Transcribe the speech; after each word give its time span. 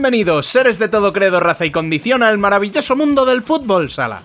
Bienvenidos, 0.00 0.46
seres 0.46 0.78
de 0.78 0.88
todo 0.88 1.12
credo, 1.12 1.40
raza 1.40 1.66
y 1.66 1.70
condición, 1.70 2.22
al 2.22 2.38
maravilloso 2.38 2.96
mundo 2.96 3.26
del 3.26 3.42
fútbol 3.42 3.90
sala. 3.90 4.22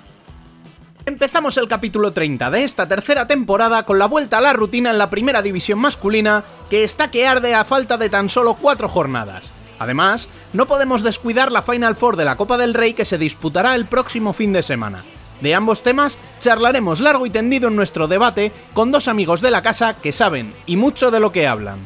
Empezamos 1.06 1.58
el 1.58 1.68
capítulo 1.68 2.14
30 2.14 2.50
de 2.50 2.64
esta 2.64 2.88
tercera 2.88 3.28
temporada 3.28 3.84
con 3.84 4.00
la 4.00 4.06
vuelta 4.06 4.38
a 4.38 4.42
la 4.42 4.54
rutina 4.54 4.92
en 4.92 4.98
la 4.98 5.10
primera 5.10 5.42
división 5.42 5.80
masculina, 5.80 6.46
que 6.70 6.86
está 6.86 7.12
que 7.12 7.28
arde 7.28 7.54
a 7.54 7.66
falta 7.66 7.98
de 7.98 8.10
tan 8.10 8.30
solo 8.30 8.54
cuatro 8.54 8.88
jornadas. 8.88 9.52
Además, 9.78 10.30
no 10.54 10.66
podemos 10.66 11.04
descuidar 11.04 11.52
la 11.52 11.62
Final 11.62 11.98
Four 11.98 12.16
de 12.16 12.24
la 12.24 12.38
Copa 12.38 12.58
del 12.58 12.74
Rey 12.74 12.94
que 12.94 13.04
se 13.04 13.18
disputará 13.18 13.76
el 13.76 13.86
próximo 13.86 14.32
fin 14.32 14.54
de 14.54 14.64
semana. 14.64 15.04
De 15.42 15.56
ambos 15.56 15.84
temas 15.84 16.18
charlaremos 16.40 17.02
largo 17.02 17.26
y 17.26 17.32
tendido 17.32 17.68
en 17.68 17.76
nuestro 17.76 18.08
debate 18.08 18.54
con 18.74 18.94
dos 18.94 19.10
amigos 19.10 19.42
de 19.42 19.52
la 19.52 19.62
casa 19.62 19.98
que 19.98 20.14
saben 20.14 20.54
y 20.68 20.78
mucho 20.78 21.12
de 21.12 21.20
lo 21.20 21.34
que 21.34 21.48
hablan. 21.48 21.80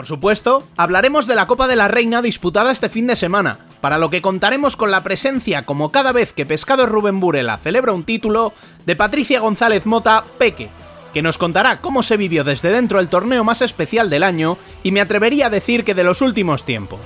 Por 0.00 0.06
supuesto, 0.06 0.66
hablaremos 0.78 1.26
de 1.26 1.34
la 1.34 1.46
Copa 1.46 1.68
de 1.68 1.76
la 1.76 1.86
Reina 1.86 2.22
disputada 2.22 2.72
este 2.72 2.88
fin 2.88 3.06
de 3.06 3.16
semana, 3.16 3.58
para 3.82 3.98
lo 3.98 4.08
que 4.08 4.22
contaremos 4.22 4.74
con 4.74 4.90
la 4.90 5.02
presencia, 5.02 5.66
como 5.66 5.92
cada 5.92 6.12
vez 6.12 6.32
que 6.32 6.46
Pescado 6.46 6.86
Rubén 6.86 7.20
Burela 7.20 7.58
celebra 7.58 7.92
un 7.92 8.04
título, 8.04 8.54
de 8.86 8.96
Patricia 8.96 9.40
González 9.40 9.84
Mota 9.84 10.24
Peque, 10.38 10.70
que 11.12 11.20
nos 11.20 11.36
contará 11.36 11.82
cómo 11.82 12.02
se 12.02 12.16
vivió 12.16 12.44
desde 12.44 12.70
dentro 12.70 12.98
el 12.98 13.10
torneo 13.10 13.44
más 13.44 13.60
especial 13.60 14.08
del 14.08 14.22
año 14.22 14.56
y 14.82 14.90
me 14.90 15.02
atrevería 15.02 15.48
a 15.48 15.50
decir 15.50 15.84
que 15.84 15.94
de 15.94 16.04
los 16.04 16.22
últimos 16.22 16.64
tiempos. 16.64 17.00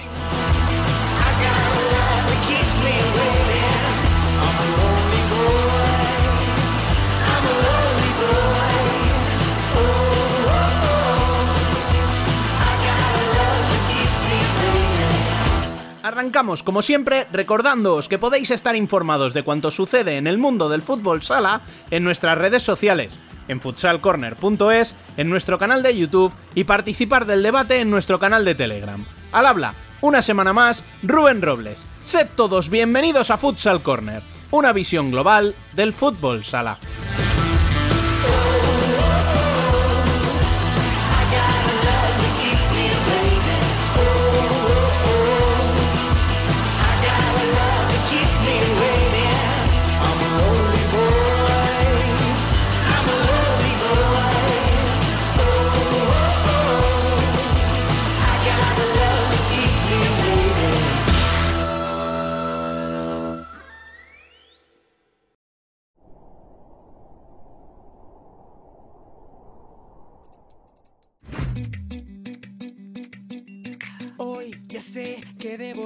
Arrancamos, 16.04 16.62
como 16.62 16.82
siempre, 16.82 17.26
recordándoos 17.32 18.10
que 18.10 18.18
podéis 18.18 18.50
estar 18.50 18.76
informados 18.76 19.32
de 19.32 19.42
cuanto 19.42 19.70
sucede 19.70 20.18
en 20.18 20.26
el 20.26 20.36
mundo 20.36 20.68
del 20.68 20.82
fútbol 20.82 21.22
sala 21.22 21.62
en 21.90 22.04
nuestras 22.04 22.36
redes 22.36 22.62
sociales, 22.62 23.18
en 23.48 23.58
futsalcorner.es, 23.58 24.96
en 25.16 25.30
nuestro 25.30 25.58
canal 25.58 25.82
de 25.82 25.96
YouTube 25.96 26.34
y 26.54 26.64
participar 26.64 27.24
del 27.24 27.42
debate 27.42 27.80
en 27.80 27.88
nuestro 27.88 28.18
canal 28.18 28.44
de 28.44 28.54
Telegram. 28.54 29.02
Al 29.32 29.46
habla, 29.46 29.72
una 30.02 30.20
semana 30.20 30.52
más, 30.52 30.84
Rubén 31.02 31.40
Robles. 31.40 31.86
Sed 32.02 32.28
todos 32.36 32.68
bienvenidos 32.68 33.30
a 33.30 33.38
Futsal 33.38 33.82
Corner, 33.82 34.22
una 34.50 34.74
visión 34.74 35.10
global 35.10 35.54
del 35.72 35.94
fútbol 35.94 36.44
sala. 36.44 36.76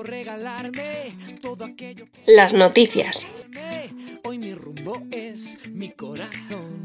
Que 0.02 0.10
regalarme 0.10 1.16
todo 1.40 1.64
aquello 1.64 2.06
Las 2.26 2.52
noticias. 2.52 3.26
Hoy 4.24 4.38
mi 4.38 4.54
rumbo 4.54 5.02
es 5.10 5.56
mi 5.70 5.90
corazón. 5.90 6.84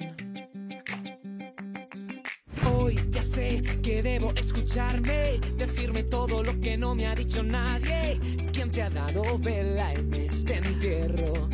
Hoy 2.73 2.99
ya 3.09 3.21
sé 3.21 3.61
que 3.81 4.01
debo 4.01 4.31
escucharme, 4.35 5.39
decirme 5.57 6.03
todo 6.03 6.43
lo 6.43 6.59
que 6.59 6.77
no 6.77 6.95
me 6.95 7.07
ha 7.07 7.15
dicho 7.15 7.43
nadie. 7.43 8.19
¿Quién 8.51 8.71
te 8.71 8.81
ha 8.81 8.89
dado 8.89 9.37
vela 9.39 9.93
en 9.93 10.13
este 10.13 10.55
entierro? 10.57 11.49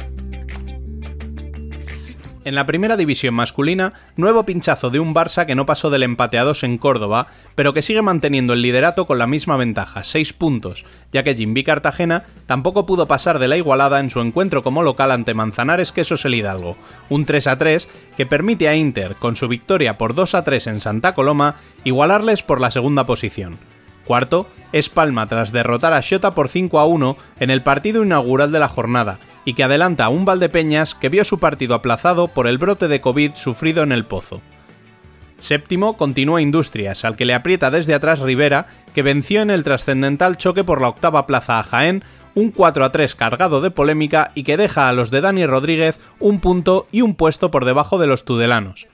En 2.46 2.56
la 2.56 2.66
primera 2.66 2.96
división 2.96 3.34
masculina, 3.34 3.92
nuevo 4.16 4.46
pinchazo 4.46 4.90
de 4.90 5.02
un 5.02 5.14
Barça 5.14 5.46
que 5.46 5.56
no 5.56 5.66
pasó 5.66 5.90
del 5.90 6.04
empate 6.04 6.40
a 6.40 6.46
2 6.46 6.64
en 6.64 6.78
Córdoba, 6.78 7.28
pero 7.54 7.74
que 7.74 7.82
sigue 7.82 8.02
manteniendo 8.02 8.54
el 8.54 8.62
liderato 8.62 9.06
con 9.06 9.20
la 9.20 9.28
misma 9.28 9.58
ventaja, 9.58 10.06
6 10.06 10.32
puntos, 10.32 10.86
ya 11.12 11.24
que 11.24 11.36
Jimby 11.36 11.66
Cartagena 11.66 12.24
tampoco 12.46 12.86
pudo 12.86 13.08
pasar 13.08 13.40
de 13.40 13.50
la 13.50 13.58
igualada 13.58 14.00
en 14.00 14.10
su 14.10 14.22
encuentro 14.22 14.64
como 14.64 14.84
local 14.84 15.12
ante 15.12 15.34
Manzanares 15.34 15.92
Quesos 15.92 16.24
el 16.24 16.36
Hidalgo, 16.36 16.78
un 17.10 17.26
3 17.26 17.48
a 17.48 17.58
3 17.58 17.90
que 18.16 18.26
permite 18.26 18.70
a 18.70 18.76
Inter, 18.76 19.16
con 19.16 19.36
su 19.36 19.50
victoria 19.50 19.98
por 19.98 20.16
2 20.16 20.36
a 20.36 20.44
3 20.46 20.68
en 20.68 20.82
Santa 20.82 21.14
Coloma, 21.14 21.56
igualarles 21.84 22.42
por 22.42 22.62
la 22.62 22.72
segunda 22.72 23.06
posición. 23.06 23.58
Cuarto 24.06 24.48
es 24.72 24.88
Palma 24.88 25.28
tras 25.28 25.52
derrotar 25.52 25.92
a 25.92 26.02
Xota 26.02 26.34
por 26.34 26.48
5 26.48 26.80
a 26.80 26.86
1 26.86 27.18
en 27.42 27.50
el 27.50 27.64
partido 27.64 28.02
inaugural 28.02 28.52
de 28.52 28.60
la 28.60 28.70
jornada, 28.70 29.20
y 29.46 29.54
que 29.54 29.64
adelanta 29.64 30.06
a 30.06 30.10
un 30.10 30.26
Valdepeñas 30.26 30.96
que 30.96 31.10
vio 31.10 31.24
su 31.24 31.40
partido 31.40 31.76
aplazado 31.76 32.28
por 32.28 32.48
el 32.48 32.58
brote 32.58 32.88
de 32.88 33.02
COVID 33.02 33.36
sufrido 33.36 33.84
en 33.84 33.92
el 33.92 34.06
Pozo. 34.06 34.42
Séptimo 35.40 35.96
continúa 35.96 36.42
Industrias, 36.42 37.06
al 37.06 37.16
que 37.16 37.26
le 37.26 37.34
aprieta 37.34 37.72
desde 37.72 37.94
atrás 37.94 38.20
Rivera, 38.20 38.68
que 38.94 39.04
venció 39.04 39.42
en 39.42 39.50
el 39.50 39.64
trascendental 39.64 40.38
choque 40.38 40.64
por 40.64 40.82
la 40.82 40.90
octava 40.90 41.26
plaza 41.26 41.60
a 41.60 41.64
Jaén, 41.64 42.04
un 42.36 42.52
4 42.52 42.84
a 42.84 42.92
3 42.92 43.16
cargado 43.16 43.62
de 43.62 43.72
polémica 43.72 44.32
y 44.36 44.44
que 44.44 44.58
deja 44.58 44.90
a 44.90 44.94
los 44.94 45.12
de 45.12 45.22
Dani 45.22 45.46
Rodríguez 45.46 46.00
un 46.20 46.40
punto 46.40 46.88
y 46.92 47.02
un 47.02 47.16
puesto 47.16 47.52
por 47.52 47.66
debajo 47.66 47.98
de 47.98 48.08
los 48.08 48.26
tudelanos. 48.26 48.88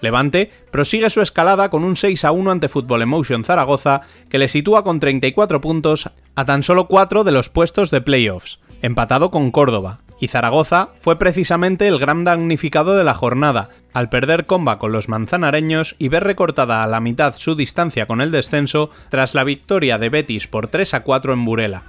Levante 0.00 0.50
prosigue 0.72 1.08
su 1.10 1.22
escalada 1.22 1.70
con 1.70 1.84
un 1.84 1.94
6 1.94 2.24
a 2.24 2.32
1 2.32 2.50
ante 2.50 2.68
Fútbol 2.68 3.02
Emotion 3.02 3.44
Zaragoza, 3.44 4.02
que 4.28 4.38
le 4.38 4.48
sitúa 4.48 4.82
con 4.82 4.98
34 4.98 5.60
puntos 5.60 6.10
a 6.34 6.44
tan 6.44 6.64
solo 6.64 6.88
4 6.88 7.22
de 7.22 7.30
los 7.30 7.48
puestos 7.48 7.92
de 7.92 8.00
playoffs 8.00 8.58
empatado 8.82 9.30
con 9.30 9.50
Córdoba, 9.50 10.00
y 10.20 10.28
Zaragoza 10.28 10.90
fue 11.00 11.18
precisamente 11.18 11.88
el 11.88 11.98
gran 11.98 12.22
damnificado 12.22 12.96
de 12.96 13.02
la 13.02 13.14
jornada, 13.14 13.70
al 13.92 14.08
perder 14.08 14.46
comba 14.46 14.78
con 14.78 14.92
los 14.92 15.08
manzanareños 15.08 15.96
y 15.98 16.08
ver 16.08 16.22
recortada 16.22 16.84
a 16.84 16.86
la 16.86 17.00
mitad 17.00 17.34
su 17.34 17.56
distancia 17.56 18.06
con 18.06 18.20
el 18.20 18.30
descenso 18.30 18.90
tras 19.08 19.34
la 19.34 19.42
victoria 19.42 19.98
de 19.98 20.10
Betis 20.10 20.46
por 20.46 20.68
3 20.68 20.94
a 20.94 21.02
4 21.02 21.32
en 21.32 21.44
Burela. 21.44 21.82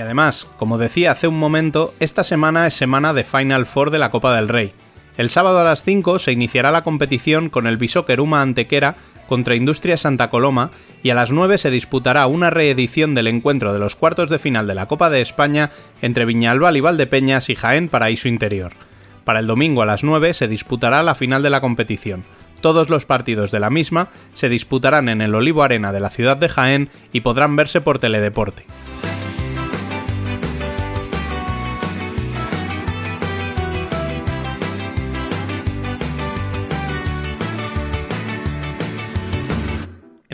Y 0.00 0.02
además, 0.02 0.46
como 0.56 0.78
decía 0.78 1.10
hace 1.10 1.28
un 1.28 1.38
momento, 1.38 1.92
esta 2.00 2.24
semana 2.24 2.66
es 2.66 2.72
semana 2.72 3.12
de 3.12 3.22
Final 3.22 3.66
Four 3.66 3.90
de 3.90 3.98
la 3.98 4.10
Copa 4.10 4.34
del 4.34 4.48
Rey. 4.48 4.72
El 5.18 5.28
sábado 5.28 5.58
a 5.58 5.64
las 5.64 5.84
5 5.84 6.18
se 6.18 6.32
iniciará 6.32 6.70
la 6.70 6.84
competición 6.84 7.50
con 7.50 7.66
el 7.66 7.78
Uma 8.18 8.40
Antequera 8.40 8.94
contra 9.28 9.56
Industria 9.56 9.98
Santa 9.98 10.30
Coloma 10.30 10.70
y 11.02 11.10
a 11.10 11.14
las 11.14 11.32
9 11.32 11.58
se 11.58 11.70
disputará 11.70 12.26
una 12.28 12.48
reedición 12.48 13.14
del 13.14 13.26
encuentro 13.26 13.74
de 13.74 13.78
los 13.78 13.94
cuartos 13.94 14.30
de 14.30 14.38
final 14.38 14.66
de 14.66 14.74
la 14.74 14.88
Copa 14.88 15.10
de 15.10 15.20
España 15.20 15.70
entre 16.00 16.24
Viñalbal 16.24 16.78
y 16.78 16.80
Valdepeñas 16.80 17.50
y 17.50 17.54
Jaén 17.54 17.90
Paraíso 17.90 18.26
Interior. 18.26 18.72
Para 19.24 19.40
el 19.40 19.46
domingo 19.46 19.82
a 19.82 19.86
las 19.86 20.02
9 20.02 20.32
se 20.32 20.48
disputará 20.48 21.02
la 21.02 21.14
final 21.14 21.42
de 21.42 21.50
la 21.50 21.60
competición. 21.60 22.24
Todos 22.62 22.88
los 22.88 23.04
partidos 23.04 23.50
de 23.50 23.60
la 23.60 23.68
misma 23.68 24.08
se 24.32 24.48
disputarán 24.48 25.10
en 25.10 25.20
el 25.20 25.34
Olivo 25.34 25.62
Arena 25.62 25.92
de 25.92 26.00
la 26.00 26.08
ciudad 26.08 26.38
de 26.38 26.48
Jaén 26.48 26.88
y 27.12 27.20
podrán 27.20 27.54
verse 27.54 27.82
por 27.82 27.98
Teledeporte. 27.98 28.64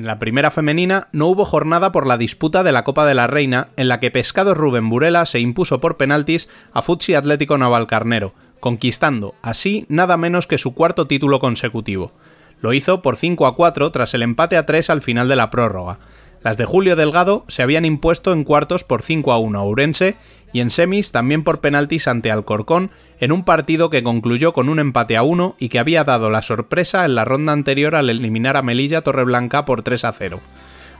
La 0.07 0.21
primera 0.21 0.53
femenina 0.53 1.09
no 1.11 1.27
hubo 1.27 1.45
jornada 1.45 1.91
por 1.91 2.07
la 2.07 2.17
disputa 2.17 2.63
de 2.63 2.71
la 2.71 2.85
Copa 2.85 3.05
de 3.07 3.15
la 3.17 3.27
Reina, 3.27 3.71
en 3.77 3.89
la 3.89 3.99
que 3.99 4.13
Pescado 4.13 4.55
Rubén 4.55 4.89
Burela 4.89 5.27
se 5.27 5.41
impuso 5.41 5.81
por 5.81 5.97
penaltis 5.97 6.49
a 6.73 6.81
Futsi 6.81 7.17
Atlético 7.17 7.59
Navalcarnero, 7.59 8.33
conquistando 8.61 9.35
así 9.43 9.85
nada 9.89 10.17
menos 10.17 10.47
que 10.47 10.59
su 10.59 10.75
cuarto 10.75 11.09
título 11.09 11.41
consecutivo. 11.41 12.13
Lo 12.61 12.73
hizo 12.73 13.03
por 13.03 13.17
5 13.17 13.49
a 13.49 13.57
4 13.57 13.91
tras 13.91 14.15
el 14.15 14.23
empate 14.23 14.57
a 14.57 14.65
3 14.65 14.91
al 14.91 15.03
final 15.03 15.27
de 15.27 15.35
la 15.35 15.51
prórroga. 15.51 15.99
Las 16.41 16.57
de 16.57 16.67
Julio 16.67 16.95
Delgado 16.95 17.45
se 17.49 17.65
habían 17.65 17.85
impuesto 17.85 18.33
en 18.33 18.45
cuartos 18.45 18.85
por 18.85 19.03
5 19.03 19.33
a 19.33 19.39
1 19.39 19.59
a 19.59 19.65
Urense 19.65 20.15
y 20.53 20.61
en 20.61 20.71
semis 20.71 21.13
también 21.13 21.45
por 21.45 21.61
penaltis 21.61 22.09
ante 22.09 22.31
Alcorcón 22.31 22.91
en 23.21 23.33
un 23.33 23.45
partido 23.45 23.91
que 23.91 24.03
concluyó 24.03 24.53
con 24.53 24.69
un 24.69 24.79
empate 24.79 25.17
a 25.17 25.23
uno 25.23 25.57
y 25.59 25.69
que 25.69 25.79
había 25.79 26.05
dado 26.05 26.31
la 26.31 26.43
sorpresa 26.43 27.05
en 27.05 27.15
la 27.15 27.25
ronda 27.25 27.53
anterior 27.53 27.95
al 27.95 28.11
eliminar 28.11 28.57
a 28.57 28.63
Melilla 28.63 29.03
Torreblanca 29.03 29.65
por 29.65 29.83
3 29.83 30.05
a 30.05 30.13
0. 30.13 30.41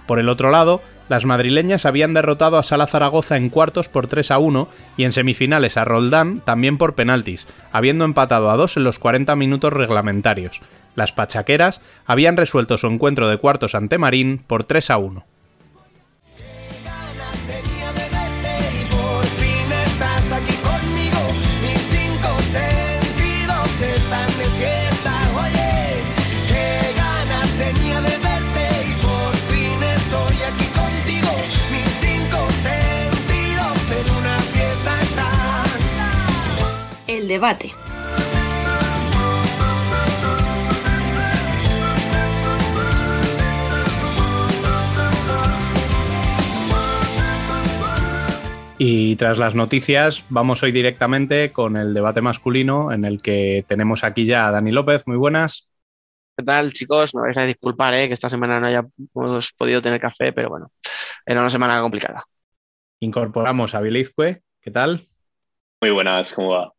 Por 0.07 0.21
el 0.21 0.29
otro 0.29 0.51
lado, 0.51 0.81
las 1.09 1.25
madrileñas 1.25 1.85
habían 1.85 2.15
derrotado 2.15 2.59
a 2.59 2.63
Sala 2.63 2.87
Zaragoza 2.87 3.37
en 3.37 3.49
cuartos 3.49 3.89
por 3.89 4.07
3 4.07 4.31
a 4.31 4.39
1 4.39 4.69
y 4.97 5.05
en 5.05 5.13
semifinales 5.13 5.77
a 5.77 5.85
Roldán 5.85 6.41
también 6.41 6.79
por 6.79 6.95
penaltis, 6.95 7.47
habiendo 7.73 8.05
empatado 8.05 8.51
a 8.51 8.57
2 8.57 8.77
en 8.77 8.85
los 8.85 8.99
40 8.99 9.35
minutos 9.37 9.73
reglamentarios. 9.73 10.61
Las 10.95 11.13
pachaqueras 11.13 11.81
habían 12.07 12.37
resuelto 12.37 12.79
su 12.79 12.87
encuentro 12.87 13.29
de 13.29 13.37
cuartos 13.37 13.75
ante 13.75 13.99
Marín 13.99 14.43
por 14.47 14.65
3 14.65 14.91
a 14.91 14.97
1. 14.99 15.25
Debate. 37.37 37.71
Y 48.79 49.17
tras 49.17 49.39
las 49.39 49.55
noticias, 49.55 50.25
vamos 50.31 50.63
hoy 50.63 50.73
directamente 50.73 51.53
con 51.53 51.77
el 51.77 51.93
debate 51.93 52.23
masculino, 52.23 52.93
en 52.93 53.05
el 53.05 53.21
que 53.21 53.65
tenemos 53.69 54.03
aquí 54.03 54.25
ya 54.25 54.49
a 54.49 54.51
Dani 54.51 54.71
López. 54.71 55.03
Muy 55.07 55.17
buenas. 55.17 55.69
¿Qué 56.37 56.45
tal, 56.45 56.73
chicos? 56.73 57.15
Me 57.15 57.23
vais 57.23 57.37
a 57.37 57.45
disculpar 57.45 57.93
¿eh? 57.95 58.09
que 58.09 58.15
esta 58.15 58.31
semana 58.31 58.61
no 58.61 58.67
hayamos 58.67 59.53
podido 59.57 59.83
tener 59.83 60.01
café, 60.01 60.33
pero 60.33 60.51
bueno, 60.51 60.71
era 61.25 61.41
una 61.41 61.51
semana 61.51 61.81
complicada. 61.83 62.25
Incorporamos 63.01 63.75
a 63.75 63.81
Bilizque. 63.81 64.43
¿Qué 64.61 64.71
tal? 64.71 65.03
Muy 65.83 65.91
buenas, 65.91 66.35
¿cómo 66.35 66.51
va? 66.51 66.76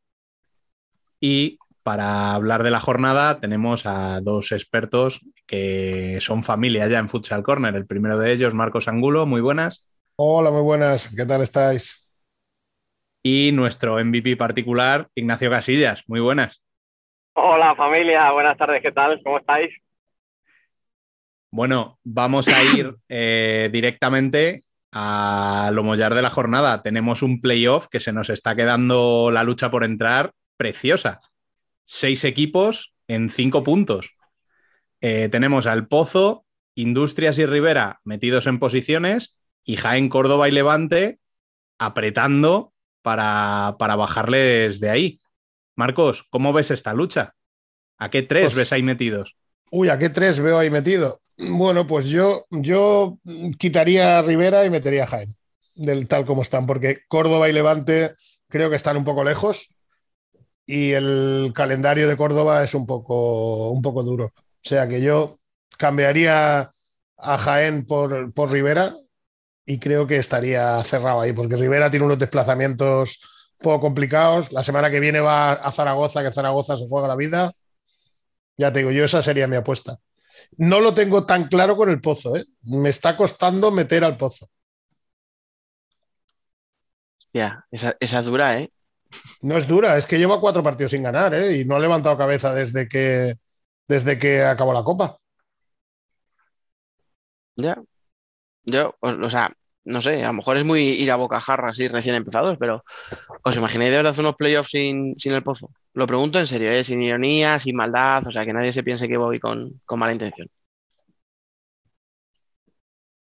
Y 1.19 1.57
para 1.83 2.33
hablar 2.33 2.63
de 2.63 2.71
la 2.71 2.79
jornada 2.79 3.39
tenemos 3.39 3.85
a 3.85 4.19
dos 4.21 4.51
expertos 4.51 5.25
que 5.45 6.17
son 6.19 6.43
familia 6.43 6.87
ya 6.87 6.99
en 6.99 7.09
Futsal 7.09 7.43
Corner. 7.43 7.75
El 7.75 7.87
primero 7.87 8.17
de 8.17 8.31
ellos, 8.31 8.53
Marcos 8.53 8.87
Angulo, 8.87 9.25
muy 9.25 9.41
buenas. 9.41 9.89
Hola, 10.17 10.51
muy 10.51 10.61
buenas, 10.61 11.15
¿qué 11.15 11.25
tal 11.25 11.41
estáis? 11.41 12.15
Y 13.23 13.51
nuestro 13.53 14.03
MVP 14.03 14.35
particular, 14.35 15.07
Ignacio 15.15 15.49
Casillas, 15.49 16.03
muy 16.07 16.19
buenas. 16.19 16.61
Hola 17.33 17.75
familia, 17.75 18.31
buenas 18.31 18.57
tardes, 18.57 18.81
¿qué 18.81 18.91
tal? 18.91 19.21
¿Cómo 19.23 19.37
estáis? 19.39 19.73
Bueno, 21.51 21.99
vamos 22.03 22.47
a 22.47 22.61
ir 22.75 22.95
eh, 23.09 23.69
directamente 23.71 24.63
a 24.91 25.69
lo 25.73 25.83
mollar 25.83 26.15
de 26.15 26.21
la 26.21 26.29
jornada. 26.29 26.81
Tenemos 26.81 27.21
un 27.21 27.39
playoff 27.41 27.87
que 27.87 27.99
se 27.99 28.11
nos 28.11 28.29
está 28.29 28.55
quedando 28.55 29.29
la 29.31 29.43
lucha 29.43 29.71
por 29.71 29.83
entrar 29.83 30.31
preciosa. 30.57 31.21
Seis 31.85 32.23
equipos 32.25 32.93
en 33.07 33.29
cinco 33.29 33.63
puntos. 33.63 34.11
Eh, 34.99 35.29
tenemos 35.31 35.67
al 35.67 35.87
Pozo, 35.87 36.45
Industrias 36.75 37.37
y 37.39 37.45
Rivera 37.45 38.01
metidos 38.03 38.47
en 38.47 38.59
posiciones 38.59 39.37
y 39.63 39.77
Jaén, 39.77 40.09
Córdoba 40.09 40.47
y 40.47 40.51
Levante 40.51 41.19
apretando 41.79 42.73
para, 43.01 43.75
para 43.79 43.95
bajarles 43.95 44.79
de 44.79 44.89
ahí. 44.89 45.21
Marcos, 45.75 46.25
¿cómo 46.29 46.53
ves 46.53 46.71
esta 46.71 46.93
lucha? 46.93 47.35
¿A 47.97 48.09
qué 48.09 48.23
tres 48.23 48.45
pues 48.45 48.55
ves 48.55 48.73
ahí 48.73 48.83
metidos? 48.83 49.37
Uy, 49.71 49.89
¿a 49.89 49.97
qué 49.97 50.09
tres 50.09 50.39
veo 50.39 50.57
ahí 50.57 50.69
metido? 50.69 51.21
Bueno, 51.37 51.85
pues 51.85 52.07
yo, 52.07 52.47
yo 52.49 53.19
quitaría 53.59 54.17
a 54.17 54.21
Rivera 54.23 54.65
y 54.65 54.69
metería 54.69 55.03
a 55.03 55.07
Jaén, 55.07 55.29
del 55.75 56.07
tal 56.07 56.25
como 56.25 56.41
están, 56.41 56.65
porque 56.65 57.01
Córdoba 57.07 57.47
y 57.47 57.53
Levante 57.53 58.15
creo 58.49 58.69
que 58.69 58.75
están 58.75 58.97
un 58.97 59.05
poco 59.05 59.23
lejos 59.23 59.76
y 60.67 60.91
el 60.91 61.53
calendario 61.55 62.07
de 62.09 62.17
Córdoba 62.17 62.63
es 62.63 62.75
un 62.75 62.85
poco, 62.85 63.71
un 63.71 63.81
poco 63.81 64.03
duro. 64.03 64.33
O 64.35 64.69
sea 64.69 64.87
que 64.87 65.01
yo 65.01 65.35
cambiaría 65.77 66.69
a 67.17 67.37
Jaén 67.39 67.85
por, 67.87 68.33
por 68.33 68.51
Rivera 68.51 68.93
y 69.65 69.79
creo 69.79 70.07
que 70.07 70.17
estaría 70.17 70.83
cerrado 70.83 71.21
ahí, 71.21 71.33
porque 71.33 71.55
Rivera 71.57 71.89
tiene 71.89 72.05
unos 72.05 72.19
desplazamientos 72.19 73.21
poco 73.59 73.81
complicados. 73.81 74.51
La 74.51 74.63
semana 74.63 74.91
que 74.91 74.99
viene 74.99 75.19
va 75.21 75.53
a 75.53 75.71
Zaragoza, 75.71 76.23
que 76.23 76.31
Zaragoza 76.31 76.77
se 76.77 76.87
juega 76.87 77.07
la 77.07 77.15
vida. 77.15 77.51
Ya 78.57 78.71
te 78.73 78.79
digo, 78.79 78.91
yo 78.91 79.03
esa 79.05 79.21
sería 79.21 79.47
mi 79.47 79.55
apuesta. 79.55 79.97
No 80.57 80.79
lo 80.81 80.93
tengo 80.93 81.25
tan 81.25 81.47
claro 81.47 81.77
con 81.77 81.89
el 81.89 82.01
pozo, 82.01 82.35
¿eh? 82.35 82.45
me 82.63 82.89
está 82.89 83.17
costando 83.17 83.71
meter 83.71 84.03
al 84.03 84.17
pozo. 84.17 84.49
Ya, 87.33 87.65
esa, 87.71 87.95
esa 87.99 88.21
dura, 88.21 88.59
¿eh? 88.59 88.71
No 89.41 89.57
es 89.57 89.67
dura, 89.67 89.97
es 89.97 90.05
que 90.05 90.17
lleva 90.17 90.41
cuatro 90.41 90.63
partidos 90.63 90.91
sin 90.91 91.03
ganar 91.03 91.33
¿eh? 91.33 91.57
y 91.57 91.65
no 91.65 91.75
ha 91.75 91.79
levantado 91.79 92.17
cabeza 92.17 92.53
desde 92.53 92.87
que, 92.87 93.35
desde 93.87 94.17
que 94.19 94.43
acabó 94.43 94.73
la 94.73 94.83
Copa. 94.83 95.17
Ya. 97.55 97.81
Yo, 98.63 98.95
o 98.99 99.29
sea, 99.29 99.51
no 99.85 100.01
sé, 100.01 100.23
a 100.23 100.27
lo 100.27 100.33
mejor 100.33 100.57
es 100.57 100.65
muy 100.65 100.81
ir 100.81 101.09
a 101.11 101.15
bocajarra 101.15 101.69
así 101.69 101.87
recién 101.87 102.15
empezados, 102.15 102.57
pero 102.59 102.83
¿os 103.43 103.55
imagináis 103.55 103.89
de 103.89 103.95
verdad 103.95 104.11
hacer 104.11 104.25
unos 104.25 104.35
playoffs 104.35 104.71
sin, 104.71 105.17
sin 105.17 105.31
el 105.31 105.43
pozo? 105.43 105.71
Lo 105.93 106.05
pregunto 106.05 106.39
en 106.39 106.47
serio, 106.47 106.69
¿eh? 106.69 106.83
sin 106.83 107.01
ironía, 107.01 107.57
sin 107.57 107.75
maldad, 107.75 108.27
o 108.27 108.31
sea, 108.31 108.45
que 108.45 108.51
nadie 108.51 108.73
se 108.73 108.83
piense 108.83 109.07
que 109.07 109.15
voy 109.15 109.39
con, 109.39 109.81
mala 109.91 110.11
intención. 110.11 110.49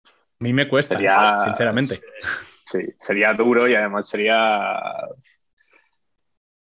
A 0.05 0.43
mí 0.43 0.53
me 0.53 0.69
cuesta, 0.69 0.97
sinceramente. 1.45 1.99
Sí, 2.63 2.79
sería 2.97 3.33
duro 3.33 3.67
y 3.67 3.75
además 3.75 4.07
sería 4.07 4.81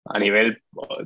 a 0.05 0.19
nivel, 0.19 0.61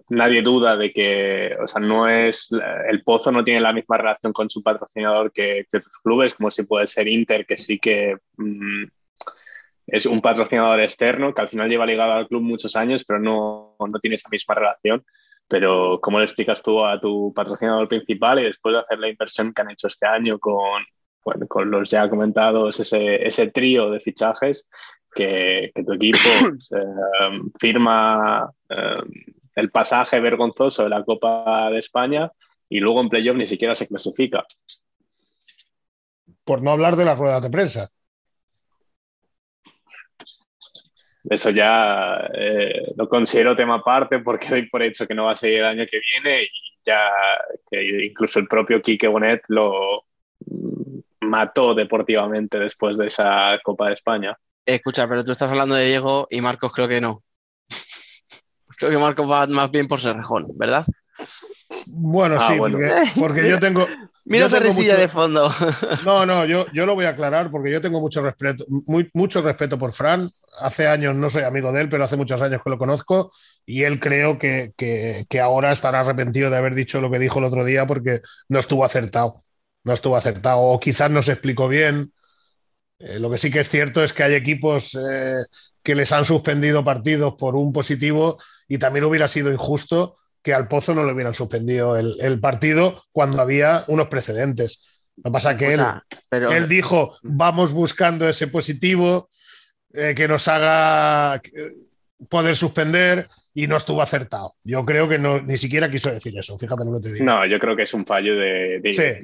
nadie 0.10 0.42
duda 0.42 0.78
de 0.78 0.92
que, 0.92 1.52
o 1.62 1.68
sea, 1.68 1.82
no 1.82 2.08
es, 2.08 2.50
el 2.88 3.04
Pozo 3.04 3.32
no 3.32 3.44
tiene 3.44 3.60
la 3.60 3.74
misma 3.74 3.98
relación 3.98 4.32
con 4.32 4.50
su 4.50 4.64
patrocinador 4.64 5.32
que, 5.32 5.66
otros 5.68 6.00
clubes, 6.04 6.36
como 6.36 6.50
si 6.50 6.64
puede 6.64 6.88
ser 6.88 7.08
Inter, 7.08 7.46
que 7.46 7.58
sí 7.58 7.78
que 7.78 8.18
mm, 8.38 8.86
es 9.88 10.06
un 10.06 10.22
patrocinador 10.22 10.80
externo, 10.80 11.34
que 11.34 11.42
al 11.42 11.50
final 11.50 11.70
lleva 11.70 11.86
ligado 11.86 12.14
al 12.14 12.28
club 12.28 12.42
muchos 12.42 12.76
años, 12.76 13.04
pero 13.06 13.20
no, 13.20 13.76
no 13.80 14.00
tiene 14.00 14.16
esa 14.16 14.30
misma 14.30 14.56
relación. 14.56 15.04
Pero, 15.48 16.00
¿cómo 16.02 16.18
le 16.18 16.26
explicas 16.26 16.64
tú 16.64 16.84
a 16.84 17.00
tu 17.00 17.32
patrocinador 17.34 17.88
principal 17.88 18.40
y 18.40 18.46
después 18.46 18.74
de 18.74 18.80
hacer 18.80 18.98
la 18.98 19.10
inversión 19.10 19.54
que 19.54 19.62
han 19.62 19.70
hecho 19.70 19.88
este 19.88 20.08
año 20.08 20.40
con, 20.40 20.84
bueno, 21.24 21.48
con 21.48 21.70
los 21.70 21.90
ya 21.90 22.10
comentados, 22.10 22.80
ese, 22.80 23.28
ese 23.28 23.48
trío 23.52 23.92
de 23.92 24.00
fichajes, 24.00 24.70
que, 25.16 25.72
tu 25.74 25.94
equipo 25.94 26.20
firma 27.60 28.52
eh, 28.70 29.04
el 29.56 29.72
pasaje 29.72 30.20
vergonzoso 30.20 30.84
de 30.84 30.90
la 30.90 31.04
Copa 31.04 31.70
de 31.72 31.80
España 31.80 32.32
y 32.70 32.80
luego 32.80 33.02
en 33.02 33.10
playoff 33.10 33.38
ni 33.38 33.48
siquiera 33.48 33.74
se 33.74 33.88
clasifica. 33.88 34.46
Por 36.44 36.62
no 36.62 36.72
hablar 36.72 36.96
de 36.96 37.06
las 37.06 37.18
ruedas 37.18 37.42
de 37.42 37.50
prensa. 37.50 37.90
Eso 41.28 41.50
ya 41.50 42.30
eh, 42.34 42.94
lo 42.96 43.10
considero 43.10 43.56
tema 43.56 43.76
aparte 43.76 44.20
porque 44.20 44.48
doy 44.50 44.70
por 44.70 44.84
hecho 44.84 45.08
que 45.08 45.16
no 45.16 45.26
va 45.26 45.32
a 45.32 45.36
seguir 45.36 45.60
el 45.60 45.66
año 45.66 45.86
que 45.90 46.00
viene 46.00 46.44
y 46.44 46.50
ya 46.86 47.10
que 47.72 48.06
incluso 48.06 48.40
el 48.40 48.48
propio 48.48 48.80
Quique 48.82 49.08
Bonet 49.08 49.42
lo 49.48 50.04
mm, 50.46 51.00
mató 51.22 51.74
deportivamente 51.74 52.60
después 52.60 52.98
de 52.98 53.08
esa 53.08 53.60
Copa 53.64 53.88
de 53.88 53.94
España. 53.94 54.38
Escucha, 54.66 55.08
pero 55.08 55.24
tú 55.24 55.32
estás 55.32 55.50
hablando 55.50 55.76
de 55.76 55.86
Diego 55.86 56.28
y 56.30 56.42
Marcos 56.42 56.72
creo 56.74 56.88
que 56.88 57.02
no. 57.02 57.24
Creo 58.78 58.92
que 58.92 58.98
Marcos 58.98 59.32
va 59.32 59.48
más 59.48 59.72
bien 59.72 59.88
por 59.88 60.02
Serrejón, 60.02 60.48
¿verdad? 60.58 60.86
Bueno, 61.88 62.38
ah, 62.40 62.48
sí, 62.48 62.60
Porque, 63.20 63.48
yo 63.48 63.60
tengo. 63.60 63.88
Mira 64.26 64.48
esa 64.48 64.60
risilla 64.60 64.98
de 64.98 65.08
fondo. 65.08 65.52
No, 66.06 66.26
no, 66.26 66.46
yo, 66.46 66.66
yo 66.74 66.86
lo 66.86 66.96
voy 66.96 67.06
a 67.06 67.10
aclarar 67.10 67.52
porque 67.52 67.72
yo 67.72 67.80
tengo 67.80 68.00
mucho 68.00 68.22
respeto, 68.22 68.66
muy, 68.88 69.10
mucho 69.14 69.42
respeto 69.42 69.78
por 69.78 69.94
Fran. 69.94 70.30
Hace 70.60 70.88
años 70.88 71.16
no 71.16 71.30
soy 71.30 71.44
amigo 71.44 71.72
de 71.72 71.82
él, 71.82 71.90
pero 71.90 72.04
hace 72.04 72.18
muchos 72.18 72.42
años 72.42 72.62
que 72.64 72.70
lo 72.70 72.78
conozco 72.78 73.32
y 73.66 73.84
él 73.84 74.00
creo 74.00 74.40
que, 74.40 74.74
que 74.78 75.40
ahora 75.40 75.72
estará 75.72 76.00
arrepentido 76.00 76.50
de 76.50 76.58
haber 76.58 76.76
dicho 76.76 77.02
lo 77.02 77.12
que 77.12 77.20
dijo 77.20 77.40
el 77.40 77.46
otro 77.46 77.66
día 77.66 77.86
porque 77.86 78.22
no 78.50 78.60
estuvo 78.60 78.84
acertado. 78.84 79.44
No 79.84 79.94
estuvo 79.94 80.16
acertado 80.16 80.60
o 80.62 80.80
quizás 80.80 81.12
no 81.12 81.22
se 81.22 81.34
explicó 81.34 81.68
bien 81.68 82.12
eh, 83.00 83.20
lo 83.20 83.30
que 83.30 83.38
sí 83.38 83.52
que 83.52 83.60
es 83.60 83.70
cierto 83.70 84.04
es 84.04 84.14
que 84.14 84.24
hay 84.24 84.34
equipos 84.36 84.96
eh, 84.96 85.44
que 85.84 85.96
les 85.96 86.12
han 86.12 86.26
suspendido 86.26 86.84
partidos 86.84 87.36
por 87.38 87.56
un 87.56 87.74
positivo 87.74 88.38
y 88.68 88.78
también 88.78 89.06
hubiera 89.06 89.28
sido 89.28 89.52
injusto 89.52 90.16
que 90.42 90.54
al 90.54 90.68
Pozo 90.68 90.94
no 90.94 91.04
le 91.04 91.12
hubieran 91.12 91.34
suspendido 91.34 91.98
el, 91.98 92.40
partido 92.40 93.04
cuando 93.12 93.42
había 93.42 93.84
unos 93.88 94.08
precedentes. 94.08 94.84
Lo 95.18 95.24
que 95.24 95.32
pasa 95.32 95.52
es 95.52 95.58
que 95.58 95.74
él, 95.74 95.84
él 96.32 96.68
dijo, 96.68 97.18
vamos 97.24 97.72
buscando 97.72 98.30
ese 98.30 98.48
positivo. 98.48 99.28
eh, 99.94 100.14
que 100.14 100.28
nos 100.28 100.48
haga 100.48 101.42
poder 102.30 102.56
suspender 102.56 103.28
y 103.58 103.68
no 103.68 103.78
estuvo 103.78 104.02
acertado. 104.02 104.54
Yo 104.64 104.84
creo 104.86 105.08
que 105.10 105.18
no, 105.18 105.42
ni 105.42 105.58
siquiera 105.58 105.90
quiso 105.90 106.12
decir 106.12 106.38
eso, 106.38 106.58
fíjate 106.60 106.84
lo 106.86 106.94
que 106.96 107.00
te 107.08 107.14
digo. 107.14 107.26
No, 107.26 107.46
yo 107.48 107.58
creo 107.58 107.76
que 107.76 107.84
es 107.84 107.94
un 107.94 108.06
fallo 108.06 108.36
de, 108.36 108.80
de, 108.82 108.94
Sí. 108.94 109.02
de- 109.02 109.24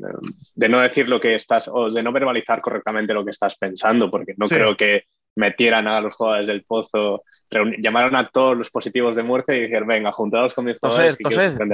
de 0.56 0.70
no 0.70 0.80
decir 0.82 1.08
lo 1.10 1.20
que 1.20 1.36
estás, 1.36 1.68
o 1.72 1.92
de 1.92 2.02
no 2.02 2.12
verbalizar 2.14 2.62
correctamente 2.62 3.14
lo 3.14 3.24
que 3.26 3.32
estás 3.32 3.58
pensando, 3.58 4.10
porque 4.10 4.34
no 4.38 4.48
Sí. 4.48 4.56
creo 4.56 4.76
que 4.78 5.04
metieran 5.36 5.88
a 5.88 6.00
los 6.02 6.16
jugadores 6.16 6.48
del 6.48 6.64
pozo, 6.64 7.24
reuni- 7.50 7.78
llamaron 7.84 8.16
a 8.16 8.30
todos 8.30 8.58
los 8.58 8.70
positivos 8.72 9.16
de 9.18 9.24
muerte 9.24 9.58
y 9.58 9.62
dijeron, 9.64 9.88
venga, 9.88 10.12
juntados 10.14 10.54
con 10.54 10.64
mis 10.66 10.80
jugadores 10.80 11.18
y 11.20 11.34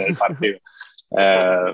el 0.10 0.16
partido. 0.18 0.58
Eh, 1.18 1.74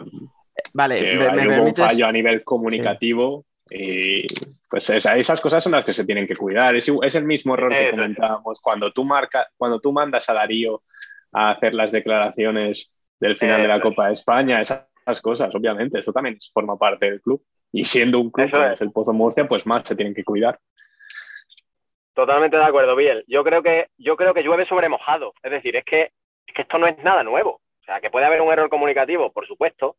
Vale, 0.75 0.99
que 0.99 1.17
me, 1.17 1.17
me 1.17 1.25
hubo 1.25 1.31
un 1.31 1.47
permites. 1.73 1.85
fallo 1.85 2.05
a 2.05 2.11
nivel 2.11 2.43
comunicativo 2.43 3.45
y 3.75 4.27
pues 4.69 4.89
esa- 4.91 5.17
esas 5.17 5.41
cosas 5.41 5.63
son 5.63 5.71
las 5.73 5.83
que 5.83 5.93
se 5.93 6.05
tienen 6.05 6.27
que 6.27 6.35
cuidar. 6.35 6.75
Es, 6.75 6.87
es 7.01 7.15
el 7.15 7.25
mismo 7.25 7.55
error 7.55 7.71
que 7.71 7.91
comentábamos 7.91 8.61
cuando 8.61 8.91
tú, 8.91 9.03
marca, 9.03 9.47
cuando 9.57 9.79
tú 9.79 9.91
mandas 9.91 10.29
a 10.29 10.33
Darío 10.33 10.83
a 11.31 11.51
hacer 11.51 11.73
las 11.73 11.91
declaraciones 11.91 12.93
del 13.19 13.35
final 13.35 13.61
de 13.61 13.67
la. 13.67 13.81
Copa 13.81 14.07
de 14.07 14.13
España, 14.13 14.61
esas, 14.61 14.87
cosas, 15.21 15.53
obviamente, 15.55 15.99
eso 15.99 16.13
también 16.13 16.37
forma 16.53 16.77
parte 16.77 17.09
del 17.09 17.21
club. 17.21 17.43
Y 17.71 17.83
siendo 17.85 18.19
un 18.19 18.29
club 18.29 18.51
como 18.51 18.65
es. 18.65 18.73
es 18.73 18.81
el 18.81 18.91
Pozo 18.91 19.13
Murcia, 19.13 19.47
pues 19.47 19.65
más 19.65 19.87
se 19.87 19.95
tienen 19.95 20.13
que 20.13 20.23
cuidar. 20.23 20.59
Totalmente 22.13 22.57
de 22.57 22.63
acuerdo, 22.63 22.95
Biel. 22.95 23.23
Yo 23.27 23.43
creo 23.43 23.63
que, 23.63 23.87
yo 23.97 24.15
creo 24.15 24.33
que 24.35 24.43
llueve 24.43 24.67
sobre 24.67 24.87
mojado. 24.89 25.33
Es 25.41 25.51
decir, 25.51 25.75
es 25.75 25.83
que, 25.83 26.11
es 26.45 26.53
que 26.53 26.61
esto 26.61 26.77
no 26.77 26.85
es 26.85 26.97
nada 27.03 27.23
nuevo. 27.23 27.61
O 27.81 27.83
sea, 27.85 27.99
que 27.99 28.11
puede 28.11 28.27
haber 28.27 28.41
un 28.41 28.51
error 28.51 28.69
comunicativo, 28.69 29.31
por 29.31 29.47
supuesto. 29.47 29.95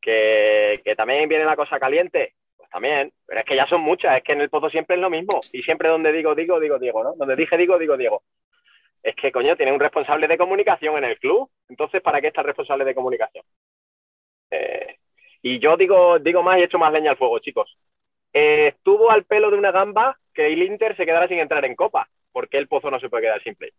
Que, 0.00 0.82
que 0.84 0.96
también 0.96 1.28
viene 1.28 1.44
la 1.46 1.56
cosa 1.56 1.78
caliente, 1.78 2.34
también. 2.74 3.12
Pero 3.24 3.40
es 3.40 3.46
que 3.46 3.56
ya 3.56 3.66
son 3.68 3.80
muchas. 3.80 4.16
Es 4.18 4.24
que 4.24 4.32
en 4.32 4.40
el 4.40 4.50
pozo 4.50 4.68
siempre 4.68 4.96
es 4.96 5.00
lo 5.02 5.08
mismo. 5.08 5.40
Y 5.52 5.62
siempre 5.62 5.88
donde 5.88 6.10
digo, 6.12 6.34
digo, 6.34 6.58
digo, 6.58 6.78
Diego, 6.78 7.04
¿no? 7.04 7.14
Donde 7.16 7.36
dije, 7.36 7.56
digo, 7.56 7.78
digo, 7.78 7.96
Diego. 7.96 8.22
Es 9.02 9.14
que, 9.16 9.30
coño, 9.30 9.56
tiene 9.56 9.72
un 9.72 9.80
responsable 9.80 10.26
de 10.26 10.36
comunicación 10.36 10.96
en 10.98 11.04
el 11.04 11.18
club. 11.18 11.48
Entonces, 11.68 12.02
¿para 12.02 12.20
qué 12.20 12.28
está 12.28 12.40
el 12.40 12.48
responsable 12.48 12.84
de 12.84 12.94
comunicación? 12.94 13.44
Eh, 14.50 14.96
y 15.42 15.58
yo 15.60 15.76
digo, 15.76 16.18
digo 16.18 16.42
más 16.42 16.58
y 16.58 16.62
echo 16.62 16.78
más 16.78 16.92
leña 16.92 17.12
al 17.12 17.16
fuego, 17.16 17.38
chicos. 17.38 17.76
Eh, 18.32 18.68
estuvo 18.68 19.10
al 19.10 19.24
pelo 19.24 19.50
de 19.50 19.58
una 19.58 19.70
gamba 19.70 20.18
que 20.32 20.46
el 20.52 20.62
Inter 20.62 20.96
se 20.96 21.06
quedara 21.06 21.28
sin 21.28 21.38
entrar 21.38 21.64
en 21.64 21.76
Copa. 21.76 22.08
¿Por 22.32 22.48
qué 22.48 22.58
el 22.58 22.66
Pozo 22.66 22.90
no 22.90 22.98
se 22.98 23.08
puede 23.08 23.24
quedar 23.24 23.42
sin 23.42 23.54
play? 23.54 23.70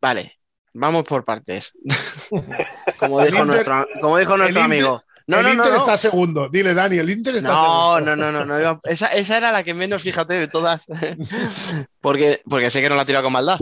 Vale, 0.00 0.36
vamos 0.74 1.04
por 1.04 1.24
partes. 1.24 1.72
como 2.98 3.20
dijo 3.24 3.38
Inter- 3.38 3.46
nuestro, 3.46 3.86
como 4.00 4.18
dijo 4.18 4.36
nuestro 4.36 4.60
el 4.60 4.66
Inter- 4.70 4.86
amigo. 4.86 5.02
No, 5.26 5.38
el 5.38 5.44
no, 5.44 5.52
Inter 5.54 5.72
no. 5.72 5.78
está 5.78 5.96
segundo. 5.96 6.48
Dile, 6.48 6.74
Dani, 6.74 6.98
el 6.98 7.10
Inter 7.10 7.36
está 7.36 7.52
No, 7.52 7.94
segundo. 7.96 8.16
no, 8.16 8.32
no, 8.32 8.44
no, 8.44 8.58
no, 8.58 8.80
Esa, 8.84 9.06
esa 9.08 9.36
era 9.36 9.52
la 9.52 9.62
que 9.62 9.74
menos, 9.74 10.02
fíjate, 10.02 10.34
de 10.34 10.48
todas. 10.48 10.86
porque, 12.00 12.42
porque 12.48 12.70
sé 12.70 12.80
que 12.80 12.88
no 12.88 12.96
la 12.96 13.02
ha 13.02 13.06
tirado 13.06 13.24
con 13.24 13.32
maldad. 13.32 13.58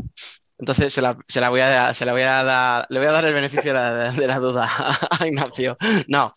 Entonces 0.59 0.93
se 0.93 1.01
la, 1.01 1.17
se 1.27 1.41
la 1.41 1.49
voy 1.49 1.61
a 1.61 1.95
se 1.95 2.05
la 2.05 2.13
voy 2.13 2.21
a 2.21 2.45
dar, 2.45 2.87
le 2.91 2.99
voy 2.99 3.09
a 3.09 3.13
dar 3.13 3.25
el 3.25 3.33
beneficio 3.33 3.73
de 3.73 3.79
la, 3.79 4.13
de 4.13 4.27
la 4.27 4.39
duda 4.39 4.69
a 5.19 5.27
Ignacio. 5.27 5.77
No. 6.07 6.35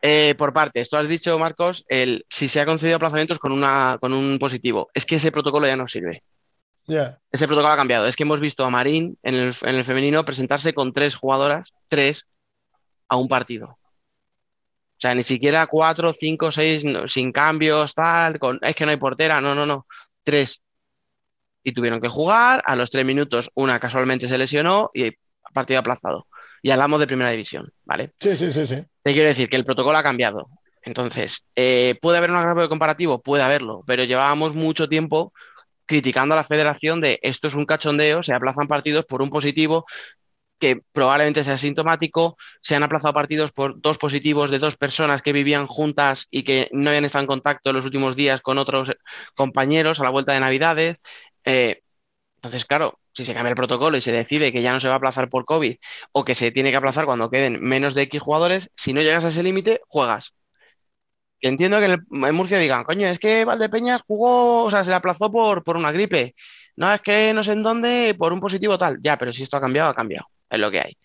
Eh, 0.00 0.34
por 0.36 0.52
partes, 0.52 0.90
tú 0.90 0.96
has 0.96 1.08
dicho, 1.08 1.38
Marcos, 1.38 1.84
el 1.88 2.26
si 2.28 2.48
se 2.48 2.60
ha 2.60 2.66
concedido 2.66 2.96
aplazamientos 2.96 3.38
con 3.38 3.52
una 3.52 3.98
con 4.00 4.12
un 4.12 4.38
positivo. 4.38 4.88
Es 4.94 5.06
que 5.06 5.16
ese 5.16 5.32
protocolo 5.32 5.66
ya 5.66 5.76
no 5.76 5.88
sirve. 5.88 6.22
Ese 6.86 7.46
protocolo 7.46 7.72
ha 7.72 7.76
cambiado. 7.76 8.06
Es 8.06 8.14
que 8.14 8.24
hemos 8.24 8.38
visto 8.40 8.64
a 8.64 8.70
Marín 8.70 9.18
en 9.22 9.34
el, 9.34 9.54
en 9.62 9.74
el 9.74 9.84
femenino 9.84 10.24
presentarse 10.24 10.74
con 10.74 10.92
tres 10.92 11.14
jugadoras, 11.16 11.70
tres, 11.88 12.26
a 13.08 13.16
un 13.16 13.28
partido. 13.28 13.78
O 14.96 15.00
sea, 15.00 15.14
ni 15.14 15.22
siquiera 15.22 15.66
cuatro, 15.66 16.12
cinco, 16.12 16.52
seis, 16.52 16.84
no, 16.84 17.08
sin 17.08 17.32
cambios, 17.32 17.94
tal, 17.94 18.38
con, 18.38 18.58
es 18.62 18.74
que 18.74 18.84
no 18.84 18.90
hay 18.92 18.96
portera, 18.96 19.40
no, 19.40 19.54
no, 19.54 19.66
no, 19.66 19.86
tres. 20.22 20.60
Y 21.62 21.72
tuvieron 21.72 22.00
que 22.00 22.08
jugar, 22.08 22.62
a 22.64 22.76
los 22.76 22.90
tres 22.90 23.04
minutos 23.04 23.50
una 23.54 23.78
casualmente 23.78 24.28
se 24.28 24.38
lesionó 24.38 24.90
y 24.94 25.12
partido 25.52 25.80
aplazado. 25.80 26.26
Y 26.62 26.70
hablamos 26.70 27.00
de 27.00 27.06
primera 27.06 27.30
división, 27.30 27.70
¿vale? 27.84 28.12
Sí, 28.20 28.36
sí, 28.36 28.52
sí, 28.52 28.66
sí. 28.66 28.76
Te 29.02 29.12
quiero 29.12 29.28
decir 29.28 29.48
que 29.48 29.56
el 29.56 29.64
protocolo 29.64 29.98
ha 29.98 30.02
cambiado. 30.02 30.48
Entonces, 30.82 31.44
eh, 31.56 31.98
¿puede 32.00 32.18
haber 32.18 32.30
un 32.30 32.36
agravio 32.36 32.68
comparativo? 32.68 33.20
Puede 33.22 33.42
haberlo, 33.42 33.82
pero 33.86 34.04
llevábamos 34.04 34.54
mucho 34.54 34.88
tiempo 34.88 35.32
criticando 35.86 36.34
a 36.34 36.36
la 36.36 36.44
federación 36.44 37.00
de 37.00 37.18
esto 37.22 37.48
es 37.48 37.54
un 37.54 37.64
cachondeo, 37.64 38.22
se 38.22 38.34
aplazan 38.34 38.68
partidos 38.68 39.04
por 39.04 39.22
un 39.22 39.30
positivo 39.30 39.86
que 40.58 40.80
probablemente 40.92 41.44
sea 41.44 41.58
sintomático, 41.58 42.36
se 42.60 42.74
han 42.74 42.82
aplazado 42.82 43.14
partidos 43.14 43.52
por 43.52 43.80
dos 43.80 43.98
positivos 43.98 44.50
de 44.50 44.58
dos 44.58 44.76
personas 44.76 45.22
que 45.22 45.32
vivían 45.32 45.66
juntas 45.66 46.26
y 46.30 46.42
que 46.44 46.68
no 46.72 46.90
habían 46.90 47.04
estado 47.04 47.22
en 47.22 47.28
contacto 47.28 47.70
en 47.70 47.76
los 47.76 47.84
últimos 47.84 48.16
días 48.16 48.40
con 48.40 48.58
otros 48.58 48.92
compañeros 49.34 50.00
a 50.00 50.04
la 50.04 50.10
vuelta 50.10 50.32
de 50.32 50.40
Navidades. 50.40 50.96
Eh, 51.44 51.82
entonces, 52.36 52.64
claro, 52.66 53.00
si 53.12 53.24
se 53.24 53.34
cambia 53.34 53.50
el 53.50 53.56
protocolo 53.56 53.96
y 53.96 54.02
se 54.02 54.12
decide 54.12 54.52
que 54.52 54.62
ya 54.62 54.72
no 54.72 54.80
se 54.80 54.88
va 54.88 54.94
a 54.94 54.96
aplazar 54.98 55.28
por 55.30 55.44
COVID 55.44 55.76
o 56.12 56.24
que 56.24 56.34
se 56.34 56.50
tiene 56.52 56.70
que 56.70 56.76
aplazar 56.76 57.06
cuando 57.06 57.30
queden 57.30 57.60
menos 57.62 57.94
de 57.94 58.02
X 58.02 58.20
jugadores, 58.20 58.70
si 58.76 58.92
no 58.92 59.02
llegas 59.02 59.24
a 59.24 59.28
ese 59.28 59.42
límite, 59.42 59.80
juegas. 59.88 60.34
Entiendo 61.40 61.78
que 61.78 61.86
en 61.86 62.34
Murcia 62.34 62.58
digan, 62.58 62.84
coño, 62.84 63.06
es 63.06 63.18
que 63.18 63.44
Valdepeñas 63.44 64.02
jugó, 64.06 64.64
o 64.64 64.70
sea, 64.70 64.82
se 64.82 64.90
le 64.90 64.96
aplazó 64.96 65.30
por, 65.30 65.62
por 65.62 65.76
una 65.76 65.92
gripe. 65.92 66.34
No, 66.76 66.92
es 66.92 67.00
que 67.02 67.32
no 67.34 67.44
sé 67.44 67.52
en 67.52 67.62
dónde, 67.62 68.14
por 68.18 68.32
un 68.32 68.40
positivo 68.40 68.78
tal. 68.78 68.98
Ya, 69.02 69.18
pero 69.18 69.32
si 69.32 69.42
esto 69.42 69.56
ha 69.58 69.60
cambiado, 69.60 69.90
ha 69.90 69.94
cambiado. 69.94 70.26
Es 70.54 70.60
lo 70.60 70.70
que 70.70 70.80
hay. 70.80 70.96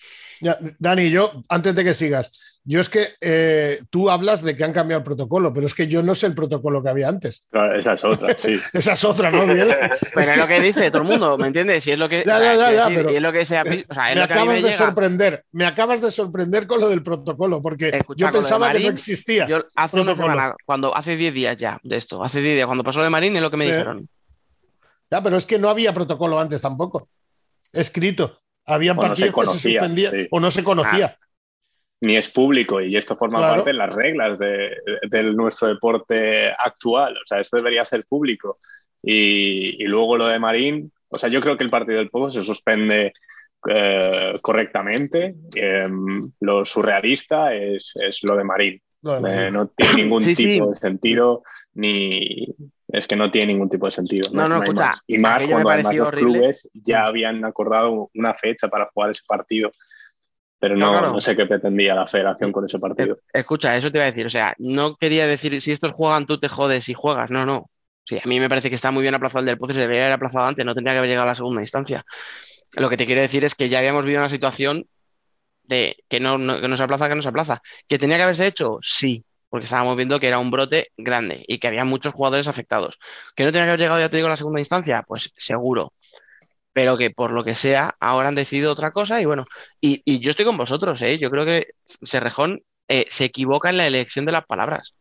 Ya, 0.41 0.57
Dani, 0.79 1.09
yo, 1.09 1.43
antes 1.49 1.75
de 1.75 1.83
que 1.83 1.93
sigas, 1.93 2.31
yo 2.63 2.79
es 2.79 2.87
que 2.89 3.07
eh, 3.19 3.81
tú 3.89 4.09
hablas 4.09 4.41
de 4.41 4.55
que 4.55 4.63
han 4.63 4.71
cambiado 4.71 4.99
el 4.99 5.03
protocolo, 5.03 5.51
pero 5.53 5.65
es 5.67 5.73
que 5.73 5.87
yo 5.87 6.01
no 6.01 6.15
sé 6.15 6.27
el 6.27 6.33
protocolo 6.33 6.81
que 6.81 6.87
había 6.87 7.09
antes. 7.09 7.43
Claro, 7.51 7.77
esa 7.77 7.93
es 7.95 8.05
otra, 8.05 8.37
sí. 8.37 8.57
Esa 8.73 8.93
es 8.93 9.03
otra, 9.03 9.31
¿no, 9.31 9.45
Miguel? 9.45 9.67
Pero 9.79 10.21
Es 10.21 10.27
es, 10.27 10.29
que 10.29 10.37
lo 10.39 10.47
que 10.47 10.61
dice 10.61 10.91
todo 10.91 11.01
el 11.01 11.07
mundo, 11.09 11.37
¿me 11.37 11.47
entiendes? 11.47 11.83
Si 11.83 11.91
es 11.91 11.99
lo 11.99 12.07
que. 12.07 12.23
Ya, 12.25 12.39
ya, 12.39 12.55
ya, 12.55 12.67
quiero 12.67 12.71
ya, 12.71 12.83
decir, 12.83 12.95
pero- 12.97 13.11
y 13.11 13.15
es 13.17 13.21
lo 13.21 13.31
que 13.33 13.45
se 13.45 13.57
ha 13.57 13.63
pi- 13.65 13.83
o 13.89 13.93
sea, 13.93 14.11
es 14.11 14.15
me 14.15 14.21
acabas 14.21 14.47
me 14.47 14.53
de 14.55 14.61
llega. 14.61 14.77
sorprender, 14.77 15.43
me 15.51 15.65
acabas 15.65 16.01
de 16.01 16.11
sorprender 16.11 16.67
con 16.67 16.79
lo 16.79 16.87
del 16.87 17.03
protocolo, 17.03 17.61
porque 17.61 17.89
Escucha, 17.89 18.25
yo 18.27 18.31
pensaba 18.31 18.71
que 18.71 18.79
no 18.79 18.89
existía. 18.89 19.45
Yo 19.47 19.65
hace 19.75 19.95
una 19.97 20.05
protocolo. 20.05 20.33
semana, 20.33 20.55
cuando 20.65 20.95
hace 20.95 21.17
10 21.17 21.33
días 21.33 21.57
ya 21.57 21.79
de 21.83 21.97
esto, 21.97 22.23
hace 22.23 22.39
10 22.39 22.55
días, 22.55 22.65
cuando 22.65 22.83
pasó 22.85 22.99
lo 22.99 23.03
de 23.05 23.09
Marín, 23.09 23.35
es 23.35 23.41
lo 23.41 23.51
que 23.51 23.57
me 23.57 23.65
Sí. 23.65 23.71
dijeron. 23.71 24.07
Ya, 25.11 25.21
pero 25.21 25.35
es 25.35 25.45
que 25.45 25.57
no 25.59 25.69
había 25.69 25.91
protocolo 25.91 26.39
antes 26.39 26.61
tampoco. 26.61 27.09
Escrito. 27.73 28.39
Había 28.65 28.91
O 28.91 28.95
no 28.95 29.01
se 29.01 29.07
partidos 29.31 29.35
que 29.35 29.51
se 29.57 29.69
suspendían 29.69 30.11
sí. 30.13 30.27
o 30.31 30.39
no 30.39 30.51
se 30.51 30.63
conocía. 30.63 31.17
Ni 32.01 32.15
es 32.15 32.29
público 32.29 32.79
y 32.81 32.95
esto 32.95 33.17
forma 33.17 33.39
Claro. 33.39 33.55
parte 33.55 33.71
de 33.71 33.77
las 33.77 33.93
reglas 33.93 34.39
de, 34.39 34.77
de 35.09 35.23
nuestro 35.23 35.67
deporte 35.67 36.49
actual. 36.51 37.17
O 37.17 37.25
sea, 37.25 37.39
esto 37.39 37.57
debería 37.57 37.83
ser 37.83 38.03
público. 38.07 38.57
Y, 39.03 39.83
y 39.83 39.87
luego 39.87 40.17
lo 40.17 40.27
de 40.27 40.39
Marín, 40.39 40.91
o 41.09 41.17
sea, 41.17 41.29
yo 41.29 41.39
creo 41.41 41.57
que 41.57 41.63
el 41.63 41.69
partido 41.69 41.97
del 41.97 42.09
Pozo 42.09 42.29
se 42.29 42.43
suspende 42.45 43.13
eh, 43.69 44.33
correctamente. 44.41 45.35
Em, 45.55 46.21
lo 46.39 46.63
surrealista 46.63 47.53
es, 47.53 47.93
es 47.95 48.23
lo 48.23 48.35
de 48.37 48.43
Marín. 48.45 48.81
Lo 49.01 49.13
de 49.13 49.19
Marín. 49.21 49.47
Eh, 49.47 49.51
no 49.51 49.67
tiene 49.67 49.93
ningún 49.95 50.21
Sí, 50.35 50.35
tipo 50.35 50.65
sí. 50.65 50.69
de 50.69 50.75
sentido, 50.75 51.43
ni 51.73 52.47
es 52.87 53.07
que 53.07 53.15
no 53.15 53.31
tiene 53.31 53.53
ningún 53.53 53.69
tipo 53.69 53.85
de 53.85 53.91
sentido. 53.91 54.29
No, 54.33 54.47
no, 54.47 54.55
hay 54.55 54.61
escucha, 54.61 54.85
más. 54.87 55.01
Y 55.07 55.17
más 55.17 55.47
cuando 55.47 55.69
además 55.69 55.95
los 55.95 56.07
horrible. 56.09 56.33
clubes 56.39 56.69
ya 56.73 57.05
habían 57.05 57.45
acordado 57.45 58.09
una 58.13 58.33
fecha 58.33 58.67
para 58.67 58.89
jugar 58.93 59.11
ese 59.11 59.23
partido. 59.27 59.71
Pero 60.59 60.75
No, 60.75 60.87
no, 60.91 60.91
claro. 60.99 61.13
no 61.13 61.21
sé 61.21 61.35
qué 61.37 61.45
pretendía 61.45 61.95
la 61.95 62.07
federación 62.07 62.51
con 62.51 62.65
ese 62.65 62.79
partido. 62.79 63.15
Eh, 63.33 63.39
Escucha, 63.39 63.77
eso 63.77 63.91
te 63.91 63.97
iba 63.99 64.05
a 64.05 64.11
decir. 64.11 64.25
O 64.25 64.29
sea, 64.29 64.55
no 64.57 64.95
quería 64.97 65.25
decir 65.27 65.61
si 65.61 65.71
estos 65.71 65.93
juegan, 65.93 66.25
tú 66.25 66.39
te 66.39 66.49
jodes 66.49 66.89
y 66.89 66.93
juegas. 66.93 67.29
No, 67.29 67.45
no. 67.45 67.69
Sí, 68.05 68.17
a 68.17 68.27
mí 68.27 68.39
me 68.39 68.49
parece 68.49 68.69
que 68.69 68.75
está 68.75 68.91
muy 68.91 69.03
bien 69.03 69.13
aplazado 69.15 69.39
el 69.41 69.45
del 69.45 69.57
Pozo 69.57 69.73
se 69.75 69.81
debería 69.81 70.01
haber 70.03 70.13
aplazado 70.15 70.47
antes, 70.47 70.65
no 70.65 70.73
tendría 70.73 70.95
que 70.95 70.97
haber 70.97 71.09
llegado 71.11 71.25
a 71.27 71.29
la 71.31 71.35
segunda 71.35 71.61
instancia. 71.61 72.03
Lo 72.73 72.89
que 72.89 72.97
te 72.97 73.05
quiero 73.05 73.21
decir 73.21 73.43
es 73.43 73.55
que 73.55 73.69
ya 73.69 73.77
habíamos 73.79 74.03
vivido 74.03 74.21
una 74.21 74.29
situación 74.29 74.85
de 75.69 75.97
que 76.09 76.19
no, 76.19 76.37
que 76.59 76.67
no 76.67 76.77
se 76.77 76.83
aplaza, 76.83 77.07
que 77.07 77.15
no 77.15 77.21
se 77.21 77.29
aplaza. 77.29 77.61
¿Que 77.87 77.99
tenía 77.99 78.17
que 78.17 78.23
haberse 78.23 78.47
hecho? 78.47 78.79
Sí, 78.81 79.23
porque 79.49 79.65
estábamos 79.65 79.95
viendo 79.95 80.19
que 80.19 80.27
era 80.27 80.39
un 80.39 80.51
brote 80.51 80.91
grande 80.97 81.45
y 81.47 81.59
que 81.59 81.67
había 81.67 81.85
muchos 81.85 82.13
jugadores 82.13 82.47
afectados. 82.47 82.99
¿Que 83.35 83.43
no 83.45 83.51
tenía 83.51 83.65
que 83.65 83.69
haber 83.69 83.79
llegado, 83.79 83.99
ya 83.99 84.09
te 84.09 84.17
digo, 84.17 84.29
la 84.29 84.37
segunda 84.37 84.59
instancia? 84.59 85.03
Pues 85.07 85.31
seguro. 85.37 85.93
Pero 86.73 86.97
que 86.97 87.11
por 87.11 87.31
lo 87.31 87.43
que 87.43 87.55
sea, 87.55 87.95
ahora 87.99 88.29
han 88.29 88.35
decidido 88.35 88.71
otra 88.71 88.91
cosa 88.91 89.21
y 89.21 89.25
bueno, 89.25 89.45
y, 89.81 90.01
y 90.05 90.19
yo 90.19 90.31
estoy 90.31 90.45
con 90.45 90.57
vosotros, 90.57 91.01
¿eh? 91.01 91.19
Yo 91.19 91.29
creo 91.29 91.45
que 91.45 91.67
Serrejón 92.03 92.61
eh, 92.87 93.05
se 93.09 93.25
equivoca 93.25 93.69
en 93.69 93.77
la 93.77 93.87
elección 93.87 94.25
de 94.25 94.31
las 94.31 94.45
palabras. 94.45 94.95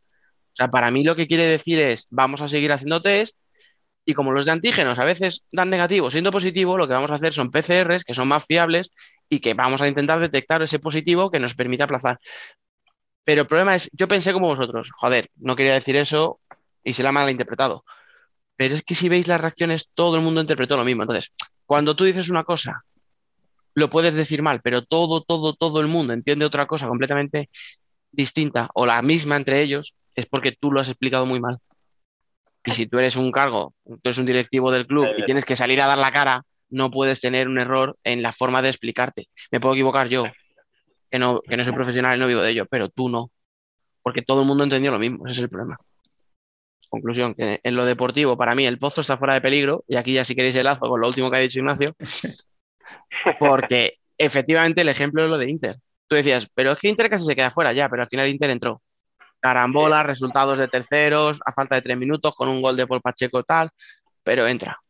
O 0.52 0.56
sea, 0.56 0.68
para 0.68 0.90
mí 0.90 1.04
lo 1.04 1.16
que 1.16 1.26
quiere 1.26 1.44
decir 1.44 1.80
es, 1.80 2.06
vamos 2.10 2.42
a 2.42 2.48
seguir 2.48 2.72
haciendo 2.72 3.00
test 3.02 3.36
y 4.04 4.14
como 4.14 4.32
los 4.32 4.46
de 4.46 4.52
antígenos 4.52 4.98
a 4.98 5.04
veces 5.04 5.42
dan 5.52 5.70
negativo 5.70 6.10
siendo 6.10 6.32
positivo, 6.32 6.78
lo 6.78 6.88
que 6.88 6.94
vamos 6.94 7.10
a 7.10 7.16
hacer 7.16 7.34
son 7.34 7.50
PCRs 7.50 8.04
que 8.04 8.14
son 8.14 8.28
más 8.28 8.44
fiables 8.46 8.90
y 9.28 9.40
que 9.40 9.54
vamos 9.54 9.80
a 9.80 9.88
intentar 9.88 10.20
detectar 10.20 10.62
ese 10.62 10.78
positivo 10.78 11.30
que 11.30 11.40
nos 11.40 11.54
permite 11.54 11.82
aplazar. 11.82 12.18
Pero 13.24 13.42
el 13.42 13.46
problema 13.46 13.76
es, 13.76 13.90
yo 13.92 14.08
pensé 14.08 14.32
como 14.32 14.48
vosotros, 14.48 14.90
joder, 14.96 15.30
no 15.36 15.54
quería 15.54 15.74
decir 15.74 15.96
eso 15.96 16.40
y 16.82 16.94
se 16.94 17.02
la 17.02 17.10
ha 17.10 17.12
malinterpretado. 17.12 17.84
Pero 18.56 18.74
es 18.74 18.82
que 18.82 18.94
si 18.94 19.08
veis 19.08 19.26
las 19.28 19.40
reacciones, 19.40 19.88
todo 19.94 20.16
el 20.16 20.22
mundo 20.22 20.40
interpretó 20.40 20.76
lo 20.76 20.84
mismo. 20.84 21.02
Entonces, 21.02 21.30
cuando 21.66 21.94
tú 21.94 22.04
dices 22.04 22.28
una 22.28 22.44
cosa, 22.44 22.84
lo 23.74 23.90
puedes 23.90 24.14
decir 24.14 24.42
mal, 24.42 24.60
pero 24.62 24.82
todo, 24.82 25.20
todo, 25.22 25.54
todo 25.54 25.80
el 25.80 25.88
mundo 25.88 26.12
entiende 26.12 26.44
otra 26.44 26.66
cosa 26.66 26.88
completamente 26.88 27.50
distinta 28.10 28.70
o 28.74 28.86
la 28.86 29.02
misma 29.02 29.36
entre 29.36 29.62
ellos, 29.62 29.94
es 30.14 30.26
porque 30.26 30.52
tú 30.52 30.72
lo 30.72 30.80
has 30.80 30.88
explicado 30.88 31.26
muy 31.26 31.38
mal. 31.38 31.58
Y 32.64 32.72
si 32.72 32.86
tú 32.86 32.98
eres 32.98 33.16
un 33.16 33.30
cargo, 33.30 33.74
tú 33.84 34.00
eres 34.04 34.18
un 34.18 34.26
directivo 34.26 34.72
del 34.72 34.86
club 34.86 35.06
y 35.16 35.22
tienes 35.22 35.44
que 35.44 35.56
salir 35.56 35.80
a 35.80 35.86
dar 35.86 35.98
la 35.98 36.10
cara, 36.12 36.42
no 36.70 36.90
puedes 36.90 37.20
tener 37.20 37.48
un 37.48 37.58
error 37.58 37.96
en 38.04 38.22
la 38.22 38.32
forma 38.32 38.62
de 38.62 38.68
explicarte. 38.68 39.28
Me 39.50 39.60
puedo 39.60 39.74
equivocar 39.74 40.08
yo, 40.08 40.24
que 41.10 41.18
no, 41.18 41.40
que 41.40 41.56
no 41.56 41.64
soy 41.64 41.72
profesional 41.72 42.16
y 42.16 42.20
no 42.20 42.26
vivo 42.26 42.42
de 42.42 42.50
ello, 42.50 42.66
pero 42.66 42.88
tú 42.88 43.08
no. 43.08 43.30
Porque 44.02 44.22
todo 44.22 44.42
el 44.42 44.46
mundo 44.46 44.64
entendió 44.64 44.90
lo 44.90 44.98
mismo, 44.98 45.26
ese 45.26 45.34
es 45.34 45.42
el 45.42 45.48
problema. 45.48 45.78
Conclusión, 46.88 47.34
que 47.34 47.60
en 47.62 47.76
lo 47.76 47.84
deportivo, 47.84 48.36
para 48.36 48.54
mí 48.54 48.64
el 48.64 48.78
pozo 48.78 49.02
está 49.02 49.18
fuera 49.18 49.34
de 49.34 49.40
peligro, 49.40 49.84
y 49.86 49.96
aquí 49.96 50.14
ya 50.14 50.24
si 50.24 50.34
queréis 50.34 50.56
el 50.56 50.64
lazo 50.64 50.80
con 50.80 51.00
lo 51.00 51.08
último 51.08 51.30
que 51.30 51.36
ha 51.36 51.40
dicho 51.40 51.58
Ignacio, 51.58 51.94
porque 53.38 53.98
efectivamente 54.16 54.80
el 54.80 54.88
ejemplo 54.88 55.22
es 55.22 55.30
lo 55.30 55.38
de 55.38 55.50
Inter. 55.50 55.76
Tú 56.06 56.16
decías, 56.16 56.48
pero 56.54 56.72
es 56.72 56.78
que 56.78 56.88
Inter 56.88 57.10
casi 57.10 57.26
se 57.26 57.36
queda 57.36 57.50
fuera 57.50 57.72
ya, 57.72 57.88
pero 57.88 58.02
al 58.02 58.08
final 58.08 58.28
Inter 58.28 58.50
entró. 58.50 58.82
Carambola, 59.40 60.02
resultados 60.02 60.58
de 60.58 60.68
terceros, 60.68 61.38
a 61.44 61.52
falta 61.52 61.76
de 61.76 61.82
tres 61.82 61.98
minutos, 61.98 62.34
con 62.34 62.48
un 62.48 62.62
gol 62.62 62.76
de 62.76 62.86
Paul 62.86 63.02
Pacheco 63.02 63.42
tal, 63.42 63.70
pero 64.22 64.46
entra. 64.46 64.80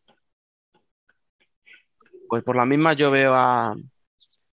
Pues 2.29 2.43
por 2.45 2.57
la 2.57 2.67
misma 2.67 2.93
yo 2.93 3.11
veo 3.11 3.35
a, 3.35 3.75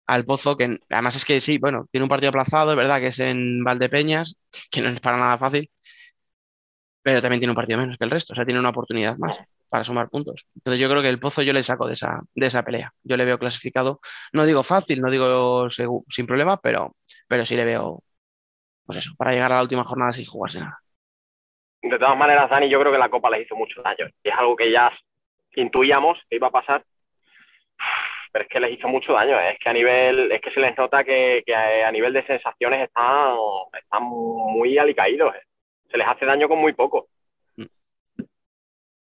al 0.08 0.25
Pozo, 0.25 0.58
que 0.58 0.79
además 0.89 1.15
es 1.15 1.25
que 1.25 1.41
sí, 1.41 1.58
bueno, 1.58 1.88
tiene 1.91 2.03
un 2.03 2.10
partido 2.10 2.29
aplazado, 2.29 2.72
es 2.72 2.77
verdad 2.77 3.00
que 3.00 3.08
es 3.08 3.20
en 3.20 3.63
Valdepeñas, 3.63 4.38
que 4.72 4.82
no 4.82 4.89
es 4.89 5.00
para 5.00 5.17
nada 5.17 5.38
fácil, 5.38 5.70
pero 7.01 7.22
también 7.22 7.39
tiene 7.39 7.51
un 7.51 7.55
partido 7.55 7.79
menos 7.79 7.98
que 7.98 8.03
el 8.05 8.12
resto, 8.12 8.34
o 8.34 8.36
sea, 8.36 8.46
tiene 8.46 8.60
una 8.60 8.70
oportunidad 8.70 9.17
más 9.17 9.39
para 9.70 9.84
sumar 9.84 10.10
puntos. 10.10 10.48
Entonces 10.55 10.79
yo 10.79 10.89
creo 10.89 11.01
que 11.01 11.10
el 11.10 11.20
Pozo 11.20 11.41
yo 11.41 11.53
le 11.53 11.63
saco 11.63 11.88
de 11.88 11.96
esa, 11.96 12.22
de 12.34 12.48
esa 12.48 12.63
pelea. 12.63 12.94
Yo 13.03 13.17
le 13.17 13.25
veo 13.25 13.38
clasificado, 13.38 14.00
no 14.32 14.46
digo 14.46 14.63
fácil, 14.63 15.01
no 15.01 15.12
digo 15.12 15.70
sin 15.70 16.25
problema, 16.27 16.58
pero, 16.58 16.96
pero 17.27 17.46
sí 17.46 17.55
le 17.55 17.65
veo, 17.65 18.01
pues 18.86 19.00
eso, 19.00 19.12
para 19.17 19.34
llegar 19.34 19.51
a 19.51 19.58
la 19.58 19.63
última 19.63 19.84
jornada 19.84 20.12
sin 20.12 20.25
jugarse 20.25 20.60
nada. 20.60 20.79
De 21.82 22.00
todas 22.00 22.17
maneras, 22.17 22.50
Dani, 22.50 22.70
yo 22.70 22.79
creo 22.79 22.91
que 22.91 22.98
la 22.98 23.10
Copa 23.10 23.29
les 23.29 23.46
hizo 23.46 23.55
mucho 23.55 23.82
daño. 23.84 24.08
Es 24.24 24.34
algo 24.36 24.55
que 24.55 24.72
ya 24.72 24.91
intuíamos 25.55 26.17
que 26.29 26.38
iba 26.38 26.48
a 26.48 26.51
pasar, 26.51 26.84
pero 28.36 28.44
es 28.44 28.50
que 28.50 28.60
les 28.60 28.77
hizo 28.77 28.89
mucho 28.89 29.13
daño. 29.13 29.39
¿eh? 29.39 29.53
Es 29.53 29.60
que 29.60 29.70
a 29.70 29.74
nivel, 29.74 30.29
es 30.29 30.41
que 30.41 30.51
se 30.51 30.60
les 30.60 30.77
nota 30.77 31.05
que, 31.05 31.41
a 31.48 31.91
nivel 31.91 32.12
de 32.12 32.25
sensaciones 32.27 32.84
están, 32.84 33.34
están 33.82 34.03
muy 34.03 34.77
alicaídos. 34.77 35.34
¿eh? 35.36 35.41
Se 35.89 35.98
les 35.98 36.05
hace 36.05 36.25
daño 36.25 36.50
con 36.50 36.60
muy 36.60 36.74
poco. 36.74 37.08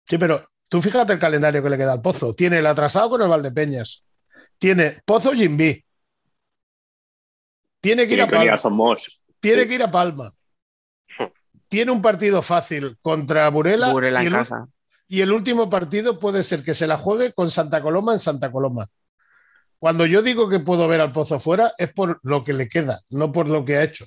Sí, 0.05 0.17
pero 0.17 0.47
tú 0.69 0.81
fíjate 0.81 1.11
el 1.11 1.19
calendario 1.19 1.61
que 1.61 1.69
le 1.69 1.77
queda 1.77 1.91
al 1.91 2.01
Pozo. 2.01 2.33
Tiene 2.33 2.59
el 2.59 2.65
atrasado 2.65 3.09
con 3.09 3.21
el 3.21 3.27
Valdepeñas. 3.27 4.07
Tiene 4.57 5.01
Pozo 5.05 5.33
Jimby. 5.33 5.83
Tiene 7.81 8.07
que 8.07 8.13
ir 8.13 8.21
a 8.21 8.27
Palma. 8.27 8.95
Tiene 9.41 9.67
que 9.67 9.75
ir 9.75 9.83
a 9.83 9.91
Palma. 9.91 10.31
Tiene 11.67 11.91
un 11.91 12.01
partido 12.01 12.41
fácil 12.41 12.97
contra 13.01 13.49
Burela. 13.49 13.91
y, 13.91 14.27
el, 14.27 14.33
y 15.07 15.21
el 15.21 15.31
último 15.31 15.69
partido 15.69 16.19
puede 16.19 16.43
ser 16.43 16.63
que 16.63 16.73
se 16.73 16.87
la 16.87 16.97
juegue 16.97 17.33
con 17.33 17.49
Santa 17.51 17.81
Coloma 17.81 18.13
en 18.13 18.19
Santa 18.19 18.51
Coloma. 18.51 18.87
Cuando 19.77 20.05
yo 20.05 20.21
digo 20.21 20.49
que 20.49 20.59
puedo 20.59 20.87
ver 20.87 21.01
al 21.01 21.11
Pozo 21.11 21.39
fuera 21.39 21.73
es 21.77 21.91
por 21.93 22.19
lo 22.23 22.43
que 22.43 22.53
le 22.53 22.67
queda, 22.67 23.01
no 23.11 23.31
por 23.31 23.49
lo 23.49 23.63
que 23.65 23.77
ha 23.77 23.83
hecho. 23.83 24.05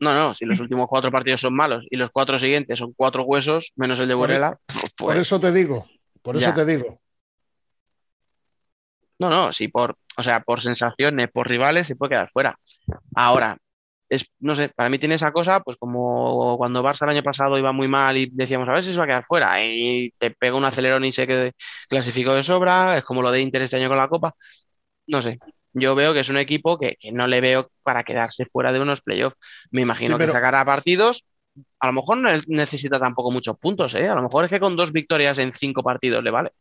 No, 0.00 0.14
no, 0.14 0.32
si 0.32 0.44
los 0.44 0.60
últimos 0.60 0.86
cuatro 0.88 1.10
partidos 1.10 1.40
son 1.40 1.54
malos 1.54 1.84
y 1.90 1.96
los 1.96 2.10
cuatro 2.10 2.38
siguientes 2.38 2.78
son 2.78 2.92
cuatro 2.92 3.24
huesos, 3.24 3.72
menos 3.76 3.98
el 3.98 4.08
de 4.08 4.14
Burela. 4.14 4.58
Pues... 4.66 4.92
Por 4.96 5.16
eso 5.16 5.40
te 5.40 5.52
digo, 5.52 5.86
por 6.22 6.36
eso 6.36 6.54
te 6.54 6.64
digo. 6.64 7.00
No, 9.18 9.28
no, 9.28 9.52
sí, 9.52 9.66
por, 9.66 9.96
o 10.16 10.22
sea, 10.22 10.42
por 10.42 10.60
sensaciones, 10.60 11.28
por 11.32 11.48
rivales, 11.48 11.88
se 11.88 11.96
puede 11.96 12.10
quedar 12.10 12.30
fuera. 12.30 12.58
Ahora, 13.16 13.58
es, 14.08 14.26
no 14.40 14.54
sé, 14.56 14.70
para 14.70 14.88
mí 14.88 14.98
tiene 14.98 15.16
esa 15.16 15.32
cosa, 15.32 15.60
pues 15.60 15.76
como 15.76 16.56
cuando 16.56 16.82
Barça 16.82 17.02
el 17.04 17.10
año 17.10 17.22
pasado 17.22 17.58
iba 17.58 17.72
muy 17.72 17.88
mal 17.88 18.16
y 18.16 18.30
decíamos, 18.32 18.68
a 18.68 18.72
ver 18.72 18.84
si 18.84 18.92
se 18.92 18.98
va 18.98 19.04
a 19.04 19.06
quedar 19.06 19.24
fuera, 19.26 19.64
y 19.64 20.10
te 20.18 20.30
pega 20.30 20.56
un 20.56 20.64
acelerón 20.64 21.04
y 21.04 21.12
se 21.12 21.26
que 21.26 21.52
clasificó 21.88 22.34
de 22.34 22.44
sobra, 22.44 22.98
es 22.98 23.04
como 23.04 23.22
lo 23.22 23.30
de 23.30 23.40
Inter 23.40 23.62
este 23.62 23.76
año 23.76 23.88
con 23.88 23.98
la 23.98 24.08
Copa. 24.08 24.34
No 25.06 25.22
sé, 25.22 25.38
yo 25.72 25.94
veo 25.94 26.12
que 26.12 26.20
es 26.20 26.28
un 26.28 26.38
equipo 26.38 26.78
que, 26.78 26.96
no 27.12 27.26
le 27.26 27.40
veo 27.40 27.70
para 27.82 28.04
quedarse 28.04 28.46
fuera 28.46 28.72
de 28.72 28.80
unos 28.80 29.00
playoffs. 29.00 29.36
Me 29.70 29.82
imagino 29.82 30.18
que 30.18 30.28
sacará 30.28 30.64
partidos. 30.64 31.24
A 31.80 31.88
lo 31.88 31.92
mejor 31.92 32.18
no 32.18 32.30
necesita 32.46 33.00
tampoco 33.00 33.30
muchos 33.30 33.58
puntos, 33.58 33.94
¿eh? 33.94 34.08
A 34.08 34.14
lo 34.14 34.22
mejor 34.22 34.44
es 34.44 34.50
que 34.50 34.60
con 34.60 34.76
dos 34.76 34.92
victorias 34.92 35.38
en 35.38 35.52
cinco 35.52 35.82
partidos 35.82 36.22
le 36.22 36.30
vale. 36.30 36.52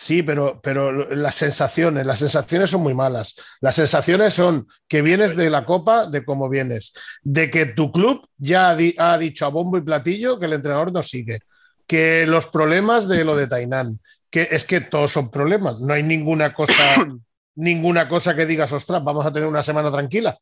Sí, 0.00 0.22
pero, 0.22 0.58
pero 0.62 1.14
las 1.14 1.34
sensaciones, 1.34 2.06
las 2.06 2.20
sensaciones 2.20 2.70
son 2.70 2.82
muy 2.82 2.94
malas. 2.94 3.34
Las 3.60 3.74
sensaciones 3.74 4.32
son 4.32 4.66
que 4.88 5.02
vienes 5.02 5.36
de 5.36 5.50
la 5.50 5.66
Copa, 5.66 6.06
de 6.06 6.24
cómo 6.24 6.48
vienes, 6.48 6.94
de 7.20 7.50
que 7.50 7.66
tu 7.66 7.92
club 7.92 8.26
ya 8.38 8.70
ha, 8.70 9.18
dicho 9.18 9.44
a 9.44 9.50
bombo 9.50 9.76
y 9.76 9.82
platillo 9.82 10.38
que 10.40 10.46
el 10.46 10.54
entrenador 10.54 10.90
no 10.90 11.02
sigue, 11.02 11.40
que 11.86 12.26
los 12.26 12.46
problemas 12.46 13.08
de 13.08 13.26
lo 13.26 13.36
de 13.36 13.46
Tainán, 13.46 14.00
que 14.30 14.48
es 14.50 14.64
que 14.64 14.80
todos 14.80 15.12
son 15.12 15.30
problemas, 15.30 15.82
no 15.82 15.92
hay 15.92 16.02
ninguna 16.02 16.54
cosa, 16.54 16.72
ninguna 17.56 18.08
cosa 18.08 18.34
que 18.34 18.46
digas, 18.46 18.72
ostras, 18.72 19.04
vamos 19.04 19.26
a 19.26 19.32
tener 19.34 19.46
una 19.46 19.62
semana 19.62 19.90
tranquila. 19.90 20.38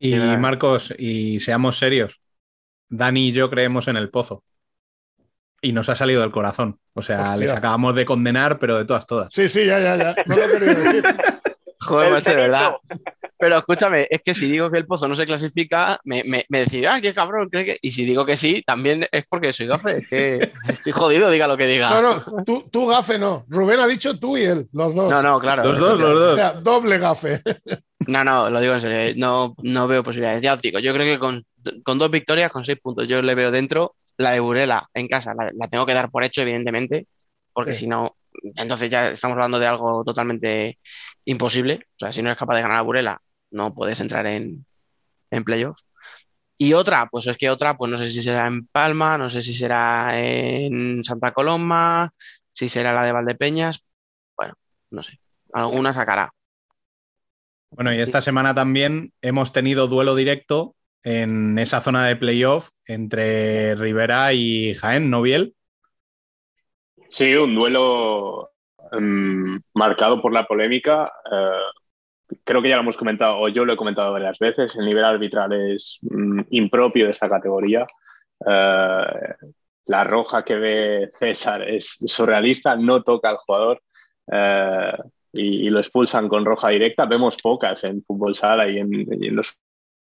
Y 0.00 0.16
Marcos, 0.16 0.92
y 0.98 1.38
seamos 1.38 1.78
serios, 1.78 2.20
Dani 2.88 3.28
y 3.28 3.32
yo 3.32 3.48
creemos 3.48 3.86
en 3.86 3.96
el 3.96 4.10
pozo 4.10 4.42
y 5.62 5.72
nos 5.72 5.88
ha 5.88 5.96
salido 5.96 6.20
del 6.20 6.32
corazón. 6.32 6.78
O 6.92 7.00
sea, 7.00 7.36
les 7.36 7.52
acabamos 7.52 7.94
de 7.94 8.04
condenar, 8.04 8.58
pero 8.58 8.76
de 8.76 8.84
todas, 8.84 9.06
todas. 9.06 9.28
Sí, 9.32 9.48
sí, 9.48 9.64
ya, 9.64 9.78
ya, 9.78 9.96
ya. 9.96 10.16
No 10.26 10.36
lo 10.36 10.52
quería 10.52 10.74
decir. 10.74 11.04
Joder, 11.80 12.12
macho, 12.12 12.30
de 12.30 12.36
verdad. 12.36 12.72
Pero 13.38 13.58
escúchame, 13.58 14.06
es 14.08 14.22
que 14.22 14.34
si 14.34 14.48
digo 14.48 14.70
que 14.70 14.78
el 14.78 14.86
pozo 14.86 15.08
no 15.08 15.16
se 15.16 15.26
clasifica, 15.26 15.98
me, 16.04 16.22
me, 16.22 16.46
me 16.48 16.60
decís, 16.60 16.86
ah, 16.88 17.00
qué 17.00 17.12
cabrón, 17.12 17.50
que... 17.50 17.76
Y 17.82 17.90
si 17.90 18.04
digo 18.04 18.24
que 18.24 18.36
sí, 18.36 18.62
también 18.64 19.04
es 19.10 19.24
porque 19.28 19.52
soy 19.52 19.66
gafe. 19.66 19.98
Es 19.98 20.08
que 20.08 20.52
estoy 20.68 20.92
jodido, 20.92 21.28
diga 21.28 21.48
lo 21.48 21.56
que 21.56 21.66
diga. 21.66 21.90
No, 21.90 22.02
no, 22.02 22.44
tú, 22.44 22.68
tú 22.70 22.86
gafe 22.86 23.18
no. 23.18 23.44
Rubén 23.48 23.80
ha 23.80 23.88
dicho 23.88 24.16
tú 24.16 24.36
y 24.36 24.42
él, 24.42 24.68
los 24.72 24.94
dos. 24.94 25.10
No, 25.10 25.22
no, 25.22 25.40
claro. 25.40 25.64
Los 25.64 25.78
dos, 25.78 25.98
los 25.98 26.20
dos. 26.20 26.32
O 26.34 26.36
sea, 26.36 26.52
doble 26.52 26.98
gafe. 26.98 27.40
No, 28.06 28.22
no, 28.22 28.48
lo 28.48 28.60
digo 28.60 28.74
en 28.74 28.80
serio. 28.80 29.14
No, 29.16 29.56
no 29.62 29.88
veo 29.88 30.04
posibilidades. 30.04 30.42
Ya 30.42 30.54
os 30.54 30.62
digo, 30.62 30.78
yo 30.78 30.94
creo 30.94 31.06
que 31.06 31.18
con, 31.18 31.44
con 31.82 31.98
dos 31.98 32.12
victorias, 32.12 32.52
con 32.52 32.64
seis 32.64 32.78
puntos, 32.80 33.08
yo 33.08 33.22
le 33.22 33.34
veo 33.34 33.50
dentro 33.50 33.96
la 34.22 34.32
de 34.32 34.40
Burela 34.40 34.88
en 34.94 35.08
casa 35.08 35.34
la, 35.34 35.68
tengo 35.68 35.86
que 35.86 35.94
dar 35.94 36.10
por 36.10 36.24
hecho, 36.24 36.42
evidentemente, 36.42 37.06
porque 37.52 37.74
si 37.74 37.86
no, 37.86 38.16
entonces 38.56 38.90
ya 38.90 39.10
estamos 39.10 39.34
hablando 39.34 39.58
de 39.58 39.66
algo 39.66 40.04
totalmente 40.04 40.78
imposible. 41.24 41.86
O 41.96 41.98
sea, 41.98 42.12
si 42.12 42.22
no 42.22 42.28
eres 42.28 42.38
capaz 42.38 42.56
de 42.56 42.62
ganar 42.62 42.78
a 42.78 42.82
Burela, 42.82 43.22
no 43.50 43.74
puedes 43.74 44.00
entrar 44.00 44.26
en, 44.26 44.64
en 45.30 45.44
playoff. 45.44 45.78
Y 46.58 46.74
otra, 46.74 47.08
pues 47.10 47.26
es 47.26 47.36
que 47.36 47.50
otra, 47.50 47.76
pues 47.76 47.90
no 47.90 47.98
sé 47.98 48.10
si 48.10 48.22
será 48.22 48.46
en 48.46 48.66
Palma, 48.68 49.18
no 49.18 49.28
sé 49.28 49.42
si 49.42 49.52
será 49.52 50.12
en 50.18 51.02
Santa 51.02 51.32
Coloma, 51.32 52.12
si 52.52 52.68
será 52.68 52.92
la 52.92 53.04
de 53.04 53.12
Valdepeñas. 53.12 53.82
Bueno, 54.36 54.54
no 54.90 55.02
sé, 55.02 55.18
alguna 55.52 55.92
sacará. 55.92 56.30
Bueno, 57.70 57.92
y 57.92 58.00
esta 58.00 58.20
semana 58.20 58.54
también 58.54 59.12
hemos 59.22 59.52
tenido 59.52 59.88
duelo 59.88 60.14
directo 60.14 60.76
en 61.02 61.58
esa 61.58 61.80
zona 61.80 62.06
de 62.06 62.16
playoff 62.16 62.70
entre 62.86 63.74
Rivera 63.74 64.32
y 64.32 64.74
Jaén, 64.74 65.10
¿no, 65.10 65.22
Biel? 65.22 65.54
Sí, 67.10 67.34
un 67.34 67.54
duelo 67.54 68.50
um, 68.92 69.60
marcado 69.74 70.22
por 70.22 70.32
la 70.32 70.46
polémica. 70.46 71.12
Uh, 71.30 72.36
creo 72.44 72.62
que 72.62 72.68
ya 72.68 72.76
lo 72.76 72.82
hemos 72.82 72.96
comentado, 72.96 73.38
o 73.38 73.48
yo 73.48 73.64
lo 73.64 73.74
he 73.74 73.76
comentado 73.76 74.12
varias 74.12 74.38
veces, 74.38 74.76
el 74.76 74.86
nivel 74.86 75.04
arbitral 75.04 75.52
es 75.52 75.98
um, 76.10 76.44
impropio 76.50 77.06
de 77.06 77.10
esta 77.10 77.28
categoría. 77.28 77.86
Uh, 78.38 79.50
la 79.86 80.04
roja 80.04 80.44
que 80.44 80.56
ve 80.56 81.08
César 81.10 81.68
es 81.68 81.98
surrealista, 82.06 82.76
no 82.76 83.02
toca 83.02 83.30
al 83.30 83.36
jugador. 83.38 83.82
Uh, 84.26 85.10
y, 85.34 85.70
lo 85.70 85.80
expulsan 85.80 86.28
con 86.28 86.44
roja 86.44 86.68
directa. 86.68 87.06
Vemos 87.06 87.36
pocas 87.42 87.84
en 87.84 88.02
fútbol 88.04 88.34
sala 88.34 88.68
y 88.68 88.78
en 88.78 89.06
los 89.34 89.58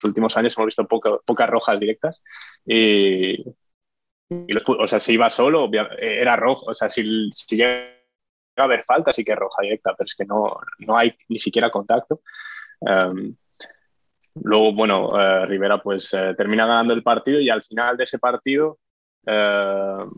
últimos 0.05 0.35
años 0.37 0.55
hemos 0.57 0.67
visto 0.67 0.87
pocas 0.87 1.49
rojas 1.49 1.79
directas. 1.79 2.23
Y, 2.65 3.43
o 4.29 4.87
sea, 4.87 4.99
si 4.99 5.13
iba 5.13 5.29
solo, 5.29 5.69
era 5.99 6.35
rojo. 6.35 6.71
O 6.71 6.73
sea, 6.73 6.89
si, 6.89 7.29
si 7.31 7.57
llega 7.57 7.95
a 8.57 8.63
haber 8.63 8.83
falta, 8.83 9.11
sí 9.11 9.23
que 9.23 9.33
es 9.33 9.37
roja 9.37 9.61
directa, 9.61 9.93
pero 9.97 10.05
es 10.05 10.15
que 10.15 10.25
no, 10.25 10.57
no 10.79 10.97
hay 10.97 11.15
ni 11.29 11.39
siquiera 11.39 11.69
contacto. 11.69 12.21
Um, 12.79 13.35
luego, 14.35 14.73
bueno, 14.73 15.09
uh, 15.09 15.45
Rivera 15.45 15.81
pues 15.81 16.13
uh, 16.13 16.35
termina 16.35 16.65
ganando 16.65 16.93
el 16.93 17.03
partido 17.03 17.39
y 17.39 17.49
al 17.49 17.63
final 17.63 17.97
de 17.97 18.03
ese 18.03 18.19
partido 18.19 18.79
uh, 19.27 20.09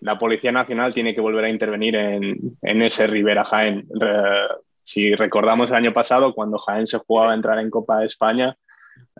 la 0.00 0.18
Policía 0.18 0.52
Nacional 0.52 0.92
tiene 0.92 1.14
que 1.14 1.20
volver 1.20 1.44
a 1.44 1.50
intervenir 1.50 1.96
en, 1.96 2.58
en 2.60 2.82
ese 2.82 3.06
Rivera 3.06 3.44
Jaén. 3.44 3.88
si 4.84 5.14
recordamos 5.14 5.70
el 5.70 5.76
año 5.76 5.92
pasado, 5.92 6.34
cuando 6.34 6.58
Jaén 6.58 6.86
se 6.86 6.98
jugaba 6.98 7.32
a 7.32 7.34
entrar 7.34 7.58
en 7.58 7.70
Copa 7.70 8.00
de 8.00 8.06
España, 8.06 8.56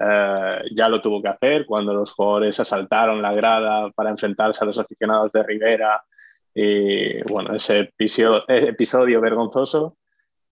eh, 0.01 0.51
ya 0.75 0.89
lo 0.89 1.01
tuvo 1.01 1.23
que 1.23 1.29
hacer 1.29 1.67
cuando 1.67 1.95
los 1.95 2.13
jugadores 2.13 2.59
asaltaron 2.61 3.23
la 3.23 3.33
grada 3.33 3.91
para 3.91 4.11
enfrentarse 4.11 4.65
a 4.65 4.67
los 4.67 4.79
aficionados 4.79 5.33
de 5.33 5.43
Rivera. 5.43 6.03
Y 6.55 7.23
bueno, 7.29 7.55
ese 7.55 7.93
episodio, 7.99 9.21
vergonzoso. 9.21 9.97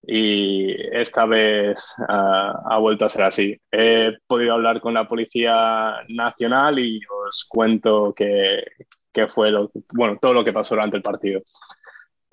y 0.05 0.73
esta 0.95 1.25
vez 1.25 1.95
ah, 2.09 2.61
ha 2.69 2.77
vuelto 2.79 3.05
a 3.05 3.09
ser 3.09 3.23
así. 3.23 3.57
He 3.71 4.17
podido 4.27 4.53
hablar 4.53 4.81
con 4.81 4.93
la 4.93 5.07
Policía 5.07 6.03
Nacional 6.09 6.79
y 6.79 6.99
os 7.27 7.45
cuento 7.49 8.13
qué 8.15 9.27
fue 9.29 9.51
lo, 9.51 9.71
bueno, 9.93 10.17
todo 10.21 10.33
lo 10.33 10.43
que 10.43 10.53
pasó 10.53 10.75
durante 10.75 10.97
el 10.97 11.03
partido. 11.03 11.41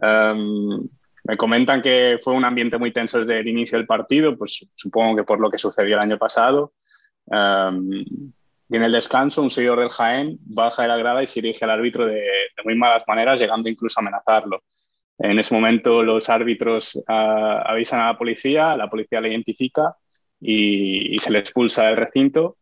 Em, 0.03 0.89
me 1.25 1.37
comentan 1.37 1.83
que 1.83 2.19
fue 2.23 2.35
un 2.35 2.45
ambiente 2.45 2.79
muy 2.79 2.93
tenso 2.93 3.21
desde 3.21 3.41
el 3.41 3.49
inicio 3.49 3.79
del 3.79 3.87
partido, 3.87 4.37
pues 4.37 4.67
supongo 4.75 5.17
que 5.17 5.25
por 5.25 5.41
lo 5.41 5.51
que 5.51 5.59
sucedió 5.59 5.97
el 5.97 6.03
año 6.03 6.19
pasado. 6.19 6.73
Um, 7.27 8.05
y 8.69 8.77
en 8.77 8.83
el 8.83 8.93
descanso, 8.93 9.43
un 9.43 9.51
seguidor 9.51 9.81
del 9.81 9.91
Jaén 9.91 10.39
baja 10.43 10.83
de 10.83 10.89
la 10.89 10.97
grada 10.97 11.23
y 11.23 11.27
se 11.27 11.41
dirige 11.41 11.65
al 11.65 11.73
árbitro 11.73 12.07
de, 12.07 12.23
muy 12.65 12.77
malas 12.77 13.03
maneras, 13.07 13.41
llegando 13.41 13.69
incluso 13.69 13.99
a 13.99 14.03
amenazarlo. 14.03 14.63
En 15.19 15.39
ese 15.39 15.55
momento 15.55 16.03
los 16.03 16.29
árbitros 16.31 16.97
uh, 16.97 17.03
avisan 17.07 18.01
a 18.01 18.07
la 18.07 18.19
policía, 18.19 18.77
la 18.77 18.89
policía 18.89 19.21
le 19.21 19.31
identifica 19.31 19.95
y, 20.41 21.15
y 21.15 21.19
se 21.19 21.31
le 21.33 21.41
expulsa 21.41 21.87
del 21.87 21.97
recinto. 21.97 22.57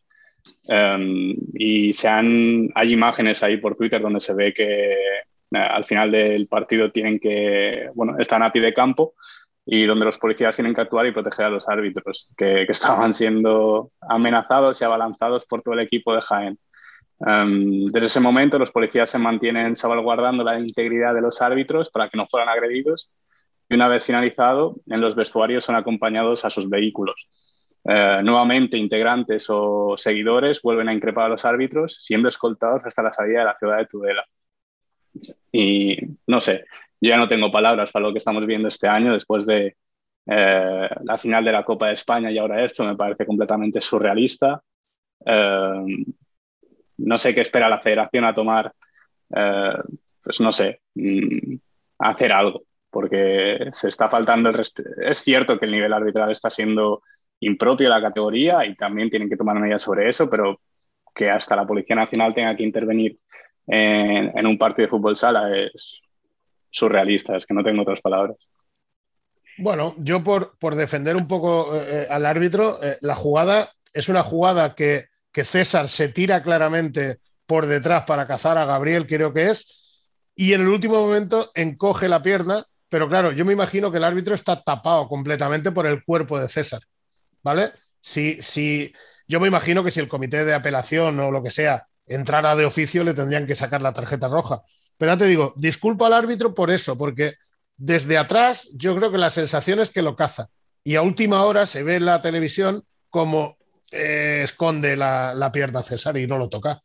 Um, 0.66 1.34
y 1.54 1.92
se 1.92 2.08
han, 2.08 2.70
hay 2.74 2.92
imágenes 2.92 3.42
ahí 3.42 3.58
por 3.58 3.76
Twitter 3.76 4.00
donde 4.00 4.20
se 4.20 4.34
ve 4.34 4.52
que 4.52 4.94
al 5.52 5.84
final 5.84 6.10
del 6.10 6.46
partido 6.46 6.90
tienen 6.90 7.18
que, 7.18 7.90
bueno, 7.94 8.16
están 8.18 8.42
a 8.42 8.52
pie 8.52 8.62
de 8.62 8.74
campo 8.74 9.14
y 9.64 9.84
donde 9.84 10.06
los 10.06 10.18
policías 10.18 10.56
tienen 10.56 10.74
que 10.74 10.80
actuar 10.80 11.06
y 11.06 11.12
proteger 11.12 11.46
a 11.46 11.50
los 11.50 11.68
árbitros 11.68 12.30
que, 12.36 12.62
estaban 12.68 13.12
siendo 13.12 13.90
amenazados 14.00 14.80
y 14.80 14.84
abalanzados 14.84 15.46
por 15.46 15.62
todo 15.62 15.74
el 15.74 15.80
equipo 15.80 16.14
de 16.14 16.22
Jaén. 16.22 16.58
Em, 17.26 17.86
desde 17.86 18.06
ese 18.06 18.20
momento 18.20 18.58
los 18.58 18.70
policías 18.70 19.10
se 19.10 19.18
mantienen 19.18 19.74
salvaguardando 19.76 20.44
la 20.44 20.58
integridad 20.58 21.14
de 21.14 21.20
los 21.20 21.42
árbitros 21.42 21.90
para 21.90 22.08
que 22.08 22.16
no 22.16 22.26
fueran 22.28 22.48
agredidos 22.48 23.10
y 23.68 23.74
una 23.74 23.88
vez 23.88 24.04
finalizado 24.04 24.76
en 24.86 25.00
los 25.00 25.14
vestuarios 25.14 25.64
son 25.64 25.76
acompañados 25.76 26.44
a 26.44 26.50
sus 26.50 26.68
vehículos. 26.70 27.28
Eh, 27.84 28.20
nuevamente 28.22 28.76
integrantes 28.76 29.46
o 29.48 29.94
seguidores 29.96 30.62
vuelven 30.62 30.88
a 30.88 30.94
increpar 30.94 31.26
a 31.26 31.28
los 31.28 31.44
árbitros 31.44 31.98
siendo 32.00 32.28
escoltados 32.28 32.84
hasta 32.84 33.02
la 33.02 33.12
salida 33.12 33.40
de 33.40 33.44
la 33.44 33.56
ciudad 33.58 33.78
de 33.78 33.86
Tudela. 33.86 34.24
Y 35.52 35.96
no 36.26 36.40
sé, 36.40 36.64
yo 37.00 37.10
ya 37.10 37.16
no 37.16 37.28
tengo 37.28 37.50
palabras 37.50 37.90
para 37.92 38.06
lo 38.06 38.12
que 38.12 38.18
estamos 38.18 38.44
viendo 38.46 38.68
este 38.68 38.88
año 38.88 39.12
después 39.12 39.46
de 39.46 39.76
eh, 40.26 40.88
la 41.04 41.18
final 41.18 41.44
de 41.44 41.52
la 41.52 41.64
Copa 41.64 41.88
de 41.88 41.94
España 41.94 42.30
y 42.30 42.38
ahora 42.38 42.64
esto 42.64 42.84
me 42.84 42.96
parece 42.96 43.24
completamente 43.24 43.80
surrealista. 43.80 44.62
Eh, 45.24 46.04
no 46.98 47.18
sé 47.18 47.34
qué 47.34 47.40
espera 47.40 47.68
la 47.68 47.80
federación 47.80 48.24
a 48.24 48.34
tomar, 48.34 48.72
eh, 49.34 49.74
pues 50.22 50.40
no 50.40 50.52
sé, 50.52 50.82
mm, 50.94 51.56
hacer 51.98 52.32
algo, 52.32 52.64
porque 52.90 53.68
se 53.72 53.88
está 53.88 54.10
faltando 54.10 54.48
el 54.48 54.54
respeto. 54.54 54.90
Es 55.00 55.18
cierto 55.18 55.58
que 55.58 55.66
el 55.66 55.72
nivel 55.72 55.92
arbitral 55.92 56.32
está 56.32 56.50
siendo 56.50 57.02
impropio 57.40 57.88
de 57.88 57.94
la 57.94 58.02
categoría 58.02 58.66
y 58.66 58.74
también 58.74 59.10
tienen 59.10 59.28
que 59.28 59.36
tomar 59.36 59.60
medidas 59.60 59.82
sobre 59.82 60.08
eso, 60.08 60.28
pero 60.28 60.60
que 61.14 61.30
hasta 61.30 61.56
la 61.56 61.66
Policía 61.66 61.96
Nacional 61.96 62.34
tenga 62.34 62.54
que 62.56 62.64
intervenir 62.64 63.16
en, 63.68 64.46
un 64.46 64.58
partido 64.58 64.86
de 64.86 64.90
fútbol 64.90 65.16
sala 65.16 65.54
es 65.56 66.00
surrealista, 66.70 67.36
es 67.36 67.46
que 67.46 67.54
no 67.54 67.62
tengo 67.62 67.82
otras 67.82 68.00
palabras. 68.00 68.36
Bueno, 69.58 69.94
yo 69.98 70.22
por, 70.22 70.56
por 70.58 70.74
defender 70.74 71.16
un 71.16 71.26
poco 71.26 71.74
eh, 71.74 72.06
al 72.08 72.24
árbitro, 72.26 72.82
eh, 72.82 72.96
la 73.00 73.14
jugada 73.14 73.72
es 73.92 74.08
una 74.08 74.22
jugada 74.22 74.74
que, 74.74 75.06
que 75.32 75.44
César 75.44 75.88
se 75.88 76.08
tira 76.08 76.42
claramente 76.42 77.18
por 77.46 77.66
detrás 77.66 78.04
para 78.04 78.26
cazar 78.26 78.58
a 78.58 78.66
Gabriel, 78.66 79.06
creo 79.06 79.32
que 79.32 79.46
es, 79.46 79.78
y 80.36 80.52
en 80.52 80.60
el 80.60 80.68
último 80.68 80.94
momento 81.00 81.50
encoge 81.54 82.08
la 82.08 82.22
pierna, 82.22 82.62
pero 82.88 83.08
claro, 83.08 83.32
yo 83.32 83.44
me 83.44 83.52
imagino 83.52 83.90
que 83.90 83.96
el 83.96 84.04
árbitro 84.04 84.34
está 84.34 84.62
tapado 84.62 85.08
completamente 85.08 85.72
por 85.72 85.86
el 85.86 86.04
cuerpo 86.04 86.38
de 86.38 86.48
César, 86.48 86.80
¿vale? 87.42 87.72
Si, 88.00 88.40
si, 88.40 88.92
yo 89.26 89.40
me 89.40 89.48
imagino 89.48 89.82
que 89.82 89.90
si 89.90 89.98
el 89.98 90.08
comité 90.08 90.44
de 90.44 90.54
apelación 90.54 91.18
o 91.18 91.30
lo 91.30 91.42
que 91.42 91.50
sea 91.50 91.88
entrara 92.08 92.56
de 92.56 92.64
oficio 92.64 93.04
le 93.04 93.14
tendrían 93.14 93.46
que 93.46 93.54
sacar 93.54 93.82
la 93.82 93.92
tarjeta 93.92 94.28
roja. 94.28 94.62
Pero 94.96 95.12
ya 95.12 95.18
te 95.18 95.26
digo, 95.26 95.54
disculpo 95.56 96.06
al 96.06 96.12
árbitro 96.12 96.54
por 96.54 96.70
eso, 96.70 96.96
porque 96.96 97.34
desde 97.76 98.18
atrás 98.18 98.70
yo 98.74 98.96
creo 98.96 99.10
que 99.10 99.18
la 99.18 99.30
sensación 99.30 99.80
es 99.80 99.90
que 99.90 100.02
lo 100.02 100.16
caza. 100.16 100.50
Y 100.84 100.96
a 100.96 101.02
última 101.02 101.44
hora 101.44 101.66
se 101.66 101.82
ve 101.82 101.96
en 101.96 102.06
la 102.06 102.20
televisión 102.20 102.84
como 103.10 103.58
eh, 103.92 104.42
esconde 104.44 104.96
la, 104.96 105.50
pierna 105.52 105.82
César 105.82 106.16
y 106.16 106.26
no 106.26 106.38
lo 106.38 106.48
toca. 106.48 106.82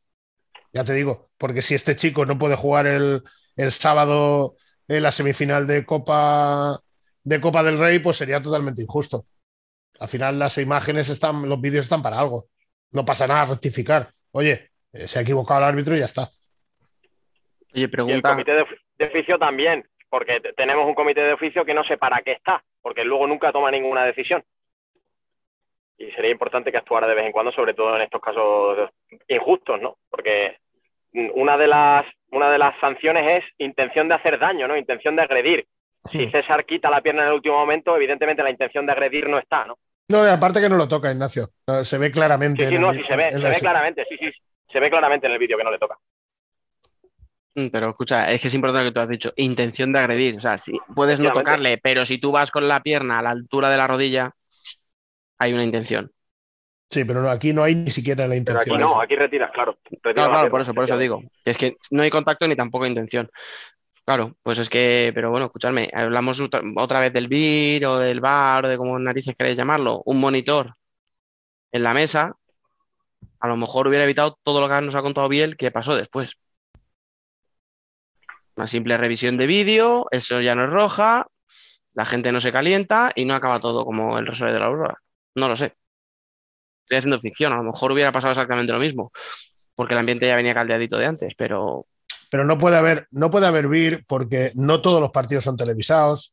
Ya 0.74 0.84
te 0.84 0.94
digo, 0.94 1.32
porque 1.38 1.62
si 1.62 1.76
este 1.76 1.96
chico 1.96 2.26
no 2.26 2.38
puede 2.40 2.56
jugar 2.56 2.88
el, 2.88 3.24
el 3.56 3.72
sábado 3.72 4.56
en 4.88 5.04
la 5.04 5.12
semifinal 5.12 5.68
de 5.68 5.86
Copa 5.86 6.82
de 7.24 7.40
Copa 7.42 7.64
del 7.64 7.80
Rey, 7.80 8.00
pues 8.00 8.18
sería 8.18 8.42
totalmente 8.42 8.82
injusto. 8.82 9.26
Al 10.00 10.10
final 10.10 10.40
las 10.40 10.58
imágenes 10.58 11.10
están, 11.10 11.48
los 11.48 11.62
vídeos 11.62 11.86
están 11.86 12.04
para 12.04 12.20
algo. 12.20 12.50
No 12.92 13.06
pasa 13.06 13.28
nada 13.28 13.44
a 13.44 13.46
rectificar. 13.46 14.14
Oye, 14.32 14.72
se 14.94 15.20
ha 15.20 15.22
equivocado 15.22 15.60
el 15.60 15.66
árbitro 15.66 15.96
y 15.96 16.00
ya 16.00 16.06
está. 16.06 16.30
Oye, 17.74 17.90
pregunta. 17.90 18.14
Y 18.14 18.18
el 18.18 18.22
comité 18.22 18.52
de, 18.54 19.06
oficio 19.06 19.40
también, 19.40 19.86
porque 20.10 20.40
tenemos 20.56 20.86
un 20.88 20.94
comité 20.94 21.22
de 21.22 21.34
oficio 21.34 21.66
que 21.66 21.74
no 21.74 21.84
sé 21.84 21.98
para 21.98 22.22
qué 22.22 22.34
está, 22.34 22.64
porque 22.82 23.04
luego 23.04 23.28
nunca 23.28 23.52
toma 23.52 23.72
ninguna 23.72 24.06
decisión. 24.06 24.44
Y 25.98 26.12
sería 26.12 26.32
importante 26.32 26.72
que 26.72 26.78
actuara 26.78 27.08
de 27.08 27.16
vez 27.16 27.26
en 27.26 27.32
cuando, 27.32 27.52
sobre 27.52 27.74
todo 27.74 27.96
en 27.96 28.04
estos 28.04 28.22
casos 28.22 28.90
injustos, 29.28 29.82
¿no? 29.82 29.98
Porque 30.10 30.58
una 31.36 31.58
de 31.58 31.68
las, 31.68 32.06
una 32.32 32.52
de 32.52 32.58
las 32.58 32.80
sanciones 32.80 33.44
es 33.44 33.52
intención 33.58 34.08
de 34.08 34.16
hacer 34.16 34.40
daño, 34.40 34.68
¿no? 34.68 34.78
Intención 34.78 35.16
de 35.16 35.24
agredir. 35.24 35.66
Si 36.06 36.30
César 36.30 36.66
quita 36.66 36.90
la 36.90 37.02
pierna 37.02 37.22
en 37.22 37.30
el 37.30 37.36
último 37.36 37.58
momento, 37.58 37.96
evidentemente 37.96 38.44
la 38.44 38.50
intención 38.50 38.86
de 38.86 38.92
agredir 38.92 39.30
no 39.30 39.40
está, 39.40 39.66
¿no? 39.66 39.78
No, 40.10 40.20
aparte 40.24 40.60
que 40.60 40.68
no 40.68 40.76
lo 40.76 40.88
toca, 40.88 41.12
Ignacio. 41.12 41.48
Se 41.84 41.98
ve 41.98 42.12
claramente. 42.12 42.66
Sí, 42.66 42.76
sí, 42.76 42.78
no, 42.78 42.94
sí, 42.94 43.04
se 43.04 43.16
ve, 43.16 43.32
se 43.32 43.38
ve 43.38 43.60
claramente, 43.60 44.06
sí, 44.10 44.18
sí 44.18 44.32
se 44.74 44.80
ve 44.80 44.90
claramente 44.90 45.28
en 45.28 45.34
el 45.34 45.40
vídeo 45.40 45.58
que 45.58 45.64
no 45.64 45.72
le 45.72 45.80
toca. 45.80 45.98
Mm, 47.56 47.68
pero 47.68 47.90
escucha, 47.90 48.32
es 48.32 48.42
que 48.42 48.48
es 48.48 48.54
importante 48.54 48.84
lo 48.84 48.90
que 48.90 48.94
tú 48.94 49.00
has 49.00 49.10
dicho, 49.10 49.32
intención 49.36 49.94
de 49.94 50.00
agredir. 50.00 50.38
O 50.38 50.42
sea, 50.42 50.58
si 50.58 50.74
puedes 50.96 51.20
no 51.20 51.32
tocarle, 51.32 51.78
pero 51.78 52.06
si 52.06 52.18
tú 52.18 52.32
vas 52.32 52.52
con 52.52 52.68
la 52.68 52.82
pierna 52.82 53.20
a 53.20 53.22
la 53.22 53.30
altura 53.30 53.70
de 53.70 53.78
la 53.78 53.88
rodilla, 53.88 54.32
hay 55.38 55.54
una 55.54 55.64
intención. 55.64 56.12
Sí, 56.90 57.06
pero 57.06 57.30
aquí 57.30 57.54
no 57.54 57.64
hay 57.64 57.76
ni 57.76 57.90
siquiera 57.90 58.28
la 58.28 58.36
intención. 58.36 58.76
aquí 58.76 58.84
no, 58.84 59.02
aquí 59.02 59.16
retiras, 59.16 59.52
claro. 59.52 59.78
claro, 60.02 60.50
por 60.50 60.62
eso, 60.62 60.74
por 60.74 60.84
eso 60.84 60.98
digo. 60.98 61.24
Es 61.46 61.58
que 61.58 61.78
no 61.92 62.04
hay 62.04 62.10
contacto 62.10 62.48
ni 62.48 62.56
tampoco 62.56 62.86
intención. 62.86 63.30
Claro, 64.06 64.36
pues 64.44 64.58
es 64.60 64.70
que, 64.70 65.12
pero 65.16 65.32
bueno, 65.32 65.46
escuchadme, 65.46 65.90
hablamos 65.94 66.42
otra 66.76 67.00
vez 67.00 67.14
del 67.14 67.30
BIR 67.30 67.86
o 67.86 67.98
del 67.98 68.20
bar 68.20 68.66
o 68.66 68.70
de 68.70 68.78
como 68.78 69.00
narices 69.00 69.36
queréis 69.36 69.56
llamarlo, 69.56 70.04
un 70.06 70.20
monitor 70.20 70.76
en 71.72 71.84
la 71.84 71.94
mesa 71.94 72.36
a 73.44 73.48
lo 73.50 73.58
mejor 73.58 73.88
hubiera 73.88 74.06
evitado 74.06 74.40
todo 74.42 74.62
lo 74.62 74.70
que 74.70 74.82
nos 74.86 74.96
ha 74.96 75.02
contado 75.02 75.28
Biel 75.28 75.58
que 75.58 75.70
pasó 75.70 75.98
después. 75.98 76.32
Una 78.56 78.68
simple 78.68 78.96
revisión 78.96 79.36
de 79.36 79.48
vídeo, 79.48 80.08
eso 80.12 80.40
ya 80.40 80.56
no 80.56 80.64
es 80.64 80.70
roja, 80.70 81.28
la 81.94 82.06
gente 82.06 82.32
no 82.32 82.40
se 82.40 82.54
calienta 82.54 83.12
y 83.14 83.26
no 83.26 83.36
acaba 83.36 83.60
todo 83.60 83.84
como 83.84 84.18
el 84.18 84.28
resuelve 84.28 84.54
de 84.54 84.60
la 84.62 84.68
aurora. 84.68 84.98
No 85.36 85.50
lo 85.50 85.58
sé. 85.58 85.76
Estoy 86.86 87.00
haciendo 87.00 87.20
ficción, 87.20 87.52
a 87.52 87.58
lo 87.58 87.64
mejor 87.64 87.92
hubiera 87.92 88.14
pasado 88.14 88.32
exactamente 88.32 88.72
lo 88.72 88.80
mismo, 88.80 89.12
porque 89.76 89.94
el 89.94 90.00
ambiente 90.00 90.26
ya 90.26 90.38
venía 90.38 90.54
caldeadito 90.54 90.98
de 90.98 91.08
antes, 91.08 91.34
pero... 91.38 91.86
Pero 92.32 92.46
no 92.46 92.58
puede 92.58 92.78
haber, 92.78 93.08
no 93.12 93.30
puede 93.30 93.48
haber 93.48 93.68
vir 93.68 94.06
porque 94.08 94.54
no 94.56 94.82
todos 94.82 95.02
los 95.02 95.12
partidos 95.12 95.44
son 95.44 95.58
televisados, 95.58 96.33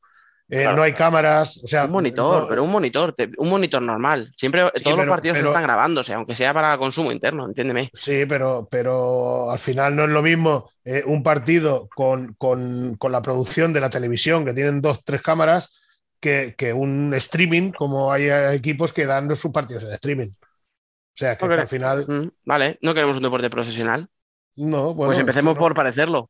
eh, 0.50 0.64
no 0.74 0.82
hay 0.82 0.92
cámaras, 0.92 1.60
o 1.62 1.66
sea, 1.68 1.84
un 1.84 1.92
monitor, 1.92 2.48
pero 2.48 2.64
un 2.64 2.70
monitor, 2.72 3.14
un 3.38 3.48
monitor 3.48 3.80
normal. 3.80 4.32
Siempre 4.36 4.68
todos 4.82 4.98
los 4.98 5.06
partidos 5.06 5.38
están 5.38 5.62
grabándose, 5.62 6.12
aunque 6.12 6.34
sea 6.34 6.52
para 6.52 6.76
consumo 6.76 7.12
interno, 7.12 7.46
entiéndeme. 7.46 7.90
Sí, 7.94 8.24
pero, 8.28 8.66
pero 8.68 9.48
al 9.48 9.60
final 9.60 9.94
no 9.94 10.04
es 10.04 10.10
lo 10.10 10.22
mismo 10.22 10.68
eh, 10.84 11.04
un 11.06 11.22
partido 11.22 11.88
con, 11.94 12.34
con, 12.34 12.96
con, 12.96 13.12
la 13.12 13.22
producción 13.22 13.72
de 13.72 13.80
la 13.80 13.90
televisión, 13.90 14.44
que 14.44 14.52
tienen 14.52 14.82
dos, 14.82 15.04
tres 15.04 15.22
cámaras, 15.22 15.72
que, 16.18 16.56
que 16.58 16.72
un 16.72 17.14
streaming, 17.14 17.70
como 17.70 18.12
hay 18.12 18.28
equipos 18.52 18.92
que 18.92 19.06
dan 19.06 19.34
sus 19.36 19.52
partidos 19.52 19.84
en 19.84 19.92
streaming. 19.92 20.30
O 20.30 21.14
sea, 21.14 21.38
que, 21.38 21.44
al 21.44 21.68
final. 21.68 22.06
Mm, 22.08 22.30
vale, 22.44 22.78
no 22.82 22.92
queremos 22.92 23.16
un 23.16 23.22
deporte 23.22 23.50
profesional. 23.50 24.08
No, 24.56 24.96
pues 24.96 25.16
empecemos 25.16 25.56
por 25.56 25.74
parecerlo. 25.74 26.28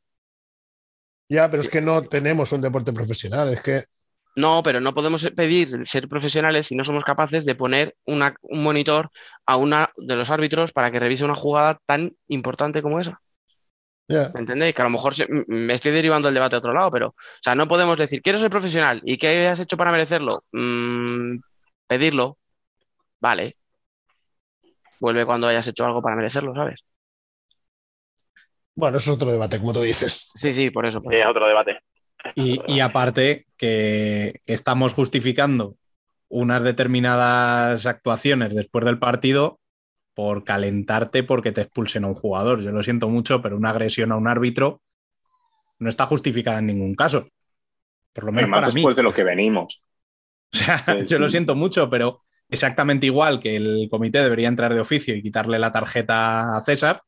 Ya, 1.30 1.48
pero 1.48 1.62
es 1.62 1.68
que 1.68 1.80
no 1.80 2.02
tenemos 2.02 2.52
un 2.52 2.60
deporte 2.60 2.92
profesional, 2.92 3.52
es 3.52 3.62
que 3.62 3.84
no, 4.36 4.62
pero 4.62 4.80
no 4.80 4.94
podemos 4.94 5.28
pedir 5.36 5.86
ser 5.86 6.08
profesionales 6.08 6.68
si 6.68 6.74
no 6.74 6.84
somos 6.84 7.04
capaces 7.04 7.44
de 7.44 7.54
poner 7.54 7.96
un 8.04 8.22
monitor 8.50 9.10
a 9.46 9.56
una 9.56 9.90
de 9.96 10.16
los 10.16 10.30
árbitros 10.30 10.72
para 10.72 10.90
que 10.90 11.00
revise 11.00 11.24
una 11.24 11.34
jugada 11.34 11.78
tan 11.86 12.12
importante 12.28 12.82
como 12.82 13.00
esa. 13.00 13.20
¿Me 14.08 14.40
entendéis? 14.40 14.74
Que 14.74 14.82
a 14.82 14.86
lo 14.86 14.90
mejor 14.90 15.14
me 15.46 15.74
estoy 15.74 15.92
derivando 15.92 16.28
el 16.28 16.34
debate 16.34 16.56
a 16.56 16.58
otro 16.58 16.72
lado, 16.72 16.90
pero, 16.90 17.08
o 17.08 17.14
sea, 17.42 17.54
no 17.54 17.68
podemos 17.68 17.96
decir, 17.96 18.20
quiero 18.22 18.40
ser 18.40 18.50
profesional 18.50 19.00
y 19.04 19.16
qué 19.18 19.46
has 19.46 19.60
hecho 19.60 19.76
para 19.76 19.92
merecerlo. 19.92 20.42
Mm, 20.50 21.38
pedirlo, 21.86 22.38
vale. 23.20 23.56
Vuelve 24.98 25.24
cuando 25.24 25.46
hayas 25.46 25.66
hecho 25.68 25.84
algo 25.84 26.02
para 26.02 26.16
merecerlo, 26.16 26.54
¿sabes? 26.54 26.84
Bueno, 28.74 28.98
eso 28.98 29.10
es 29.10 29.16
otro 29.16 29.30
debate, 29.30 29.58
como 29.58 29.72
tú 29.72 29.82
dices. 29.82 30.32
Sí, 30.34 30.52
sí, 30.54 30.70
por 30.70 30.86
eso. 30.86 31.00
Sí, 31.08 31.16
es 31.16 31.26
otro 31.26 31.46
debate. 31.46 31.78
Y, 32.34 32.60
y 32.66 32.80
aparte 32.80 33.46
que 33.56 34.40
estamos 34.46 34.92
justificando 34.92 35.76
unas 36.28 36.62
determinadas 36.62 37.86
actuaciones 37.86 38.54
después 38.54 38.84
del 38.84 38.98
partido 38.98 39.60
por 40.14 40.44
calentarte 40.44 41.22
porque 41.22 41.52
te 41.52 41.62
expulsen 41.62 42.04
a 42.04 42.08
un 42.08 42.14
jugador. 42.14 42.62
Yo 42.62 42.72
lo 42.72 42.82
siento 42.82 43.08
mucho, 43.08 43.42
pero 43.42 43.56
una 43.56 43.70
agresión 43.70 44.12
a 44.12 44.16
un 44.16 44.28
árbitro 44.28 44.80
no 45.78 45.88
está 45.88 46.06
justificada 46.06 46.58
en 46.58 46.66
ningún 46.66 46.94
caso. 46.94 47.26
Por 48.12 48.24
lo 48.24 48.32
menos 48.32 48.50
Además, 48.50 48.60
para 48.60 48.72
mí. 48.72 48.80
después 48.80 48.96
de 48.96 49.02
lo 49.02 49.12
que 49.12 49.24
venimos. 49.24 49.82
O 50.52 50.56
sea, 50.56 50.84
yo 51.04 51.18
lo 51.20 51.28
siento 51.28 51.54
mucho, 51.54 51.88
pero 51.88 52.24
exactamente 52.48 53.06
igual 53.06 53.40
que 53.40 53.54
el 53.54 53.86
comité 53.88 54.20
debería 54.20 54.48
entrar 54.48 54.74
de 54.74 54.80
oficio 54.80 55.14
y 55.14 55.22
quitarle 55.22 55.60
la 55.60 55.70
tarjeta 55.70 56.56
a 56.56 56.60
César, 56.62 57.02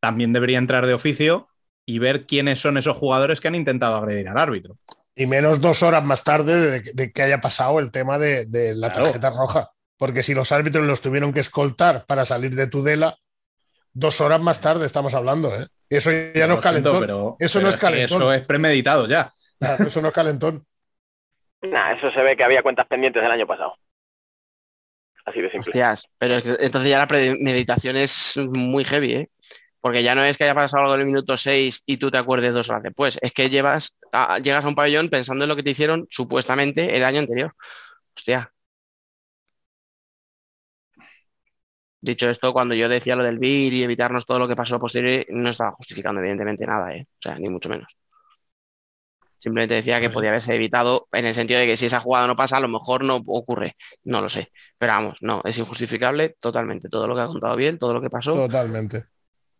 también 0.00 0.32
debería 0.32 0.58
entrar 0.58 0.86
de 0.86 0.94
oficio 0.94 1.48
y 1.86 1.98
ver 2.00 2.26
quiénes 2.26 2.58
son 2.60 2.76
esos 2.76 2.96
jugadores 2.96 3.40
que 3.40 3.48
han 3.48 3.54
intentado 3.54 3.96
agredir 3.96 4.28
al 4.28 4.38
árbitro. 4.38 4.76
Y 5.14 5.26
menos 5.26 5.60
dos 5.60 5.82
horas 5.82 6.04
más 6.04 6.24
tarde 6.24 6.60
de, 6.82 6.92
de 6.92 7.12
que 7.12 7.22
haya 7.22 7.40
pasado 7.40 7.78
el 7.78 7.90
tema 7.90 8.18
de, 8.18 8.44
de 8.46 8.74
la 8.74 8.90
Claro. 8.90 9.04
tarjeta 9.06 9.30
roja. 9.30 9.70
Porque 9.96 10.22
si 10.22 10.34
los 10.34 10.52
árbitros 10.52 10.84
los 10.84 11.00
tuvieron 11.00 11.32
que 11.32 11.40
escoltar 11.40 12.04
para 12.04 12.26
salir 12.26 12.54
de 12.54 12.66
Tudela, 12.66 13.16
dos 13.94 14.20
horas 14.20 14.40
más 14.42 14.60
tarde 14.60 14.84
estamos 14.84 15.14
hablando. 15.14 15.54
¿eh? 15.56 15.68
Eso 15.88 16.10
ya 16.10 16.18
no 16.18 16.26
es 16.26 16.34
siento, 16.34 16.60
calentón. 16.60 17.00
pero- 17.00 17.36
Eso 17.38 17.58
pero 17.60 17.62
no 17.62 17.70
es 17.70 17.76
calentón. 17.78 18.22
Eso 18.22 18.32
es 18.34 18.44
premeditado 18.46 19.06
ya. 19.06 19.32
Claro, 19.58 19.86
eso 19.86 20.02
no 20.02 20.08
es 20.08 20.14
calentón. 20.14 20.66
Nah, 21.62 21.92
eso 21.96 22.10
se 22.10 22.20
ve 22.20 22.36
que 22.36 22.44
había 22.44 22.62
cuentas 22.62 22.86
pendientes 22.88 23.22
del 23.22 23.32
año 23.32 23.46
pasado. 23.46 23.74
Así 25.24 25.40
de 25.40 25.50
simple. 25.50 25.70
Hostias, 25.70 26.06
pero 26.18 26.34
entonces 26.60 26.90
ya 26.90 26.98
la 26.98 27.06
premeditación 27.08 27.96
es 27.96 28.36
muy 28.36 28.84
heavy, 28.84 29.12
¿eh? 29.14 29.30
Porque 29.86 30.02
ya 30.02 30.16
no 30.16 30.24
es 30.24 30.36
que 30.36 30.42
haya 30.44 30.54
pasado 30.56 30.82
algo 30.82 30.94
en 30.96 31.00
el 31.02 31.06
minuto 31.06 31.36
6 31.36 31.82
y 31.86 31.96
tú 31.98 32.10
te 32.10 32.18
acuerdes 32.18 32.52
dos 32.52 32.68
horas 32.70 32.82
después, 32.82 33.18
es 33.22 33.32
que 33.32 33.48
llevas 33.50 33.94
a- 34.12 34.38
llegas 34.40 34.64
a 34.64 34.68
un 34.68 34.74
pabellón 34.74 35.08
pensando 35.08 35.44
en 35.44 35.48
lo 35.48 35.54
que 35.54 35.62
te 35.62 35.70
hicieron 35.70 36.08
supuestamente 36.10 36.96
el 36.96 37.04
año 37.04 37.20
anterior. 37.20 37.54
Hostia. 38.16 38.52
Dicho 42.00 42.30
esto, 42.30 42.52
cuando 42.54 42.74
yo 42.74 42.88
decía 42.88 43.16
lo 43.16 43.24
del 43.24 43.38
BIR 43.38 43.74
y 43.74 43.82
evitarnos 43.82 44.24
todo 44.24 44.38
lo 44.38 44.48
que 44.48 44.56
pasó 44.56 44.78
posterior, 44.80 45.26
no 45.28 45.50
estaba 45.50 45.72
justificando 45.72 46.20
evidentemente 46.20 46.64
nada, 46.66 46.94
¿eh? 46.94 47.06
O 47.18 47.22
sea, 47.22 47.36
ni 47.38 47.48
mucho 47.50 47.68
menos. 47.68 47.88
Simplemente 49.38 49.74
decía 49.76 50.00
que 50.00 50.10
podía 50.10 50.30
haberse 50.30 50.54
evitado 50.54 51.08
en 51.12 51.24
el 51.26 51.34
sentido 51.34 51.60
de 51.60 51.66
que 51.66 51.76
si 51.76 51.86
esa 51.86 52.00
jugada 52.00 52.26
no 52.26 52.36
pasa, 52.36 52.56
a 52.56 52.60
lo 52.60 52.68
mejor 52.68 53.04
no 53.04 53.16
ocurre. 53.26 53.76
No 54.04 54.20
lo 54.20 54.28
sé. 54.30 54.50
Pero 54.78 54.92
vamos, 54.94 55.16
no, 55.20 55.40
es 55.44 55.56
injustificable 55.58 56.36
totalmente. 56.40 56.88
Todo 56.88 57.06
lo 57.06 57.14
que 57.14 57.20
ha 57.22 57.26
contado 57.26 57.56
bien, 57.56 57.78
todo 57.78 57.94
lo 57.94 58.00
que 58.00 58.10
pasó. 58.10 58.32
Totalmente. 58.32 59.06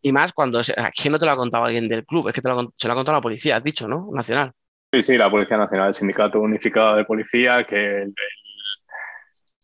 Y 0.07 0.13
más 0.13 0.33
cuando. 0.33 0.63
se- 0.63 0.73
Aquí 0.81 1.09
no 1.11 1.19
te 1.19 1.27
lo 1.27 1.33
ha 1.33 1.37
contado 1.37 1.65
alguien 1.65 1.89
del 1.89 2.07
club, 2.07 2.29
es 2.29 2.35
que 2.35 2.41
te 2.41 2.49
lo 2.49 2.73
se 2.77 2.87
lo 2.87 2.93
ha 2.93 2.97
contado 2.97 3.19
la 3.19 3.23
policía, 3.23 3.57
has 3.57 3.65
dicho, 3.65 3.89
¿no? 3.89 4.09
Nacional. 4.13 4.53
Sí, 4.93 5.03
sí, 5.03 5.19
la 5.19 5.29
Policía 5.29 5.57
Nacional, 5.57 5.89
el 5.89 5.95
Sindicato 5.95 6.39
Unificado 6.41 6.95
de 6.95 7.05
Policía, 7.05 7.65
que 7.65 8.03
el, 8.03 8.15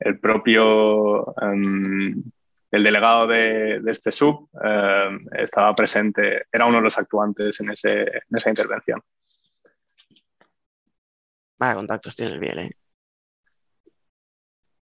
el 0.00 0.18
propio 0.18 1.32
em, 1.40 2.24
el 2.72 2.82
delegado 2.82 3.28
de, 3.28 3.78
de 3.82 3.92
este 3.92 4.10
sub 4.10 4.50
em, 4.64 5.24
estaba 5.38 5.72
presente, 5.76 6.46
era 6.50 6.66
uno 6.66 6.78
de 6.78 6.82
los 6.82 6.98
actuantes 6.98 7.60
en, 7.60 7.70
ese, 7.70 8.00
en 8.02 8.36
esa 8.36 8.48
intervención. 8.48 9.00
Vaya 11.56 11.74
contactos 11.76 12.16
tienes 12.16 12.40
bien, 12.40 12.58
¿eh? 12.58 12.70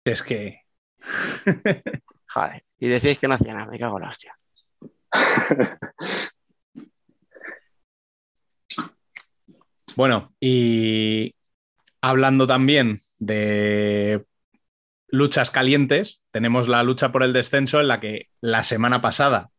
Es 0.03 0.21
que 0.21 0.63
Joder. 2.27 2.63
Y 2.77 2.89
decís 2.89 3.17
que 3.19 3.27
no 3.29 3.35
hacía 3.35 3.53
nada, 3.53 3.71
me 3.71 3.79
cago 3.79 3.97
en 3.97 4.03
la 4.03 4.09
hostia. 4.09 4.37
Bueno, 9.95 10.33
y 10.41 11.35
hablando 12.01 12.47
también 12.47 12.99
de 13.17 14.25
luchas 15.07 15.51
calientes, 15.51 16.21
tenemos 16.31 16.67
la 16.67 16.83
lucha 16.83 17.13
por 17.13 17.23
el 17.23 17.31
descenso 17.31 17.79
en 17.79 17.87
la 17.87 18.01
que 18.01 18.27
la 18.41 18.65
semana 18.65 19.01
pasada 19.01 19.51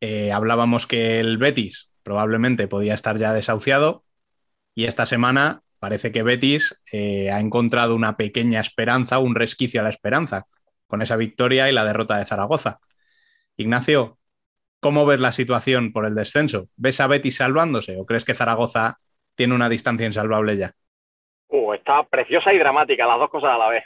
eh, 0.00 0.32
hablábamos 0.32 0.86
que 0.86 1.18
el 1.18 1.38
Betis 1.38 1.88
probablemente 2.02 2.68
podía 2.68 2.92
estar 2.92 3.16
ya 3.16 3.32
desahuciado 3.32 4.04
y 4.74 4.84
esta 4.84 5.06
semana 5.06 5.62
parece 5.78 6.12
que 6.12 6.22
Betis 6.22 6.78
eh, 6.92 7.30
ha 7.30 7.40
encontrado 7.40 7.94
una 7.94 8.18
pequeña 8.18 8.60
esperanza, 8.60 9.18
un 9.18 9.34
resquicio 9.34 9.80
a 9.80 9.84
la 9.84 9.90
esperanza 9.90 10.46
con 10.86 11.00
esa 11.00 11.16
victoria 11.16 11.70
y 11.70 11.72
la 11.72 11.86
derrota 11.86 12.18
de 12.18 12.26
Zaragoza. 12.26 12.80
Ignacio, 13.56 14.18
¿cómo 14.84 15.06
ves 15.06 15.18
la 15.18 15.32
situación 15.32 15.94
por 15.94 16.04
el 16.04 16.14
descenso? 16.14 16.68
¿Ves 16.76 17.00
a 17.00 17.06
Betis 17.06 17.36
salvándose 17.38 17.96
o 17.98 18.04
crees 18.04 18.22
que 18.22 18.34
Zaragoza 18.34 18.98
tiene 19.34 19.54
una 19.54 19.70
distancia 19.70 20.06
insalvable 20.06 20.58
ya. 20.58 20.74
Uh, 21.48 21.72
está 21.72 22.02
preciosa 22.02 22.52
y 22.52 22.58
dramática, 22.58 23.06
las 23.06 23.18
dos 23.18 23.30
cosas 23.30 23.52
a 23.52 23.56
la 23.56 23.68
vez. 23.70 23.84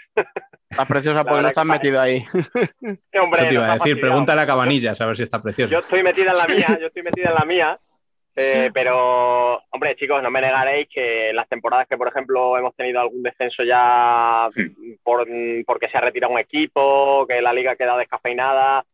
Estás 0.68 0.88
preciosa 0.88 1.22
porque 1.24 1.42
no 1.42 1.48
estás 1.50 1.64
que 1.64 1.72
metido 1.72 2.00
ahí. 2.00 2.24
Eh, 3.12 3.20
hombre, 3.20 3.42
Eso 3.42 3.48
te 3.48 3.54
iba 3.54 3.70
a 3.70 3.78
decir, 3.78 4.00
pregúntale 4.00 4.40
a 4.40 4.46
Cabanillas 4.46 5.00
a 5.00 5.06
ver 5.06 5.16
si 5.16 5.22
está 5.22 5.40
precioso. 5.40 5.70
Yo 5.70 5.78
estoy 5.78 6.02
metida 6.02 6.32
en 6.32 6.38
la 6.38 6.46
mía, 6.48 6.78
yo 6.80 6.88
estoy 6.88 7.02
metida 7.04 7.28
en 7.28 7.34
la 7.36 7.44
mía. 7.44 7.78
eh, 8.34 8.70
pero, 8.74 9.62
hombre, 9.70 9.94
chicos, 9.94 10.20
no 10.20 10.32
me 10.32 10.40
negaréis 10.40 10.88
que 10.92 11.32
las 11.32 11.48
temporadas 11.48 11.86
que, 11.86 11.96
por 11.96 12.08
ejemplo, 12.08 12.58
hemos 12.58 12.74
tenido 12.74 12.98
algún 13.00 13.22
descenso 13.22 13.62
ya 13.62 14.48
por, 15.04 15.28
porque 15.64 15.88
se 15.90 15.96
ha 15.96 16.00
retirado 16.00 16.32
un 16.32 16.40
equipo, 16.40 17.24
que 17.28 17.40
la 17.40 17.52
liga 17.52 17.76
queda 17.76 17.96
descafeinada, 17.96 18.84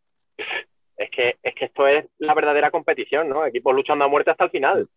es 0.96 1.10
que, 1.10 1.36
es 1.42 1.54
que 1.54 1.64
esto 1.66 1.86
es 1.86 2.06
la 2.18 2.34
verdadera 2.34 2.70
competición, 2.70 3.28
¿no? 3.28 3.44
Equipos 3.46 3.74
luchando 3.74 4.04
a 4.04 4.08
muerte 4.08 4.30
hasta 4.30 4.44
el 4.44 4.50
final. 4.50 4.88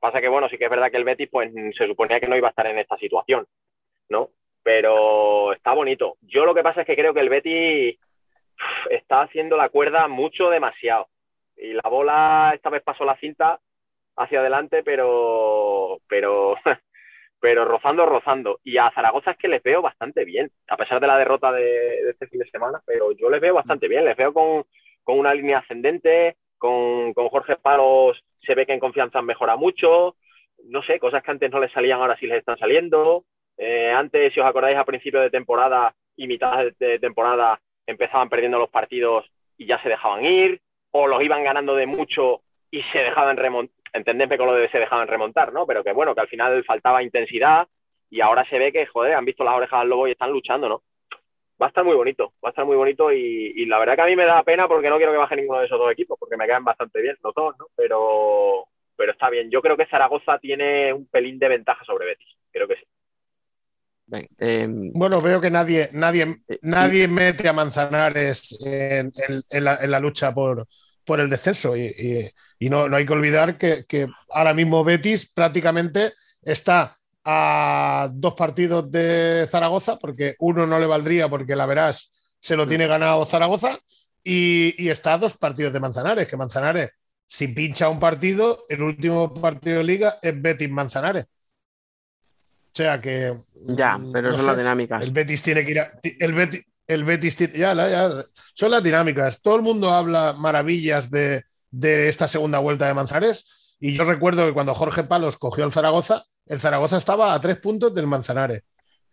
Pasa 0.00 0.20
que, 0.20 0.28
bueno, 0.28 0.48
sí 0.48 0.58
que 0.58 0.64
es 0.64 0.70
verdad 0.70 0.90
que 0.90 0.96
el 0.96 1.04
Betis, 1.04 1.28
pues, 1.30 1.52
se 1.76 1.86
suponía 1.86 2.20
que 2.20 2.28
no 2.28 2.36
iba 2.36 2.48
a 2.48 2.50
estar 2.50 2.66
en 2.66 2.78
esta 2.78 2.96
situación, 2.96 3.46
¿no? 4.08 4.30
Pero 4.62 5.52
está 5.52 5.72
bonito. 5.72 6.16
Yo 6.22 6.44
lo 6.44 6.54
que 6.54 6.62
pasa 6.62 6.82
es 6.82 6.86
que 6.86 6.96
creo 6.96 7.14
que 7.14 7.20
el 7.20 7.28
Betis 7.28 7.98
está 8.90 9.22
haciendo 9.22 9.56
la 9.56 9.68
cuerda 9.68 10.08
mucho 10.08 10.50
demasiado. 10.50 11.08
Y 11.56 11.72
la 11.72 11.88
bola 11.88 12.52
esta 12.54 12.70
vez 12.70 12.82
pasó 12.82 13.04
la 13.04 13.16
cinta 13.18 13.60
hacia 14.16 14.40
adelante, 14.40 14.82
pero, 14.82 15.98
pero, 16.08 16.56
pero 17.40 17.64
rozando, 17.64 18.04
rozando. 18.06 18.60
Y 18.64 18.78
a 18.78 18.90
Zaragoza 18.90 19.32
es 19.32 19.38
que 19.38 19.48
les 19.48 19.62
veo 19.62 19.80
bastante 19.80 20.24
bien, 20.24 20.50
a 20.68 20.76
pesar 20.76 21.00
de 21.00 21.06
la 21.06 21.18
derrota 21.18 21.52
de, 21.52 21.62
de 21.62 22.10
este 22.10 22.26
fin 22.26 22.40
de 22.40 22.50
semana, 22.50 22.82
pero 22.84 23.12
yo 23.12 23.30
les 23.30 23.40
veo 23.40 23.54
bastante 23.54 23.88
bien, 23.88 24.04
les 24.04 24.16
veo 24.16 24.32
con, 24.32 24.64
con 25.06 25.20
una 25.20 25.32
línea 25.32 25.58
ascendente, 25.58 26.36
con, 26.58 27.14
con 27.14 27.28
Jorge 27.28 27.54
Palos 27.56 28.20
se 28.40 28.56
ve 28.56 28.66
que 28.66 28.72
en 28.72 28.80
confianza 28.80 29.22
mejora 29.22 29.56
mucho, 29.56 30.16
no 30.64 30.82
sé, 30.82 30.98
cosas 30.98 31.22
que 31.22 31.30
antes 31.30 31.50
no 31.50 31.60
les 31.60 31.70
salían 31.70 32.00
ahora 32.00 32.16
sí 32.18 32.26
les 32.26 32.38
están 32.38 32.58
saliendo. 32.58 33.24
Eh, 33.56 33.90
antes, 33.90 34.34
si 34.34 34.40
os 34.40 34.46
acordáis, 34.46 34.76
a 34.76 34.84
principio 34.84 35.20
de 35.20 35.30
temporada 35.30 35.94
y 36.16 36.26
mitad 36.26 36.64
de, 36.78 36.98
temporada 36.98 37.60
empezaban 37.86 38.28
perdiendo 38.28 38.58
los 38.58 38.68
partidos 38.68 39.24
y 39.56 39.66
ya 39.66 39.80
se 39.80 39.88
dejaban 39.88 40.24
ir, 40.24 40.60
o 40.90 41.06
los 41.06 41.22
iban 41.22 41.44
ganando 41.44 41.76
de 41.76 41.86
mucho 41.86 42.40
y 42.70 42.82
se 42.92 42.98
dejaban 42.98 43.36
remontar. 43.36 43.76
Entendedme 43.92 44.36
con 44.36 44.48
lo 44.48 44.54
de 44.54 44.68
se 44.70 44.80
dejaban 44.80 45.06
remontar, 45.06 45.52
¿no? 45.52 45.66
Pero 45.66 45.84
que 45.84 45.92
bueno, 45.92 46.14
que 46.14 46.20
al 46.20 46.28
final 46.28 46.64
faltaba 46.64 47.02
intensidad 47.02 47.68
y 48.10 48.20
ahora 48.20 48.44
se 48.50 48.58
ve 48.58 48.72
que, 48.72 48.86
joder, 48.86 49.14
han 49.14 49.24
visto 49.24 49.44
las 49.44 49.54
orejas 49.54 49.80
al 49.80 49.88
lobo 49.88 50.08
y 50.08 50.12
están 50.12 50.32
luchando, 50.32 50.68
¿no? 50.68 50.82
Va 51.60 51.66
a 51.66 51.68
estar 51.70 51.84
muy 51.84 51.96
bonito, 51.96 52.34
va 52.44 52.48
a 52.48 52.50
estar 52.50 52.66
muy 52.66 52.76
bonito 52.76 53.10
y, 53.12 53.52
y 53.56 53.64
la 53.66 53.78
verdad 53.78 53.96
que 53.96 54.02
a 54.02 54.06
mí 54.06 54.14
me 54.16 54.26
da 54.26 54.42
pena 54.42 54.68
porque 54.68 54.90
no 54.90 54.98
quiero 54.98 55.12
que 55.12 55.18
baje 55.18 55.36
ninguno 55.36 55.60
de 55.60 55.66
esos 55.66 55.78
dos 55.78 55.90
equipos, 55.90 56.18
porque 56.20 56.36
me 56.36 56.46
quedan 56.46 56.64
bastante 56.64 57.00
bien 57.00 57.16
los 57.22 57.34
dos, 57.34 57.54
¿no? 57.58 57.68
Pero, 57.74 58.66
pero 58.96 59.12
está 59.12 59.30
bien. 59.30 59.50
Yo 59.50 59.62
creo 59.62 59.76
que 59.76 59.86
Zaragoza 59.86 60.38
tiene 60.38 60.92
un 60.92 61.06
pelín 61.08 61.38
de 61.38 61.48
ventaja 61.48 61.82
sobre 61.84 62.06
Betis, 62.06 62.28
creo 62.52 62.68
que 62.68 62.76
sí. 62.76 62.84
Eh, 64.38 64.68
Bueno, 64.94 65.20
veo 65.20 65.40
que 65.40 65.50
nadie, 65.50 65.90
nadie, 65.92 66.36
Eh, 66.48 66.60
nadie 66.62 67.08
mete 67.08 67.48
a 67.48 67.52
Manzanares 67.52 68.56
en, 68.64 69.12
en- 69.28 69.42
en 69.50 69.64
la, 69.64 69.76
en 69.76 69.90
la 69.90 70.00
lucha 70.00 70.32
por, 70.32 70.66
por 71.04 71.20
el 71.20 71.28
descenso. 71.30 71.76
Y, 71.76 71.86
y- 71.86 72.30
y 72.58 72.70
no, 72.70 72.88
no 72.88 72.96
hay 72.96 73.04
que 73.06 73.12
olvidar 73.12 73.58
que, 73.58 73.84
que 73.86 74.06
ahora 74.30 74.54
mismo 74.54 74.84
Betis 74.84 75.30
prácticamente 75.32 76.12
está 76.42 76.96
a 77.28 78.08
dos 78.12 78.34
partidos 78.34 78.88
de 78.90 79.46
Zaragoza, 79.50 79.98
porque 79.98 80.36
uno 80.38 80.64
no 80.66 80.78
le 80.78 80.86
valdría 80.86 81.28
porque 81.28 81.56
la 81.56 81.66
verás 81.66 82.10
se 82.38 82.56
lo 82.56 82.66
tiene 82.68 82.86
ganado 82.86 83.24
Zaragoza, 83.26 83.76
y, 84.22 84.74
y 84.78 84.88
está 84.90 85.14
a 85.14 85.18
dos 85.18 85.36
partidos 85.36 85.72
de 85.72 85.80
Manzanares, 85.80 86.28
que 86.28 86.36
Manzanares, 86.36 86.90
si 87.26 87.48
pincha 87.48 87.88
un 87.88 87.98
partido, 87.98 88.64
el 88.68 88.82
último 88.82 89.34
partido 89.34 89.78
de 89.78 89.84
liga 89.84 90.18
es 90.22 90.40
Betis 90.40 90.70
Manzanares. 90.70 91.24
O 91.24 92.74
sea 92.76 93.00
que. 93.00 93.32
ya, 93.68 93.98
mm, 93.98 94.12
pero 94.12 94.30
no 94.30 94.36
son 94.36 94.46
las 94.46 94.56
dinámicas. 94.58 95.02
El 95.02 95.10
Betis 95.10 95.42
tiene 95.42 95.64
que 95.64 95.70
ir 95.72 95.80
a, 95.80 95.92
el 96.02 96.34
Betis, 96.34 96.64
el 96.86 97.04
Betis 97.04 97.36
tiene- 97.36 97.58
ya, 97.58 97.74
ya, 97.74 98.10
son 98.54 98.70
las 98.70 98.82
dinámicas. 98.82 99.42
Todo 99.42 99.56
el 99.56 99.62
mundo 99.62 99.90
habla 99.90 100.34
maravillas 100.34 101.10
de, 101.10 101.44
de 101.70 102.08
esta 102.08 102.28
segunda 102.28 102.58
vuelta 102.58 102.86
de 102.86 102.94
Manzanares. 102.94 103.74
Y 103.80 103.94
yo 103.94 104.04
recuerdo 104.04 104.46
que 104.46 104.52
cuando 104.52 104.74
Jorge 104.74 105.04
Palos 105.04 105.36
cogió 105.36 105.64
el 105.64 105.72
Zaragoza, 105.72 106.24
el 106.46 106.60
Zaragoza 106.60 106.96
estaba 106.96 107.34
a 107.34 107.40
tres 107.40 107.58
puntos 107.58 107.94
del 107.94 108.06
Manzanares. 108.06 108.62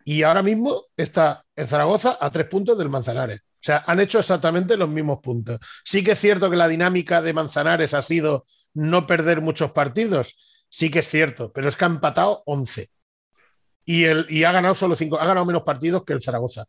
Y 0.04 0.22
ahora 0.22 0.42
mismo 0.42 0.86
está 0.96 1.44
el 1.56 1.66
Zaragoza 1.66 2.18
a 2.20 2.30
tres 2.30 2.46
puntos 2.46 2.76
del 2.78 2.90
Manzanares. 2.90 3.40
O 3.40 3.64
sea, 3.66 3.82
han 3.86 4.00
hecho 4.00 4.18
exactamente 4.18 4.76
los 4.76 4.88
mismos 4.88 5.20
puntos. 5.20 5.58
Sí 5.84 6.04
que 6.04 6.12
es 6.12 6.18
cierto 6.18 6.50
que 6.50 6.56
la 6.56 6.68
dinámica 6.68 7.22
de 7.22 7.32
Manzanares 7.32 7.94
ha 7.94 8.02
sido 8.02 8.46
no 8.74 9.06
perder 9.06 9.40
muchos 9.40 9.72
partidos. 9.72 10.36
sí 10.68 10.90
que 10.90 10.98
es 10.98 11.08
cierto, 11.08 11.52
pero 11.52 11.68
es 11.68 11.76
que 11.76 11.84
ha 11.84 11.88
empatado 11.88 12.42
11. 12.46 12.90
Y, 13.86 14.04
el, 14.04 14.26
y 14.28 14.44
ha 14.44 14.52
ganado 14.52 14.74
solo 14.74 14.96
5, 14.96 15.18
ha 15.18 15.26
ganado 15.26 15.46
menos 15.46 15.62
partidos 15.62 16.04
que 16.04 16.12
el 16.12 16.22
Zaragoza. 16.22 16.66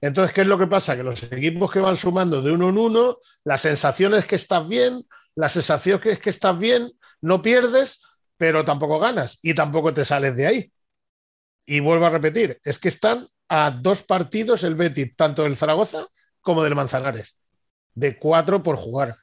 Entonces, 0.00 0.34
¿qué 0.34 0.42
es 0.42 0.46
lo 0.46 0.58
que 0.58 0.66
pasa? 0.66 0.96
Que 0.96 1.02
los 1.02 1.22
equipos 1.32 1.70
que 1.70 1.80
van 1.80 1.96
sumando 1.96 2.42
de 2.42 2.52
uno 2.52 2.68
en 2.68 2.78
uno, 2.78 3.18
la 3.44 3.56
sensación 3.56 4.14
es 4.14 4.26
que 4.26 4.36
estás 4.36 4.66
bien, 4.68 5.06
la 5.34 5.48
sensación 5.48 6.00
es 6.04 6.18
que 6.18 6.30
estás 6.30 6.58
bien, 6.58 6.90
no 7.20 7.40
pierdes, 7.40 8.02
pero 8.36 8.64
tampoco 8.64 8.98
ganas 8.98 9.38
y 9.42 9.54
tampoco 9.54 9.92
te 9.94 10.04
sales 10.04 10.36
de 10.36 10.46
ahí. 10.46 10.72
Y 11.64 11.80
vuelvo 11.80 12.06
a 12.06 12.10
repetir, 12.10 12.58
es 12.64 12.78
que 12.78 12.88
están 12.88 13.26
a 13.48 13.70
dos 13.70 14.02
partidos 14.02 14.64
el 14.64 14.74
Betis, 14.74 15.14
tanto 15.16 15.42
del 15.44 15.56
Zaragoza 15.56 16.06
como 16.40 16.62
del 16.62 16.74
Manzanares, 16.74 17.38
de 17.94 18.18
cuatro 18.18 18.62
por 18.62 18.76
jugar. 18.76 19.14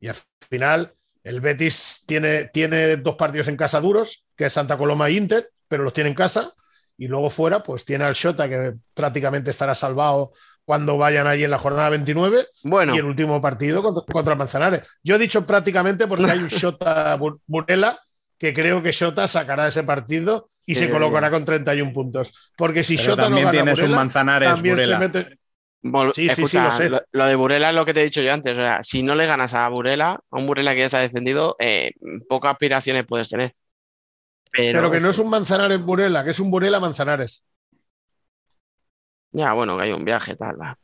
Y 0.00 0.08
al 0.08 0.16
final, 0.48 0.94
el 1.24 1.40
Betis 1.40 2.04
tiene, 2.06 2.46
tiene 2.46 2.96
dos 2.96 3.16
partidos 3.16 3.48
en 3.48 3.56
casa 3.56 3.80
duros, 3.80 4.26
que 4.36 4.46
es 4.46 4.52
Santa 4.52 4.76
Coloma 4.76 5.08
e 5.08 5.12
Inter, 5.12 5.50
pero 5.68 5.84
los 5.84 5.92
tiene 5.92 6.10
en 6.10 6.16
casa. 6.16 6.52
Y 6.98 7.08
luego 7.08 7.30
fuera, 7.30 7.62
pues 7.62 7.84
tiene 7.84 8.04
al 8.04 8.14
Shota, 8.14 8.48
que 8.48 8.74
prácticamente 8.94 9.50
estará 9.50 9.74
salvado 9.74 10.32
cuando 10.64 10.96
vayan 10.98 11.26
allí 11.26 11.44
en 11.44 11.50
la 11.50 11.58
jornada 11.58 11.88
29. 11.90 12.46
Bueno, 12.64 12.94
Y 12.94 12.98
el 12.98 13.04
último 13.04 13.40
partido 13.40 13.82
contra, 13.82 14.04
contra 14.12 14.34
Manzanares. 14.34 14.86
Yo 15.02 15.16
he 15.16 15.18
dicho 15.18 15.46
prácticamente 15.46 16.06
porque 16.06 16.30
hay 16.30 16.38
un 16.38 16.48
Shota 16.48 17.16
Bu- 17.18 17.40
Burela 17.46 17.98
que 18.42 18.52
creo 18.52 18.82
que 18.82 18.90
Shota 18.90 19.28
sacará 19.28 19.68
ese 19.68 19.84
partido 19.84 20.48
y 20.66 20.74
se 20.74 20.90
colocará 20.90 21.30
con 21.30 21.44
31 21.44 21.92
puntos. 21.92 22.52
Porque 22.56 22.82
si 22.82 22.96
Shota 22.96 23.28
no 23.30 23.36
también 23.36 23.44
gana 23.46 23.52
tienes 23.72 23.78
un 23.88 23.94
Manzanares 23.94 24.48
también 24.48 24.74
Burela. 24.74 24.98
se 24.98 25.00
mete. 25.00 25.38
vol- 25.84 26.12
Sí, 26.12 26.28
sí, 26.28 26.44
sí, 26.48 26.56
lo 26.58 26.72
sé. 26.72 26.90
Lo, 26.90 27.00
lo 27.12 27.26
de 27.26 27.36
Burela 27.36 27.68
es 27.68 27.76
lo 27.76 27.86
que 27.86 27.94
te 27.94 28.00
he 28.00 28.04
dicho 28.04 28.20
yo 28.20 28.32
antes. 28.32 28.52
O 28.54 28.56
sea, 28.56 28.82
si 28.82 29.04
no 29.04 29.14
le 29.14 29.26
ganas 29.26 29.54
a 29.54 29.68
Burela, 29.68 30.18
a 30.28 30.36
un 30.40 30.48
Burela 30.48 30.72
que 30.72 30.80
ya 30.80 30.86
está 30.86 30.98
descendido, 30.98 31.54
eh, 31.60 31.92
pocas 32.28 32.50
aspiraciones 32.54 33.06
puedes 33.06 33.28
tener. 33.28 33.54
Pero, 34.50 34.80
Pero 34.80 34.90
que 34.90 34.98
no 34.98 35.10
es 35.10 35.18
un 35.20 35.30
Manzanares 35.30 35.80
Burela, 35.80 36.24
que 36.24 36.30
es 36.30 36.40
un 36.40 36.50
Burela 36.50 36.80
Manzanares. 36.80 37.46
Ya, 39.30 39.52
bueno, 39.52 39.76
que 39.76 39.84
hay 39.84 39.92
un 39.92 40.04
viaje, 40.04 40.34
tal. 40.34 40.60
va. 40.60 40.76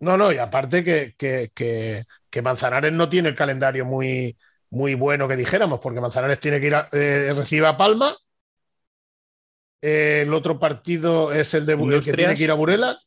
No, 0.00 0.16
no, 0.16 0.32
y 0.32 0.38
aparte 0.38 0.82
que, 0.82 1.14
que, 1.16 1.50
que- 1.54 2.02
que 2.28 2.42
Manzanares 2.42 2.92
no 2.92 3.08
tiene 3.08 3.28
el 3.28 3.34
calendario 3.36 3.84
muy, 3.84 4.36
muy 4.70 4.94
bueno 4.94 5.28
que 5.28 5.36
dijéramos, 5.36 5.80
porque 5.80 6.00
Manzanares 6.00 6.40
tiene 6.40 6.60
que 6.60 6.66
ir 6.68 6.74
a, 6.74 6.88
eh, 6.92 7.32
recibe 7.36 7.66
a 7.66 7.76
Palma. 7.76 8.14
Eh, 9.82 10.22
el 10.22 10.34
otro 10.34 10.58
partido 10.58 11.32
es 11.32 11.54
el 11.54 11.66
de 11.66 11.72
el 11.72 12.04
que 12.04 12.12
tiene 12.12 12.34
que 12.34 12.44
ir 12.44 12.50
a 12.50 12.54
Burela 12.54 12.98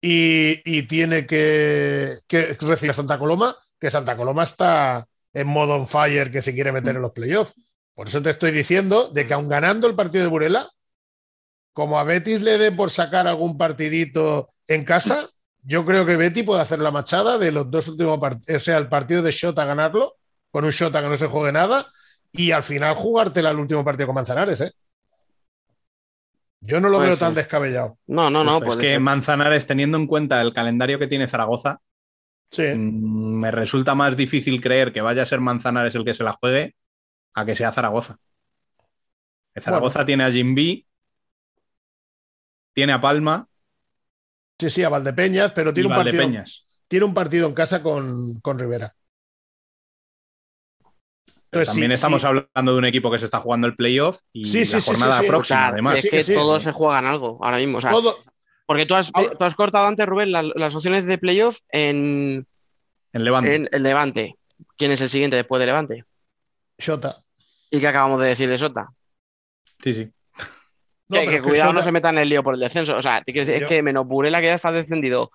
y, 0.00 0.60
y 0.64 0.82
tiene 0.84 1.26
que, 1.26 2.16
que 2.26 2.56
recibir 2.60 2.90
a 2.90 2.94
Santa 2.94 3.18
Coloma, 3.18 3.54
que 3.78 3.90
Santa 3.90 4.16
Coloma 4.16 4.42
está 4.42 5.06
en 5.32 5.46
modo 5.46 5.74
on 5.74 5.86
fire 5.86 6.30
que 6.30 6.42
se 6.42 6.54
quiere 6.54 6.72
meter 6.72 6.96
en 6.96 7.02
los 7.02 7.12
playoffs. 7.12 7.54
Por 7.94 8.08
eso 8.08 8.22
te 8.22 8.30
estoy 8.30 8.50
diciendo 8.50 9.08
de 9.08 9.26
que 9.26 9.34
aun 9.34 9.48
ganando 9.48 9.86
el 9.86 9.94
partido 9.94 10.24
de 10.24 10.30
Burela, 10.30 10.70
como 11.72 11.98
a 11.98 12.04
Betis 12.04 12.42
le 12.42 12.58
dé 12.58 12.72
por 12.72 12.90
sacar 12.90 13.28
algún 13.28 13.56
partidito 13.56 14.48
en 14.66 14.84
casa, 14.84 15.28
yo 15.62 15.84
creo 15.84 16.06
que 16.06 16.16
Betty 16.16 16.42
puede 16.42 16.62
hacer 16.62 16.80
la 16.80 16.90
machada 16.90 17.38
de 17.38 17.52
los 17.52 17.70
dos 17.70 17.88
últimos 17.88 18.18
partidos, 18.18 18.62
o 18.62 18.64
sea, 18.64 18.78
el 18.78 18.88
partido 18.88 19.22
de 19.22 19.30
Shota 19.30 19.64
ganarlo, 19.64 20.16
con 20.50 20.64
un 20.64 20.70
Shota 20.70 21.02
que 21.02 21.08
no 21.08 21.16
se 21.16 21.26
juegue 21.26 21.52
nada, 21.52 21.86
y 22.32 22.50
al 22.52 22.62
final 22.62 22.94
jugártela 22.94 23.50
el 23.50 23.58
último 23.58 23.84
partido 23.84 24.06
con 24.06 24.14
Manzanares, 24.16 24.60
¿eh? 24.60 24.72
Yo 26.62 26.78
no 26.80 26.88
lo 26.90 26.98
Puede 26.98 27.10
veo 27.10 27.18
tan 27.18 27.34
descabellado. 27.34 27.98
No, 28.06 28.28
no, 28.30 28.44
no. 28.44 28.58
Es 28.58 28.64
puede 28.64 28.80
que 28.80 28.86
ser. 28.88 29.00
Manzanares, 29.00 29.66
teniendo 29.66 29.96
en 29.96 30.06
cuenta 30.06 30.40
el 30.42 30.52
calendario 30.52 30.98
que 30.98 31.06
tiene 31.06 31.26
Zaragoza, 31.26 31.80
Sí. 32.50 32.64
mm, 32.74 33.38
me 33.40 33.50
resulta 33.50 33.94
más 33.94 34.16
difícil 34.16 34.60
creer 34.60 34.92
que 34.92 35.00
vaya 35.00 35.22
a 35.22 35.26
ser 35.26 35.40
Manzanares 35.40 35.94
el 35.94 36.04
que 36.04 36.14
se 36.14 36.24
la 36.24 36.32
juegue 36.32 36.74
a 37.34 37.44
que 37.46 37.56
sea 37.56 37.72
Zaragoza. 37.72 38.18
Que 39.54 39.60
Zaragoza 39.60 40.04
tiene 40.04 40.24
a 40.24 40.30
Jimby, 40.30 40.86
tiene 42.74 42.92
a 42.92 43.00
Palma 43.00 43.46
Sí, 44.58 44.68
sí, 44.68 44.82
a 44.82 44.90
Valdepeñas, 44.90 45.52
pero 45.52 45.72
tiene 45.72 45.88
un, 45.88 45.94
partido, 45.94 46.18
Valdepeñas. 46.18 46.66
tiene 46.86 47.06
un 47.06 47.14
partido 47.14 47.46
en 47.48 47.54
casa 47.54 47.82
con, 47.82 48.40
con 48.42 48.58
Rivera. 48.58 48.94
Pero 51.50 51.62
Entonces, 51.62 51.74
también 51.74 51.90
sí, 51.90 51.94
estamos 51.94 52.20
sí. 52.22 52.28
hablando 52.28 52.72
de 52.72 52.78
un 52.78 52.84
equipo 52.84 53.10
que 53.10 53.18
se 53.18 53.24
está 53.24 53.40
jugando 53.40 53.66
el 53.66 53.74
playoff 53.74 54.20
y 54.32 54.44
Sí, 54.44 54.64
sí, 54.64 54.74
la 54.74 54.80
sí, 54.80 54.86
sí, 54.86 54.90
jornada 55.00 55.20
sí. 55.20 55.26
próxima, 55.26 55.66
además. 55.66 56.04
es 56.04 56.10
que 56.10 56.22
sí. 56.24 56.34
todos 56.34 56.62
se 56.62 56.70
juegan 56.72 57.06
algo 57.06 57.38
ahora 57.42 57.56
mismo. 57.56 57.78
O 57.78 57.80
sea, 57.80 57.90
Todo, 57.90 58.16
porque 58.66 58.86
tú 58.86 58.94
has, 58.94 59.10
tú 59.10 59.44
has 59.44 59.54
cortado 59.56 59.86
antes, 59.88 60.06
Rubén, 60.06 60.30
la- 60.30 60.42
las 60.42 60.74
opciones 60.74 61.06
de 61.06 61.18
playoff 61.18 61.58
en, 61.70 62.46
En 63.12 63.24
Levante. 63.24 63.54
en 63.56 63.68
el 63.72 63.82
Levante. 63.82 64.36
¿Quién 64.76 64.92
es 64.92 65.00
el 65.00 65.08
siguiente 65.10 65.36
después 65.36 65.58
de 65.58 65.66
Levante? 65.66 66.04
Shota. 66.78 67.16
¿Y 67.72 67.80
qué 67.80 67.88
acabamos 67.88 68.20
de 68.20 68.28
decir 68.28 68.48
de 68.48 68.56
Sota? 68.58 68.88
Sí, 69.82 69.92
sí. 69.94 70.08
No, 71.08 71.20
que, 71.22 71.42
cuidado 71.42 71.72
no 71.72 71.82
se 71.82 71.90
metan 71.90 72.16
en 72.18 72.22
el 72.22 72.28
lío 72.28 72.44
por 72.44 72.54
el 72.54 72.60
descenso. 72.60 72.96
O 72.96 73.02
sea, 73.02 73.22
es 73.26 73.66
que 73.68 73.82
menos 73.82 74.06
Burela 74.06 74.40
que 74.40 74.46
ya 74.46 74.54
está 74.54 74.70
descendido 74.70 75.32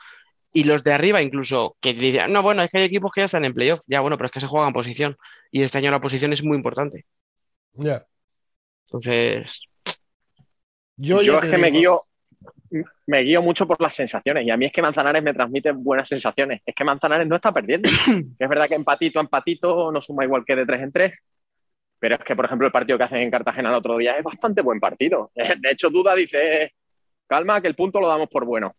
y 0.55 0.63
los 0.63 0.85
de 0.85 0.93
arriba 0.93 1.21
incluso, 1.21 1.75
que 1.81 1.93
dicen, 1.93 2.31
no, 2.31 2.41
bueno, 2.41 2.63
es 2.63 2.71
que 2.71 2.77
hay 2.77 2.85
equipos 2.85 3.11
que 3.11 3.19
ya 3.19 3.25
están 3.25 3.43
en 3.43 3.53
playoff. 3.53 3.81
Ya, 3.87 3.99
bueno, 3.99 4.15
pero 4.15 4.27
es 4.27 4.31
que 4.31 4.39
se 4.39 4.47
juegan 4.47 4.71
posición. 4.71 5.17
Y 5.51 5.61
este 5.61 5.79
año 5.79 5.91
la 5.91 5.99
posición 5.99 6.31
es 6.31 6.45
muy 6.45 6.55
importante. 6.55 7.05
Ya. 7.73 8.05
Entonces, 8.85 9.59
Yo, 10.95 11.19
es 11.19 11.51
que 11.51 11.57
me 11.57 11.71
guío, 11.71 12.05
me 13.05 13.19
guío 13.23 13.41
mucho 13.41 13.67
por 13.67 13.81
las 13.81 13.95
sensaciones 13.95 14.45
y 14.45 14.49
a 14.49 14.55
mí 14.55 14.65
es 14.67 14.71
que 14.71 14.81
Manzanares 14.81 15.21
me 15.21 15.33
transmite 15.33 15.73
buenas 15.73 16.07
sensaciones. 16.07 16.61
Es 16.65 16.73
que 16.73 16.85
Manzanares 16.85 17.27
no 17.27 17.35
está 17.35 17.51
perdiendo. 17.51 17.89
Es 18.39 18.49
verdad 18.49 18.69
que 18.69 18.75
empatito 18.75 19.19
a 19.19 19.23
empatito 19.23 19.91
no 19.91 19.99
suma 19.99 20.23
igual 20.23 20.45
que 20.45 20.55
de 20.55 20.65
tres 20.65 20.83
en 20.83 20.91
tres, 20.93 21.19
pero 21.99 22.15
es 22.15 22.23
que, 22.23 22.33
por 22.33 22.45
ejemplo, 22.45 22.65
el 22.65 22.71
partido 22.71 22.97
que 22.97 23.03
hacen 23.03 23.19
en 23.19 23.29
Cartagena 23.29 23.71
el 23.71 23.75
otro 23.75 23.97
día 23.97 24.17
es 24.17 24.23
bastante 24.23 24.61
buen 24.61 24.79
partido. 24.79 25.31
De 25.35 25.71
hecho, 25.71 25.89
Duda 25.89 26.15
dice, 26.15 26.75
calma, 27.27 27.59
que 27.59 27.67
el 27.67 27.75
punto 27.75 27.99
lo 27.99 28.07
damos 28.07 28.29
por 28.29 28.45
bueno. 28.45 28.73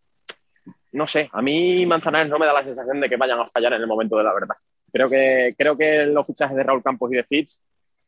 No 0.96 1.06
sé, 1.06 1.28
a 1.30 1.42
mí 1.42 1.85
Manzanares 1.85 2.30
no 2.30 2.38
me 2.38 2.46
da 2.46 2.54
la 2.54 2.64
sensación 2.64 2.98
de 3.00 3.09
que 3.09 3.16
vayan 3.16 3.38
a 3.38 3.46
fallar 3.46 3.74
en 3.74 3.82
el 3.82 3.87
momento 3.87 4.16
de 4.16 4.24
la 4.24 4.32
verdad. 4.32 4.56
Creo 4.90 5.09
que, 5.11 5.50
creo 5.59 5.76
que 5.76 6.06
los 6.06 6.26
fichajes 6.26 6.56
de 6.56 6.62
Raúl 6.62 6.82
Campos 6.82 7.12
y 7.12 7.16
de 7.16 7.24
Fitz 7.24 7.61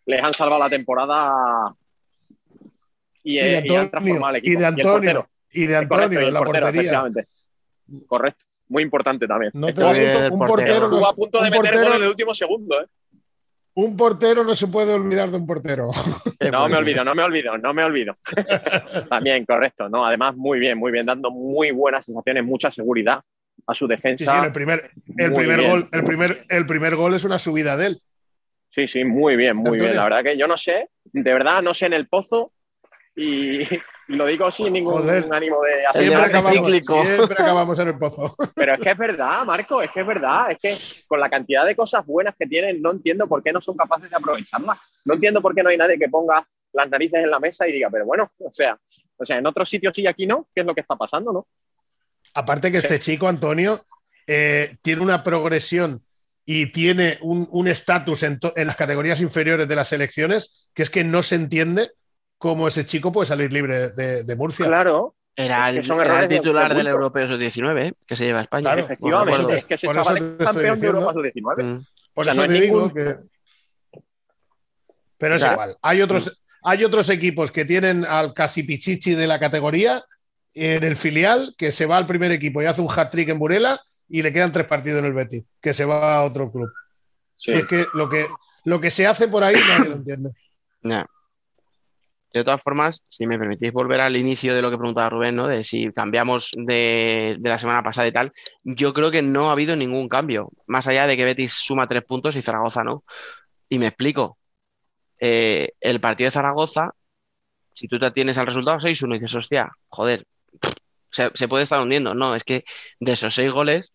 les 0.07 0.23
han 0.25 0.33
salvado 0.33 0.63
la 0.63 0.71
temporada 0.71 1.75
y, 3.23 3.39
y 3.39 3.41
de 3.41 3.59
eh, 3.59 3.63
y 3.67 3.71
han 3.75 3.81
Antonio, 3.81 3.91
transformado 3.91 4.31
el 4.31 4.37
y 4.37 4.39
equipo. 4.39 4.61
de 4.61 4.67
el 4.67 4.75
portero. 4.75 4.91
Antonio, 5.21 5.29
y 5.53 5.67
de 5.67 5.75
Correcto, 5.75 5.95
Antonio 5.95 6.21
y 6.21 6.25
en 6.25 6.33
la 6.35 6.39
portero, 6.41 6.65
portería. 6.67 6.81
efectivamente. 6.81 7.25
Correcto, 8.07 8.45
muy 8.69 8.83
importante 8.83 9.27
también. 9.29 9.51
No 9.55 9.69
Estuvo 9.69 9.89
a 9.89 9.93
punto- 9.93 10.09
un 10.33 10.39
portero. 10.39 10.49
portero, 10.49 10.89
no, 10.89 11.07
a 11.07 11.15
punto 11.15 11.39
de 11.43 11.51
meter 11.51 11.61
portero- 11.75 11.85
gol 11.85 11.97
en 11.97 12.03
el 12.03 12.09
último 12.09 12.35
segundo. 12.35 12.81
¿eh? 12.81 12.87
Un 13.81 13.97
portero 13.97 14.43
no 14.43 14.57
se 14.57 14.67
puede 14.67 14.93
olvidar 14.93 15.31
de 15.31 15.37
un 15.37 15.47
portero. 15.47 15.91
No 16.51 16.69
me 16.69 16.77
olvido, 16.77 17.05
no 17.05 17.15
me 17.15 17.23
olvido, 17.23 17.57
no 17.59 17.73
me 17.75 17.85
olvido. 17.85 18.17
También, 19.11 19.45
correcto. 19.45 19.89
No, 19.89 20.05
además, 20.05 20.35
muy 20.37 20.59
bien, 20.59 20.79
muy 20.79 20.91
bien, 20.91 21.05
dando 21.07 21.31
muy 21.31 21.71
buenas 21.71 22.05
sensaciones, 22.05 22.45
mucha 22.45 22.71
seguridad 22.71 23.21
a 23.67 23.75
su 23.75 23.87
Sí, 23.87 23.89
sí, 23.89 23.97
defensa. 23.97 24.45
el 24.47 24.53
primer, 24.53 24.91
el 25.17 25.33
primer 25.33 25.63
gol, 25.69 25.89
el 25.93 26.05
primer, 26.05 26.45
el 26.49 26.67
primer 26.67 26.97
gol 26.97 27.15
es 27.15 27.25
una 27.25 27.39
subida 27.39 27.77
de 27.77 27.87
él. 27.87 28.03
Sí, 28.71 28.87
sí, 28.89 29.05
muy 29.05 29.37
bien, 29.37 29.57
muy 29.57 29.79
bien. 29.79 29.95
La 29.95 30.05
verdad 30.05 30.23
que 30.25 30.37
yo 30.37 30.47
no 30.49 30.57
sé, 30.57 30.89
de 31.05 31.33
verdad, 31.33 31.63
no 31.63 31.73
sé 31.75 31.87
en 31.87 31.93
el 31.93 32.09
pozo 32.09 32.53
y 33.15 33.61
lo 34.09 34.27
digo 34.27 34.51
sin 34.51 34.73
ningún 34.73 34.95
Joder. 35.03 35.27
ánimo 35.31 35.63
de 35.63 35.87
hacer 35.87 36.07
Siempre 36.07 36.27
acabamos, 36.27 36.67
cíclico. 36.67 37.05
siempre 37.05 37.37
acabamos 37.39 37.79
en 37.79 37.89
el 37.89 37.99
pozo. 37.99 38.35
Pero 38.55 38.75
es 38.75 38.81
que 38.81 38.91
es 38.91 38.99
verdad, 38.99 39.45
Marco, 39.45 39.83
es 39.83 39.91
que 39.91 40.01
es 40.01 40.07
verdad. 40.07 40.51
Es 40.51 40.59
que 40.59 41.05
con 41.07 41.21
la 41.21 41.29
cantidad 41.29 41.67
de 41.67 41.77
cosas 41.77 42.05
buenas 42.07 42.35
que 42.39 42.47
tienen, 42.47 42.81
no 42.81 42.91
entiendo 42.93 43.29
por 43.29 43.43
qué 43.43 43.53
no 43.53 43.61
son 43.61 43.77
capaces 43.77 44.09
de 44.11 44.17
aprovecharlas. 44.17 44.79
No 45.05 45.15
entiendo 45.15 45.43
por 45.43 45.55
qué 45.55 45.63
no 45.63 45.69
hay 45.69 45.77
nadie 45.77 45.99
que 45.99 46.09
ponga 46.09 46.47
las 46.73 46.89
narices 46.89 47.23
en 47.23 47.31
la 47.31 47.39
mesa 47.39 47.69
y 47.69 47.73
diga, 47.73 47.89
pero 47.91 48.07
bueno, 48.07 48.27
o 48.39 48.53
sea, 48.53 48.79
o 49.17 49.25
sea, 49.25 49.39
en 49.39 49.47
otros 49.47 49.69
sitios 49.69 49.93
sí 49.95 50.03
y 50.03 50.07
aquí 50.07 50.27
no, 50.27 50.49
¿qué 50.55 50.61
es 50.61 50.67
lo 50.67 50.75
que 50.75 50.81
está 50.83 50.97
pasando, 50.97 51.33
no? 51.33 51.47
Aparte 52.35 52.71
que 52.71 52.79
este 52.79 52.99
chico, 52.99 53.27
Antonio, 53.29 53.85
eh, 54.27 54.77
tiene 54.83 55.03
una 55.03 55.23
progresión 55.25 56.03
y 56.45 56.73
tiene 56.73 57.19
un 57.21 57.47
un 57.51 57.69
estatus 57.69 58.23
en, 58.23 58.39
en 58.57 58.67
las 58.67 58.77
categorías 58.77 59.21
inferiores 59.21 59.69
de 59.69 59.77
las 59.77 59.89
selecciones 59.89 60.69
que 60.73 60.83
es 60.83 60.89
que 60.91 61.05
no 61.05 61.23
se 61.23 61.35
entiende 61.35 61.91
cómo 62.39 62.69
ese 62.69 62.87
chico 62.87 63.13
puede 63.13 63.27
salir 63.27 63.53
libre 63.53 63.91
de, 63.91 64.23
de 64.25 64.37
Murcia. 64.37 64.67
Claro, 64.67 65.17
era 65.37 65.69
Es 65.69 65.75
que 65.75 65.79
el, 65.81 65.85
son 65.85 66.01
era 66.01 66.21
el 66.23 66.29
titular 66.29 66.71
de 66.71 66.83
del 66.83 66.93
bulto. 66.95 67.19
Europeo 67.19 67.29
Sub-19, 67.29 67.83
¿eh? 67.89 67.95
que 68.07 68.17
se 68.17 68.25
lleva 68.25 68.39
a 68.41 68.43
España. 68.43 68.63
Claro, 68.63 68.81
efectivamente, 68.81 69.55
es 69.55 69.65
que 69.65 69.75
ese 69.75 69.89
chaval 69.89 70.17
es 70.17 70.47
campeón 70.47 70.81
de. 70.81 70.87
Europa 70.87 71.13
sub-19. 71.13 71.65
Mm. 71.65 71.85
Por 72.15 72.23
O 72.23 72.25
sea, 72.25 72.33
eso 72.33 72.43
no 72.43 72.49
te 72.49 72.55
digo 72.61 72.81
ningún- 72.89 72.95
que. 72.95 73.17
Pero 75.19 75.35
es 75.35 75.43
igual. 75.43 75.77
Hay 75.83 76.01
otros, 76.03 76.45
hay 76.63 76.85
otros 76.85 77.09
equipos 77.11 77.51
que 77.51 77.65
tienen 77.65 78.05
al 78.05 78.33
casi 78.35 78.63
pichichi 78.63 79.15
de 79.15 79.27
la 79.27 79.39
categoría 79.41 80.03
en 80.55 80.83
el 80.85 80.97
filial, 80.97 81.55
que 81.59 81.73
se 81.73 81.87
va 81.87 81.97
al 81.97 82.07
primer 82.07 82.33
equipo 82.33 82.63
y 82.63 82.67
hace 82.67 82.81
un 82.81 82.89
hat-trick 82.91 83.29
en 83.29 83.39
Burela 83.39 83.81
y 84.09 84.23
le 84.23 84.33
quedan 84.33 84.53
tres 84.53 84.67
partidos 84.67 85.01
en 85.01 85.05
el 85.07 85.13
Betis, 85.13 85.45
que 85.61 85.75
se 85.75 85.85
va 85.85 86.17
a 86.17 86.25
otro 86.25 86.51
club. 86.51 86.71
Sí. 87.35 87.53
Si 87.53 87.59
es 87.59 87.67
que 87.67 87.87
lo 87.95 88.09
que 88.09 88.27
lo 88.65 88.81
que 88.81 88.91
se 88.91 89.07
hace 89.07 89.29
por 89.29 89.45
ahí 89.45 89.55
nadie 89.69 89.89
lo 89.91 89.97
entiende. 89.97 90.31
Ya. 90.83 91.07
De 92.33 92.45
todas 92.45 92.63
formas, 92.63 93.03
si 93.09 93.27
me 93.27 93.39
permitís 93.39 93.73
volver 93.73 94.01
al 94.01 94.17
inicio 94.17 94.55
de 94.55 94.63
lo 94.63 94.71
que 94.71 94.77
preguntaba 94.79 95.09
Rubén, 95.11 95.35
¿no? 95.37 95.47
De 95.49 95.65
si 95.65 95.93
cambiamos 95.93 96.51
de, 96.55 97.37
de 97.39 97.49
la 97.49 97.59
semana 97.59 97.83
pasada 97.83 98.07
y 98.09 98.13
tal, 98.13 98.33
yo 98.65 98.93
creo 98.95 99.11
que 99.11 99.23
no 99.23 99.49
ha 99.49 99.53
habido 99.53 99.77
ningún 99.77 100.09
cambio, 100.09 100.51
más 100.67 100.87
allá 100.87 101.07
de 101.07 101.17
que 101.17 101.25
Betis 101.25 101.55
suma 101.55 101.89
tres 101.89 102.05
puntos 102.05 102.37
y 102.37 102.43
Zaragoza 102.43 102.85
no. 102.85 103.05
Y 103.69 103.79
me 103.79 103.87
explico. 103.89 104.39
eh, 105.21 105.73
el 105.81 106.01
partido 106.01 106.29
de 106.29 106.33
Zaragoza, 106.33 106.93
si 107.75 107.89
tú 107.89 107.99
te 107.99 108.11
tienes 108.13 108.39
al 108.39 108.47
resultado 108.47 108.81
6-1 108.81 109.17
y 109.17 109.21
dices, 109.21 109.35
hostia, 109.37 109.71
joder, 109.89 110.27
se, 111.11 111.31
se 111.35 111.49
puede 111.49 111.65
estar 111.65 111.81
hundiendo. 111.81 112.15
No, 112.15 112.35
es 112.35 112.45
que 112.45 112.65
de 113.01 113.13
esos 113.13 113.35
seis 113.35 113.51
goles, 113.53 113.93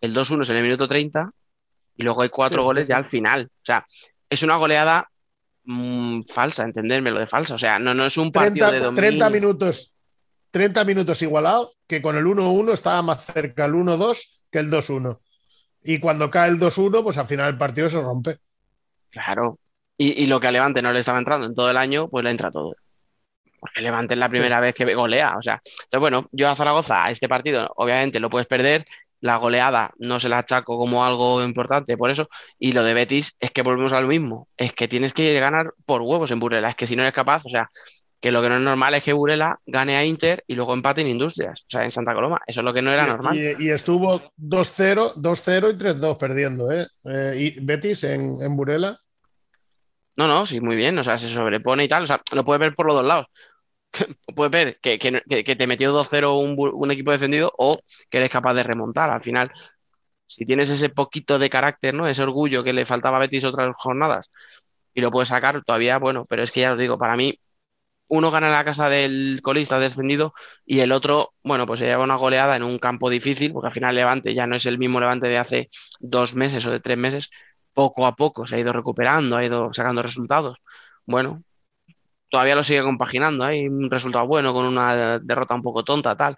el 0.00 0.14
2-1 0.14 0.42
es 0.42 0.50
en 0.50 0.56
el 0.56 0.62
minuto 0.64 0.88
30 0.88 1.30
y 1.96 2.02
luego 2.04 2.22
hay 2.22 2.28
cuatro 2.30 2.62
sí, 2.62 2.64
goles 2.64 2.86
sí. 2.86 2.88
ya 2.88 2.96
al 2.98 3.04
final. 3.06 3.50
O 3.52 3.64
sea, 3.64 3.86
es 4.30 4.42
una 4.42 4.56
goleada 4.56 5.10
mm, 5.68 6.22
falsa, 6.22 6.64
entenderme 6.64 7.10
lo 7.10 7.20
de 7.20 7.26
falsa. 7.26 7.54
O 7.54 7.58
sea, 7.58 7.78
no, 7.78 7.94
no 7.94 8.06
es 8.06 8.16
un 8.16 8.30
partido 8.30 8.68
30, 8.68 8.72
de 8.72 8.78
dominio. 8.80 9.00
30 9.00 9.30
minutos, 9.30 9.96
30 10.50 10.84
minutos 10.84 11.22
igualados, 11.22 11.76
que 11.86 12.02
con 12.02 12.16
el 12.16 12.24
1-1 12.24 12.72
estaba 12.72 13.02
más 13.02 13.24
cerca 13.24 13.66
el 13.66 13.74
1-2 13.74 14.40
que 14.50 14.58
el 14.58 14.70
2-1. 14.70 15.20
Y 15.82 16.00
cuando 16.00 16.30
cae 16.30 16.50
el 16.50 16.58
2-1, 16.58 17.02
pues 17.02 17.18
al 17.18 17.26
final 17.26 17.48
el 17.48 17.58
partido 17.58 17.88
se 17.88 18.00
rompe. 18.00 18.38
Claro. 19.10 19.58
Y, 19.96 20.22
y 20.22 20.26
lo 20.26 20.40
que 20.40 20.48
a 20.48 20.52
Levante 20.52 20.82
no 20.82 20.92
le 20.92 21.00
estaba 21.00 21.18
entrando 21.18 21.46
en 21.46 21.54
todo 21.54 21.70
el 21.70 21.76
año, 21.76 22.08
pues 22.08 22.24
le 22.24 22.30
entra 22.30 22.50
todo. 22.50 22.74
Porque 23.60 23.80
Levante 23.80 24.14
es 24.14 24.20
la 24.20 24.28
primera 24.28 24.60
vez 24.60 24.74
que 24.74 24.94
golea. 24.94 25.36
O 25.36 25.42
sea, 25.42 25.60
entonces, 25.64 26.00
bueno, 26.00 26.28
yo 26.32 26.48
a 26.48 26.56
Zaragoza, 26.56 27.04
a 27.04 27.10
este 27.10 27.28
partido, 27.28 27.70
obviamente 27.76 28.20
lo 28.20 28.30
puedes 28.30 28.46
perder. 28.46 28.86
La 29.20 29.36
goleada 29.36 29.90
no 29.98 30.20
se 30.20 30.28
la 30.28 30.38
achaco 30.38 30.78
como 30.78 31.04
algo 31.04 31.42
importante, 31.44 31.96
por 31.96 32.10
eso. 32.10 32.28
Y 32.58 32.72
lo 32.72 32.84
de 32.84 32.94
Betis 32.94 33.34
es 33.40 33.50
que 33.50 33.62
volvemos 33.62 33.92
a 33.92 34.00
lo 34.00 34.08
mismo. 34.08 34.48
Es 34.56 34.72
que 34.72 34.86
tienes 34.88 35.12
que 35.12 35.38
ganar 35.40 35.72
por 35.86 36.02
huevos 36.02 36.30
en 36.30 36.38
Burela. 36.40 36.70
Es 36.70 36.76
que 36.76 36.86
si 36.86 36.94
no 36.96 37.02
eres 37.02 37.14
capaz, 37.14 37.42
o 37.46 37.50
sea, 37.50 37.70
que 38.20 38.32
lo 38.32 38.42
que 38.42 38.48
no 38.48 38.56
es 38.56 38.62
normal 38.62 38.94
es 38.94 39.02
que 39.04 39.12
Burela 39.12 39.58
gane 39.66 39.96
a 39.96 40.04
Inter 40.04 40.42
y 40.46 40.54
luego 40.54 40.72
empate 40.74 41.00
en 41.02 41.08
Industrias, 41.08 41.60
o 41.62 41.70
sea, 41.70 41.84
en 41.84 41.92
Santa 41.92 42.14
Coloma. 42.14 42.40
Eso 42.46 42.60
es 42.60 42.64
lo 42.64 42.72
que 42.74 42.82
no 42.82 42.90
era 42.92 43.04
Y- 43.04 43.08
normal. 43.08 43.36
Y, 43.36 43.66
y 43.66 43.70
estuvo 43.70 44.32
2-0, 44.36 45.14
2-0 45.14 45.70
y 45.72 45.76
3-2 45.76 46.16
perdiendo, 46.16 46.70
¿eh? 46.72 46.86
Eh, 47.04 47.34
y 47.36 47.60
Betis 47.64 48.04
en, 48.04 48.42
en 48.42 48.56
Burela. 48.56 48.98
No, 50.16 50.26
no, 50.26 50.46
sí, 50.46 50.60
muy 50.60 50.74
bien, 50.74 50.98
o 50.98 51.04
sea, 51.04 51.16
se 51.16 51.28
sobrepone 51.28 51.84
y 51.84 51.88
tal, 51.88 52.02
o 52.02 52.06
sea, 52.08 52.20
lo 52.32 52.44
puedes 52.44 52.58
ver 52.60 52.74
por 52.74 52.86
los 52.86 52.96
dos 52.96 53.04
lados. 53.04 53.26
Puedes 54.34 54.50
ver 54.52 54.78
que, 54.80 54.98
que- 54.98 55.22
que- 55.44 55.56
te 55.56 55.66
metió 55.66 55.92
2-0 55.92 56.38
un, 56.38 56.56
un 56.58 56.90
equipo 56.90 57.10
defendido 57.10 57.52
o 57.58 57.80
que 58.10 58.18
eres 58.18 58.30
capaz 58.30 58.54
de 58.54 58.62
remontar. 58.62 59.10
Al 59.10 59.22
final, 59.22 59.50
si 60.26 60.46
tienes 60.46 60.70
ese 60.70 60.90
poquito 60.90 61.38
de 61.38 61.50
carácter, 61.50 61.94
¿no? 61.94 62.08
Ese 62.08 62.22
orgullo 62.24 62.64
que 62.64 62.74
le 62.74 62.86
faltaba 62.86 63.18
a 63.18 63.20
Betis 63.20 63.44
otras 63.44 63.74
jornadas 63.78 64.30
y 64.94 65.00
lo 65.02 65.10
puedes 65.12 65.30
sacar, 65.30 65.62
todavía, 65.64 65.98
bueno, 65.98 66.26
pero 66.26 66.42
es 66.44 66.52
que 66.52 66.62
ya 66.62 66.72
os 66.74 66.78
digo, 66.78 66.98
para 66.98 67.16
mí, 67.16 67.40
uno 68.08 68.30
gana 68.30 68.50
la 68.50 68.64
casa 68.64 68.88
del 68.90 69.40
colista 69.42 69.80
descendido 69.80 70.34
y 70.66 70.80
el 70.80 70.92
otro, 70.92 71.34
bueno, 71.44 71.66
pues 71.66 71.80
se 71.80 71.86
lleva 71.86 72.04
una 72.04 72.16
goleada 72.16 72.56
en 72.56 72.62
un 72.64 72.78
campo 72.78 73.10
difícil, 73.10 73.52
porque 73.52 73.68
al 73.68 73.74
final 73.74 73.94
Levante 73.96 74.34
ya 74.34 74.46
no 74.46 74.56
es 74.56 74.66
el 74.66 74.78
mismo 74.78 75.00
Levante 75.00 75.28
de 75.28 75.38
hace 75.38 75.70
dos 76.00 76.34
meses 76.34 76.66
o 76.66 76.70
de 76.72 76.80
tres 76.80 76.98
meses, 76.98 77.30
poco 77.74 78.06
a 78.06 78.16
poco 78.16 78.46
se 78.46 78.56
ha 78.56 78.60
ido 78.60 78.72
recuperando, 78.72 79.36
ha 79.36 79.44
ido 79.44 79.72
sacando 79.74 80.02
resultados. 80.02 80.58
Bueno, 81.06 81.42
todavía 82.28 82.54
lo 82.54 82.62
sigue 82.62 82.82
compaginando, 82.82 83.44
hay 83.44 83.66
un 83.68 83.90
resultado 83.90 84.26
bueno 84.26 84.52
con 84.52 84.64
una 84.66 85.18
derrota 85.18 85.54
un 85.54 85.62
poco 85.62 85.82
tonta, 85.84 86.16
tal, 86.16 86.36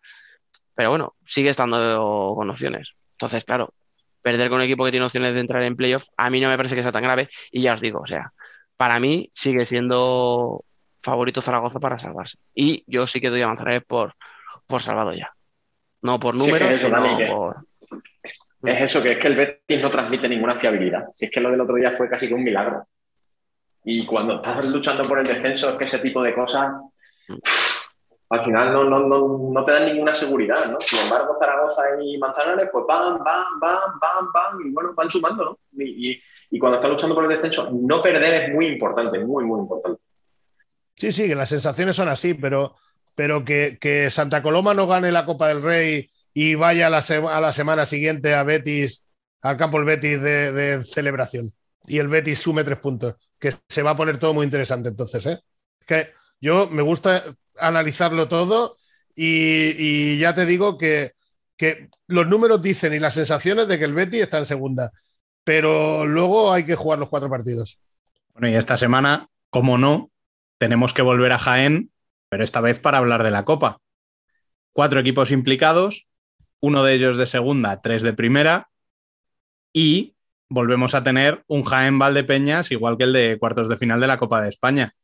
pero 0.75 0.91
bueno, 0.91 1.15
sigue 1.27 1.51
estando 1.51 2.33
con 2.37 2.51
opciones. 2.51 2.93
Entonces, 3.13 3.45
claro, 3.45 3.75
perder 4.23 4.49
con 4.49 4.59
un 4.59 4.65
equipo 4.65 4.85
que 4.85 4.91
tiene 4.91 5.07
opciones 5.07 5.35
de 5.35 5.41
entrar 5.41 5.63
en 5.63 5.77
playoff, 5.77 6.05
a 6.17 6.31
mí 6.31 6.41
no 6.41 6.49
me 6.49 6.57
parece 6.57 6.75
que 6.75 6.83
sea 6.83 6.93
tan 6.93 7.03
grave 7.03 7.29
y 7.51 7.63
ya 7.63 7.75
os 7.75 7.81
digo, 7.81 8.01
o 8.01 8.07
sea, 8.07 8.33
para 8.77 8.99
mí 9.01 9.31
sigue 9.35 9.67
siendo 9.67 10.65
favorito 11.03 11.41
Zaragoza 11.41 11.81
para 11.81 11.99
salvarse. 11.99 12.39
Y 12.55 12.85
yo 12.87 13.07
sí 13.07 13.21
que 13.21 13.31
doy 13.31 13.43
avanzaré 13.43 13.81
por, 13.81 14.15
por 14.67 14.83
salvado 14.83 15.13
ya. 15.13 15.33
No 16.03 16.19
por 16.19 16.35
Sí, 16.35 16.41
es 16.41 16.47
que 16.47 16.53
números, 16.53 16.75
eso, 16.83 16.87
sino 16.89 17.19
que- 17.19 17.27
por... 17.27 17.57
Es 18.63 18.81
eso, 18.83 19.03
que 19.03 19.13
es 19.13 19.19
que 19.19 19.29
el 19.29 19.37
Betis 19.37 19.81
no 19.81 19.91
transmite 19.91 20.29
ninguna 20.29 20.55
fiabilidad. 20.55 21.07
Si 21.15 21.25
es 21.25 21.31
que 21.31 21.41
lo 21.41 21.51
del 21.51 21.63
otro 21.63 21.77
día 21.77 21.93
fue 21.93 22.11
casi 22.11 22.29
que 22.29 22.35
un 22.35 22.45
milagro. 22.45 22.87
Y 23.85 24.05
cuando 24.07 24.37
estás 24.37 24.65
luchando 24.67 25.03
por 25.09 25.19
el 25.19 25.27
descenso, 25.27 25.71
es 25.71 25.77
que 25.77 25.85
ese 25.85 25.99
tipo 26.01 26.23
de 26.23 26.35
cosas 26.35 26.73
al 28.29 28.45
final 28.45 28.73
no, 28.73 28.85
no, 28.85 29.01
no, 29.09 29.51
no 29.53 29.65
te 29.65 29.73
dan 29.73 29.87
ninguna 29.87 30.15
seguridad, 30.15 30.67
¿no? 30.71 30.79
Sin 30.81 31.01
embargo, 31.01 31.35
Zaragoza 31.37 31.83
y 32.01 32.17
Manzanares, 32.19 32.69
pues 32.73 32.85
van, 32.87 33.19
van, 33.19 33.45
van, 33.61 33.79
van, 34.01 34.33
van, 34.33 34.67
y 34.67 34.71
bueno, 34.71 34.93
van 34.95 35.11
sumando, 35.11 35.45
¿no? 35.45 35.59
Y, 35.85 36.11
y- 36.13 36.21
y 36.53 36.59
cuando 36.59 36.79
estás 36.79 36.91
luchando 36.91 37.15
por 37.15 37.25
el 37.25 37.31
descenso, 37.31 37.71
no 37.73 38.03
perder 38.03 38.43
es 38.43 38.55
muy 38.55 38.67
importante, 38.67 39.21
muy, 39.21 39.45
muy 39.45 39.61
importante. 39.61 40.01
Sí, 40.97 41.13
sí, 41.13 41.29
que 41.29 41.35
las 41.37 41.49
sensaciones 41.49 41.95
son 41.95 42.09
así, 42.09 42.35
pero, 42.35 42.75
pero 43.15 43.45
que, 43.45 43.79
que 43.81 44.11
Santa 44.11 44.43
Coloma 44.43 44.75
no 44.75 44.89
gane 44.89 45.13
la 45.13 45.25
Copa 45.27 45.47
del 45.49 45.63
Rey 45.63 46.11
y 46.35 46.57
vaya 46.57 46.89
a 46.89 46.91
la, 46.91 46.99
a 46.99 47.41
la 47.41 47.53
semana 47.53 47.87
siguiente 47.87 48.35
a 48.35 48.43
Betis, 48.43 49.09
al 49.43 49.57
campo 49.57 49.79
el 49.79 49.85
Betis 49.85 50.21
de, 50.21 50.51
de 50.53 50.85
celebración. 50.85 51.53
Y 51.87 51.99
el 51.99 52.09
Betis 52.09 52.39
sume 52.39 52.65
tres 52.65 52.79
puntos. 52.79 53.15
Que 53.39 53.55
se 53.69 53.83
va 53.83 53.91
a 53.91 53.97
poner 53.97 54.19
todo 54.19 54.35
muy 54.35 54.45
interesante 54.45 54.89
entonces, 54.89 55.27
¿eh? 55.27 55.41
Es 55.81 55.87
que 55.87 56.11
yo 56.41 56.69
me 56.69 56.83
gusta 56.83 57.23
analizarlo 57.59 58.29
todo 58.29 58.77
y, 59.15 59.75
y 59.79 60.19
ya 60.19 60.35
te 60.35 60.47
digo 60.47 60.77
que, 60.79 61.13
que 61.57 61.89
los 62.07 62.27
números 62.27 62.63
dicen 62.63 62.93
y 62.93 62.99
las 62.99 63.15
sensaciones 63.15 63.69
de 63.69 63.79
que 63.79 63.85
el 63.85 63.95
Betis 63.95 64.23
está 64.23 64.39
en 64.39 64.47
segunda. 64.47 64.93
Pero 65.43 66.07
luego 66.07 66.53
hay 66.53 66.65
que 66.65 66.77
jugar 66.77 66.99
los 66.99 67.09
cuatro 67.09 67.31
partidos. 67.31 67.83
Bueno, 68.33 68.49
y 68.49 68.55
esta 68.55 68.77
semana, 68.77 69.29
como 69.49 69.79
no, 69.79 70.11
tenemos 70.59 70.93
que 70.93 71.03
volver 71.03 71.33
a 71.33 71.39
Jaén, 71.39 71.91
pero 72.29 72.45
esta 72.45 72.61
vez 72.61 72.79
para 72.79 72.99
hablar 72.99 73.23
de 73.25 73.31
la 73.31 73.45
Copa. 73.45 73.81
Cuatro 74.73 75.01
equipos 75.01 75.31
implicados, 75.31 76.07
uno 76.61 76.85
de 76.85 76.95
ellos 76.95 77.19
de 77.19 77.27
segunda, 77.27 77.81
tres 77.81 78.03
de 78.03 78.13
primera, 78.13 78.71
y 79.73 80.15
volvemos 80.51 80.95
a 80.95 81.03
tener 81.03 81.45
un 81.47 81.65
Jaén 81.65 81.99
Valdepeñas 81.99 82.71
igual 82.71 82.99
que 82.99 83.05
el 83.05 83.13
de 83.13 83.39
cuartos 83.39 83.69
de 83.69 83.79
final 83.79 84.01
de 84.01 84.07
la 84.09 84.19
Copa 84.19 84.43
de 84.43 84.51
España. 84.51 84.95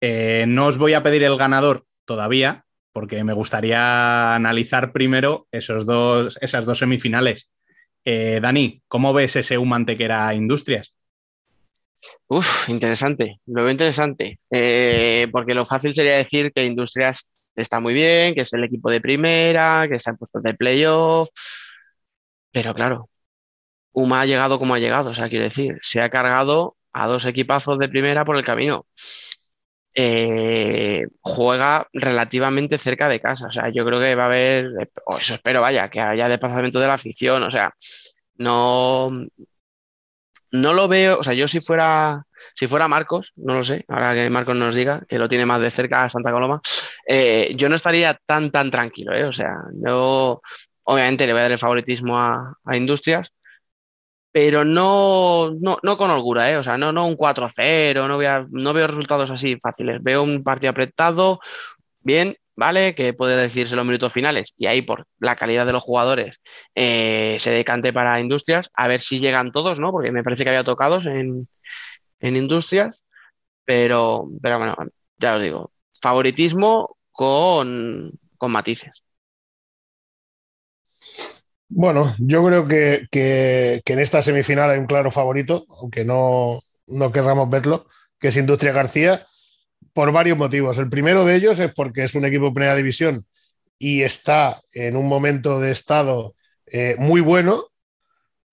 Eh, 0.00 0.44
no 0.46 0.66
os 0.66 0.76
voy 0.76 0.92
a 0.92 1.02
pedir 1.02 1.22
el 1.22 1.38
ganador 1.38 1.86
todavía, 2.04 2.66
porque 2.92 3.24
me 3.24 3.32
gustaría 3.32 4.34
analizar 4.34 4.92
primero 4.92 5.46
esos 5.50 5.86
dos, 5.86 6.36
esas 6.40 6.66
dos 6.66 6.78
semifinales. 6.78 7.48
Eh, 8.04 8.40
Dani, 8.42 8.82
¿cómo 8.88 9.14
ves 9.14 9.36
ese 9.36 9.56
Humantequera 9.56 10.34
Industrias? 10.34 10.92
Uf, 12.28 12.68
interesante, 12.68 13.40
lo 13.46 13.62
veo 13.62 13.70
interesante, 13.70 14.38
Eh, 14.50 15.28
porque 15.32 15.54
lo 15.54 15.64
fácil 15.64 15.94
sería 15.94 16.16
decir 16.16 16.52
que 16.52 16.64
Industrias 16.64 17.26
está 17.54 17.80
muy 17.80 17.94
bien, 17.94 18.34
que 18.34 18.42
es 18.42 18.52
el 18.52 18.64
equipo 18.64 18.90
de 18.90 19.00
primera, 19.00 19.86
que 19.88 19.96
está 19.96 20.10
en 20.10 20.18
puestos 20.18 20.42
de 20.42 20.54
playoff, 20.54 21.28
pero 22.52 22.74
claro, 22.74 23.10
Uma 23.96 24.20
ha 24.20 24.26
llegado 24.26 24.58
como 24.58 24.74
ha 24.74 24.78
llegado, 24.78 25.10
o 25.10 25.14
sea, 25.14 25.30
quiero 25.30 25.44
decir, 25.46 25.78
se 25.80 26.02
ha 26.02 26.10
cargado 26.10 26.76
a 26.92 27.06
dos 27.06 27.24
equipazos 27.24 27.78
de 27.78 27.88
primera 27.88 28.26
por 28.26 28.36
el 28.36 28.44
camino. 28.44 28.86
Eh, 29.94 31.06
juega 31.22 31.88
relativamente 31.94 32.76
cerca 32.76 33.08
de 33.08 33.20
casa, 33.20 33.46
o 33.48 33.52
sea, 33.52 33.70
yo 33.70 33.86
creo 33.86 33.98
que 33.98 34.14
va 34.14 34.24
a 34.24 34.26
haber, 34.26 34.90
o 35.06 35.16
eso 35.18 35.34
espero, 35.36 35.62
vaya, 35.62 35.88
que 35.88 36.00
haya 36.00 36.28
desplazamiento 36.28 36.78
de 36.78 36.88
la 36.88 36.94
afición, 36.94 37.42
o 37.44 37.50
sea, 37.50 37.72
no, 38.36 39.10
no 40.50 40.74
lo 40.74 40.88
veo, 40.88 41.18
o 41.18 41.24
sea, 41.24 41.32
yo 41.32 41.48
si 41.48 41.60
fuera, 41.60 42.26
si 42.54 42.66
fuera 42.66 42.88
Marcos, 42.88 43.32
no 43.36 43.54
lo 43.54 43.64
sé, 43.64 43.86
ahora 43.88 44.14
que 44.14 44.28
Marcos 44.28 44.56
nos 44.56 44.74
diga, 44.74 45.00
que 45.08 45.18
lo 45.18 45.28
tiene 45.28 45.46
más 45.46 45.62
de 45.62 45.70
cerca 45.70 46.04
a 46.04 46.10
Santa 46.10 46.32
Coloma, 46.32 46.60
eh, 47.08 47.54
yo 47.56 47.70
no 47.70 47.76
estaría 47.76 48.12
tan, 48.26 48.50
tan 48.50 48.70
tranquilo, 48.70 49.14
¿eh? 49.14 49.24
O 49.24 49.32
sea, 49.32 49.54
yo 49.72 50.42
obviamente 50.84 51.26
le 51.26 51.32
voy 51.32 51.40
a 51.40 51.42
dar 51.44 51.52
el 51.52 51.58
favoritismo 51.58 52.18
a, 52.18 52.58
a 52.62 52.76
Industrias, 52.76 53.32
pero 54.36 54.66
no, 54.66 55.50
no, 55.62 55.78
no 55.82 55.96
con 55.96 56.10
holgura, 56.10 56.50
¿eh? 56.50 56.58
O 56.58 56.62
sea, 56.62 56.76
no, 56.76 56.92
no 56.92 57.06
un 57.06 57.16
4-0, 57.16 58.06
no, 58.06 58.48
no 58.50 58.72
veo 58.74 58.86
resultados 58.86 59.30
así 59.30 59.56
fáciles, 59.56 60.02
veo 60.02 60.22
un 60.22 60.44
partido 60.44 60.72
apretado, 60.72 61.40
bien, 62.00 62.36
¿vale? 62.54 62.94
Que 62.94 63.14
puede 63.14 63.34
decirse 63.34 63.76
los 63.76 63.86
minutos 63.86 64.12
finales 64.12 64.52
y 64.58 64.66
ahí 64.66 64.82
por 64.82 65.06
la 65.20 65.36
calidad 65.36 65.64
de 65.64 65.72
los 65.72 65.82
jugadores 65.82 66.36
eh, 66.74 67.38
se 67.40 67.50
decante 67.50 67.94
para 67.94 68.20
Industrias, 68.20 68.70
a 68.74 68.88
ver 68.88 69.00
si 69.00 69.20
llegan 69.20 69.52
todos, 69.52 69.80
¿no? 69.80 69.90
Porque 69.90 70.12
me 70.12 70.22
parece 70.22 70.44
que 70.44 70.50
había 70.50 70.64
tocados 70.64 71.06
en, 71.06 71.48
en 72.20 72.36
Industrias, 72.36 73.00
pero, 73.64 74.28
pero 74.42 74.58
bueno, 74.58 74.76
ya 75.18 75.36
os 75.36 75.42
digo, 75.42 75.72
favoritismo 76.02 76.98
con, 77.10 78.12
con 78.36 78.52
matices. 78.52 79.05
Bueno, 81.68 82.14
yo 82.18 82.44
creo 82.46 82.68
que, 82.68 83.06
que- 83.10 83.82
que 83.84 83.92
en 83.94 83.98
esta 84.00 84.22
semifinal 84.22 84.70
hay 84.70 84.78
un 84.78 84.86
claro 84.86 85.10
favorito, 85.10 85.66
aunque 85.80 86.04
no, 86.04 86.60
no 86.86 87.12
querramos 87.12 87.50
verlo, 87.50 87.86
que 88.20 88.28
es 88.28 88.36
Industria 88.36 88.72
García, 88.72 89.24
por 89.94 90.12
varios 90.12 90.38
motivos. 90.38 90.78
El 90.78 90.90
primero 90.90 91.24
de 91.24 91.36
ellos 91.36 91.58
es 91.60 91.72
porque 91.74 92.04
es 92.04 92.14
un 92.14 92.24
equipo 92.26 92.46
de 92.46 92.52
primera 92.52 92.76
división 92.76 93.26
y 93.78 94.02
está 94.02 94.60
en 94.74 94.96
un 94.96 95.08
momento 95.08 95.60
de 95.60 95.72
estado 95.72 96.36
eh, 96.68 96.96
muy 96.98 97.20
bueno. 97.22 97.66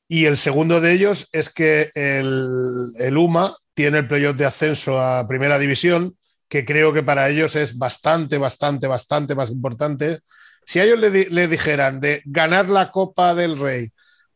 Y 0.07 0.25
el 0.25 0.37
segundo 0.37 0.81
de 0.81 0.93
ellos 0.93 1.29
es 1.31 1.51
que 1.53 1.89
el, 1.95 2.91
el 2.99 3.17
UMA 3.17 3.55
tiene 3.73 3.99
el 3.99 4.07
playoff 4.07 4.35
de 4.35 4.45
ascenso 4.45 5.01
a 5.01 5.27
primera 5.27 5.57
división, 5.57 6.17
que 6.47 6.65
creo 6.65 6.93
que 6.93 7.01
para 7.03 7.29
ellos 7.29 7.55
es 7.55 7.77
bastante, 7.77 8.37
bastante, 8.37 8.87
bastante 8.87 9.33
más 9.35 9.49
importante 9.49 10.19
si 10.65 10.79
a 10.79 10.83
ellos 10.83 10.99
le, 10.99 11.09
di- 11.11 11.25
le 11.25 11.47
dijeran 11.47 11.99
de 11.99 12.21
ganar 12.25 12.69
la 12.69 12.91
Copa 12.91 13.33
del 13.35 13.57
Rey 13.57 13.91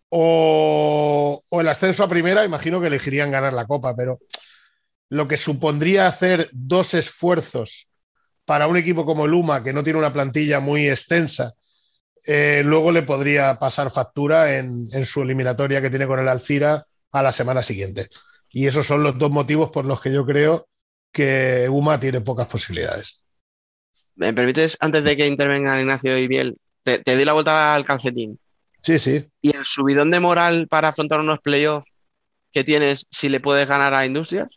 o, 0.09 1.43
o 1.49 1.61
el 1.61 1.67
ascenso 1.67 2.03
a 2.03 2.09
primera, 2.09 2.45
imagino 2.45 2.79
que 2.79 2.87
elegirían 2.87 3.31
ganar 3.31 3.53
la 3.53 3.65
Copa, 3.65 3.95
pero 3.95 4.19
lo 5.09 5.27
que 5.27 5.37
supondría 5.37 6.07
hacer 6.07 6.49
dos 6.51 6.93
esfuerzos 6.93 7.89
para 8.45 8.67
un 8.67 8.77
equipo 8.77 9.05
como 9.05 9.27
Luma, 9.27 9.63
que 9.63 9.73
no 9.73 9.83
tiene 9.83 9.99
una 9.99 10.13
plantilla 10.13 10.59
muy 10.59 10.87
extensa, 10.89 11.53
eh, 12.25 12.61
luego 12.65 12.91
le 12.91 13.03
podría 13.03 13.59
pasar 13.59 13.91
factura 13.91 14.57
en, 14.57 14.87
en, 14.91 15.05
su 15.05 15.21
eliminatoria 15.21 15.81
que 15.81 15.89
tiene 15.89 16.07
con 16.07 16.19
el 16.19 16.27
Alcira 16.27 16.85
a 17.11 17.21
la 17.23 17.31
semana 17.31 17.61
siguiente. 17.61 18.05
Y 18.49 18.67
esos 18.67 18.85
son 18.87 19.03
los 19.03 19.17
dos 19.17 19.31
motivos 19.31 19.69
por 19.69 19.85
los 19.85 20.01
que 20.01 20.11
yo 20.11 20.25
creo 20.25 20.67
que 21.11 21.67
UMA 21.69 21.99
tiene 21.99 22.21
pocas 22.21 22.47
posibilidades. 22.47 23.23
¿Me 24.17 24.33
permites, 24.33 24.77
antes 24.79 25.03
de 25.03 25.15
que 25.15 25.27
intervengan 25.27 25.79
Ignacio 25.79 26.17
y 26.17 26.27
Biel, 26.27 26.57
te, 26.83 26.99
te 26.99 27.15
doy 27.15 27.25
la 27.25 27.33
vuelta 27.33 27.73
al 27.73 27.85
calcetín? 27.85 28.39
Sí, 28.81 28.99
sí. 28.99 29.25
¿Y 29.41 29.55
el 29.55 29.63
subidón 29.63 30.11
de 30.11 30.19
moral 30.19 30.67
para 30.67 30.89
afrontar 30.89 31.19
unos 31.19 31.39
playoffs 31.39 31.87
que 32.51 32.63
tienes 32.63 33.05
si 33.11 33.29
le 33.29 33.39
puedes 33.39 33.67
ganar 33.67 33.93
a 33.93 34.05
Industrias? 34.05 34.49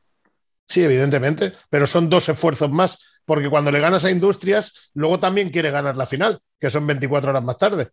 Sí, 0.67 0.83
evidentemente, 0.83 1.53
pero 1.69 1.87
son 1.87 2.09
dos 2.09 2.29
esfuerzos 2.29 2.71
más, 2.71 3.21
porque 3.25 3.51
cuando 3.51 3.71
le 3.71 3.81
ganas 3.81 4.05
a 4.05 4.11
Industrias, 4.11 4.91
luego 4.95 5.19
también 5.19 5.51
quiere 5.51 5.71
ganar 5.71 5.97
la 5.97 6.07
final, 6.07 6.41
que 6.59 6.71
son 6.71 6.87
24 6.87 7.31
horas 7.31 7.43
más 7.43 7.57
tarde. 7.57 7.89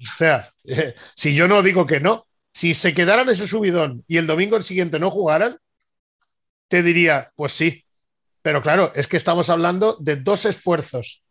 O 0.00 0.16
sea, 0.16 0.50
eh, 0.64 0.94
si 1.14 1.34
yo 1.34 1.46
no 1.46 1.62
digo 1.62 1.86
que 1.86 2.00
no, 2.00 2.26
si 2.52 2.74
se 2.74 2.94
quedaran 2.94 3.28
ese 3.28 3.46
subidón 3.46 4.02
y 4.08 4.16
el 4.16 4.26
domingo 4.26 4.56
el 4.56 4.62
siguiente 4.62 4.98
no 4.98 5.10
jugaran, 5.10 5.56
te 6.68 6.82
diría, 6.82 7.30
pues 7.36 7.52
sí. 7.52 7.84
Pero 8.42 8.60
claro, 8.60 8.92
es 8.94 9.06
que 9.06 9.16
estamos 9.16 9.50
hablando 9.50 9.96
de 10.00 10.16
dos 10.16 10.44
esfuerzos 10.44 11.24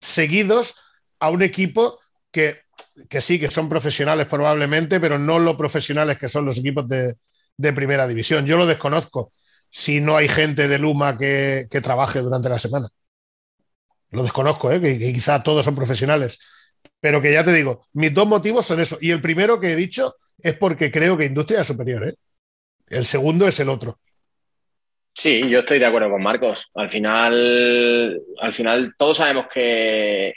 seguidos 0.00 0.74
a 1.20 1.30
un 1.30 1.42
equipo 1.42 1.98
que, 2.30 2.60
que 3.08 3.20
sí, 3.20 3.38
que 3.38 3.50
son 3.50 3.68
profesionales 3.68 4.26
probablemente, 4.26 5.00
pero 5.00 5.18
no 5.18 5.38
lo 5.38 5.56
profesionales 5.56 6.18
que 6.18 6.28
son 6.28 6.44
los 6.44 6.58
equipos 6.58 6.88
de, 6.88 7.14
de 7.56 7.72
primera 7.72 8.06
división. 8.06 8.46
Yo 8.46 8.56
lo 8.56 8.66
desconozco 8.66 9.32
si 9.70 10.00
no 10.00 10.16
hay 10.16 10.28
gente 10.28 10.68
de 10.68 10.78
Luma 10.78 11.16
que, 11.18 11.66
que 11.70 11.80
trabaje 11.80 12.20
durante 12.20 12.48
la 12.48 12.58
semana. 12.58 12.88
Lo 14.10 14.22
desconozco, 14.22 14.70
¿eh? 14.72 14.80
que, 14.80 14.98
que, 14.98 15.12
quizá 15.12 15.42
todos 15.42 15.64
son 15.64 15.74
profesionales. 15.74 16.38
Pero 17.00 17.20
que 17.20 17.32
ya 17.32 17.44
te 17.44 17.52
digo, 17.52 17.86
mis 17.92 18.12
dos 18.14 18.26
motivos 18.26 18.66
son 18.66 18.80
eso. 18.80 18.98
Y 19.00 19.10
el 19.10 19.20
primero 19.20 19.60
que 19.60 19.72
he 19.72 19.76
dicho 19.76 20.16
es 20.38 20.56
porque 20.56 20.90
creo 20.90 21.16
que 21.16 21.26
Industria 21.26 21.60
es 21.60 21.66
superior. 21.66 22.08
¿eh? 22.08 22.14
El 22.88 23.04
segundo 23.04 23.46
es 23.46 23.60
el 23.60 23.68
otro. 23.68 23.98
Sí, 25.18 25.40
yo 25.48 25.60
estoy 25.60 25.78
de 25.78 25.86
acuerdo 25.86 26.10
con 26.10 26.22
Marcos. 26.22 26.70
Al 26.74 26.90
final, 26.90 28.20
al 28.38 28.52
final 28.52 28.94
todos 28.98 29.16
sabemos 29.16 29.46
que, 29.46 30.34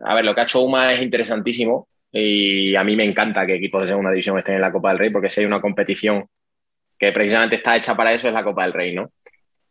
a 0.00 0.14
ver, 0.14 0.22
lo 0.22 0.34
que 0.34 0.42
ha 0.42 0.44
hecho 0.44 0.60
UMA 0.60 0.92
es 0.92 1.00
interesantísimo 1.00 1.88
y 2.10 2.76
a 2.76 2.84
mí 2.84 2.94
me 2.94 3.04
encanta 3.04 3.46
que 3.46 3.54
equipos 3.54 3.80
de 3.80 3.88
segunda 3.88 4.10
división 4.10 4.36
estén 4.36 4.56
en 4.56 4.60
la 4.60 4.70
Copa 4.70 4.90
del 4.90 4.98
Rey 4.98 5.08
porque 5.08 5.30
si 5.30 5.40
hay 5.40 5.46
una 5.46 5.62
competición 5.62 6.26
que 6.98 7.10
precisamente 7.10 7.56
está 7.56 7.74
hecha 7.74 7.96
para 7.96 8.12
eso 8.12 8.28
es 8.28 8.34
la 8.34 8.44
Copa 8.44 8.64
del 8.64 8.74
Rey, 8.74 8.94
¿no? 8.94 9.12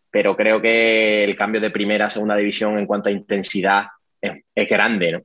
Pero 0.09 0.35
creo 0.35 0.59
que 0.59 1.23
el 1.23 1.35
cambio 1.35 1.61
de 1.61 1.69
primera 1.69 2.07
a 2.07 2.09
segunda 2.09 2.35
división 2.35 2.79
en 2.79 2.87
cuanto 2.87 3.09
a 3.09 3.11
intensidad 3.11 3.83
es, 4.19 4.43
es 4.55 4.67
grande, 4.67 5.11
¿no? 5.11 5.21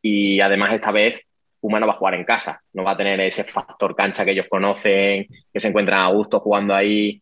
Y 0.00 0.40
además 0.40 0.72
esta 0.72 0.92
vez 0.92 1.20
Puma 1.60 1.78
no 1.78 1.86
va 1.86 1.92
a 1.92 1.96
jugar 1.96 2.14
en 2.14 2.24
casa, 2.24 2.62
no 2.72 2.84
va 2.84 2.92
a 2.92 2.96
tener 2.96 3.20
ese 3.20 3.44
factor 3.44 3.94
cancha 3.94 4.24
que 4.24 4.30
ellos 4.30 4.46
conocen, 4.48 5.26
que 5.52 5.60
se 5.60 5.68
encuentran 5.68 6.00
a 6.00 6.08
gusto 6.08 6.40
jugando 6.40 6.74
ahí. 6.74 7.20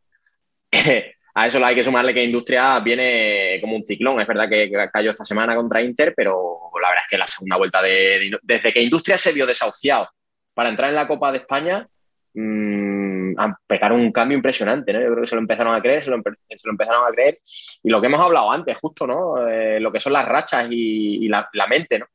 a 1.37 1.47
eso 1.49 1.65
hay 1.65 1.75
que 1.75 1.83
sumarle 1.83 2.15
que 2.15 2.23
Industria 2.23 2.79
viene 2.79 3.59
como 3.61 3.75
un 3.75 3.83
ciclón. 3.83 4.21
Es 4.21 4.27
verdad 4.27 4.49
que 4.49 4.71
cayó 4.93 5.11
esta 5.11 5.25
semana 5.25 5.57
contra 5.57 5.83
Inter, 5.83 6.15
pero 6.17 6.71
la 6.81 6.89
verdad 6.89 7.05
es 7.05 7.11
que 7.11 7.19
la 7.19 7.27
segunda 7.27 7.57
vuelta 7.57 7.83
de. 7.83 8.39
Desde 8.41 8.73
que 8.73 8.83
Industria 8.83 9.19
se 9.19 9.33
vio 9.33 9.45
desahuciado 9.45 10.09
para 10.55 10.69
entrar 10.69 10.91
en 10.91 10.97
la 10.97 11.09
Copa 11.09 11.33
de 11.33 11.39
España, 11.39 11.89
mmm, 12.35 13.35
a 13.37 13.59
pegar 13.67 13.93
un 13.93 14.13
cambio 14.13 14.37
impresionante, 14.37 14.93
¿no? 14.93 15.01
Yo 15.01 15.07
creo 15.07 15.21
que 15.23 15.27
se 15.27 15.35
lo 15.35 15.41
empezaron 15.41 15.75
a 15.75 15.83
creer, 15.83 16.05
se 16.05 16.11
lo, 16.11 16.17
empezaron 16.17 17.05
a 17.05 17.11
creer. 17.11 17.41
Y 17.83 17.91
lo 17.91 18.01
que 18.01 18.07
hemos 18.07 18.21
hablado 18.21 18.53
antes, 18.53 18.77
justo, 18.79 19.05
¿no? 19.05 19.49
Eh, 19.49 19.81
lo 19.81 19.91
que 19.91 19.99
son 19.99 20.13
las 20.13 20.27
rachas 20.27 20.69
y, 20.71 21.27
la, 21.29 21.49
mente, 21.69 21.99
¿no? 21.99 22.07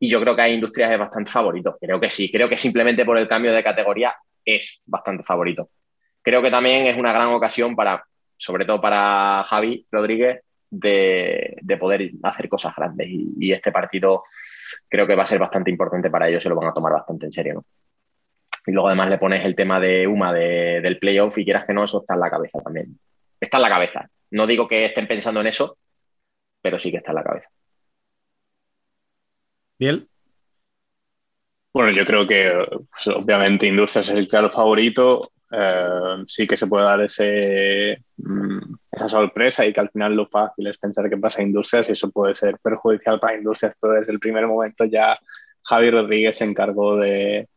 Y 0.00 0.08
yo 0.08 0.20
creo 0.20 0.34
que 0.34 0.42
hay 0.42 0.54
Industrias 0.54 0.90
es 0.90 0.98
bastante 0.98 1.30
favorito. 1.30 1.76
Creo 1.80 2.00
que 2.00 2.10
sí. 2.10 2.28
Creo 2.30 2.48
que 2.48 2.58
simplemente 2.58 3.04
por 3.04 3.18
el 3.18 3.28
cambio 3.28 3.52
de 3.52 3.62
categoría 3.62 4.16
es 4.44 4.80
bastante 4.84 5.22
favorito. 5.22 5.70
Creo 6.22 6.42
que 6.42 6.50
también 6.50 6.86
es 6.86 6.96
una 6.96 7.12
gran 7.12 7.28
ocasión 7.28 7.76
para 7.76 8.04
sobre 8.38 8.64
todo 8.64 8.80
para 8.80 9.44
Javi 9.44 9.86
Rodríguez, 9.90 10.40
de, 10.70 11.56
de 11.60 11.76
poder 11.76 12.10
hacer 12.22 12.48
cosas 12.48 12.74
grandes. 12.74 13.08
Y, 13.08 13.34
y, 13.38 13.52
este 13.52 13.72
partido 13.72 14.22
creo 14.88 15.06
que 15.06 15.14
va 15.14 15.24
a 15.24 15.26
ser 15.26 15.38
bastante 15.38 15.70
importante 15.70 16.10
para 16.10 16.28
ellos, 16.28 16.42
se 16.42 16.48
lo 16.48 16.56
van 16.56 16.68
a 16.68 16.74
tomar 16.74 16.92
bastante 16.92 17.26
en 17.26 17.32
serio. 17.32 17.54
¿no? 17.54 17.64
Y 18.68 18.72
luego 18.72 18.88
además 18.88 19.08
le 19.08 19.18
pones 19.18 19.44
el 19.46 19.54
tema 19.54 19.80
de 19.80 20.06
UMA 20.06 20.32
de, 20.32 20.80
del 20.82 20.98
playoff 20.98 21.38
y 21.38 21.44
quieras 21.44 21.64
que 21.66 21.72
no, 21.72 21.84
eso 21.84 22.00
está 22.00 22.14
en 22.14 22.20
la 22.20 22.30
cabeza 22.30 22.60
también. 22.60 22.98
Está 23.40 23.56
en 23.56 23.62
la 23.62 23.70
cabeza. 23.70 24.10
No 24.30 24.46
digo 24.46 24.68
que 24.68 24.84
estén 24.84 25.08
pensando 25.08 25.40
en 25.40 25.46
eso, 25.46 25.78
pero 26.60 26.78
sí 26.78 26.90
que 26.90 26.98
está 26.98 27.12
en 27.12 27.16
la 27.16 27.24
cabeza. 27.24 27.48
Bien. 29.78 30.06
Bueno, 31.72 31.92
yo 31.92 32.04
creo 32.04 32.26
que 32.26 32.52
pues, 32.90 33.06
obviamente 33.08 33.66
Industrias 33.66 34.08
es 34.08 34.14
el 34.14 34.28
claro 34.28 34.50
favorito. 34.50 35.32
Uh, 35.50 36.24
sí 36.26 36.46
que 36.46 36.58
se 36.58 36.66
puede 36.66 36.84
dar 36.84 37.00
um, 37.00 38.76
esa 38.92 39.08
sorpresa 39.08 39.64
y 39.64 39.72
que 39.72 39.80
al 39.80 39.88
final 39.88 40.14
lo 40.14 40.26
fácil 40.26 40.66
es 40.66 40.76
pensar 40.76 41.08
que 41.08 41.16
pasa 41.16 41.40
a 41.40 41.44
Industrias 41.44 41.88
y 41.88 41.92
eso 41.92 42.10
puede 42.10 42.34
ser 42.34 42.58
perjudicial 42.58 43.18
para 43.18 43.38
Industrias, 43.38 43.74
pero 43.80 43.94
desde 43.94 44.12
el 44.12 44.18
primer 44.18 44.46
momento 44.46 44.84
ya 44.84 45.16
Javi 45.62 45.90
Rodríguez 45.90 46.36
se 46.36 46.44
encargó 46.44 46.96
de, 46.96 47.48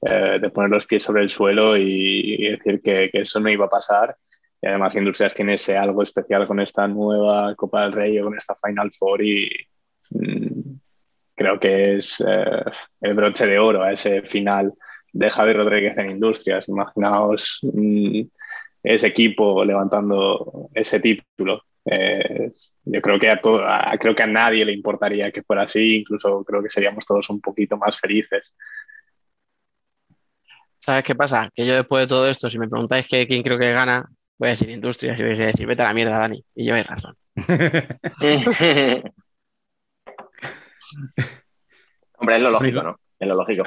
uh, 0.00 0.38
de 0.38 0.50
poner 0.50 0.70
los 0.70 0.86
pies 0.86 1.02
sobre 1.02 1.22
el 1.22 1.30
suelo 1.30 1.74
y, 1.76 2.50
decir 2.50 2.82
que, 2.82 3.08
eso 3.14 3.40
no 3.40 3.48
iba 3.48 3.64
a 3.64 3.70
pasar. 3.70 4.14
Y 4.60 4.66
además 4.66 4.94
Industrias 4.96 5.34
tiene 5.34 5.54
ese 5.54 5.76
algo 5.78 6.02
especial 6.02 6.46
con 6.46 6.60
esta 6.60 6.86
nueva 6.86 7.54
Copa 7.54 7.82
del 7.82 7.92
Rey 7.92 8.18
o 8.18 8.24
con 8.24 8.36
esta 8.36 8.54
Final 8.56 8.90
Four 8.92 9.22
y 9.22 9.50
um, 10.10 10.78
creo 11.34 11.58
que 11.58 11.96
es 11.96 12.20
uh, 12.20 12.70
el 13.00 13.14
broche 13.14 13.46
de 13.46 13.58
oro 13.58 13.82
a 13.82 13.92
ese 13.92 14.20
final 14.22 14.74
de 15.18 15.30
Javi 15.30 15.52
Rodríguez 15.52 15.98
en 15.98 16.10
Industrias. 16.10 16.68
Imaginaos 16.68 17.58
mmm, 17.62 18.22
ese 18.82 19.08
equipo 19.08 19.64
levantando 19.64 20.70
ese 20.72 21.00
título. 21.00 21.62
Eh, 21.84 22.52
yo 22.84 23.00
creo 23.00 23.18
que, 23.18 23.30
a 23.30 23.40
todo, 23.40 23.64
a, 23.66 23.96
creo 23.98 24.14
que 24.14 24.22
a 24.22 24.26
nadie 24.26 24.64
le 24.64 24.72
importaría 24.72 25.32
que 25.32 25.42
fuera 25.42 25.64
así, 25.64 25.96
incluso 25.98 26.44
creo 26.44 26.62
que 26.62 26.68
seríamos 26.68 27.04
todos 27.04 27.28
un 27.30 27.40
poquito 27.40 27.76
más 27.76 27.98
felices. 27.98 28.54
¿Sabes 30.78 31.02
qué 31.02 31.16
pasa? 31.16 31.50
Que 31.52 31.66
yo 31.66 31.74
después 31.74 32.02
de 32.02 32.06
todo 32.06 32.28
esto, 32.28 32.48
si 32.48 32.58
me 32.58 32.68
preguntáis 32.68 33.08
que, 33.08 33.26
quién 33.26 33.42
creo 33.42 33.58
que 33.58 33.72
gana, 33.72 34.08
voy 34.38 34.48
a 34.48 34.50
decir 34.50 34.70
Industrias 34.70 35.18
y 35.18 35.22
voy 35.22 35.32
a 35.32 35.46
decir, 35.46 35.66
vete 35.66 35.82
a 35.82 35.86
la 35.86 35.94
mierda, 35.94 36.18
Dani. 36.18 36.44
Y 36.54 36.64
lleváis 36.64 36.86
razón. 36.86 37.16
Hombre, 42.18 42.36
es 42.36 42.42
lo 42.42 42.50
lógico, 42.50 42.82
¿no? 42.82 43.00
Es 43.18 43.28
lo 43.28 43.34
lógico. 43.34 43.64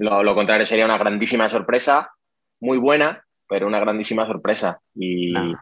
Lo, 0.00 0.22
lo, 0.22 0.34
contrario 0.34 0.64
sería 0.64 0.86
una 0.86 0.96
grandísima 0.96 1.46
sorpresa, 1.46 2.10
muy 2.58 2.78
buena, 2.78 3.22
pero 3.46 3.66
una 3.66 3.80
grandísima 3.80 4.26
sorpresa. 4.26 4.80
Y, 4.94 5.30
no. 5.30 5.58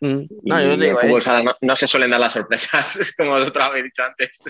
y 0.00 0.26
no, 0.44 0.62
yo 0.62 0.76
digo, 0.78 0.98
fútbol 0.98 1.20
eh. 1.20 1.44
no, 1.44 1.54
no, 1.60 1.76
se 1.76 1.86
suelen 1.86 2.10
dar 2.10 2.18
las 2.18 2.32
sorpresas, 2.32 3.12
como 3.18 3.32
vosotros 3.32 3.62
habéis 3.62 3.84
dicho 3.84 4.02
antes. 4.02 4.42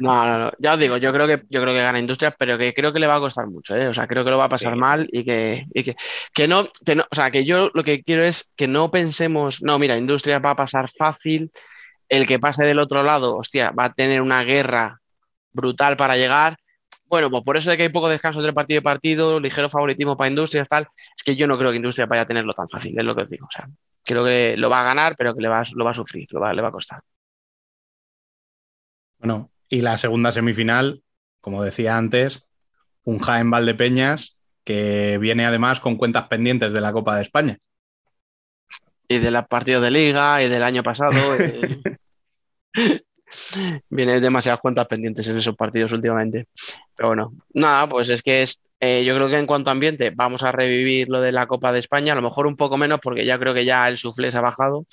No, 0.00 0.26
no, 0.26 0.38
no. 0.38 0.52
Ya 0.58 0.72
os 0.72 0.78
digo, 0.80 0.96
yo 0.96 1.12
creo 1.12 1.26
que 1.26 1.42
yo 1.50 1.60
creo 1.60 1.74
que 1.74 1.82
gana 1.82 1.98
Industrias, 1.98 2.34
pero 2.38 2.56
que 2.56 2.72
creo 2.72 2.94
que 2.94 2.98
le 2.98 3.06
va 3.06 3.16
a 3.16 3.20
costar 3.20 3.46
mucho, 3.46 3.76
¿eh? 3.76 3.88
O 3.88 3.94
sea, 3.94 4.06
creo 4.06 4.24
que 4.24 4.30
lo 4.30 4.38
va 4.38 4.44
a 4.44 4.48
pasar 4.48 4.72
sí. 4.72 4.78
mal 4.78 5.06
y 5.12 5.22
que, 5.22 5.66
y 5.74 5.84
que, 5.84 5.96
que, 6.32 6.48
no, 6.48 6.64
que 6.86 6.94
no, 6.94 7.04
o 7.10 7.14
sea, 7.14 7.30
que 7.30 7.44
yo 7.44 7.70
lo 7.74 7.84
que 7.84 8.02
quiero 8.02 8.22
es 8.22 8.50
que 8.56 8.68
no 8.68 8.90
pensemos, 8.90 9.62
no, 9.62 9.78
mira, 9.78 9.98
Industrias 9.98 10.42
va 10.42 10.52
a 10.52 10.56
pasar 10.56 10.90
fácil, 10.96 11.52
el 12.08 12.26
que 12.26 12.38
pase 12.38 12.64
del 12.64 12.78
otro 12.78 13.02
lado, 13.02 13.36
hostia, 13.36 13.70
va 13.78 13.84
a 13.84 13.92
tener 13.92 14.22
una 14.22 14.44
guerra 14.44 15.00
brutal 15.52 15.98
para 15.98 16.16
llegar 16.16 16.56
bueno, 17.14 17.30
pues 17.30 17.44
por 17.44 17.56
eso 17.56 17.70
de 17.70 17.76
que 17.76 17.84
hay 17.84 17.90
poco 17.90 18.08
descanso 18.08 18.40
entre 18.40 18.52
partido 18.52 18.80
y 18.80 18.82
partido, 18.82 19.38
ligero 19.38 19.68
favoritismo 19.68 20.16
para 20.16 20.30
Industrias, 20.30 20.66
tal, 20.68 20.88
es 21.16 21.22
que 21.22 21.36
yo 21.36 21.46
no 21.46 21.56
creo 21.56 21.70
que 21.70 21.76
Industrias 21.76 22.08
vaya 22.08 22.22
a 22.22 22.26
tenerlo 22.26 22.52
tan 22.54 22.68
fácil, 22.68 22.98
es 22.98 23.04
lo 23.04 23.14
que 23.14 23.22
os 23.22 23.30
digo. 23.30 23.46
O 23.46 23.50
sea, 23.52 23.68
creo 24.02 24.24
que 24.24 24.56
lo 24.56 24.68
va 24.68 24.80
a 24.80 24.84
ganar, 24.84 25.14
pero 25.16 25.32
que 25.32 25.40
le 25.40 25.46
va, 25.46 25.62
lo 25.76 25.84
va 25.84 25.92
a 25.92 25.94
sufrir, 25.94 26.26
lo 26.32 26.40
va, 26.40 26.52
le 26.52 26.60
va 26.60 26.70
a 26.70 26.72
costar. 26.72 27.00
Bueno, 29.18 29.52
y 29.68 29.80
la 29.80 29.96
segunda 29.96 30.32
semifinal, 30.32 31.04
como 31.40 31.62
decía 31.62 31.96
antes, 31.96 32.48
un 33.04 33.20
Jaén 33.20 33.48
Valdepeñas 33.48 34.40
que 34.64 35.16
viene 35.18 35.46
además 35.46 35.78
con 35.78 35.96
cuentas 35.96 36.26
pendientes 36.26 36.72
de 36.72 36.80
la 36.80 36.92
Copa 36.92 37.14
de 37.14 37.22
España. 37.22 37.58
Y 39.06 39.18
de 39.18 39.30
los 39.30 39.46
partidos 39.46 39.84
de 39.84 39.92
liga 39.92 40.42
y 40.42 40.48
del 40.48 40.64
año 40.64 40.82
pasado. 40.82 41.12
y... 42.74 43.04
Viene 43.88 44.20
demasiadas 44.20 44.60
cuentas 44.60 44.86
pendientes 44.86 45.26
en 45.28 45.38
esos 45.38 45.56
partidos 45.56 45.92
últimamente. 45.92 46.46
Pero 46.96 47.08
bueno, 47.08 47.32
nada, 47.52 47.88
pues 47.88 48.08
es 48.08 48.22
que 48.22 48.42
es, 48.42 48.60
eh, 48.80 49.04
yo 49.04 49.14
creo 49.16 49.28
que 49.28 49.38
en 49.38 49.46
cuanto 49.46 49.70
a 49.70 49.72
ambiente 49.72 50.10
vamos 50.10 50.42
a 50.42 50.52
revivir 50.52 51.08
lo 51.08 51.20
de 51.20 51.32
la 51.32 51.46
Copa 51.46 51.72
de 51.72 51.80
España, 51.80 52.12
a 52.12 52.16
lo 52.16 52.22
mejor 52.22 52.46
un 52.46 52.56
poco 52.56 52.76
menos 52.76 53.00
porque 53.00 53.24
ya 53.24 53.38
creo 53.38 53.54
que 53.54 53.64
ya 53.64 53.88
el 53.88 53.98
suflé 53.98 54.30
se 54.30 54.38
ha 54.38 54.42
bajado. 54.42 54.86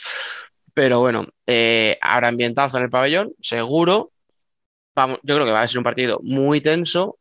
Pero 0.73 0.99
bueno, 1.01 1.25
eh, 1.47 1.97
habrá 2.01 2.29
ambientazo 2.29 2.77
en 2.77 2.83
el 2.83 2.89
pabellón, 2.89 3.33
seguro. 3.41 4.11
Vamos, 4.95 5.19
yo 5.23 5.35
creo 5.35 5.45
que 5.45 5.51
va 5.51 5.61
a 5.61 5.67
ser 5.67 5.79
un 5.79 5.83
partido 5.83 6.19
muy 6.23 6.61
tenso. 6.61 7.17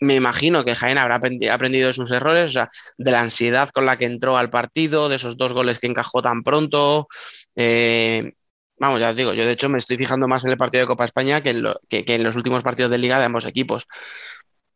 me 0.00 0.14
imagino 0.14 0.64
que 0.64 0.74
Jaén 0.76 0.98
habrá 0.98 1.16
aprendido 1.16 1.88
de 1.88 1.92
sus 1.92 2.10
errores, 2.10 2.46
o 2.46 2.52
sea, 2.52 2.70
de 2.96 3.10
la 3.10 3.20
ansiedad 3.20 3.68
con 3.70 3.86
la 3.86 3.96
que 3.98 4.06
entró 4.06 4.36
al 4.36 4.50
partido, 4.50 5.08
de 5.08 5.16
esos 5.16 5.36
dos 5.36 5.52
goles 5.52 5.78
que 5.78 5.88
encajó 5.88 6.22
tan 6.22 6.42
pronto. 6.42 7.08
Eh, 7.56 8.32
vamos, 8.78 9.00
ya 9.00 9.10
os 9.10 9.16
digo, 9.16 9.34
yo 9.34 9.44
de 9.44 9.52
hecho 9.52 9.68
me 9.68 9.78
estoy 9.78 9.96
fijando 9.96 10.28
más 10.28 10.44
en 10.44 10.50
el 10.50 10.56
partido 10.56 10.82
de 10.82 10.86
Copa 10.86 11.04
España 11.04 11.40
que 11.42 11.50
en, 11.50 12.22
los 12.22 12.36
últimos 12.36 12.62
partidos 12.62 12.90
de 12.90 12.98
liga 12.98 13.18
de 13.18 13.24
ambos 13.24 13.46
equipos. 13.46 13.86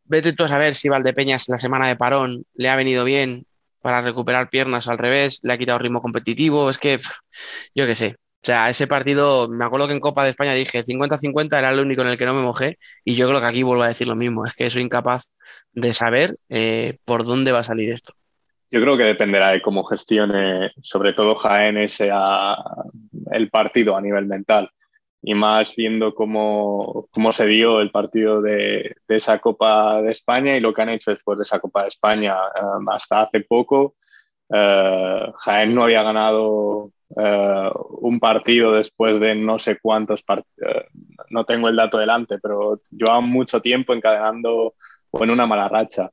Vete 0.05 0.33
tú 0.33 0.45
a 0.45 0.49
saber 0.49 0.75
si 0.75 0.89
Valdepeñas 0.89 1.49
la 1.49 1.61
semana 1.61 1.87
de 1.89 1.97
parón 1.97 2.45
le 2.55 2.69
ha 2.69 2.77
venido 2.77 3.05
bien 3.05 3.47
para 3.81 4.01
recuperar 4.01 4.51
piernas 4.51 4.89
al 4.89 4.99
revés, 4.99 5.41
le 5.43 5.53
ha 5.53 5.59
quitado 5.59 5.79
ritmo 5.79 6.03
competitivo, 6.03 6.71
es 6.71 6.79
que 6.79 7.01
yo 7.75 7.87
qué 7.87 7.95
sé. 7.95 8.17
O 8.43 8.47
sea, 8.47 8.69
ese 8.71 8.89
partido, 8.89 9.49
me 9.49 9.65
acuerdo 9.65 9.87
que 9.87 9.95
en 9.95 10.01
Copa 10.01 10.25
de 10.25 10.31
España 10.31 10.53
dije 10.55 10.85
50-50 10.85 11.59
era 11.59 11.71
el 11.71 11.81
único 11.81 12.03
en 12.03 12.09
el 12.09 12.19
que 12.19 12.27
no 12.27 12.35
me 12.35 12.43
mojé 12.43 12.79
y 13.05 13.15
yo 13.15 13.29
creo 13.29 13.41
que 13.41 13.47
aquí 13.47 13.63
vuelvo 13.63 13.85
a 13.85 13.89
decir 13.89 14.09
lo 14.09 14.17
mismo, 14.17 14.47
es 14.47 14.55
que 14.55 14.69
soy 14.71 14.83
incapaz 14.83 15.33
de 15.73 15.95
saber 15.95 16.39
eh, 16.49 16.99
por 17.05 17.25
dónde 17.25 17.53
va 17.53 17.61
a 17.61 17.65
salir 17.65 17.93
esto. 17.93 18.15
Yo 18.73 18.81
creo 18.81 18.97
que 18.97 19.05
dependerá 19.05 19.51
de 19.51 19.61
cómo 19.61 19.85
gestione, 19.85 20.73
sobre 20.81 21.13
todo 21.13 21.35
Jaén, 21.35 21.77
ese, 21.77 22.11
el 23.31 23.51
partido 23.51 23.95
a 23.95 24.01
nivel 24.01 24.25
mental. 24.25 24.71
Y 25.21 25.35
más 25.35 25.77
viendo 25.77 26.15
cómo, 26.15 27.07
cómo 27.13 27.33
se 27.33 27.47
dio 27.47 27.83
el 27.83 27.91
partido 27.91 28.41
de, 28.41 28.97
de, 29.07 29.17
esa 29.17 29.39
Copa 29.41 30.01
de 30.01 30.11
España 30.11 30.57
y 30.57 30.61
lo 30.61 30.73
que 30.73 30.81
han 30.81 30.89
hecho 30.89 31.11
después 31.11 31.39
de 31.39 31.43
esa 31.43 31.61
Copa 31.61 31.83
de 31.83 31.89
España. 31.89 32.35
Um, 32.63 32.89
hasta 32.89 33.21
hace 33.21 33.41
poco, 33.41 33.95
uh, 34.49 35.33
Jaén 35.37 35.75
no 35.75 35.85
había 35.85 36.03
ganado 36.03 36.93
uh, 37.11 37.71
un 38.01 38.19
partido 38.19 38.73
después 38.73 39.21
de 39.21 39.35
no 39.35 39.59
sé 39.59 39.81
cuántos 39.83 40.23
partidos. 40.23 40.87
No 41.29 41.45
tengo 41.45 41.69
el 41.69 41.77
dato 41.77 41.99
delante, 41.99 42.39
pero 42.39 42.81
llevaban 42.91 43.29
mucho 43.29 43.61
tiempo 43.61 43.93
encadenando 43.93 44.75
o 45.11 45.23
en 45.25 45.31
una 45.31 45.47
mala 45.47 45.69
racha. 45.69 46.11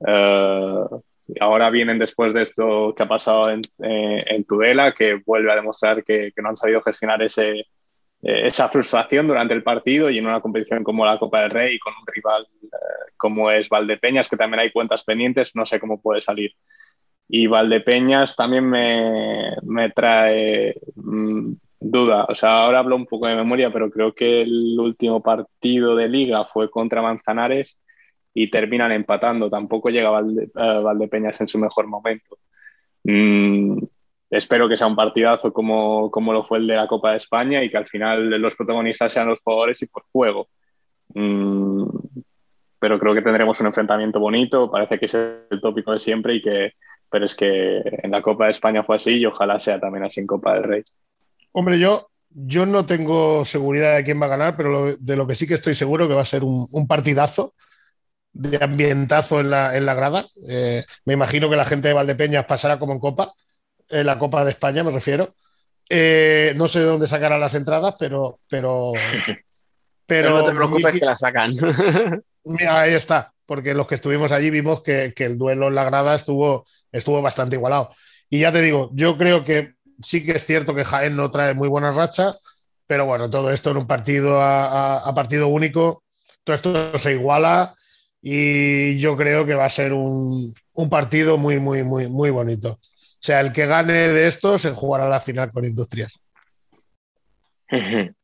Uh, 0.00 1.00
ahora 1.40 1.70
vienen 1.70 1.98
después 1.98 2.32
de 2.32 2.42
esto 2.42 2.94
que 2.96 3.02
ha 3.02 3.08
pasado 3.08 3.50
en, 3.50 3.62
eh, 3.82 4.18
en 4.26 4.44
Tudela, 4.44 4.92
que 4.92 5.20
vuelve 5.24 5.52
a 5.52 5.56
demostrar 5.56 6.04
que, 6.04 6.32
que 6.34 6.42
no 6.42 6.50
han 6.50 6.56
sabido 6.56 6.82
gestionar 6.82 7.22
ese, 7.22 7.60
eh, 7.60 7.66
esa 8.22 8.68
frustración 8.68 9.26
durante 9.26 9.54
el 9.54 9.62
partido 9.62 10.10
y 10.10 10.18
en 10.18 10.26
una 10.26 10.40
competición 10.40 10.82
como 10.82 11.04
la 11.04 11.18
Copa 11.18 11.42
del 11.42 11.50
Rey 11.50 11.78
con 11.78 11.92
un 11.92 12.06
rival 12.06 12.46
eh, 12.62 13.12
como 13.16 13.50
es 13.50 13.68
Valdepeñas, 13.68 14.28
que 14.28 14.36
también 14.36 14.60
hay 14.60 14.72
cuentas 14.72 15.04
pendientes, 15.04 15.54
no 15.54 15.66
sé 15.66 15.80
cómo 15.80 16.00
puede 16.00 16.20
salir. 16.20 16.52
Y 17.28 17.46
Valdepeñas 17.46 18.36
también 18.36 18.68
me, 18.68 19.56
me 19.62 19.90
trae 19.90 20.74
mmm, 20.94 21.54
duda. 21.80 22.24
O 22.28 22.34
sea, 22.34 22.64
ahora 22.64 22.80
hablo 22.80 22.96
un 22.96 23.06
poco 23.06 23.26
de 23.26 23.36
memoria, 23.36 23.70
pero 23.72 23.90
creo 23.90 24.14
que 24.14 24.42
el 24.42 24.78
último 24.78 25.22
partido 25.22 25.96
de 25.96 26.08
liga 26.08 26.44
fue 26.44 26.70
contra 26.70 27.02
Manzanares 27.02 27.78
y 28.34 28.50
terminan 28.50 28.90
empatando. 28.90 29.48
Tampoco 29.48 29.88
llega 29.88 30.10
uh, 30.10 30.82
Valdepeñas 30.82 31.40
en 31.40 31.48
su 31.48 31.58
mejor 31.58 31.88
momento. 31.88 32.36
Mm, 33.04 33.78
espero 34.28 34.68
que 34.68 34.76
sea 34.76 34.88
un 34.88 34.96
partidazo 34.96 35.52
como, 35.52 36.10
como 36.10 36.32
lo 36.32 36.44
fue 36.44 36.58
el 36.58 36.66
de 36.66 36.74
la 36.74 36.88
Copa 36.88 37.12
de 37.12 37.18
España 37.18 37.62
y 37.62 37.70
que 37.70 37.76
al 37.76 37.86
final 37.86 38.28
los 38.30 38.56
protagonistas 38.56 39.12
sean 39.12 39.28
los 39.28 39.40
jugadores 39.40 39.80
y 39.82 39.86
por 39.86 40.02
juego. 40.10 40.48
Mm, 41.14 41.86
pero 42.80 42.98
creo 42.98 43.14
que 43.14 43.22
tendremos 43.22 43.60
un 43.60 43.68
enfrentamiento 43.68 44.18
bonito. 44.18 44.68
Parece 44.70 44.98
que 44.98 45.06
es 45.06 45.14
el 45.14 45.60
tópico 45.62 45.92
de 45.92 46.00
siempre 46.00 46.34
y 46.34 46.42
que 46.42 46.72
pero 47.10 47.26
es 47.26 47.36
que 47.36 47.80
en 48.02 48.10
la 48.10 48.20
Copa 48.22 48.46
de 48.46 48.50
España 48.50 48.82
fue 48.82 48.96
así 48.96 49.12
y 49.12 49.26
ojalá 49.26 49.60
sea 49.60 49.78
también 49.78 50.02
así 50.02 50.18
en 50.18 50.26
Copa 50.26 50.54
del 50.54 50.64
Rey. 50.64 50.82
Hombre, 51.52 51.78
yo, 51.78 52.08
yo 52.30 52.66
no 52.66 52.86
tengo 52.86 53.44
seguridad 53.44 53.94
de 53.94 54.02
quién 54.02 54.20
va 54.20 54.26
a 54.26 54.30
ganar, 54.30 54.56
pero 54.56 54.96
de 54.98 55.16
lo 55.16 55.24
que 55.24 55.36
sí 55.36 55.46
que 55.46 55.54
estoy 55.54 55.74
seguro 55.74 56.08
que 56.08 56.14
va 56.14 56.22
a 56.22 56.24
ser 56.24 56.42
un 56.42 56.88
partidazo 56.88 57.54
de 58.34 58.58
ambientazo 58.62 59.40
en 59.40 59.50
la, 59.50 59.76
en 59.76 59.86
la 59.86 59.94
grada. 59.94 60.26
Eh, 60.48 60.84
me 61.04 61.14
imagino 61.14 61.48
que 61.48 61.56
la 61.56 61.64
gente 61.64 61.88
de 61.88 61.94
Valdepeñas 61.94 62.44
pasará 62.44 62.78
como 62.78 62.92
en 62.92 62.98
Copa, 62.98 63.32
en 63.88 64.04
la 64.04 64.18
Copa 64.18 64.44
de 64.44 64.50
España 64.50 64.82
me 64.82 64.90
refiero. 64.90 65.34
Eh, 65.88 66.52
no 66.56 66.66
sé 66.66 66.80
de 66.80 66.86
dónde 66.86 67.06
sacarán 67.06 67.40
las 67.40 67.54
entradas, 67.54 67.94
pero. 67.98 68.40
Pero, 68.48 68.92
pero, 69.24 69.38
pero 70.06 70.30
no 70.30 70.44
te 70.44 70.54
preocupes 70.54 71.00
que 71.00 71.06
las 71.06 71.20
sacan. 71.20 71.52
Mira, 72.44 72.80
ahí 72.80 72.92
está, 72.92 73.32
porque 73.46 73.72
los 73.72 73.86
que 73.86 73.94
estuvimos 73.94 74.32
allí 74.32 74.50
vimos 74.50 74.82
que, 74.82 75.14
que, 75.14 75.24
el 75.24 75.38
duelo 75.38 75.68
en 75.68 75.74
la 75.74 75.84
grada 75.84 76.14
estuvo, 76.14 76.64
estuvo 76.92 77.22
bastante 77.22 77.56
igualado. 77.56 77.90
Y 78.28 78.40
ya 78.40 78.52
te 78.52 78.60
digo, 78.60 78.90
yo 78.92 79.16
creo 79.16 79.44
que 79.44 79.74
sí 80.02 80.24
que 80.24 80.32
es 80.32 80.44
cierto 80.44 80.74
que 80.74 80.84
Jaén 80.84 81.16
no 81.16 81.30
trae 81.30 81.54
muy 81.54 81.68
buena 81.68 81.90
racha, 81.90 82.34
pero 82.86 83.06
bueno, 83.06 83.30
todo 83.30 83.50
esto 83.50 83.70
en 83.70 83.78
un 83.78 83.86
partido 83.86 84.42
a, 84.42 84.96
a, 84.96 85.08
a 85.08 85.14
partido 85.14 85.48
único, 85.48 86.02
todo 86.42 86.54
esto 86.54 86.98
se 86.98 87.12
iguala 87.12 87.74
y 88.26 88.98
yo 88.98 89.18
creo 89.18 89.44
que 89.44 89.54
va 89.54 89.66
a 89.66 89.68
ser 89.68 89.92
un, 89.92 90.54
un, 90.72 90.88
partido 90.88 91.36
muy, 91.36 91.60
muy, 91.60 91.82
muy, 91.82 92.08
muy 92.08 92.30
bonito. 92.30 92.70
O 92.70 93.20
sea, 93.20 93.40
el 93.40 93.52
que 93.52 93.66
gane 93.66 93.92
de 93.92 94.26
esto 94.26 94.56
se 94.56 94.70
jugará 94.70 95.06
la 95.10 95.20
final 95.20 95.52
con 95.52 95.66
Industrias. 95.66 96.18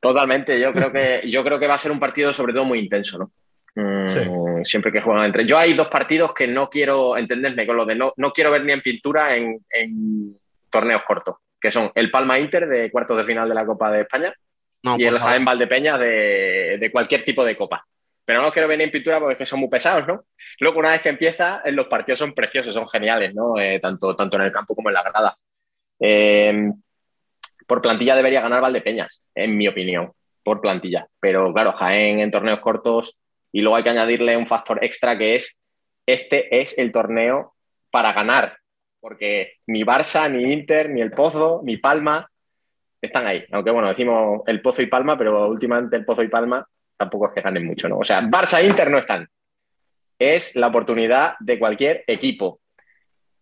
Totalmente, 0.00 0.60
yo 0.60 0.70
creo 0.70 0.92
que 0.92 1.22
yo 1.30 1.42
creo 1.42 1.58
que 1.58 1.66
va 1.66 1.76
a 1.76 1.78
ser 1.78 1.92
un 1.92 1.98
partido 1.98 2.30
sobre 2.34 2.52
todo 2.52 2.66
muy 2.66 2.80
intenso, 2.80 3.16
¿no? 3.18 3.32
Mm, 3.74 4.06
sí. 4.06 4.20
Siempre 4.64 4.92
que 4.92 5.00
juegan 5.00 5.24
entre. 5.24 5.46
Yo 5.46 5.56
hay 5.56 5.72
dos 5.72 5.88
partidos 5.88 6.34
que 6.34 6.46
no 6.46 6.68
quiero 6.68 7.16
entenderme 7.16 7.66
con 7.66 7.78
lo 7.78 7.86
de 7.86 7.94
no, 7.94 8.12
no 8.18 8.34
quiero 8.34 8.50
ver 8.50 8.66
ni 8.66 8.72
en 8.72 8.82
pintura 8.82 9.34
en, 9.34 9.64
en, 9.70 10.36
torneos 10.68 11.04
cortos, 11.08 11.36
que 11.58 11.70
son 11.70 11.90
el 11.94 12.10
Palma 12.10 12.38
Inter 12.38 12.68
de 12.68 12.90
cuartos 12.90 13.16
de 13.16 13.24
final 13.24 13.48
de 13.48 13.54
la 13.54 13.64
Copa 13.64 13.90
de 13.90 14.02
España 14.02 14.34
no, 14.82 14.96
y 14.98 15.04
el 15.04 15.18
Jaén 15.18 15.46
Valdepeña 15.46 15.96
de, 15.96 16.76
de 16.78 16.92
cualquier 16.92 17.24
tipo 17.24 17.46
de 17.46 17.56
copa 17.56 17.86
pero 18.24 18.38
no 18.38 18.44
los 18.44 18.52
quiero 18.52 18.68
ver 18.68 18.80
en 18.80 18.90
pintura 18.90 19.18
porque 19.18 19.32
es 19.32 19.38
que 19.38 19.46
son 19.46 19.60
muy 19.60 19.68
pesados, 19.68 20.06
¿no? 20.06 20.24
Luego, 20.60 20.78
una 20.78 20.90
vez 20.90 21.02
que 21.02 21.08
empieza, 21.08 21.62
los 21.66 21.86
partidos 21.86 22.18
son 22.18 22.34
preciosos, 22.34 22.72
son 22.72 22.88
geniales, 22.88 23.34
¿no? 23.34 23.58
Eh, 23.58 23.80
tanto, 23.80 24.14
tanto 24.14 24.36
en 24.36 24.44
el 24.44 24.52
campo 24.52 24.74
como 24.74 24.90
en 24.90 24.94
la 24.94 25.02
grada. 25.02 25.36
Eh, 25.98 26.70
por 27.66 27.80
plantilla 27.80 28.16
debería 28.16 28.40
ganar 28.40 28.60
Valdepeñas, 28.60 29.24
en 29.34 29.56
mi 29.56 29.66
opinión, 29.66 30.12
por 30.42 30.60
plantilla. 30.60 31.06
Pero 31.20 31.52
claro, 31.52 31.72
Jaén 31.72 32.20
en 32.20 32.30
torneos 32.30 32.60
cortos 32.60 33.16
y 33.50 33.60
luego 33.60 33.76
hay 33.76 33.82
que 33.82 33.90
añadirle 33.90 34.36
un 34.36 34.46
factor 34.46 34.82
extra 34.84 35.16
que 35.16 35.34
es, 35.36 35.58
este 36.06 36.60
es 36.60 36.76
el 36.78 36.92
torneo 36.92 37.54
para 37.90 38.12
ganar, 38.12 38.58
porque 39.00 39.54
ni 39.66 39.84
Barça, 39.84 40.30
ni 40.30 40.52
Inter, 40.52 40.90
ni 40.90 41.00
el 41.00 41.12
Pozo, 41.12 41.60
ni 41.64 41.76
Palma 41.76 42.28
están 43.00 43.26
ahí. 43.26 43.44
Aunque 43.52 43.70
bueno, 43.70 43.88
decimos 43.88 44.42
el 44.46 44.62
Pozo 44.62 44.82
y 44.82 44.86
Palma, 44.86 45.18
pero 45.18 45.48
últimamente 45.48 45.96
el 45.96 46.04
Pozo 46.04 46.22
y 46.22 46.28
Palma 46.28 46.66
tampoco 47.02 47.26
es 47.26 47.34
que 47.34 47.40
ganen 47.40 47.66
mucho, 47.66 47.88
¿no? 47.88 47.98
O 47.98 48.04
sea, 48.04 48.20
Barça 48.22 48.60
e 48.60 48.66
Inter 48.66 48.90
no 48.90 48.98
están. 48.98 49.28
Es 50.18 50.54
la 50.54 50.68
oportunidad 50.68 51.34
de 51.40 51.58
cualquier 51.58 52.04
equipo. 52.06 52.60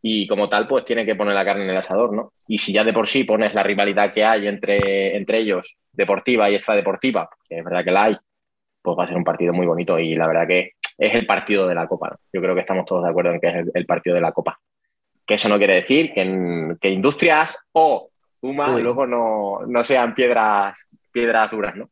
Y 0.03 0.27
como 0.27 0.49
tal, 0.49 0.67
pues 0.67 0.85
tiene 0.85 1.05
que 1.05 1.15
poner 1.15 1.35
la 1.35 1.45
carne 1.45 1.65
en 1.65 1.71
el 1.71 1.77
asador, 1.77 2.13
¿no? 2.15 2.33
Y 2.47 2.59
si 2.59 2.73
ya 2.73 2.85
de 2.85 2.93
por 2.93 3.07
sí 3.07 3.25
pones 3.25 3.53
la 3.53 3.63
rivalidad 3.63 4.15
que 4.15 4.25
hay 4.25 4.47
entre, 4.47 5.17
entre 5.17 5.39
ellos, 5.39 5.77
deportiva 5.93 6.51
y 6.51 6.55
extradeportiva, 6.55 7.29
que 7.47 7.59
es 7.59 7.65
verdad 7.65 7.85
que 7.85 7.91
la 7.91 8.05
hay, 8.05 8.17
pues 8.81 8.99
va 8.99 9.05
a 9.05 9.07
ser 9.07 9.19
un 9.19 9.25
partido 9.25 9.53
muy 9.53 9.67
bonito 9.67 9.99
y 9.99 10.15
la 10.15 10.27
verdad 10.27 10.47
que 10.47 10.73
es 10.97 11.15
el 11.15 11.27
partido 11.27 11.67
de 11.67 11.75
la 11.75 11.87
Copa. 11.87 12.09
¿no? 12.11 12.17
Yo 12.33 12.41
creo 12.41 12.55
que 12.55 12.61
estamos 12.61 12.87
todos 12.87 13.05
de 13.05 13.11
acuerdo 13.11 13.33
en 13.33 13.41
que 13.41 13.49
es 13.49 13.55
el, 13.55 13.71
el 13.75 13.87
partido 13.87 14.15
de 14.15 14.23
la 14.23 14.33
Copa. 14.33 14.59
Que 15.27 15.35
eso 15.35 15.51
no 15.51 15.59
quiere 15.59 15.75
decir 15.75 16.13
que, 16.15 16.23
en, 16.23 16.79
que 16.81 16.89
Industrias 16.89 17.59
o 17.73 18.11
Zuma 18.41 18.69
luego 18.79 19.07
no, 19.07 19.61
no 19.67 19.85
sean 19.85 20.15
piedras, 20.15 20.89
piedras 21.13 21.51
duras, 21.51 21.77
¿no? 21.77 21.91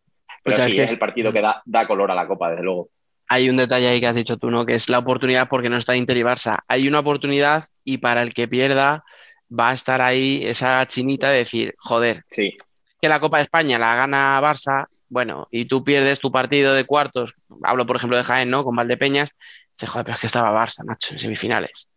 Pero 0.49 0.65
sí, 0.65 0.79
es 0.79 0.91
el 0.91 0.99
partido 0.99 1.33
que 1.33 1.41
da, 1.41 1.63
da, 1.65 1.87
color 1.87 2.11
a 2.11 2.15
la 2.15 2.27
Copa, 2.27 2.51
desde 2.51 2.63
luego. 2.63 2.91
Hay 3.29 3.51
un 3.51 3.57
detalle 3.57 3.89
ahí 3.89 4.01
que 4.01 4.07
has 4.07 4.15
dicho 4.15 4.39
tú, 4.39 4.51
¿no? 4.51 4.65
Que 4.65 4.75
es 4.75 4.89
la 4.89 4.99
oportunidad 4.99 5.49
porque 5.49 5.69
no 5.69 5.77
está 5.77 5.97
Inter 5.97 6.17
y 6.17 6.23
Barça. 6.23 6.59
Hay 6.67 6.89
una 6.89 7.01
oportunidad 7.01 7.65
y 7.85 7.99
para 7.99 8.23
el 8.23 8.33
que 8.33 8.49
pierda 8.49 9.05
va 9.51 9.71
a 9.71 9.75
estar 9.75 10.01
ahí 10.01 10.41
esa 10.45 10.85
chinita 10.87 11.31
de 11.31 11.39
decir, 11.39 11.75
joder, 11.79 12.25
sí. 12.31 12.57
que 13.01 13.09
la 13.09 13.21
Copa 13.21 13.39
de 13.39 13.45
España 13.45 13.79
la 13.79 13.97
gana 13.97 14.41
Barça, 14.41 14.87
bueno, 15.09 15.49
y 15.51 15.67
tú 15.67 15.85
pierdes 15.85 16.21
tu 16.21 16.31
partido 16.31 16.75
de 16.75 16.85
cuartos, 16.85 17.35
hablo 17.63 17.87
por 17.87 17.97
ejemplo 17.97 18.17
de 18.17 18.25
Jaén, 18.25 18.51
¿no? 18.51 18.65
Con 18.65 18.77
Valdepeñas, 18.77 19.31
dices, 19.77 19.91
joder, 19.91 20.05
pero 20.05 20.15
es 20.17 20.21
que 20.21 20.27
estaba 20.27 20.53
Barça, 20.53 20.85
macho, 20.85 21.15
en 21.15 21.21
semifinales. 21.21 21.89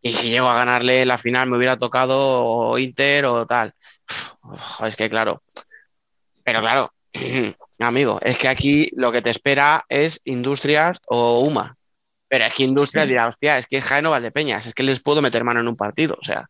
Y 0.00 0.14
si 0.14 0.30
llego 0.30 0.48
a 0.48 0.54
ganarle 0.54 1.04
la 1.04 1.18
final 1.18 1.48
me 1.48 1.56
hubiera 1.56 1.76
tocado 1.76 2.78
Inter 2.78 3.26
o 3.26 3.46
tal. 3.46 3.74
Uf, 4.42 4.82
es 4.86 4.96
que 4.96 5.10
claro. 5.10 5.42
Pero 6.44 6.60
claro, 6.60 6.92
Amigo, 7.78 8.18
es 8.22 8.38
que 8.38 8.48
aquí 8.48 8.90
lo 8.96 9.12
que 9.12 9.22
te 9.22 9.30
espera 9.30 9.84
es 9.88 10.20
Industrias 10.24 10.98
o 11.06 11.40
UMA. 11.40 11.76
Pero 12.28 12.44
es 12.44 12.54
que 12.54 12.64
Industrias 12.64 13.04
sí. 13.04 13.10
dirá, 13.10 13.28
hostia, 13.28 13.58
es 13.58 13.66
que 13.66 13.80
Jaén 13.80 14.06
o 14.06 14.10
Valdepeñas, 14.10 14.66
es 14.66 14.74
que 14.74 14.82
les 14.82 15.00
puedo 15.00 15.22
meter 15.22 15.44
mano 15.44 15.60
en 15.60 15.68
un 15.68 15.76
partido. 15.76 16.16
O 16.20 16.24
sea, 16.24 16.48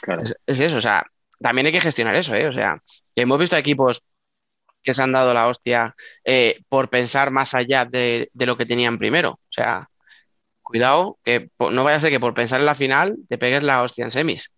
claro. 0.00 0.22
es, 0.22 0.34
es, 0.46 0.60
eso. 0.60 0.76
O 0.76 0.80
sea, 0.80 1.04
también 1.40 1.66
hay 1.66 1.72
que 1.72 1.80
gestionar 1.80 2.16
eso, 2.16 2.34
¿eh? 2.34 2.48
O 2.48 2.52
sea, 2.52 2.82
que 3.14 3.22
hemos 3.22 3.38
visto 3.38 3.56
equipos 3.56 4.02
que 4.82 4.94
se 4.94 5.02
han 5.02 5.12
dado 5.12 5.34
la 5.34 5.48
hostia 5.48 5.94
eh, 6.24 6.60
por 6.68 6.88
pensar 6.88 7.30
más 7.30 7.54
allá 7.54 7.84
de, 7.84 8.30
de, 8.32 8.46
lo 8.46 8.56
que 8.56 8.64
tenían 8.64 8.98
primero. 8.98 9.32
O 9.32 9.50
sea, 9.52 9.88
cuidado, 10.62 11.18
que 11.24 11.50
no 11.58 11.84
vaya 11.84 11.98
a 11.98 12.00
ser 12.00 12.10
que 12.10 12.20
por 12.20 12.34
pensar 12.34 12.60
en 12.60 12.66
la 12.66 12.74
final 12.74 13.16
te 13.28 13.38
pegues 13.38 13.62
la 13.62 13.82
hostia 13.82 14.04
en 14.04 14.12
semis. 14.12 14.50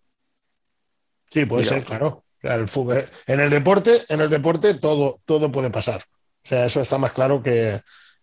Sí, 1.29 1.45
puede 1.45 1.63
ser, 1.63 1.83
claro. 1.83 2.23
El 2.41 2.67
fútbol. 2.67 3.03
En 3.27 3.39
el 3.39 3.49
deporte, 3.49 4.01
en 4.09 4.21
el 4.21 4.29
deporte 4.29 4.73
todo, 4.75 5.19
todo 5.25 5.51
puede 5.51 5.69
pasar. 5.69 6.01
O 6.43 6.47
sea, 6.47 6.65
eso 6.65 6.81
está 6.81 6.97
más 6.97 7.11
claro 7.11 7.41
que, 7.43 7.81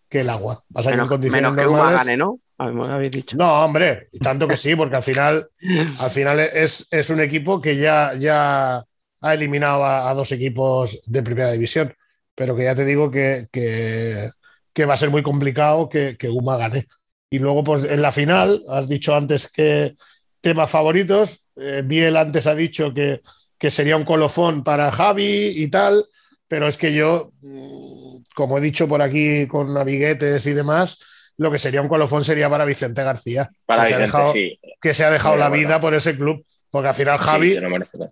que 0.09 0.21
el 0.21 0.29
agua. 0.29 0.63
Pasa 0.73 0.89
que 0.89 0.93
en 0.95 0.97
Menos, 0.97 1.09
condiciones 1.09 1.41
menos 1.51 1.57
que 1.57 1.67
Uma 1.67 1.77
normales- 1.77 1.97
gane, 2.05 2.17
¿no? 2.17 2.39
Habéis 2.57 3.11
dicho. 3.11 3.37
No, 3.37 3.63
hombre, 3.63 4.07
tanto 4.21 4.45
que 4.45 4.57
sí, 4.57 4.75
porque 4.75 4.97
al 4.97 5.03
final, 5.03 5.47
al 5.99 6.11
final 6.11 6.39
es, 6.41 6.87
es 6.91 7.09
un 7.09 7.21
equipo 7.21 7.61
que 7.61 7.77
ya, 7.77 8.13
ya 8.15 8.83
ha 9.21 9.33
eliminado 9.33 9.85
a, 9.85 10.09
a 10.09 10.13
dos 10.13 10.31
equipos 10.33 11.01
de 11.05 11.23
primera 11.23 11.51
división, 11.53 11.93
pero 12.35 12.55
que 12.57 12.65
ya 12.65 12.75
te 12.75 12.83
digo 12.85 13.09
que, 13.09 13.47
que- 13.51 14.29
que 14.73 14.85
va 14.85 14.93
a 14.93 14.97
ser 14.97 15.09
muy 15.09 15.23
complicado 15.23 15.87
que, 15.89 16.15
que 16.17 16.27
Uma 16.29 16.57
gane. 16.57 16.85
Y 17.29 17.39
luego, 17.39 17.63
pues 17.63 17.85
en 17.85 18.01
la 18.01 18.11
final, 18.11 18.61
has 18.69 18.87
dicho 18.89 19.15
antes 19.15 19.49
que 19.51 19.95
temas 20.41 20.69
favoritos, 20.69 21.47
eh, 21.55 21.81
Biel 21.85 22.17
antes 22.17 22.45
ha 22.47 22.55
dicho 22.55 22.93
que, 22.93 23.21
que 23.59 23.69
sería 23.69 23.97
un 23.97 24.05
colofón 24.05 24.63
para 24.63 24.91
Javi 24.91 25.51
y 25.55 25.67
tal, 25.67 26.05
pero 26.47 26.67
es 26.67 26.77
que 26.77 26.93
yo, 26.93 27.31
mm, 27.41 28.23
como 28.33 28.57
he 28.57 28.61
dicho 28.61 28.87
por 28.87 29.01
aquí 29.01 29.45
con 29.47 29.73
naviguetes 29.73 30.47
y 30.47 30.53
demás, 30.53 30.99
lo 31.37 31.51
que 31.51 31.59
sería 31.59 31.81
un 31.81 31.87
colofón 31.87 32.23
sería 32.23 32.49
para 32.49 32.65
Vicente 32.65 33.03
García, 33.03 33.49
Para 33.65 33.83
que, 33.83 33.89
se 33.89 33.95
ha 33.95 33.99
dejado, 33.99 34.33
sí. 34.33 34.59
que 34.81 34.93
se 34.93 35.05
ha 35.05 35.11
dejado 35.11 35.35
la 35.35 35.49
vida 35.49 35.79
por 35.79 35.93
ese 35.93 36.15
club, 36.15 36.43
porque 36.71 36.89
al 36.89 36.95
final 36.95 37.17
Javi, 37.17 37.51
Sí, 37.51 37.57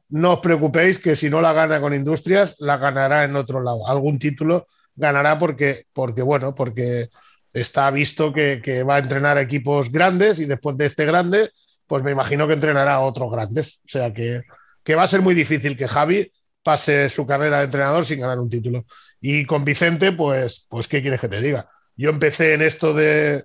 no 0.10 0.34
os 0.34 0.40
preocupéis 0.40 1.00
que 1.00 1.16
si 1.16 1.30
no 1.30 1.42
la 1.42 1.54
gana 1.54 1.80
con 1.80 1.94
Industrias, 1.94 2.56
la 2.60 2.78
ganará 2.78 3.24
en 3.24 3.36
otro 3.36 3.62
lado. 3.62 3.88
Algún 3.88 4.20
título 4.20 4.68
ganará 4.96 5.38
porque, 5.38 5.86
porque 5.94 6.22
bueno, 6.22 6.56
porque 6.56 7.10
está 7.54 7.90
visto 7.92 8.34
que, 8.34 8.62
que 8.64 8.84
va 8.84 8.96
a 8.96 9.00
entrenar 9.00 9.38
equipos 9.38 9.92
grandes 9.92 10.40
y 10.40 10.46
después 10.46 10.78
de 10.78 10.86
este 10.86 11.06
grande, 11.06 11.50
pues 11.86 12.04
me 12.04 12.12
imagino 12.12 12.48
que 12.48 12.54
entrenará 12.54 12.96
a 12.96 13.02
otros 13.02 13.32
grandes. 13.32 13.82
O 13.86 13.90
sea 13.90 14.14
que, 14.14 14.42
que 14.88 14.96
va 14.96 15.04
a 15.04 15.08
ser 15.08 15.22
muy 15.22 15.36
difícil 15.36 15.76
que 15.76 15.86
Javi 15.86 16.32
pase 16.64 17.10
su 17.10 17.28
carrera 17.28 17.58
de 17.58 17.66
entrenador 17.66 18.06
sin 18.06 18.22
ganar 18.22 18.40
un 18.40 18.50
título. 18.50 18.86
Y 19.20 19.44
con 19.44 19.66
Vicente, 19.66 20.14
pues, 20.14 20.66
pues 20.70 20.88
¿qué 20.88 21.02
quieres 21.02 21.20
que 21.20 21.28
te 21.28 21.42
diga? 21.42 21.70
Yo 21.98 22.10
empecé 22.10 22.54
en 22.54 22.62
esto 22.62 22.94
de, 22.94 23.44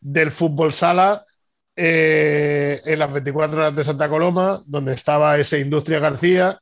del 0.00 0.30
fútbol 0.30 0.72
sala 0.72 1.26
eh, 1.76 2.80
en 2.86 2.98
las 2.98 3.12
24 3.12 3.58
horas 3.58 3.76
de 3.76 3.84
Santa 3.84 4.08
Coloma, 4.08 4.62
donde 4.64 4.94
estaba 4.94 5.36
ese 5.36 5.60
Industria 5.60 5.98
García, 5.98 6.58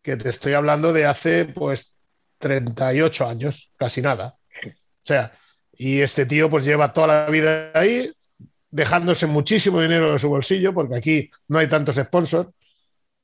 que 0.00 0.16
te 0.16 0.30
estoy 0.30 0.54
hablando 0.54 0.94
de 0.94 1.04
hace 1.04 1.44
pues 1.44 1.98
38 2.38 3.28
años, 3.28 3.72
casi 3.76 4.00
nada. 4.00 4.36
O 4.64 5.02
sea, 5.02 5.32
y 5.74 6.00
este 6.00 6.24
tío 6.24 6.48
pues 6.48 6.64
lleva 6.64 6.94
toda 6.94 7.08
la 7.08 7.26
vida 7.26 7.72
ahí, 7.74 8.10
dejándose 8.70 9.26
muchísimo 9.26 9.82
dinero 9.82 10.12
de 10.12 10.18
su 10.18 10.30
bolsillo, 10.30 10.72
porque 10.72 10.96
aquí 10.96 11.30
no 11.46 11.58
hay 11.58 11.68
tantos 11.68 11.96
sponsors. 11.96 12.48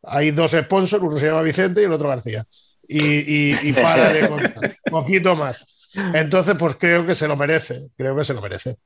Hay 0.03 0.31
dos 0.31 0.53
sponsors, 0.53 1.03
uno 1.03 1.17
se 1.17 1.27
llama 1.27 1.43
Vicente 1.43 1.83
y 1.83 1.85
el 1.85 1.93
otro 1.93 2.09
García. 2.09 2.45
Y, 2.89 3.01
y- 3.53 3.57
y 3.69 3.73
para 3.73 4.11
de 4.13 4.29
contar, 4.29 4.77
poquito 4.91 5.37
más. 5.37 5.93
Entonces, 6.15 6.55
pues 6.59 6.77
creo 6.77 7.07
que 7.07 7.15
se 7.15 7.29
lo 7.29 7.37
merece, 7.37 7.89
creo 7.97 8.17
que 8.17 8.25
se 8.25 8.35
lo 8.35 8.41
merece. 8.41 8.77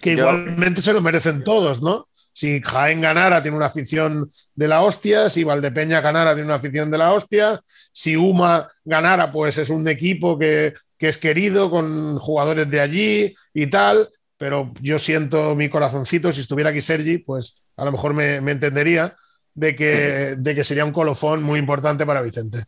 Que 0.00 0.12
igualmente 0.12 0.80
se 0.80 0.92
lo 0.92 1.00
merecen 1.00 1.44
todos, 1.44 1.80
¿no? 1.82 2.08
Si 2.32 2.60
Jaén 2.60 3.00
ganara, 3.00 3.40
tiene 3.40 3.56
una 3.56 3.66
afición 3.66 4.28
de 4.54 4.66
la 4.68 4.82
hostia. 4.82 5.30
Si 5.30 5.44
Valdepeña 5.44 6.00
ganara, 6.00 6.32
tiene 6.34 6.46
una 6.46 6.56
afición 6.56 6.90
de 6.90 6.98
la 6.98 7.12
hostia. 7.12 7.60
Si 7.64 8.16
Uma 8.16 8.68
ganara, 8.84 9.30
pues 9.30 9.56
es 9.58 9.70
un 9.70 9.86
equipo 9.86 10.36
que, 10.36 10.74
que 10.98 11.08
es 11.08 11.18
querido 11.18 11.70
con 11.70 12.18
jugadores 12.18 12.68
de 12.68 12.80
allí 12.80 13.34
y 13.52 13.68
tal. 13.68 14.08
Pero 14.36 14.72
yo 14.80 14.98
siento 14.98 15.54
mi 15.54 15.68
corazoncito, 15.68 16.32
si 16.32 16.40
estuviera 16.40 16.70
aquí 16.70 16.80
Sergi, 16.80 17.18
pues 17.18 17.62
a 17.76 17.84
lo 17.84 17.92
mejor 17.92 18.14
me, 18.14 18.40
me 18.40 18.52
entendería 18.52 19.14
de 19.54 19.74
que, 19.76 20.34
de 20.36 20.54
que 20.54 20.64
sería 20.64 20.84
un 20.84 20.92
colofón 20.92 21.42
muy 21.42 21.58
importante 21.58 22.04
para 22.06 22.22
Vicente. 22.22 22.58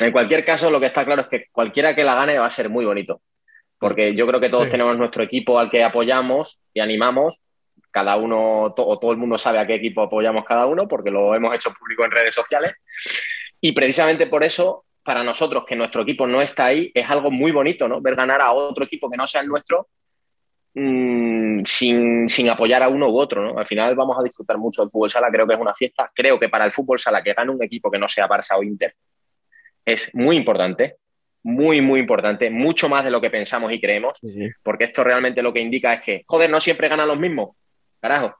En 0.00 0.10
cualquier 0.10 0.44
caso, 0.44 0.70
lo 0.70 0.80
que 0.80 0.86
está 0.86 1.04
claro 1.04 1.22
es 1.22 1.28
que 1.28 1.46
cualquiera 1.52 1.94
que 1.94 2.02
la 2.04 2.14
gane 2.14 2.38
va 2.38 2.46
a 2.46 2.50
ser 2.50 2.68
muy 2.68 2.84
bonito. 2.84 3.20
Porque 3.78 4.14
yo 4.14 4.26
creo 4.26 4.40
que 4.40 4.48
todos 4.48 4.64
Sí. 4.64 4.70
tenemos 4.70 4.96
nuestro 4.96 5.22
equipo 5.22 5.58
al 5.58 5.70
que 5.70 5.84
apoyamos 5.84 6.60
y 6.72 6.80
animamos. 6.80 7.40
Cada 7.90 8.16
uno, 8.16 8.72
to- 8.74 8.86
o 8.86 8.98
todo 8.98 9.12
el 9.12 9.18
mundo 9.18 9.36
sabe 9.38 9.58
a 9.58 9.66
qué 9.66 9.74
equipo 9.74 10.02
apoyamos 10.02 10.44
cada 10.44 10.66
uno, 10.66 10.88
porque 10.88 11.10
lo 11.10 11.34
hemos 11.34 11.54
hecho 11.54 11.72
público 11.78 12.04
en 12.04 12.10
redes 12.10 12.34
sociales. 12.34 12.74
Y 13.60 13.72
precisamente 13.72 14.26
por 14.26 14.44
eso, 14.44 14.84
para 15.02 15.22
nosotros, 15.22 15.64
que 15.66 15.76
nuestro 15.76 16.02
equipo 16.02 16.26
no 16.26 16.40
está 16.40 16.66
ahí, 16.66 16.90
es 16.94 17.08
algo 17.10 17.30
muy 17.30 17.52
bonito, 17.52 17.86
¿no? 17.88 18.00
Ver 18.00 18.16
ganar 18.16 18.40
a 18.40 18.52
otro 18.52 18.84
equipo 18.86 19.10
que 19.10 19.16
no 19.16 19.26
sea 19.26 19.42
el 19.42 19.48
nuestro 19.48 19.88
mm, 20.74 21.60
sin, 21.64 22.28
sin 22.28 22.48
apoyar 22.50 22.82
a 22.82 22.88
uno 22.88 23.08
u 23.10 23.18
otro, 23.18 23.42
¿no? 23.42 23.58
Al 23.58 23.66
final 23.66 23.94
vamos 23.94 24.16
a 24.18 24.22
disfrutar 24.22 24.58
mucho 24.58 24.82
del 24.82 24.90
fútbol 24.90 25.10
sala, 25.10 25.30
creo 25.30 25.46
que 25.46 25.54
es 25.54 25.60
una 25.60 25.74
fiesta. 25.74 26.10
Creo 26.14 26.38
que 26.38 26.48
para 26.48 26.64
el 26.64 26.72
fútbol 26.72 26.98
sala 26.98 27.22
que 27.22 27.34
gane 27.34 27.50
un 27.50 27.62
equipo 27.62 27.90
que 27.90 27.98
no 27.98 28.08
sea 28.08 28.28
Barça 28.28 28.56
o 28.58 28.62
Inter 28.62 28.94
es 29.84 30.14
muy 30.14 30.36
importante, 30.36 30.96
muy, 31.42 31.80
muy 31.80 31.98
importante, 32.00 32.50
mucho 32.50 32.88
más 32.88 33.04
de 33.04 33.10
lo 33.10 33.20
que 33.20 33.30
pensamos 33.30 33.72
y 33.72 33.80
creemos, 33.80 34.16
Sí, 34.20 34.32
sí. 34.32 34.48
porque 34.62 34.84
esto 34.84 35.02
realmente 35.02 35.42
lo 35.42 35.52
que 35.52 35.60
indica 35.60 35.94
es 35.94 36.00
que, 36.00 36.22
joder, 36.26 36.48
no 36.48 36.60
siempre 36.60 36.88
ganan 36.88 37.08
los 37.08 37.18
mismos, 37.18 37.56
carajo. 38.00 38.34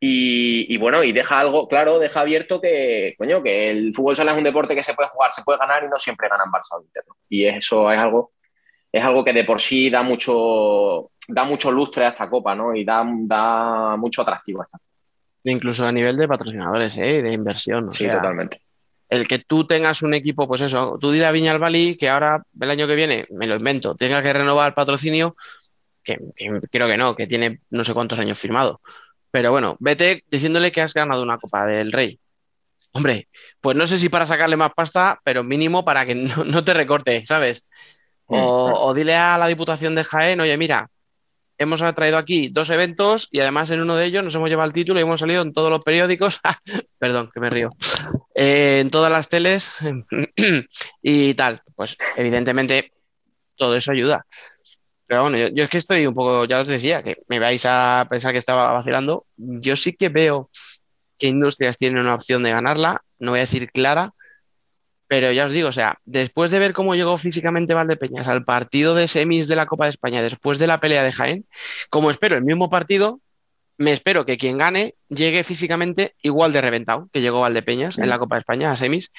Y, 0.00 0.66
y 0.74 0.76
bueno, 0.78 1.02
y 1.04 1.12
deja 1.12 1.40
algo, 1.40 1.68
claro, 1.68 1.98
deja 1.98 2.20
abierto 2.20 2.60
que, 2.60 3.14
coño, 3.18 3.42
que 3.42 3.70
el 3.70 3.94
fútbol 3.94 4.16
sala 4.16 4.32
es 4.32 4.38
un 4.38 4.44
deporte 4.44 4.74
que 4.74 4.82
se 4.82 4.94
puede 4.94 5.08
jugar, 5.08 5.32
se 5.32 5.42
puede 5.42 5.58
ganar 5.58 5.84
y 5.84 5.88
no 5.88 5.98
siempre 5.98 6.28
ganan 6.28 6.50
Barça 6.50 6.78
o 6.78 6.82
Inter. 6.82 7.02
¿no? 7.06 7.16
Y 7.28 7.46
eso 7.46 7.90
es 7.90 7.98
algo, 7.98 8.32
es 8.92 9.02
algo 9.02 9.24
que 9.24 9.32
de 9.32 9.44
por 9.44 9.60
sí 9.60 9.90
da 9.90 10.02
mucho, 10.02 11.10
da 11.28 11.44
mucho 11.44 11.70
lustre 11.72 12.06
a 12.06 12.10
esta 12.10 12.28
copa, 12.28 12.54
¿no? 12.54 12.74
Y 12.74 12.84
da, 12.84 13.04
da 13.06 13.96
mucho 13.96 14.22
atractivo 14.22 14.62
a 14.62 14.64
esta. 14.64 14.78
Incluso 15.44 15.84
a 15.86 15.92
nivel 15.92 16.16
de 16.16 16.26
patrocinadores, 16.28 16.96
¿eh? 16.98 17.22
de 17.22 17.32
inversión. 17.32 17.88
o 17.88 17.92
Sí, 17.92 18.04
sea, 18.04 18.14
totalmente. 18.16 18.60
el 19.08 19.28
que 19.28 19.38
tú 19.38 19.66
tengas 19.66 20.02
un 20.02 20.14
equipo, 20.14 20.48
pues 20.48 20.60
eso, 20.60 20.98
tú 21.00 21.10
dile 21.12 21.26
a 21.26 21.30
Viña 21.32 21.52
al 21.52 21.58
Bali 21.60 21.96
que 21.96 22.08
ahora, 22.08 22.42
el 22.60 22.70
año 22.70 22.86
que 22.88 22.96
viene, 22.96 23.26
me 23.30 23.46
lo 23.46 23.54
invento, 23.56 23.94
tenga 23.94 24.22
que 24.22 24.32
renovar 24.32 24.68
el 24.68 24.74
patrocinio, 24.74 25.36
que, 26.02 26.18
que 26.34 26.60
creo 26.70 26.88
que 26.88 26.96
no, 26.96 27.14
que 27.14 27.26
tiene 27.26 27.60
no 27.70 27.84
sé 27.84 27.94
cuántos 27.94 28.18
años 28.18 28.38
firmado. 28.38 28.80
Pero 29.30 29.50
bueno, 29.52 29.76
vete 29.80 30.24
diciéndole 30.30 30.72
que 30.72 30.80
has 30.80 30.94
ganado 30.94 31.22
una 31.22 31.38
Copa 31.38 31.66
del 31.66 31.92
Rey. 31.92 32.18
Hombre, 32.92 33.28
pues 33.60 33.76
no 33.76 33.86
sé 33.86 33.98
si 33.98 34.08
para 34.08 34.26
sacarle 34.26 34.56
más 34.56 34.72
pasta, 34.74 35.20
pero 35.22 35.44
mínimo 35.44 35.84
para 35.84 36.06
que 36.06 36.14
no, 36.16 36.44
no 36.44 36.64
te 36.64 36.74
recorte, 36.74 37.24
¿sabes? 37.26 37.64
O, 38.28 38.38
o 38.38 38.94
dile 38.94 39.14
a 39.14 39.38
la 39.38 39.46
Diputación 39.46 39.94
de 39.94 40.02
Jaén, 40.02 40.40
oye, 40.40 40.56
mira, 40.56 40.88
hemos 41.58 41.80
traído 41.94 42.18
aquí 42.18 42.48
dos 42.48 42.70
eventos 42.70 43.28
y 43.30 43.40
además 43.40 43.70
en 43.70 43.80
uno 43.80 43.96
de 43.96 44.06
ellos 44.06 44.24
nos 44.24 44.34
hemos 44.34 44.48
llevado 44.48 44.68
el 44.68 44.74
título 44.74 44.98
y 44.98 45.02
hemos 45.02 45.20
salido 45.20 45.42
en 45.42 45.52
todos 45.52 45.70
los 45.70 45.82
periódicos. 45.84 46.40
Perdón, 46.98 47.30
que 47.32 47.40
me 47.40 47.50
río. 47.50 47.70
Eh, 48.34 48.80
en 48.80 48.90
todas 48.90 49.10
las 49.10 49.28
teles 49.28 49.70
y 51.02 51.34
tal. 51.34 51.62
Pues 51.74 51.96
evidentemente 52.16 52.92
todo 53.56 53.76
eso 53.76 53.92
ayuda. 53.92 54.26
Pero 55.06 55.22
bueno, 55.22 55.38
yo, 55.38 55.48
yo 55.48 55.64
es 55.64 55.70
que 55.70 55.78
estoy 55.78 56.06
un 56.06 56.14
poco, 56.14 56.44
ya 56.46 56.60
os 56.60 56.68
decía, 56.68 57.02
que 57.02 57.18
me 57.28 57.38
vais 57.38 57.64
a 57.64 58.06
pensar 58.10 58.32
que 58.32 58.38
estaba 58.38 58.72
vacilando. 58.72 59.26
Yo 59.36 59.76
sí 59.76 59.92
que 59.92 60.08
veo 60.08 60.50
que 61.18 61.28
Industrias 61.28 61.78
tiene 61.78 62.00
una 62.00 62.14
opción 62.14 62.42
de 62.42 62.50
ganarla, 62.50 63.02
no 63.18 63.30
voy 63.30 63.38
a 63.38 63.42
decir 63.42 63.70
clara, 63.70 64.12
pero 65.08 65.32
ya 65.32 65.46
os 65.46 65.52
digo, 65.52 65.68
o 65.68 65.72
sea, 65.72 65.98
después 66.04 66.50
de 66.50 66.58
ver 66.58 66.72
cómo 66.72 66.94
llegó 66.94 67.16
físicamente 67.16 67.74
Valdepeñas 67.74 68.28
al 68.28 68.44
partido 68.44 68.94
de 68.94 69.08
semis 69.08 69.48
de 69.48 69.56
la 69.56 69.66
Copa 69.66 69.84
de 69.84 69.90
España, 69.90 70.22
después 70.22 70.58
de 70.58 70.66
la 70.66 70.80
pelea 70.80 71.02
de 71.02 71.12
Jaén, 71.12 71.46
como 71.90 72.10
espero 72.10 72.36
el 72.36 72.44
mismo 72.44 72.70
partido, 72.70 73.20
me 73.78 73.92
espero 73.92 74.26
que 74.26 74.38
quien 74.38 74.58
gane 74.58 74.94
llegue 75.08 75.44
físicamente 75.44 76.14
igual 76.22 76.52
de 76.52 76.60
reventado 76.60 77.08
que 77.12 77.20
llegó 77.20 77.40
Valdepeñas 77.40 77.98
en 77.98 78.08
la 78.08 78.18
Copa 78.18 78.36
de 78.36 78.40
España 78.40 78.70
a 78.70 78.76
semis, 78.76 79.12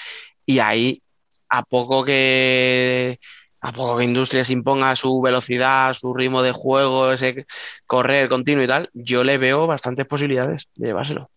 y 0.46 0.60
ahí 0.60 1.02
a 1.50 1.64
poco 1.64 2.04
que 2.04 3.20
a 3.62 3.72
poco 3.74 3.98
que 3.98 4.04
Industrias 4.04 4.50
imponga 4.50 4.96
su 4.96 5.22
velocidad, 5.22 5.94
su 5.94 6.14
ritmo 6.14 6.44
de 6.44 6.52
juego, 6.52 7.12
ese 7.12 7.46
correr 7.86 8.30
continuo 8.30 8.64
y 8.64 8.68
tal, 8.68 8.90
yo 8.94 9.24
le 9.24 9.38
veo 9.38 9.68
bastantes 9.68 10.06
posibilidades 10.06 10.68
de 10.76 10.88
llevárselo. 10.88 11.30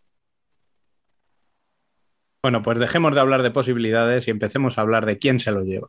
Bueno, 2.42 2.62
pues 2.62 2.78
dejemos 2.78 3.14
de 3.14 3.20
hablar 3.20 3.42
de 3.42 3.50
posibilidades 3.50 4.26
y 4.26 4.30
empecemos 4.30 4.78
a 4.78 4.80
hablar 4.80 5.04
de 5.06 5.18
quién 5.18 5.40
se 5.40 5.50
lo 5.52 5.62
lleva. 5.62 5.88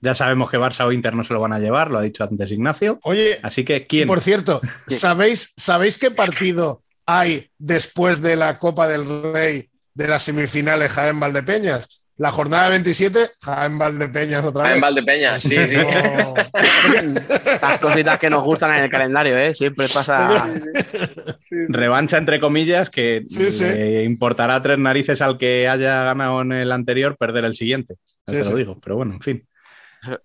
Ya 0.00 0.14
sabemos 0.14 0.50
que 0.50 0.58
Barça 0.58 0.84
o 0.86 0.92
Inter 0.92 1.14
no 1.14 1.24
se 1.24 1.32
lo 1.32 1.40
van 1.40 1.54
a 1.54 1.58
llevar, 1.58 1.90
lo 1.90 1.98
ha 1.98 2.02
dicho 2.02 2.24
antes 2.24 2.52
Ignacio. 2.52 3.00
Oye, 3.04 3.38
Así 3.42 3.64
que, 3.64 3.86
¿quién? 3.86 4.06
por 4.06 4.20
cierto, 4.20 4.60
¿sabéis, 4.86 5.54
¿sabéis 5.56 5.96
qué 5.96 6.10
partido 6.10 6.82
hay 7.06 7.50
después 7.56 8.20
de 8.20 8.36
la 8.36 8.58
Copa 8.58 8.86
del 8.86 9.32
Rey 9.32 9.70
de 9.94 10.08
las 10.08 10.22
semifinales 10.22 10.92
Jaén 10.92 11.18
Valdepeñas? 11.18 12.03
La 12.16 12.30
jornada 12.30 12.68
27, 12.68 13.30
Jaén 13.42 13.76
Valdepeñas 13.76 14.44
otra 14.44 14.62
Ah, 14.62 14.66
vez. 14.68 14.74
en 14.76 14.80
Valdepeñas, 14.80 15.42
sí, 15.42 15.56
sí. 15.66 15.74
No. 15.76 16.34
Las 17.60 17.78
cositas 17.80 18.18
que 18.18 18.30
nos 18.30 18.44
gustan 18.44 18.76
en 18.76 18.84
el 18.84 18.90
calendario, 18.90 19.36
¿eh? 19.36 19.52
Siempre 19.54 19.86
pasa. 19.92 20.48
Revancha 21.68 22.16
entre 22.18 22.38
comillas 22.40 22.90
que 22.90 23.24
Sí, 23.28 23.50
sí. 23.50 23.64
le 23.64 24.04
importará 24.04 24.62
tres 24.62 24.78
narices 24.78 25.20
al 25.22 25.38
que 25.38 25.68
haya 25.68 26.04
ganado 26.04 26.42
en 26.42 26.52
el 26.52 26.70
anterior 26.72 27.16
perder 27.16 27.44
el 27.46 27.56
siguiente. 27.56 27.96
Te 28.24 28.44
sí. 28.44 28.50
lo 28.50 28.56
digo, 28.56 28.78
pero 28.80 28.96
bueno, 28.96 29.14
en 29.14 29.20
fin. 29.20 29.48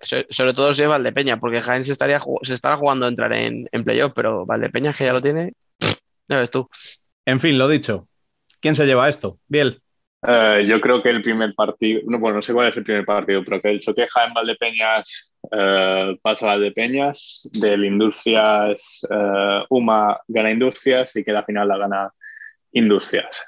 So- 0.01 0.25
Sobre 0.29 0.53
todo 0.53 0.73
si 0.73 0.83
es 0.83 0.87
Valdepeña, 0.87 1.39
porque 1.39 1.61
Jaén 1.61 1.83
se, 1.85 1.91
estaría, 1.93 2.19
ju- 2.19 2.39
se 2.43 2.53
estará 2.53 2.75
jugando 2.77 3.05
a 3.05 3.09
entrar 3.09 3.33
en, 3.33 3.67
en 3.71 3.83
playoff, 3.83 4.11
pero 4.15 4.45
Valdepeña 4.45 4.93
que 4.93 5.05
ya 5.05 5.13
lo 5.13 5.21
tiene, 5.21 5.53
ya 6.27 6.39
ves 6.39 6.51
tú. 6.51 6.69
En 7.25 7.39
fin, 7.39 7.57
lo 7.57 7.67
dicho. 7.67 8.07
¿Quién 8.59 8.75
se 8.75 8.85
lleva 8.85 9.07
esto? 9.09 9.39
Biel. 9.47 9.81
Eh, 10.21 10.65
yo 10.67 10.81
creo 10.81 11.01
que 11.01 11.09
el 11.09 11.23
primer 11.23 11.53
partido, 11.55 12.01
no, 12.05 12.19
bueno, 12.19 12.37
no 12.37 12.41
sé 12.41 12.53
cuál 12.53 12.69
es 12.69 12.77
el 12.77 12.83
primer 12.83 13.05
partido, 13.05 13.43
pero 13.43 13.61
que 13.61 13.69
el 13.69 13.79
choque 13.79 14.01
en 14.03 14.33
Valdepeñas 14.33 15.33
eh, 15.51 16.17
pasa 16.21 16.45
a 16.45 16.49
Valdepeñas, 16.49 17.49
del 17.53 17.85
Industrias, 17.85 19.01
eh, 19.09 19.63
UMA 19.69 20.19
gana 20.27 20.51
Industrias 20.51 21.15
y 21.15 21.23
que 21.23 21.31
la 21.31 21.43
final 21.43 21.67
la 21.67 21.77
gana 21.77 22.13
Industrias. 22.73 23.43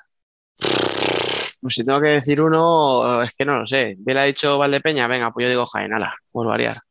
Pues 1.61 1.75
si 1.75 1.83
tengo 1.83 2.01
que 2.01 2.07
decir 2.07 2.41
uno, 2.41 3.21
es 3.21 3.33
que 3.33 3.45
no 3.45 3.59
lo 3.59 3.67
sé. 3.67 3.95
Bien 3.99 4.17
ha 4.17 4.23
dicho 4.23 4.57
Valdepeña, 4.57 5.07
venga, 5.07 5.31
pues 5.31 5.45
yo 5.45 5.49
digo 5.49 5.65
Jaén, 5.65 5.93
ala, 5.93 6.15
por 6.31 6.47
variar. 6.47 6.81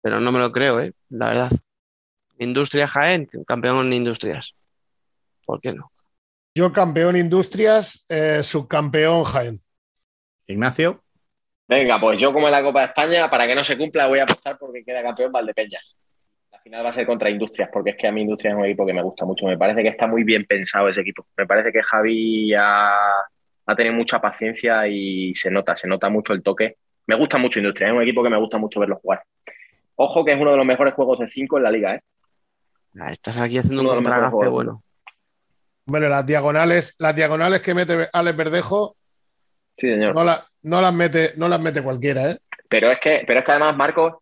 Pero 0.00 0.18
no 0.18 0.32
me 0.32 0.38
lo 0.38 0.50
creo, 0.50 0.80
¿eh? 0.80 0.94
La 1.10 1.28
verdad. 1.28 1.50
Industria 2.38 2.86
Jaén, 2.88 3.28
campeón 3.46 3.86
en 3.86 3.92
Industrias. 3.92 4.54
¿Por 5.44 5.60
qué 5.60 5.72
no? 5.72 5.90
Yo 6.56 6.72
campeón 6.72 7.16
Industrias, 7.16 8.06
eh, 8.08 8.42
subcampeón 8.42 9.24
Jaén. 9.24 9.60
Ignacio. 10.46 11.02
Venga, 11.68 12.00
pues 12.00 12.18
yo 12.18 12.32
como 12.32 12.46
en 12.48 12.52
la 12.52 12.62
Copa 12.62 12.80
de 12.80 12.86
España, 12.86 13.28
para 13.28 13.46
que 13.46 13.54
no 13.54 13.62
se 13.62 13.76
cumpla, 13.76 14.08
voy 14.08 14.20
a 14.20 14.22
apostar 14.22 14.56
porque 14.58 14.82
queda 14.82 15.02
campeón 15.02 15.30
Valdepeñas. 15.30 15.98
La 16.50 16.58
final 16.60 16.82
va 16.82 16.88
a 16.88 16.92
ser 16.94 17.04
contra 17.04 17.28
Industrias, 17.28 17.68
porque 17.70 17.90
es 17.90 17.96
que 17.96 18.06
a 18.06 18.12
mí 18.12 18.22
Industrias 18.22 18.54
es 18.54 18.58
un 18.58 18.64
equipo 18.64 18.86
que 18.86 18.94
me 18.94 19.02
gusta 19.02 19.26
mucho. 19.26 19.44
Me 19.44 19.58
parece 19.58 19.82
que 19.82 19.90
está 19.90 20.06
muy 20.06 20.24
bien 20.24 20.46
pensado 20.46 20.88
ese 20.88 21.02
equipo. 21.02 21.26
Me 21.36 21.46
parece 21.46 21.70
que 21.72 21.82
Javi 21.82 22.54
ha, 22.54 22.88
ha 23.66 23.76
tenido 23.76 23.94
mucha 23.94 24.18
paciencia 24.18 24.88
y 24.88 25.34
se 25.34 25.50
nota, 25.50 25.76
se 25.76 25.86
nota 25.86 26.08
mucho 26.08 26.32
el 26.32 26.42
toque. 26.42 26.78
Me 27.06 27.16
gusta 27.16 27.36
mucho 27.36 27.58
Industrias, 27.58 27.90
es 27.90 27.94
un 27.96 28.02
equipo 28.02 28.22
que 28.22 28.30
me 28.30 28.38
gusta 28.38 28.56
mucho 28.56 28.80
verlo 28.80 28.96
jugar. 28.96 29.22
Ojo 29.96 30.24
que 30.24 30.32
es 30.32 30.38
uno 30.40 30.52
de 30.52 30.56
los 30.56 30.64
mejores 30.66 30.94
juegos 30.94 31.18
de 31.18 31.26
5 31.28 31.58
en 31.58 31.62
la 31.64 31.70
liga, 31.70 31.94
¿eh? 31.96 32.00
Ah, 32.98 33.12
Estás 33.12 33.38
aquí 33.38 33.58
haciendo 33.58 33.82
Uno 33.82 33.90
un 33.90 33.96
de 33.96 34.00
los 34.00 34.04
mejores 34.04 34.30
contragafe 34.30 34.36
juegos. 34.36 34.54
bueno. 34.54 34.82
Bueno, 35.86 36.08
las 36.08 36.26
diagonales, 36.26 36.96
las 36.98 37.14
diagonales 37.14 37.60
que 37.62 37.74
mete 37.74 38.08
Alex 38.12 38.36
Verdejo 38.36 38.96
Sí, 39.78 39.88
señor. 39.88 40.14
no, 40.14 40.24
la- 40.24 40.46
no 40.62 40.80
las 40.80 40.92
mete, 40.92 41.32
no 41.36 41.48
las 41.48 41.60
mete 41.60 41.80
cualquiera, 41.82 42.30
¿eh? 42.32 42.38
Pero 42.68 42.90
es 42.90 42.98
que, 42.98 43.22
pero 43.26 43.38
es 43.38 43.44
que 43.44 43.52
además, 43.52 43.76
Marcos, 43.76 44.14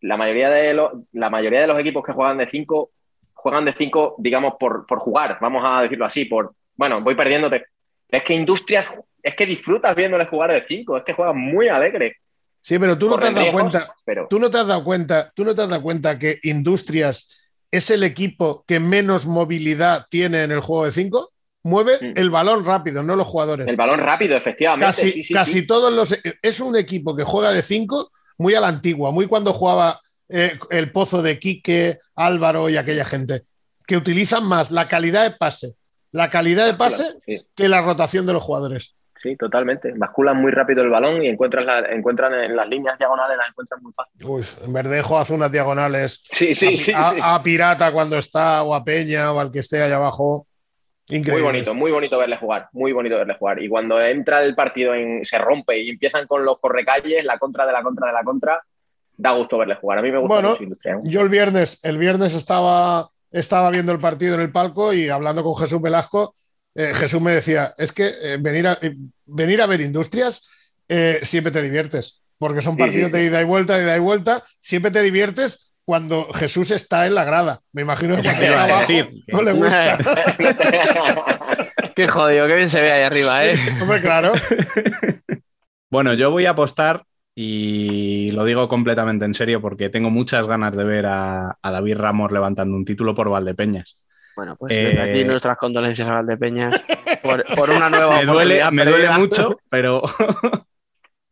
la 0.00 0.16
mayoría 0.16 0.50
de 0.50 0.74
los, 0.74 0.90
la 1.12 1.30
mayoría 1.30 1.60
de 1.60 1.66
los 1.68 1.78
equipos 1.78 2.04
que 2.04 2.12
juegan 2.12 2.38
de 2.38 2.46
5 2.46 2.90
juegan 3.34 3.64
de 3.64 3.72
5, 3.76 4.16
digamos, 4.18 4.54
por, 4.58 4.86
por 4.86 4.98
jugar, 5.00 5.38
vamos 5.40 5.62
a 5.66 5.82
decirlo 5.82 6.04
así, 6.04 6.24
por 6.26 6.54
bueno, 6.76 7.00
voy 7.00 7.14
perdiéndote. 7.14 7.66
Es 8.08 8.22
que 8.22 8.34
Industrias, 8.34 8.86
es 9.22 9.34
que 9.34 9.46
disfrutas 9.46 9.94
viéndole 9.96 10.26
jugar 10.26 10.52
de 10.52 10.60
5, 10.62 10.96
es 10.98 11.02
que 11.04 11.12
juegan 11.12 11.38
muy 11.38 11.68
alegre. 11.68 12.16
Sí, 12.60 12.78
pero 12.78 12.96
tú 12.96 13.08
no 13.08 13.18
te 13.18 13.26
has 13.26 13.34
dado 13.34 13.52
cuenta, 13.52 13.94
pero 14.04 14.26
tú 14.28 14.38
no 14.38 14.48
te 14.50 14.58
has 14.58 14.66
dado 14.68 14.84
cuenta, 14.84 15.32
tú 15.34 15.44
no 15.44 15.54
te 15.54 15.62
has 15.62 15.68
dado 15.68 15.82
cuenta 15.82 16.18
que 16.18 16.38
Industrias 16.44 17.41
es 17.72 17.90
el 17.90 18.04
equipo 18.04 18.64
que 18.68 18.78
menos 18.78 19.26
movilidad 19.26 20.06
tiene 20.10 20.44
en 20.44 20.52
el 20.52 20.60
juego 20.60 20.84
de 20.84 20.92
5. 20.92 21.32
Mueve 21.64 22.12
el 22.16 22.28
balón 22.28 22.64
rápido, 22.64 23.02
no 23.02 23.16
los 23.16 23.26
jugadores. 23.26 23.68
el 23.68 23.76
balón 23.76 24.00
rápido, 24.00 24.36
efectivamente. 24.36 24.86
casi 24.86 25.10
sí, 25.10 25.22
sí, 25.22 25.34
casi 25.34 25.66
todos 25.66 25.92
los. 25.92 26.16
Es 26.42 26.60
un 26.60 26.76
equipo 26.76 27.16
que 27.16 27.24
juega 27.24 27.52
de 27.52 27.62
5 27.62 28.10
muy 28.38 28.54
a 28.54 28.60
la 28.60 28.68
antigua, 28.68 29.10
muy 29.10 29.26
cuando 29.26 29.52
jugaba 29.52 29.98
eh, 30.28 30.58
el 30.70 30.90
pozo 30.90 31.22
de 31.22 31.38
Quique, 31.38 31.98
Álvaro 32.16 32.68
y 32.68 32.76
aquella 32.76 33.04
gente, 33.04 33.42
que 33.86 33.96
utilizan 33.96 34.44
más 34.44 34.70
la 34.70 34.88
calidad 34.88 35.22
de 35.22 35.36
pase, 35.36 35.74
la 36.10 36.30
calidad 36.30 36.66
de 36.66 36.74
pase 36.74 37.04
que 37.54 37.68
la 37.68 37.80
rotación 37.80 38.26
de 38.26 38.32
los 38.32 38.42
jugadores. 38.42 38.96
Sí, 39.22 39.36
totalmente. 39.36 39.92
Basculan 39.96 40.36
muy 40.36 40.50
rápido 40.50 40.82
el 40.82 40.90
balón 40.90 41.22
y 41.22 41.28
encuentras 41.28 41.64
la- 41.64 41.80
encuentran 41.90 42.34
en 42.34 42.56
las 42.56 42.68
líneas 42.68 42.98
diagonales, 42.98 43.36
las 43.38 43.48
encuentran 43.50 43.82
muy 43.82 43.92
fácil. 43.92 44.24
Uy, 44.26 44.44
Verdejo 44.72 45.18
hace 45.18 45.34
unas 45.34 45.52
diagonales 45.52 46.24
Sí, 46.28 46.54
sí, 46.54 46.74
a, 46.74 46.76
sí. 46.76 46.92
a- 46.94 47.02
sí. 47.04 47.16
a 47.22 47.42
Pirata 47.42 47.92
cuando 47.92 48.18
está, 48.18 48.62
o 48.62 48.74
a 48.74 48.82
Peña, 48.84 49.32
o 49.32 49.40
al 49.40 49.50
que 49.52 49.60
esté 49.60 49.82
allá 49.82 49.96
abajo. 49.96 50.46
Increíble. 51.08 51.32
Muy 51.32 51.42
bonito, 51.52 51.74
muy 51.74 51.90
bonito 51.90 52.18
verle 52.18 52.36
jugar, 52.36 52.68
muy 52.72 52.92
bonito 52.92 53.16
verle 53.16 53.34
jugar. 53.38 53.60
Y 53.62 53.68
cuando 53.68 54.00
entra 54.00 54.42
el 54.42 54.54
partido, 54.54 54.94
en, 54.94 55.24
se 55.24 55.36
rompe 55.38 55.78
y 55.78 55.90
empiezan 55.90 56.26
con 56.26 56.44
los 56.44 56.58
correcalles, 56.58 57.24
la 57.24 57.38
contra 57.38 57.66
de 57.66 57.72
la 57.72 57.82
contra 57.82 58.06
de 58.06 58.12
la 58.12 58.22
contra, 58.22 58.62
da 59.16 59.32
gusto 59.32 59.58
verle 59.58 59.74
jugar. 59.74 59.98
A 59.98 60.02
mí 60.02 60.10
me 60.10 60.18
gusta 60.18 60.34
Bueno, 60.34 60.50
mucho 60.50 60.62
Industria. 60.62 60.94
¿eh? 60.94 60.98
Yo 61.04 61.20
el 61.20 61.28
viernes, 61.28 61.80
el 61.84 61.98
viernes 61.98 62.34
estaba, 62.34 63.10
estaba 63.30 63.70
viendo 63.70 63.92
el 63.92 63.98
partido 63.98 64.34
en 64.36 64.40
el 64.40 64.52
palco 64.52 64.92
y 64.94 65.08
hablando 65.10 65.42
con 65.42 65.56
Jesús 65.56 65.82
Velasco, 65.82 66.34
eh, 66.74 66.92
Jesús 66.94 67.20
me 67.20 67.32
decía, 67.32 67.74
es 67.78 67.92
que 67.92 68.06
eh, 68.22 68.38
venir, 68.40 68.66
a, 68.68 68.78
eh, 68.80 68.94
venir 69.26 69.60
a 69.62 69.66
ver 69.66 69.80
industrias 69.80 70.48
eh, 70.88 71.20
siempre 71.22 71.52
te 71.52 71.62
diviertes, 71.62 72.22
porque 72.38 72.60
son 72.62 72.74
Sí, 72.74 72.78
partidos 72.80 73.10
sí, 73.10 73.16
sí. 73.16 73.18
de 73.18 73.24
ida 73.26 73.40
y 73.40 73.44
vuelta, 73.44 73.76
de 73.76 73.84
ida 73.84 73.96
y 73.96 74.00
vuelta, 74.00 74.42
siempre 74.60 74.90
te 74.90 75.02
diviertes 75.02 75.74
cuando 75.84 76.28
Jesús 76.32 76.70
está 76.70 77.06
en 77.06 77.14
la 77.14 77.24
grada. 77.24 77.60
Me 77.72 77.82
imagino 77.82 78.16
que 78.16 78.22
cuando 78.22 78.42
está 78.42 78.62
abajo 78.64 78.80
decir. 78.80 79.10
no 79.28 79.42
le 79.42 79.52
gusta. 79.52 79.98
Qué 81.96 82.08
jodido, 82.08 82.46
qué 82.46 82.54
bien 82.56 82.70
se 82.70 82.80
ve 82.80 82.90
ahí 82.92 83.02
arriba, 83.02 83.44
¿eh? 83.44 83.58
Hombre, 83.80 84.00
claro. 84.00 84.32
Bueno, 85.90 86.14
yo 86.14 86.30
voy 86.30 86.46
a 86.46 86.50
apostar 86.50 87.04
y 87.34 88.30
lo 88.32 88.44
digo 88.44 88.68
completamente 88.68 89.24
en 89.24 89.34
serio 89.34 89.60
porque 89.60 89.90
tengo 89.90 90.10
muchas 90.10 90.46
ganas 90.46 90.74
de 90.76 90.84
ver 90.84 91.06
a, 91.06 91.58
a 91.60 91.70
David 91.70 91.96
Ramos 91.96 92.32
levantando 92.32 92.76
un 92.76 92.84
título 92.84 93.14
por 93.14 93.28
Valdepeñas. 93.28 93.98
Bueno, 94.34 94.56
pues 94.56 94.72
desde 94.80 94.98
Eh, 94.98 95.00
aquí 95.00 95.24
nuestras 95.24 95.56
condolencias 95.56 96.08
a 96.08 96.12
Valdepeñas 96.14 96.80
por, 97.22 97.44
por 97.54 97.70
una 97.70 97.90
nueva 97.90 98.16
Me 98.16 98.26
duele, 98.26 98.70
me 98.70 98.84
duele 98.84 99.10
mucho, 99.10 99.58
pero, 99.68 100.02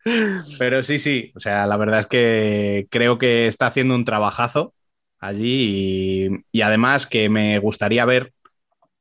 pero 0.59 0.83
sí, 0.83 0.99
sí. 0.99 1.33
O 1.35 1.41
sea, 1.41 1.67
la 1.67 1.77
verdad 1.77 2.01
es 2.01 2.07
que 2.07 2.87
creo 2.91 3.19
que 3.19 3.47
está 3.47 3.67
haciendo 3.67 3.95
un 3.95 4.05
trabajazo 4.05 4.75
allí 5.19 6.29
y, 6.53 6.59
y 6.59 6.63
además 6.63 7.07
que 7.07 7.29
me 7.29 7.59
gustaría 7.59 8.05
ver 8.05 8.33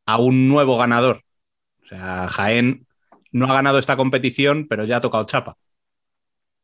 a 0.06 0.18
un 0.20 0.47
nuevo 0.50 0.78
ganador. 0.78 1.24
O 1.84 1.88
sea, 1.88 2.28
Jaén 2.30 2.88
no 3.32 3.47
ha 3.47 3.54
ganado 3.54 3.80
esta 3.80 3.97
competición, 3.97 4.68
pero 4.70 4.86
ya 4.86 4.97
ha 4.97 5.02
tocado 5.02 5.26
chapa. 5.26 5.58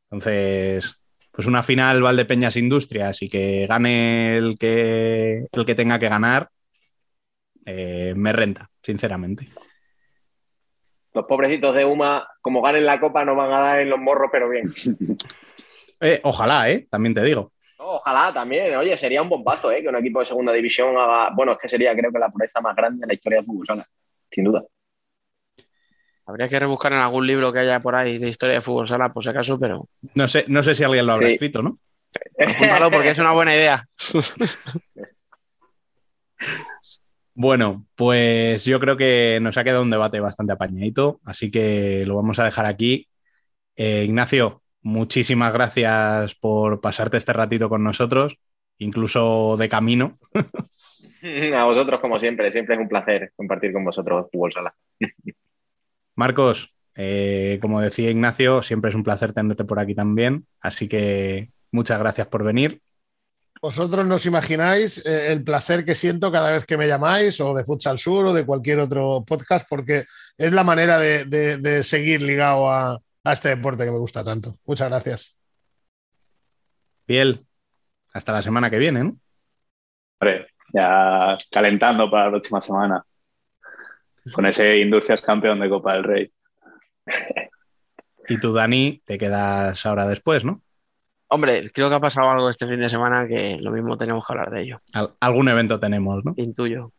Entonces, 0.10 1.02
pues 1.32 1.48
una 1.48 1.64
final 1.64 2.02
Valdepeñas 2.02 2.56
Industrias 2.56 3.22
y 3.22 3.30
que 3.30 3.66
gane 3.68 4.38
el 4.38 4.58
que, 4.58 5.46
el 5.52 5.66
que 5.66 5.76
tenga 5.76 6.00
que 6.00 6.10
ganar, 6.10 6.50
eh, 7.66 8.14
me 8.16 8.32
renta, 8.32 8.70
sinceramente. 8.82 9.50
Los 11.14 11.26
pobrecitos 11.26 11.76
de 11.76 11.86
Uma, 11.86 12.28
como 12.42 12.62
ganen 12.62 12.86
la 12.86 13.00
copa, 13.00 13.26
no 13.26 13.36
van 13.36 13.52
a 13.52 13.60
dar 13.60 13.80
en 13.80 13.90
los 13.90 14.00
morros, 14.00 14.30
pero 14.32 14.50
bien. 14.50 14.72
Eh, 16.02 16.20
ojalá, 16.24 16.70
¿eh? 16.70 16.86
También 16.92 17.16
te 17.16 17.24
digo. 17.24 17.54
No, 17.80 17.86
ojalá 17.86 18.32
también. 18.34 18.76
Oye, 18.76 18.98
sería 18.98 19.22
un 19.22 19.30
bombazo, 19.30 19.72
¿eh? 19.72 19.82
Que 19.82 19.88
un 19.88 19.96
equipo 19.96 20.20
de 20.20 20.26
segunda 20.26 20.52
división 20.52 20.96
haga. 20.98 21.30
Bueno, 21.34 21.54
es 21.54 21.58
que 21.58 21.70
sería, 21.70 21.96
creo 21.96 22.12
que, 22.12 22.20
la 22.20 22.30
proeza 22.30 22.60
más 22.60 22.76
grande 22.76 23.00
de 23.00 23.08
la 23.08 23.14
historia 23.14 23.38
del 23.38 23.46
fútbol 23.46 23.66
sala, 23.66 23.88
sin 24.30 24.44
duda. 24.44 24.66
Habría 26.26 26.50
que 26.50 26.60
rebuscar 26.60 26.92
en 26.92 27.00
algún 27.00 27.26
libro 27.26 27.54
que 27.54 27.60
haya 27.60 27.80
por 27.80 27.96
ahí 27.96 28.18
de 28.18 28.28
historia 28.28 28.56
de 28.56 28.62
fútbol 28.62 28.90
sala, 28.90 29.14
por 29.14 29.24
si 29.24 29.30
acaso, 29.30 29.58
pero 29.58 29.88
No 30.16 30.28
sé, 30.28 30.44
no 30.50 30.62
sé 30.62 30.76
si 30.76 30.84
alguien 30.84 31.06
lo 31.06 31.14
habrá 31.14 31.28
Sí. 31.28 31.34
escrito, 31.36 31.62
¿no? 31.62 31.80
apúntalo 32.40 32.92
porque 32.92 33.12
es 33.12 33.20
una 33.20 33.32
buena 33.32 33.56
idea. 33.56 33.88
Bueno, 37.38 37.86
pues 37.96 38.64
yo 38.64 38.80
creo 38.80 38.96
que 38.96 39.40
nos 39.42 39.58
ha 39.58 39.66
quedado 39.66 39.84
un 39.84 39.90
debate 39.92 40.22
bastante 40.22 40.54
apañadito, 40.54 41.20
así 41.26 41.52
que 41.52 42.06
lo 42.06 42.16
vamos 42.16 42.40
a 42.40 42.46
dejar 42.46 42.66
aquí. 42.66 43.10
Eh, 43.76 44.06
Ignacio, 44.06 44.64
muchísimas 44.82 45.52
gracias 45.52 46.34
por 46.36 46.80
pasarte 46.80 47.18
este 47.18 47.34
ratito 47.34 47.68
con 47.68 47.84
nosotros, 47.84 48.38
incluso 48.78 49.58
de 49.58 49.68
camino. 49.68 50.18
A 51.56 51.66
vosotros, 51.66 52.00
como 52.00 52.20
siempre, 52.20 52.52
siempre 52.52 52.76
es 52.76 52.82
un 52.82 52.88
placer 52.88 53.32
compartir 53.36 53.74
con 53.74 53.84
vosotros 53.84 54.28
fútbol 54.32 54.52
sala. 54.52 54.74
Marcos, 56.16 56.74
eh, 56.96 57.58
como 57.62 57.82
decía 57.82 58.12
Ignacio, 58.12 58.62
siempre 58.62 58.90
es 58.90 58.96
un 58.96 59.04
placer 59.04 59.34
tenerte 59.34 59.66
por 59.66 59.80
aquí 59.80 59.94
también, 59.94 60.46
así 60.62 60.88
que 60.88 61.50
muchas 61.72 62.00
gracias 62.00 62.28
por 62.28 62.44
venir. 62.44 62.80
Vosotros 63.66 64.06
no 64.06 64.14
os 64.22 64.26
imagináis 64.28 65.04
eh, 65.08 65.32
el 65.34 65.44
placer 65.44 65.84
que 65.84 65.96
siento 65.96 66.32
cada 66.32 66.52
vez 66.52 66.68
que 66.68 66.78
me 66.78 66.88
llamáis, 66.88 67.42
o 67.42 67.52
de 67.56 67.64
Futsal 67.64 67.98
Sur 67.98 68.28
o 68.28 68.34
de 68.34 68.46
cualquier 68.46 68.80
otro 68.80 69.24
podcast, 69.26 69.68
porque 69.68 70.06
es 70.38 70.54
la 70.54 70.64
manera 70.64 71.00
de, 71.00 71.26
de- 71.26 71.58
de 71.58 71.82
seguir 71.82 72.22
ligado 72.22 72.70
a, 72.70 73.00
a 73.24 73.34
este 73.34 73.50
deporte 73.50 73.84
que 73.84 73.90
me 73.90 73.98
gusta 73.98 74.24
tanto. 74.24 74.60
Muchas 74.66 74.88
gracias. 74.90 75.40
Fiel, 77.08 77.44
hasta 78.14 78.34
la 78.34 78.44
semana 78.44 78.70
que 78.70 78.78
viene, 78.78 79.04
¿no? 79.04 79.18
Hombre, 80.22 80.46
ya 80.72 81.36
calentando 81.50 82.08
para 82.12 82.26
la 82.26 82.32
próxima 82.34 82.62
semana. 82.62 83.04
Con 84.32 84.46
ese 84.46 84.78
Industrias 84.78 85.22
campeón 85.22 85.60
de 85.60 85.70
Copa 85.70 85.94
del 85.94 86.04
Rey. 86.04 86.32
Y 88.28 88.38
tú, 88.38 88.54
Dani, 88.54 89.02
te 89.06 89.18
quedas 89.18 89.84
ahora 89.88 90.06
después, 90.06 90.44
¿no? 90.46 90.62
Hombre, 91.28 91.72
creo 91.72 91.90
que 91.90 91.96
ha 91.96 92.00
pasado 92.00 92.30
algo 92.30 92.50
este 92.50 92.68
fin 92.68 92.80
de 92.80 92.90
semana 92.90 93.28
que 93.28 93.58
lo 93.60 93.72
mismo 93.72 93.98
tenemos 93.98 94.26
que 94.26 94.34
hablar 94.34 94.52
de 94.52 94.62
ello. 94.62 94.82
Al- 94.94 95.16
algún 95.20 95.50
evento 95.50 95.80
tenemos, 95.80 96.24
¿no? 96.24 96.34
Intuyo. 96.38 96.92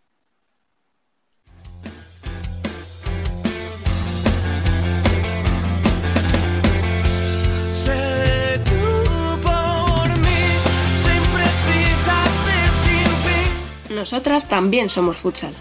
Nosotras 13.91 14.49
también 14.49 14.91
somos 14.91 15.17
futsal. 15.17 15.55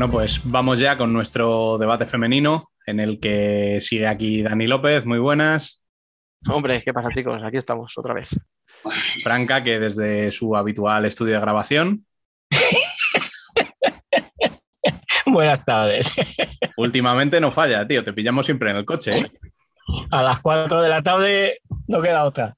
Bueno, 0.00 0.12
pues 0.12 0.40
vamos 0.44 0.80
ya 0.80 0.96
con 0.96 1.12
nuestro 1.12 1.76
debate 1.76 2.06
femenino, 2.06 2.70
en 2.86 3.00
el 3.00 3.20
que 3.20 3.82
sigue 3.82 4.06
aquí 4.06 4.42
Dani 4.42 4.66
López. 4.66 5.04
Muy 5.04 5.18
buenas. 5.18 5.84
Hombre, 6.48 6.82
¿qué 6.82 6.94
pasa, 6.94 7.10
chicos? 7.14 7.42
Aquí 7.44 7.58
estamos 7.58 7.92
otra 7.98 8.14
vez. 8.14 8.30
Franca, 9.22 9.62
que 9.62 9.78
desde 9.78 10.32
su 10.32 10.56
habitual 10.56 11.04
estudio 11.04 11.34
de 11.34 11.40
grabación. 11.40 12.06
Buenas 15.26 15.62
tardes. 15.66 16.10
Últimamente 16.78 17.38
no 17.38 17.50
falla, 17.50 17.86
tío. 17.86 18.02
Te 18.02 18.14
pillamos 18.14 18.46
siempre 18.46 18.70
en 18.70 18.76
el 18.76 18.86
coche. 18.86 19.18
¿eh? 19.18 19.30
A 20.12 20.22
las 20.22 20.40
4 20.40 20.80
de 20.80 20.88
la 20.88 21.02
tarde 21.02 21.58
no 21.88 22.00
queda 22.00 22.24
otra. 22.24 22.54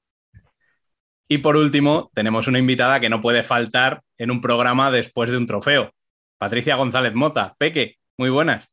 Y 1.27 1.39
por 1.39 1.57
último, 1.57 2.09
tenemos 2.13 2.47
una 2.47 2.59
invitada 2.59 3.01
que 3.01 3.09
no 3.09 3.21
puede 3.21 3.43
faltar 3.43 4.01
en 4.17 4.31
un 4.31 4.39
programa 4.39 4.91
después 4.91 5.29
de 5.29 5.35
un 5.35 5.45
trofeo. 5.45 5.91
Patricia 6.43 6.75
González 6.75 7.13
Mota. 7.13 7.55
Peque, 7.57 7.99
muy 8.17 8.29
buenas. 8.29 8.69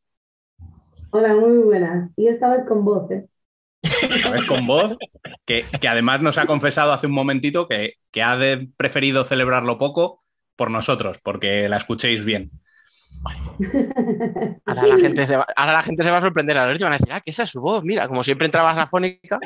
Hola, 1.12 1.36
muy 1.36 1.58
buenas. 1.58 2.12
Y 2.16 2.26
esta 2.26 2.50
vez 2.50 2.66
con 2.66 2.84
voz, 2.84 3.08
¿eh? 3.12 3.28
Esta 3.80 4.30
vez 4.32 4.44
con 4.46 4.66
voz, 4.66 4.96
que, 5.46 5.66
que 5.80 5.86
además 5.86 6.20
nos 6.20 6.36
ha 6.38 6.46
confesado 6.46 6.92
hace 6.92 7.06
un 7.06 7.12
momentito 7.12 7.68
que, 7.68 7.92
que 8.10 8.24
ha 8.24 8.36
de- 8.36 8.68
preferido 8.76 9.22
celebrarlo 9.22 9.78
poco 9.78 10.24
por 10.56 10.68
nosotros, 10.72 11.18
porque 11.22 11.68
la 11.68 11.76
escuchéis 11.76 12.24
bien. 12.24 12.50
Ahora 14.64 14.86
la 14.86 14.96
gente 14.96 15.26
se 15.26 15.36
va, 15.36 15.46
ahora 15.54 15.72
la, 15.74 15.82
gente 15.82 16.02
se 16.02 16.10
va 16.10 16.18
a 16.18 16.22
sorprender 16.22 16.56
a 16.56 16.66
ver 16.66 16.76
y 16.80 16.82
van 16.82 16.92
a 16.92 16.96
decir, 16.96 17.12
ah, 17.12 17.20
que 17.20 17.30
esa 17.30 17.44
es 17.44 17.50
su 17.50 17.60
voz. 17.60 17.84
Mira, 17.84 18.08
como 18.08 18.24
siempre 18.24 18.46
entrabas 18.46 18.78
a 18.78 18.86
fónica. 18.86 19.38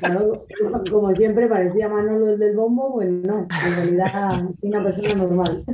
Claro, 0.00 0.46
como 0.90 1.14
siempre 1.14 1.46
parecía 1.46 1.88
Manolo 1.88 2.32
el 2.32 2.38
del 2.38 2.56
bombo, 2.56 2.94
pues 2.94 3.08
no, 3.08 3.46
en 3.64 3.74
realidad 3.76 4.42
soy 4.58 4.70
una 4.70 4.82
persona 4.82 5.14
normal. 5.14 5.64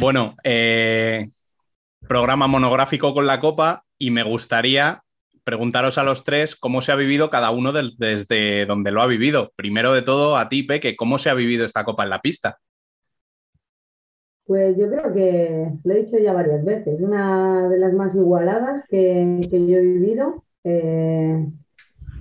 Bueno, 0.00 0.36
eh, 0.44 1.30
programa 2.08 2.46
monográfico 2.46 3.14
con 3.14 3.26
la 3.26 3.40
Copa 3.40 3.84
y 3.98 4.10
me 4.10 4.22
gustaría 4.22 5.02
preguntaros 5.44 5.98
a 5.98 6.04
los 6.04 6.24
tres 6.24 6.56
cómo 6.56 6.80
se 6.80 6.90
ha 6.90 6.96
vivido 6.96 7.30
cada 7.30 7.50
uno 7.50 7.72
del- 7.72 7.94
desde 7.98 8.66
donde 8.66 8.90
lo 8.90 9.02
ha 9.02 9.06
vivido. 9.06 9.52
Primero 9.56 9.92
de 9.92 10.02
todo, 10.02 10.36
a 10.36 10.48
ti, 10.48 10.62
Peque, 10.62 10.96
¿cómo 10.96 11.18
se 11.18 11.30
ha 11.30 11.34
vivido 11.34 11.64
esta 11.64 11.84
Copa 11.84 12.04
en 12.04 12.10
la 12.10 12.20
pista? 12.20 12.58
Pues 14.46 14.76
yo 14.76 14.90
creo 14.90 15.12
que 15.14 15.72
lo 15.84 15.94
he 15.94 16.02
dicho 16.02 16.18
ya 16.18 16.34
varias 16.34 16.64
veces, 16.64 17.00
una 17.00 17.68
de 17.68 17.78
las 17.78 17.94
más 17.94 18.14
igualadas 18.14 18.84
que, 18.88 19.40
que 19.50 19.66
yo 19.66 19.78
he 19.78 19.80
vivido 19.80 20.44
eh, 20.64 21.46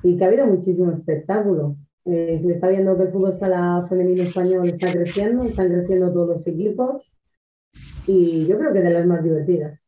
y 0.04 0.18
que 0.18 0.24
ha 0.24 0.28
habido 0.28 0.48
muchísimo 0.48 0.92
espectáculo. 0.92 1.76
Eh, 2.06 2.38
se 2.40 2.54
está 2.54 2.70
viendo 2.70 2.98
que 2.98 3.04
el 3.04 3.12
fútbol 3.12 3.34
sala 3.34 3.86
femenino 3.90 4.24
español 4.24 4.70
está 4.70 4.92
creciendo, 4.92 5.44
están 5.44 5.70
creciendo 5.70 6.12
todos 6.12 6.30
los 6.30 6.48
equipos 6.48 7.04
y 8.08 8.46
yo 8.46 8.58
creo 8.58 8.74
que 8.74 8.82
de 8.82 8.90
las 8.90 9.06
más 9.06 9.24
divertidas. 9.24 9.80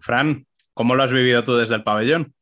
Fran, 0.00 0.46
¿cómo 0.72 0.94
lo 0.94 1.02
has 1.02 1.12
vivido 1.12 1.42
tú 1.42 1.56
desde 1.56 1.74
el 1.74 1.84
pabellón? 1.84 2.32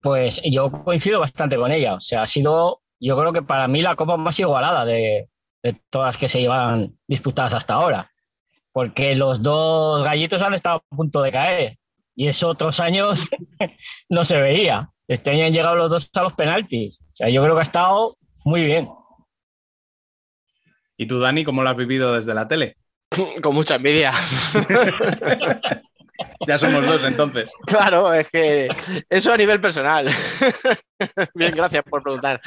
Pues 0.00 0.40
yo 0.44 0.70
coincido 0.84 1.20
bastante 1.20 1.56
con 1.56 1.70
ella. 1.70 1.94
O 1.94 2.00
sea, 2.00 2.22
ha 2.22 2.26
sido, 2.26 2.82
yo 2.98 3.16
creo 3.16 3.32
que 3.32 3.42
para 3.42 3.68
mí 3.68 3.82
la 3.82 3.94
copa 3.94 4.16
más 4.16 4.38
igualada 4.38 4.84
de, 4.84 5.28
de 5.62 5.80
todas 5.90 6.08
las 6.08 6.18
que 6.18 6.28
se 6.28 6.40
llevan 6.40 6.98
disputadas 7.06 7.54
hasta 7.54 7.74
ahora. 7.74 8.10
Porque 8.72 9.14
los 9.14 9.42
dos 9.42 10.02
gallitos 10.02 10.42
han 10.42 10.54
estado 10.54 10.76
a 10.90 10.96
punto 10.96 11.22
de 11.22 11.32
caer. 11.32 11.78
Y 12.14 12.28
eso 12.28 12.48
otros 12.48 12.80
años 12.80 13.26
no 14.08 14.24
se 14.24 14.40
veía. 14.40 14.90
Este 15.08 15.30
año 15.30 15.46
han 15.46 15.52
llegado 15.52 15.76
los 15.76 15.90
dos 15.90 16.10
a 16.14 16.22
los 16.22 16.32
penaltis. 16.32 17.00
O 17.02 17.10
sea, 17.10 17.28
yo 17.28 17.42
creo 17.42 17.54
que 17.54 17.60
ha 17.60 17.64
estado 17.64 18.16
muy 18.44 18.64
bien. 18.64 18.88
¿Y 20.96 21.06
tú, 21.06 21.20
Dani, 21.20 21.44
cómo 21.44 21.62
lo 21.62 21.70
has 21.70 21.76
vivido 21.76 22.14
desde 22.14 22.34
la 22.34 22.48
tele? 22.48 22.76
Con 23.42 23.54
mucha 23.54 23.76
envidia. 23.76 24.12
Ya 26.46 26.58
somos 26.58 26.86
dos 26.86 27.04
entonces. 27.04 27.50
Claro, 27.66 28.12
es 28.12 28.28
que 28.28 28.68
eso 29.08 29.32
a 29.32 29.36
nivel 29.36 29.60
personal. 29.60 30.08
Bien, 31.34 31.54
gracias 31.54 31.82
por 31.84 32.02
preguntar. 32.02 32.40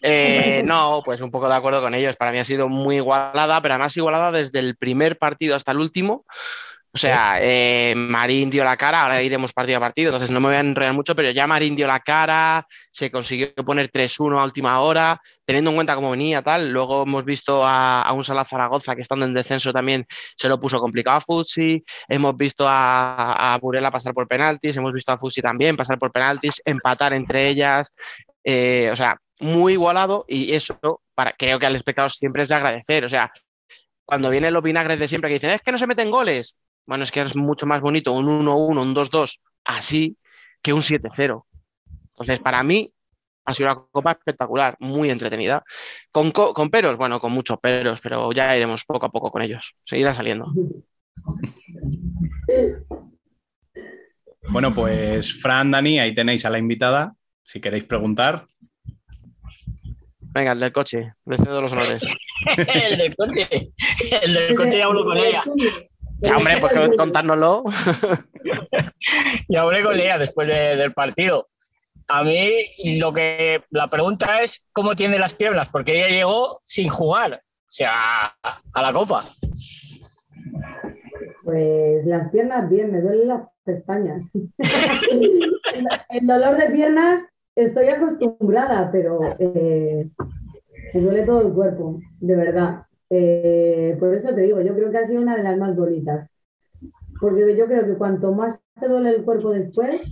Eh, 0.00 0.62
no, 0.64 1.02
pues 1.04 1.20
un 1.20 1.30
poco 1.30 1.48
de 1.48 1.54
acuerdo 1.54 1.80
con 1.80 1.94
ellos. 1.94 2.16
Para 2.16 2.32
mí 2.32 2.38
ha 2.38 2.44
sido 2.44 2.68
muy 2.68 2.96
igualada, 2.96 3.60
pero 3.60 3.74
además 3.74 3.96
igualada 3.96 4.32
desde 4.32 4.58
el 4.58 4.76
primer 4.76 5.18
partido 5.18 5.56
hasta 5.56 5.72
el 5.72 5.78
último. 5.78 6.24
O 6.92 6.98
sea, 6.98 7.38
eh, 7.40 7.94
Marín 7.96 8.50
dio 8.50 8.64
la 8.64 8.76
cara, 8.76 9.02
ahora 9.02 9.22
iremos 9.22 9.52
partido 9.52 9.76
a 9.78 9.80
partido, 9.80 10.08
entonces 10.08 10.30
no 10.30 10.40
me 10.40 10.48
voy 10.48 10.56
a 10.56 10.60
enredar 10.60 10.92
mucho, 10.92 11.14
pero 11.14 11.30
ya 11.30 11.46
Marín 11.46 11.76
dio 11.76 11.86
la 11.86 12.00
cara, 12.00 12.66
se 12.90 13.12
consiguió 13.12 13.54
poner 13.54 13.90
3-1 13.92 14.40
a 14.40 14.44
última 14.44 14.80
hora, 14.80 15.20
teniendo 15.44 15.70
en 15.70 15.76
cuenta 15.76 15.94
cómo 15.94 16.10
venía 16.10 16.42
tal. 16.42 16.70
Luego 16.70 17.04
hemos 17.04 17.24
visto 17.24 17.64
a, 17.64 18.02
a 18.02 18.12
un 18.12 18.24
Sala 18.24 18.44
Zaragoza 18.44 18.96
que 18.96 19.02
estando 19.02 19.24
en 19.24 19.34
descenso 19.34 19.72
también 19.72 20.04
se 20.36 20.48
lo 20.48 20.60
puso 20.60 20.80
complicado 20.80 21.18
a 21.18 21.20
Futsi, 21.20 21.84
hemos 22.08 22.36
visto 22.36 22.66
a, 22.68 23.54
a 23.54 23.58
Burela 23.58 23.92
pasar 23.92 24.12
por 24.12 24.26
penaltis, 24.26 24.76
hemos 24.76 24.92
visto 24.92 25.12
a 25.12 25.18
Futsi 25.18 25.40
también 25.40 25.76
pasar 25.76 25.96
por 25.96 26.10
penaltis, 26.10 26.60
empatar 26.64 27.12
entre 27.12 27.48
ellas, 27.48 27.92
eh, 28.42 28.90
o 28.92 28.96
sea, 28.96 29.16
muy 29.38 29.74
igualado 29.74 30.24
y 30.28 30.52
eso 30.54 31.02
para, 31.14 31.34
creo 31.34 31.60
que 31.60 31.66
al 31.66 31.76
espectador 31.76 32.10
siempre 32.10 32.42
es 32.42 32.48
de 32.48 32.54
agradecer, 32.56 33.04
o 33.04 33.10
sea, 33.10 33.30
cuando 34.04 34.28
vienen 34.30 34.52
los 34.52 34.62
vinagres 34.62 34.98
de 34.98 35.06
siempre 35.06 35.30
que 35.30 35.34
dicen, 35.34 35.50
es 35.50 35.60
que 35.60 35.70
no 35.72 35.78
se 35.78 35.86
meten 35.86 36.10
goles, 36.10 36.56
bueno, 36.90 37.04
es 37.04 37.12
que 37.12 37.20
es 37.20 37.36
mucho 37.36 37.66
más 37.66 37.80
bonito 37.80 38.10
un 38.12 38.26
1-1, 38.26 38.82
un 38.82 38.94
2-2, 38.96 39.38
así 39.64 40.16
que 40.60 40.72
un 40.72 40.82
7-0. 40.82 41.44
Entonces, 42.08 42.40
para 42.40 42.64
mí, 42.64 42.92
ha 43.44 43.54
sido 43.54 43.70
una 43.70 43.80
copa 43.92 44.10
espectacular, 44.10 44.76
muy 44.80 45.08
entretenida. 45.08 45.62
Con, 46.10 46.32
co- 46.32 46.52
con 46.52 46.68
peros, 46.68 46.96
bueno, 46.96 47.20
con 47.20 47.30
muchos 47.30 47.58
peros, 47.60 48.00
pero 48.02 48.32
ya 48.32 48.56
iremos 48.56 48.84
poco 48.84 49.06
a 49.06 49.12
poco 49.12 49.30
con 49.30 49.40
ellos. 49.40 49.76
Seguirá 49.84 50.14
saliendo. 50.16 50.52
Bueno, 54.48 54.74
pues 54.74 55.40
Fran, 55.40 55.70
Dani, 55.70 56.00
ahí 56.00 56.12
tenéis 56.12 56.44
a 56.44 56.50
la 56.50 56.58
invitada. 56.58 57.14
Si 57.44 57.60
queréis 57.60 57.84
preguntar. 57.84 58.46
Venga, 60.18 60.52
el 60.52 60.58
del 60.58 60.72
coche, 60.72 61.12
le 61.24 61.36
cedo 61.36 61.62
los 61.62 61.70
honores. 61.70 62.02
el 62.74 62.98
del 62.98 63.14
coche. 63.14 63.72
El 64.22 64.34
del 64.34 64.56
coche 64.56 64.78
ya 64.78 64.86
habló 64.86 65.04
con 65.04 65.18
ella. 65.18 65.44
Ya, 66.22 66.36
hombre, 66.36 66.54
pues 66.60 66.72
que 66.72 66.96
contárnoslo. 66.96 67.64
Ya 69.48 69.62
hablé 69.62 69.82
con 69.82 69.98
ella 69.98 70.18
después 70.18 70.46
de- 70.46 70.76
del 70.76 70.92
partido. 70.92 71.48
A 72.08 72.22
mí 72.22 72.50
lo 72.98 73.12
que 73.12 73.62
la 73.70 73.88
pregunta 73.88 74.42
es 74.42 74.62
cómo 74.72 74.94
tiene 74.94 75.18
las 75.18 75.32
piernas, 75.34 75.68
porque 75.70 75.96
ella 75.98 76.08
llegó 76.08 76.60
sin 76.64 76.88
jugar, 76.88 77.34
o 77.34 77.70
sea, 77.72 77.92
a, 78.42 78.60
a 78.72 78.82
la 78.82 78.92
copa. 78.92 79.24
Pues 81.44 82.04
las 82.06 82.30
piernas 82.30 82.68
bien, 82.68 82.92
me 82.92 83.00
duelen 83.00 83.28
las 83.28 83.42
pestañas. 83.64 84.30
el, 85.10 85.50
el 86.10 86.26
dolor 86.26 86.56
de 86.56 86.68
piernas 86.70 87.22
estoy 87.54 87.88
acostumbrada, 87.88 88.90
pero 88.92 89.20
eh, 89.38 90.08
me 90.94 91.00
duele 91.00 91.22
todo 91.24 91.40
el 91.42 91.52
cuerpo, 91.52 92.00
de 92.20 92.36
verdad. 92.36 92.82
Eh, 93.10 93.96
por 93.98 94.14
eso 94.14 94.34
te 94.34 94.42
digo, 94.42 94.60
yo 94.60 94.74
creo 94.74 94.90
que 94.90 94.98
ha 94.98 95.06
sido 95.06 95.22
una 95.22 95.36
de 95.36 95.42
las 95.42 95.58
más 95.58 95.76
bonitas. 95.76 96.28
Porque 97.20 97.56
yo 97.56 97.66
creo 97.66 97.86
que 97.86 97.96
cuanto 97.96 98.32
más 98.32 98.60
te 98.80 98.88
duele 98.88 99.10
el 99.10 99.24
cuerpo 99.24 99.50
después, 99.52 100.02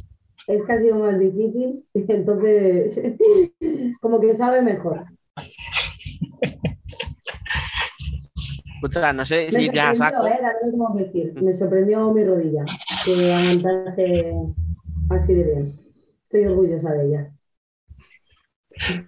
es 0.47 0.63
que 0.65 0.73
ha 0.73 0.79
sido 0.81 0.99
más 1.01 1.19
difícil. 1.19 1.85
Entonces, 1.95 3.01
como 4.01 4.21
que 4.21 4.35
sabe 4.35 4.63
mejor. 4.63 5.07
Escucha, 8.75 9.13
no 9.13 9.25
sé 9.25 9.51
Me 9.51 9.61
si 9.61 9.71
ya 9.71 9.95
sorprendió, 9.95 9.95
saco. 9.95 10.27
eh, 10.27 10.39
la 10.41 10.49
verdad 10.55 10.71
tengo 10.71 10.95
que 10.97 11.05
decir. 11.05 11.35
Me 11.43 11.53
sorprendió 11.55 12.13
mi 12.13 12.25
rodilla 12.25 12.65
que 13.05 13.33
aguantase 13.33 14.33
así 15.11 15.35
de 15.35 15.45
bien. 15.45 15.81
Estoy 16.25 16.47
orgullosa 16.47 16.93
de 16.95 17.07
ella. 17.07 17.33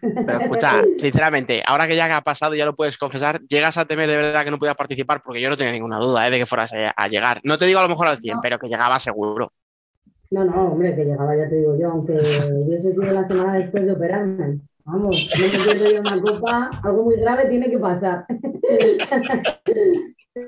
Pero 0.00 0.40
escucha, 0.40 0.82
sinceramente, 0.96 1.62
ahora 1.66 1.86
que 1.86 1.96
ya 1.96 2.16
ha 2.16 2.20
pasado, 2.20 2.54
ya 2.54 2.64
lo 2.64 2.74
puedes 2.74 2.98
confesar, 2.98 3.40
llegas 3.42 3.76
a 3.76 3.84
temer 3.84 4.08
de 4.08 4.16
verdad 4.16 4.44
que 4.44 4.50
no 4.50 4.58
podías 4.58 4.76
participar 4.76 5.22
porque 5.24 5.40
yo 5.40 5.50
no 5.50 5.56
tenía 5.56 5.72
ninguna 5.72 5.98
duda 5.98 6.26
eh, 6.26 6.30
de 6.30 6.38
que 6.38 6.46
fueras 6.46 6.70
a, 6.96 7.08
llegar. 7.08 7.40
No 7.44 7.58
te 7.58 7.66
digo 7.66 7.78
a 7.78 7.82
lo 7.82 7.88
mejor 7.88 8.08
al 8.08 8.18
100, 8.18 8.40
pero 8.40 8.58
que 8.58 8.68
llegaba 8.68 8.98
seguro. 8.98 9.52
No, 10.30 10.44
no, 10.44 10.72
hombre, 10.72 10.94
que 10.94 11.04
llegaba, 11.04 11.36
ya 11.36 11.48
te 11.48 11.56
digo 11.56 11.76
yo, 11.78 11.90
aunque 11.90 12.12
hubiese 12.12 12.92
sido 12.92 13.12
la 13.12 13.24
semana 13.24 13.54
después 13.54 13.84
de 13.84 13.92
operarme. 13.92 14.60
Vamos, 14.84 15.28
no 15.38 15.46
me 15.46 15.64
pierdo 15.64 15.90
yo 15.90 16.00
una 16.00 16.20
copa, 16.20 16.70
algo 16.82 17.04
muy 17.04 17.16
grave 17.16 17.46
tiene 17.46 17.70
que 17.70 17.78
pasar. 17.78 18.24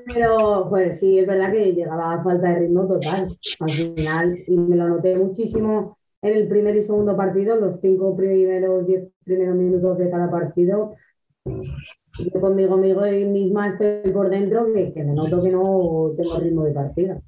Pero, 0.07 0.67
pues 0.71 1.01
sí, 1.01 1.19
es 1.19 1.27
verdad 1.27 1.51
que 1.51 1.73
llegaba 1.73 2.15
a 2.15 2.23
falta 2.23 2.49
de 2.49 2.61
ritmo 2.61 2.87
total 2.87 3.27
al 3.61 3.71
final 3.71 4.39
y 4.47 4.57
me 4.57 4.77
lo 4.77 4.89
noté 4.89 5.17
muchísimo 5.17 5.99
en 6.23 6.35
el 6.35 6.49
primer 6.49 6.77
y 6.77 6.83
segundo 6.83 7.17
partido, 7.17 7.57
los 7.57 7.81
cinco 7.81 8.17
primeros, 8.17 8.87
diez 8.87 9.09
primeros 9.25 9.57
minutos 9.57 9.99
de 9.99 10.09
cada 10.09 10.31
partido. 10.31 10.91
Yo 11.45 12.41
conmigo, 12.41 12.71
conmigo 12.71 13.07
y 13.07 13.25
misma 13.25 13.69
estoy 13.69 14.13
por 14.13 14.31
dentro 14.31 14.73
que, 14.73 14.93
que 14.93 15.03
me 15.03 15.15
noto 15.15 15.43
que 15.43 15.51
no 15.51 16.13
tengo 16.17 16.39
ritmo 16.39 16.65
de 16.65 16.73
partida. 16.73 17.21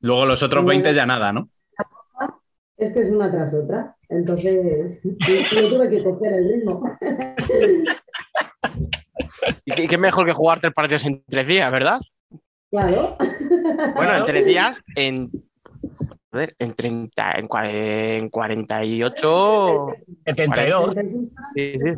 Luego 0.00 0.26
los 0.26 0.42
otros 0.42 0.64
20 0.64 0.92
ya 0.92 1.06
nada, 1.06 1.32
¿no? 1.32 1.48
Es 2.76 2.92
que 2.92 3.02
es 3.02 3.10
una 3.10 3.30
tras 3.30 3.54
otra. 3.54 3.96
Entonces, 4.08 5.00
yo 5.04 5.68
tuve 5.68 5.88
que 5.88 6.02
coger 6.02 6.32
el 6.32 6.52
ritmo. 6.52 6.82
Y 9.64 9.72
qué, 9.72 9.88
qué 9.88 9.98
mejor 9.98 10.24
que 10.24 10.32
jugar 10.32 10.60
tres 10.60 10.72
partidos 10.72 11.04
en 11.04 11.22
tres 11.28 11.46
días, 11.46 11.70
¿verdad? 11.72 12.00
Claro. 12.70 13.16
Bueno, 13.94 14.14
en 14.16 14.24
tres 14.24 14.46
días, 14.46 14.82
en, 14.94 15.30
joder, 16.32 16.56
en 16.58 16.74
30, 16.74 17.32
en, 17.32 17.46
cua- 17.46 17.70
en 17.70 18.28
48, 18.30 19.86
72. 20.24 20.94
36 20.94 21.18
sí, 21.54 21.78
sí, 21.78 21.94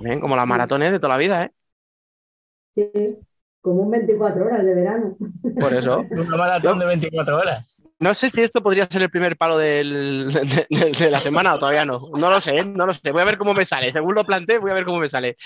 bien, 0.00 0.20
como 0.20 0.36
las 0.36 0.46
maratones 0.46 0.92
de 0.92 0.98
toda 0.98 1.14
la 1.14 1.18
vida, 1.18 1.44
¿eh? 1.44 1.50
Sí, 2.74 2.90
como 3.60 3.82
un 3.82 3.90
24 3.90 4.44
horas 4.44 4.64
de 4.64 4.74
verano. 4.74 5.16
Por 5.58 5.72
eso. 5.72 6.04
Una 6.10 6.36
maratón 6.36 6.78
de 6.78 6.86
24 6.86 7.38
horas. 7.38 7.78
No 8.00 8.12
sé 8.14 8.28
si 8.30 8.42
esto 8.42 8.60
podría 8.62 8.86
ser 8.86 9.02
el 9.02 9.10
primer 9.10 9.36
palo 9.36 9.56
del- 9.56 10.28
de, 10.32 10.66
de- 10.68 10.90
de 10.92 11.10
la 11.10 11.20
semana 11.20 11.54
o 11.54 11.58
todavía 11.58 11.84
no. 11.84 12.08
No 12.18 12.28
lo 12.30 12.40
sé, 12.40 12.64
no 12.64 12.86
lo 12.86 12.92
sé. 12.92 13.12
Voy 13.12 13.22
a 13.22 13.26
ver 13.26 13.38
cómo 13.38 13.54
me 13.54 13.64
sale. 13.64 13.92
Según 13.92 14.14
lo 14.14 14.24
planteé, 14.24 14.58
voy 14.58 14.72
a 14.72 14.74
ver 14.74 14.84
cómo 14.84 14.98
me 14.98 15.08
sale. 15.08 15.36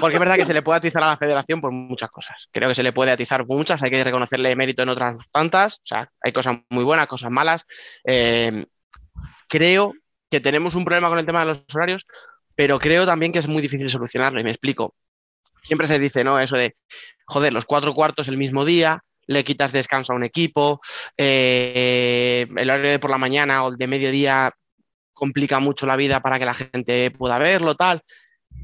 Porque 0.00 0.16
es 0.16 0.20
verdad 0.20 0.36
que 0.36 0.44
se 0.44 0.52
le 0.52 0.62
puede 0.62 0.78
atizar 0.78 1.02
a 1.02 1.08
la 1.08 1.16
federación 1.16 1.60
por 1.60 1.72
muchas 1.72 2.10
cosas. 2.10 2.48
Creo 2.52 2.68
que 2.68 2.74
se 2.74 2.82
le 2.82 2.92
puede 2.92 3.10
atizar 3.10 3.46
por 3.46 3.56
muchas, 3.56 3.82
hay 3.82 3.90
que 3.90 4.04
reconocerle 4.04 4.54
mérito 4.54 4.82
en 4.82 4.90
otras 4.90 5.18
tantas. 5.32 5.76
O 5.76 5.86
sea, 5.86 6.10
hay 6.22 6.32
cosas 6.32 6.58
muy 6.68 6.84
buenas, 6.84 7.06
cosas 7.06 7.30
malas. 7.30 7.64
Eh, 8.04 8.66
creo 9.48 9.94
que 10.30 10.40
tenemos 10.40 10.74
un 10.74 10.84
problema 10.84 11.08
con 11.08 11.18
el 11.18 11.26
tema 11.26 11.40
de 11.40 11.52
los 11.52 11.74
horarios, 11.74 12.06
pero 12.54 12.78
creo 12.78 13.06
también 13.06 13.32
que 13.32 13.38
es 13.38 13.48
muy 13.48 13.62
difícil 13.62 13.90
solucionarlo. 13.90 14.40
Y 14.40 14.44
me 14.44 14.50
explico. 14.50 14.94
Siempre 15.62 15.86
se 15.86 15.98
dice, 15.98 16.22
¿no? 16.22 16.38
Eso 16.38 16.56
de, 16.56 16.76
joder, 17.26 17.52
los 17.52 17.64
cuatro 17.64 17.94
cuartos 17.94 18.28
el 18.28 18.36
mismo 18.36 18.64
día, 18.64 19.02
le 19.26 19.44
quitas 19.44 19.72
descanso 19.72 20.12
a 20.12 20.16
un 20.16 20.24
equipo, 20.24 20.80
eh, 21.16 22.46
el 22.56 22.70
horario 22.70 22.90
de 22.90 22.98
por 22.98 23.10
la 23.10 23.18
mañana 23.18 23.64
o 23.64 23.70
el 23.70 23.76
de 23.76 23.86
mediodía 23.86 24.50
complica 25.12 25.58
mucho 25.60 25.86
la 25.86 25.96
vida 25.96 26.20
para 26.20 26.38
que 26.38 26.44
la 26.44 26.54
gente 26.54 27.10
pueda 27.10 27.38
verlo, 27.38 27.74
tal. 27.74 28.02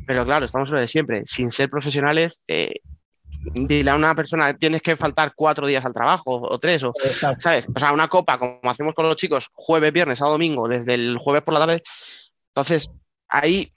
Pero 0.07 0.25
claro, 0.25 0.45
estamos 0.45 0.69
en 0.69 0.75
lo 0.75 0.81
de 0.81 0.89
siempre. 0.89 1.23
Sin 1.27 1.51
ser 1.51 1.71
profesionales, 1.71 2.41
eh, 2.47 2.81
dile 3.53 3.91
a 3.91 3.97
una 3.97 4.15
persona, 4.15 4.55
tienes 4.55 4.83
que 4.83 4.97
faltar 4.97 5.33
cuatro 5.35 5.67
días 5.67 5.85
al 5.85 5.95
trabajo 5.95 6.41
o 6.43 6.59
tres, 6.59 6.83
o, 6.85 6.93
Exacto. 7.05 7.41
¿sabes? 7.41 7.67
O 7.75 7.79
sea, 7.79 7.93
una 7.93 8.09
copa, 8.09 8.39
como 8.39 8.59
hacemos 8.65 8.95
con 8.95 9.07
los 9.07 9.17
chicos, 9.17 9.49
jueves, 9.53 9.93
viernes, 9.93 10.19
sábado, 10.19 10.35
domingo, 10.35 10.69
desde 10.69 10.95
el 10.95 11.19
jueves 11.19 11.43
por 11.43 11.55
la 11.55 11.61
tarde. 11.61 11.83
Entonces, 12.49 12.89
ahí 13.29 13.73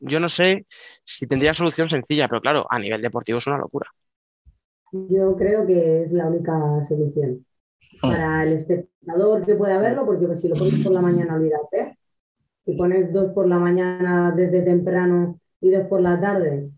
yo 0.00 0.20
no 0.20 0.28
sé 0.28 0.66
si 1.04 1.26
tendría 1.26 1.54
solución 1.54 1.88
sencilla, 1.88 2.28
pero 2.28 2.40
claro, 2.40 2.66
a 2.68 2.78
nivel 2.78 3.02
deportivo 3.02 3.38
es 3.38 3.46
una 3.46 3.58
locura. 3.58 3.88
Yo 4.92 5.36
creo 5.36 5.66
que 5.66 6.02
es 6.02 6.12
la 6.12 6.26
única 6.26 6.82
solución. 6.88 7.46
Para 8.00 8.42
el 8.42 8.54
espectador 8.54 9.44
que 9.44 9.54
pueda 9.54 9.78
verlo, 9.78 10.04
porque 10.04 10.26
pues, 10.26 10.40
si 10.40 10.48
lo 10.48 10.54
pones 10.54 10.82
por 10.82 10.92
la 10.92 11.00
mañana, 11.00 11.34
olvídate. 11.34 11.98
Si 12.64 12.74
pones 12.74 13.12
dos 13.12 13.32
por 13.32 13.46
la 13.46 13.58
mañana 13.58 14.32
desde 14.34 14.62
temprano 14.62 15.38
y 15.62 15.70
dos 15.70 15.86
por 15.86 16.00
la 16.02 16.20
tarde, 16.20 16.68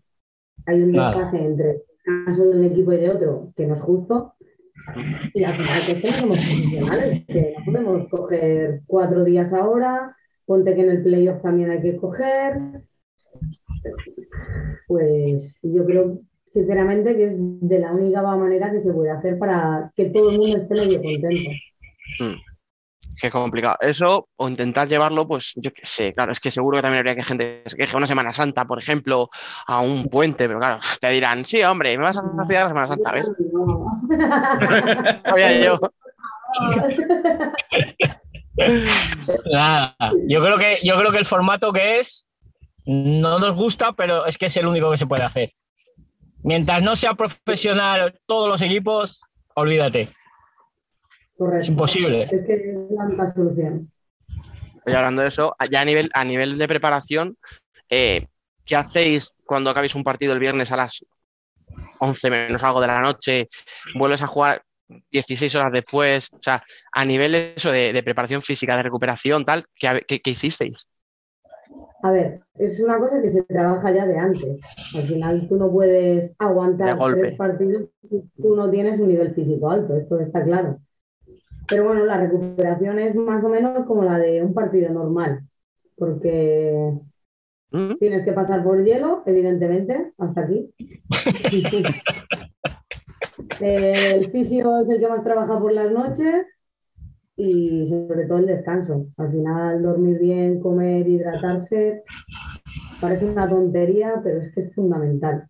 hay 0.65 0.81
un 0.81 0.93
Claro. 0.93 1.17
desfase 1.19 1.43
entre 1.43 1.71
el 1.71 2.25
caso 2.25 2.45
de 2.45 2.57
un 2.57 2.63
equipo 2.63 2.93
y 2.93 2.97
de 2.97 3.09
otro 3.09 3.51
que 3.55 3.65
no 3.67 3.73
es 3.73 3.81
justo. 3.81 4.33
Y 5.33 5.43
al 5.43 5.57
final 5.57 5.85
que 5.85 5.91
es 5.93 6.01
que 6.01 6.11
no 6.11 6.17
somos 6.17 6.37
profesionales, 6.37 7.25
que 7.27 7.55
no 7.57 7.65
podemos 7.65 8.09
coger 8.09 8.81
cuatro 8.85 9.23
días 9.23 9.51
ahora, 9.51 10.15
ponte 10.45 10.75
que 10.75 10.81
en 10.81 10.89
el 10.91 11.03
playoff 11.03 11.41
también 11.41 11.71
hay 11.71 11.81
que 11.81 11.97
coger. 11.97 12.59
Pues 14.87 15.59
yo 15.63 15.85
creo 15.85 16.19
sinceramente 16.47 17.15
que 17.15 17.25
es 17.25 17.33
de 17.37 17.79
la 17.79 17.91
única 17.93 18.21
manera 18.21 18.71
que 18.71 18.81
se 18.81 18.93
puede 18.93 19.09
hacer 19.09 19.37
para 19.39 19.91
que 19.95 20.05
todo 20.05 20.29
el 20.29 20.37
mundo 20.37 20.57
esté 20.57 20.75
medio 20.75 21.01
contento. 21.01 21.49
Qué 23.19 23.31
complicado. 23.31 23.77
Eso, 23.79 24.27
o 24.35 24.49
intentar 24.49 24.87
llevarlo, 24.87 25.27
pues 25.27 25.53
yo 25.55 25.71
qué 25.73 25.85
sé, 25.85 26.13
claro, 26.13 26.31
es 26.31 26.39
que 26.39 26.51
seguro 26.51 26.77
que 26.77 26.81
también 26.81 26.99
habría 26.99 27.15
que 27.15 27.23
gente 27.23 27.61
que 27.63 27.69
se 27.69 27.77
queje 27.77 27.97
una 27.97 28.07
Semana 28.07 28.33
Santa, 28.33 28.65
por 28.65 28.79
ejemplo, 28.79 29.29
a 29.67 29.81
un 29.81 30.05
puente, 30.05 30.47
pero 30.47 30.59
claro, 30.59 30.79
te 30.99 31.09
dirán, 31.09 31.45
sí, 31.45 31.63
hombre, 31.63 31.97
me 31.97 32.03
vas 32.03 32.17
a 32.17 32.23
fastidiar 32.35 32.63
la 32.63 32.69
Semana 32.69 32.87
Santa, 32.87 33.11
¿ves? 33.11 33.31
No. 33.53 34.01
Sabía 35.29 35.65
yo. 35.65 35.79
Nada. 39.51 39.95
Yo 40.27 40.41
creo 40.41 40.57
que, 40.57 40.79
yo 40.83 40.97
creo 40.97 41.11
que 41.11 41.17
el 41.17 41.25
formato 41.25 41.71
que 41.73 41.99
es 41.99 42.27
no 42.85 43.39
nos 43.39 43.55
gusta, 43.55 43.93
pero 43.93 44.25
es 44.25 44.37
que 44.37 44.47
es 44.47 44.57
el 44.57 44.67
único 44.67 44.91
que 44.91 44.97
se 44.97 45.07
puede 45.07 45.23
hacer. 45.23 45.53
Mientras 46.43 46.81
no 46.81 46.95
sea 46.95 47.15
profesional 47.15 48.19
todos 48.25 48.47
los 48.49 48.61
equipos, 48.61 49.21
olvídate. 49.55 50.13
Correcto. 51.37 51.63
Es 51.63 51.69
imposible. 51.69 52.29
Es 52.31 52.41
que 52.45 52.53
es 52.53 52.91
la 52.91 53.05
única 53.05 53.29
solución. 53.29 53.91
Y 54.85 54.91
hablando 54.93 55.21
de 55.21 55.29
eso, 55.29 55.55
ya 55.71 55.81
a 55.81 55.85
nivel, 55.85 56.09
a 56.13 56.23
nivel 56.23 56.57
de 56.57 56.67
preparación, 56.67 57.37
eh, 57.89 58.27
¿qué 58.65 58.75
hacéis 58.75 59.33
cuando 59.45 59.69
acabéis 59.69 59.95
un 59.95 60.03
partido 60.03 60.33
el 60.33 60.39
viernes 60.39 60.71
a 60.71 60.77
las 60.77 61.03
11 61.99 62.29
menos 62.29 62.63
algo 62.63 62.81
de 62.81 62.87
la 62.87 63.01
noche? 63.01 63.49
¿Vuelves 63.95 64.21
a 64.21 64.27
jugar 64.27 64.63
16 65.11 65.55
horas 65.55 65.71
después? 65.73 66.29
O 66.33 66.39
sea, 66.43 66.63
a 66.91 67.05
nivel 67.05 67.31
de 67.33 67.53
eso 67.57 67.71
de, 67.71 67.93
de 67.93 68.03
preparación 68.03 68.41
física, 68.43 68.77
de 68.77 68.83
recuperación, 68.83 69.45
tal, 69.45 69.65
¿qué, 69.75 70.03
qué- 70.07 70.21
qué 70.21 70.31
hicisteis? 70.31 70.87
A 72.03 72.11
ver, 72.11 72.41
es 72.59 72.79
una 72.79 72.99
cosa 72.99 73.21
que 73.21 73.29
se 73.29 73.43
trabaja 73.43 73.91
ya 73.91 74.05
de 74.05 74.17
antes. 74.17 74.61
Al 74.93 75.07
final 75.07 75.47
tú 75.49 75.57
no 75.57 75.71
puedes 75.71 76.29
De 76.29 76.35
aguantar 76.39 76.97
tres 77.09 77.35
partidos 77.35 77.89
si 78.09 78.21
tú 78.41 78.55
no 78.55 78.69
tienes 78.69 78.99
un 78.99 79.09
nivel 79.09 79.33
físico 79.33 79.69
alto, 79.69 79.95
esto 79.97 80.19
está 80.19 80.43
claro. 80.43 80.79
Pero 81.67 81.85
bueno, 81.85 82.05
la 82.05 82.17
recuperación 82.17 82.99
es 82.99 83.15
más 83.15 83.43
o 83.43 83.49
menos 83.49 83.85
como 83.85 84.03
la 84.03 84.17
de 84.17 84.43
un 84.43 84.53
partido 84.53 84.89
normal, 84.89 85.41
porque 85.97 86.93
¿Mm? 87.71 87.93
tienes 87.95 88.23
que 88.23 88.33
pasar 88.33 88.63
por 88.63 88.83
hielo, 88.83 89.23
evidentemente, 89.25 90.13
hasta 90.17 90.41
aquí. 90.41 90.73
Eh, 93.59 94.15
El 94.19 94.31
fisio 94.31 94.79
es 94.79 94.89
el 94.89 94.99
que 94.99 95.07
más 95.07 95.23
trabaja 95.23 95.59
por 95.59 95.71
las 95.71 95.91
noches 95.91 96.45
y 97.37 97.85
sobre 97.85 98.25
todo 98.25 98.37
el 98.39 98.47
descanso. 98.47 99.07
Al 99.17 99.31
final, 99.31 99.81
dormir 99.81 100.19
bien, 100.19 100.59
comer, 100.59 101.07
hidratarse, 101.07 102.03
parece 103.01 103.25
una 103.25 103.49
tontería, 103.49 104.21
pero 104.23 104.39
es 104.39 104.53
que 104.53 104.61
es 104.61 104.75
fundamental. 104.75 105.47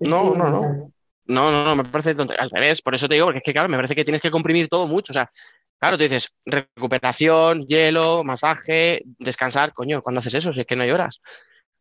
Es 0.00 0.08
No, 0.08 0.34
no, 0.34 0.50
no. 0.50 0.92
No, 1.28 1.50
no, 1.50 1.64
no, 1.64 1.76
me 1.76 1.84
parece 1.84 2.16
al 2.38 2.50
revés, 2.50 2.82
por 2.82 2.94
eso 2.94 3.06
te 3.06 3.14
digo, 3.14 3.26
porque 3.26 3.38
es 3.38 3.44
que 3.44 3.52
claro, 3.52 3.68
me 3.68 3.76
parece 3.76 3.94
que 3.94 4.04
tienes 4.04 4.22
que 4.22 4.30
comprimir 4.30 4.68
todo 4.68 4.86
mucho. 4.86 5.12
O 5.12 5.14
sea, 5.14 5.30
claro, 5.78 5.96
tú 5.96 6.02
dices 6.02 6.28
recuperación, 6.46 7.66
hielo, 7.66 8.24
masaje, 8.24 9.02
descansar, 9.18 9.74
coño, 9.74 10.02
¿cuándo 10.02 10.20
haces 10.20 10.34
eso? 10.34 10.52
Si 10.52 10.60
es 10.60 10.66
que 10.66 10.76
no 10.76 10.82
hay 10.82 10.90
horas. 10.90 11.20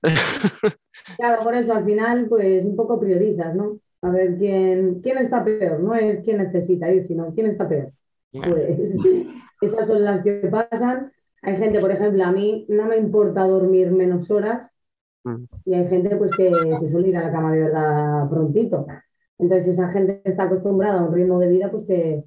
Claro, 1.15 1.41
por 1.43 1.55
eso 1.55 1.73
al 1.73 1.85
final, 1.85 2.25
pues 2.27 2.65
un 2.65 2.75
poco 2.75 2.99
priorizas, 2.99 3.55
¿no? 3.55 3.79
A 4.01 4.09
ver 4.09 4.37
quién, 4.37 4.99
quién 5.01 5.17
está 5.19 5.43
peor, 5.43 5.79
no 5.79 5.95
es 5.95 6.19
quién 6.19 6.39
necesita 6.39 6.91
ir, 6.91 7.03
sino 7.03 7.33
quién 7.33 7.47
está 7.47 7.69
peor. 7.69 7.93
Pues 8.31 8.95
esas 9.61 9.87
son 9.87 10.03
las 10.03 10.21
que 10.23 10.49
pasan. 10.51 11.11
Hay 11.43 11.55
gente, 11.55 11.79
por 11.79 11.91
ejemplo, 11.91 12.23
a 12.25 12.31
mí 12.31 12.65
no 12.67 12.85
me 12.85 12.97
importa 12.97 13.47
dormir 13.47 13.91
menos 13.91 14.29
horas 14.29 14.77
Mm. 15.27 15.45
y 15.65 15.73
hay 15.73 15.87
gente 15.87 16.15
pues 16.15 16.31
que 16.37 16.51
se 16.79 16.89
suele 16.89 17.09
ir 17.09 17.17
a 17.17 17.23
la 17.23 17.31
cama 17.31 17.51
de 17.51 17.59
verdad 17.63 18.29
prontito. 18.29 18.87
Entonces 19.39 19.67
esa 19.69 19.89
gente 19.89 20.21
está 20.25 20.43
acostumbrada 20.43 20.99
a 21.01 21.03
un 21.05 21.13
ritmo 21.13 21.39
de 21.39 21.47
vida 21.49 21.71
pues 21.71 21.85
que 21.87 22.23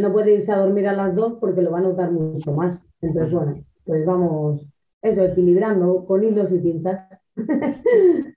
no 0.00 0.12
puede 0.12 0.34
irse 0.34 0.52
a 0.52 0.58
dormir 0.58 0.88
a 0.88 0.92
las 0.92 1.14
dos 1.14 1.34
porque 1.40 1.62
lo 1.62 1.70
va 1.72 1.78
a 1.78 1.82
notar 1.82 2.10
mucho 2.10 2.52
más. 2.52 2.80
Entonces, 3.00 3.32
bueno, 3.32 3.64
pues 3.84 4.04
vamos, 4.06 4.66
eso, 5.02 5.24
equilibrando 5.24 6.04
con 6.06 6.24
hilos 6.24 6.52
y 6.52 6.58
pinzas. 6.58 7.08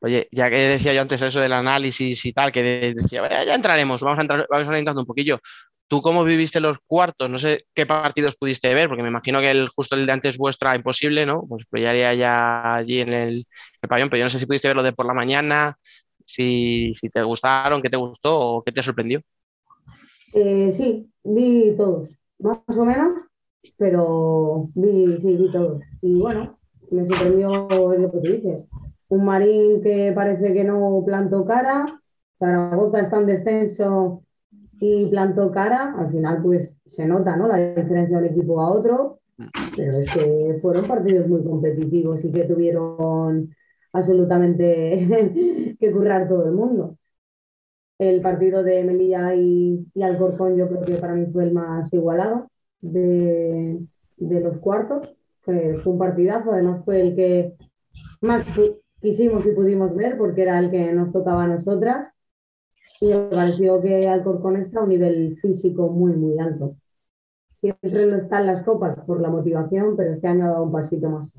Oye, 0.00 0.28
ya 0.30 0.48
que 0.50 0.56
decía 0.56 0.94
yo 0.94 1.00
antes 1.02 1.20
eso 1.22 1.40
del 1.40 1.52
análisis 1.52 2.24
y 2.24 2.32
tal, 2.32 2.52
que 2.52 2.62
de- 2.62 2.94
decía, 2.94 3.20
"Vaya, 3.22 3.44
ya 3.44 3.54
entraremos, 3.54 4.00
vamos 4.00 4.18
a 4.18 4.22
entrar, 4.22 4.46
vamos 4.50 4.86
a 4.88 4.92
un 5.00 5.06
poquillo. 5.06 5.40
¿Tú 5.88 6.02
cómo 6.02 6.22
viviste 6.24 6.60
los 6.60 6.78
cuartos? 6.86 7.30
No 7.30 7.38
sé 7.38 7.64
qué 7.74 7.86
partidos 7.86 8.36
pudiste 8.36 8.72
ver, 8.74 8.88
porque 8.88 9.02
me 9.02 9.08
imagino 9.08 9.40
que 9.40 9.50
el, 9.50 9.68
justo 9.70 9.96
el 9.96 10.06
de 10.06 10.12
antes 10.12 10.36
vuestra 10.36 10.76
imposible, 10.76 11.24
¿no? 11.26 11.44
Pues 11.48 11.64
pillaría 11.70 12.12
ya 12.14 12.74
allí 12.76 13.00
en 13.00 13.08
el, 13.12 13.46
el 13.82 13.88
pabellón, 13.88 14.10
pero 14.10 14.18
yo 14.20 14.24
no 14.26 14.30
sé 14.30 14.38
si 14.38 14.46
pudiste 14.46 14.68
ver 14.68 14.76
lo 14.76 14.82
de 14.82 14.92
por 14.92 15.06
la 15.06 15.14
mañana, 15.14 15.78
si, 16.28 16.94
si 16.94 17.08
te 17.08 17.22
gustaron, 17.22 17.80
qué 17.80 17.88
te 17.88 17.96
gustó 17.96 18.38
o 18.38 18.62
qué 18.62 18.70
te 18.70 18.82
sorprendió. 18.82 19.20
Eh, 20.34 20.70
sí, 20.72 21.10
vi 21.24 21.74
todos, 21.76 22.10
más 22.38 22.60
o 22.76 22.84
menos, 22.84 23.12
pero 23.78 24.66
vi, 24.74 25.18
sí, 25.18 25.36
vi 25.36 25.50
todos. 25.50 25.82
Y 26.02 26.20
bueno, 26.20 26.58
me 26.90 27.06
sorprendió 27.06 27.48
lo 27.68 28.12
que 28.12 28.18
tú 28.18 28.20
dices. 28.20 28.68
Un 29.08 29.24
Marín 29.24 29.80
que 29.82 30.12
parece 30.14 30.52
que 30.52 30.64
no 30.64 31.02
plantó 31.04 31.46
cara, 31.46 32.00
Zaragoza 32.38 33.00
está 33.00 33.18
en 33.18 33.26
descenso 33.26 34.22
y 34.80 35.06
plantó 35.06 35.50
cara. 35.50 35.94
Al 35.98 36.10
final, 36.10 36.42
pues 36.42 36.78
se 36.84 37.06
nota, 37.06 37.36
¿no? 37.36 37.48
La 37.48 37.56
diferencia 37.56 38.18
de 38.18 38.28
un 38.28 38.34
equipo 38.34 38.60
a 38.60 38.70
otro, 38.70 39.20
pero 39.74 39.98
es 39.98 40.12
que 40.12 40.58
fueron 40.60 40.86
partidos 40.86 41.26
muy 41.26 41.42
competitivos 41.42 42.22
y 42.22 42.32
que 42.32 42.44
tuvieron 42.44 43.48
absolutamente 43.92 45.76
que 45.80 45.92
currar 45.92 46.28
todo 46.28 46.46
el 46.46 46.52
mundo. 46.52 46.98
El 47.98 48.20
partido 48.20 48.62
de 48.62 48.84
Melilla 48.84 49.34
y, 49.34 49.86
y 49.94 50.02
Alcorcón 50.02 50.56
yo 50.56 50.68
creo 50.68 50.82
que 50.84 50.96
para 50.96 51.14
mí 51.14 51.26
fue 51.32 51.44
el 51.44 51.52
más 51.52 51.92
igualado 51.92 52.48
de, 52.80 53.80
de 54.16 54.40
los 54.40 54.58
cuartos. 54.58 55.08
Fue, 55.40 55.78
fue 55.82 55.92
un 55.92 55.98
partidazo, 55.98 56.52
además 56.52 56.84
fue 56.84 57.00
el 57.00 57.16
que 57.16 57.54
más 58.20 58.44
quisimos 59.00 59.46
y 59.46 59.52
pudimos 59.52 59.94
ver 59.94 60.16
porque 60.18 60.42
era 60.42 60.58
el 60.58 60.70
que 60.70 60.92
nos 60.92 61.12
tocaba 61.12 61.44
a 61.44 61.48
nosotras. 61.48 62.08
Y 63.00 63.06
me 63.06 63.28
pareció 63.28 63.80
que 63.80 64.08
Alcorcón 64.08 64.56
está 64.56 64.80
a 64.80 64.82
un 64.82 64.88
nivel 64.90 65.36
físico 65.38 65.88
muy, 65.88 66.12
muy 66.12 66.38
alto. 66.38 66.76
Siempre 67.52 68.06
no 68.06 68.16
está 68.16 68.40
en 68.40 68.46
las 68.46 68.62
copas 68.62 68.98
por 69.04 69.20
la 69.20 69.30
motivación, 69.30 69.96
pero 69.96 70.12
este 70.12 70.28
año 70.28 70.46
ha 70.46 70.50
dado 70.50 70.64
un 70.64 70.72
pasito 70.72 71.08
más. 71.10 71.34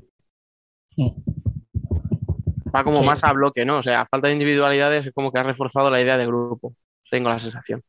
Va 2.74 2.84
como 2.84 3.02
Sí. 3.02 3.04
más 3.04 3.24
a 3.24 3.32
bloque, 3.32 3.64
¿no? 3.64 3.78
O 3.78 3.82
sea, 3.82 4.02
a 4.02 4.06
falta 4.06 4.28
de 4.28 4.34
individualidades 4.34 5.06
es 5.06 5.12
como 5.14 5.32
que 5.32 5.38
ha 5.40 5.42
reforzado 5.42 5.90
la 5.90 6.00
idea 6.02 6.16
de 6.16 6.26
grupo. 6.26 6.74
Tengo 7.10 7.28
la 7.28 7.40
sensación. 7.40 7.82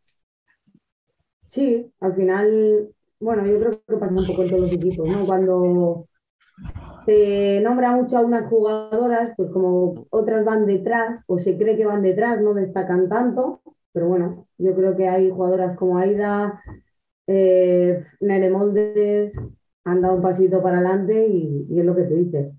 Sí, 1.45 1.91
al 1.99 2.15
final, 2.15 2.89
bueno, 3.19 3.45
yo 3.45 3.59
creo 3.59 3.71
que 3.87 3.97
pasa 3.97 4.15
un 4.15 4.25
poco 4.25 4.43
en 4.43 4.49
todos 4.49 4.63
los 4.63 4.73
equipos, 4.73 5.07
¿no? 5.09 5.25
Cuando 5.25 6.07
se 6.99 7.61
nombra 7.63 7.93
mucho 7.95 8.17
a 8.19 8.21
unas 8.21 8.49
jugadoras, 8.49 9.33
pues 9.37 9.51
como 9.51 10.07
otras 10.11 10.45
van 10.45 10.65
detrás 10.67 11.23
o 11.27 11.39
se 11.39 11.57
cree 11.57 11.77
que 11.77 11.85
van 11.85 12.03
detrás, 12.03 12.41
no 12.41 12.53
destacan 12.55 13.09
tanto, 13.09 13.61
pero 13.93 14.07
bueno, 14.09 14.47
yo 14.59 14.75
creo 14.75 14.97
que 14.97 15.09
hay 15.09 15.31
jugadoras 15.31 15.77
como 15.77 15.99
Aida, 15.99 16.61
eh, 17.27 18.03
Nere 18.21 18.49
Moldes, 18.51 19.33
han 19.85 20.01
dado 20.01 20.15
un 20.17 20.23
pasito 20.23 20.61
para 20.63 20.77
adelante 20.79 21.27
y, 21.27 21.67
y 21.69 21.79
es 21.79 21.85
lo 21.85 21.95
que 21.95 22.03
tú 22.03 22.15
dices. 22.15 22.53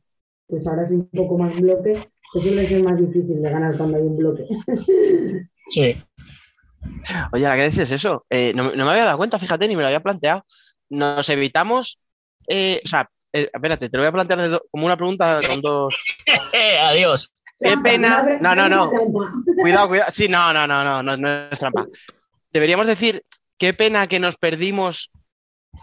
Pues 0.48 0.66
ahora 0.68 0.84
es 0.84 0.92
un 0.92 1.08
poco 1.08 1.38
más 1.38 1.56
bloque, 1.56 2.11
pues 2.32 2.44
suele 2.44 2.66
ser 2.66 2.82
más 2.82 2.98
difícil 2.98 3.42
de 3.42 3.50
ganar 3.50 3.76
cuando 3.76 3.96
hay 3.96 4.02
un 4.02 4.16
bloque. 4.16 4.44
Sí. 5.68 5.96
Oye, 7.32 7.46
¿a 7.46 7.56
qué 7.56 7.64
dices 7.66 7.90
eso? 7.90 8.26
Eh, 8.28 8.52
no, 8.54 8.64
no 8.74 8.84
me 8.84 8.90
había 8.90 9.04
dado 9.04 9.16
cuenta, 9.16 9.38
fíjate, 9.38 9.68
ni 9.68 9.76
me 9.76 9.82
lo 9.82 9.88
había 9.88 10.00
planteado. 10.02 10.44
Nos 10.90 11.28
evitamos. 11.28 11.98
eh, 12.48 12.80
o 12.84 12.88
sea, 12.88 13.08
eh, 13.32 13.48
espérate, 13.52 13.88
te 13.88 13.96
lo 13.96 14.02
voy 14.02 14.08
a 14.08 14.12
plantear 14.12 14.50
do- 14.50 14.64
como 14.70 14.84
una 14.86 14.96
pregunta 14.96 15.40
con 15.46 15.60
dos. 15.62 15.94
Adiós. 16.82 17.32
Qué 17.58 17.76
pena. 17.78 18.38
No, 18.40 18.54
no, 18.54 18.68
no. 18.68 18.90
Cuidado, 19.60 19.88
cuidado. 19.88 20.10
Sí, 20.10 20.28
no, 20.28 20.52
no, 20.52 20.66
no, 20.66 20.82
no, 20.84 21.02
no, 21.02 21.16
no 21.16 21.28
es 21.50 21.58
trampa. 21.58 21.86
Deberíamos 22.52 22.86
decir, 22.86 23.22
qué 23.56 23.72
pena 23.72 24.06
que 24.08 24.18
nos 24.18 24.36
perdimos 24.36 25.10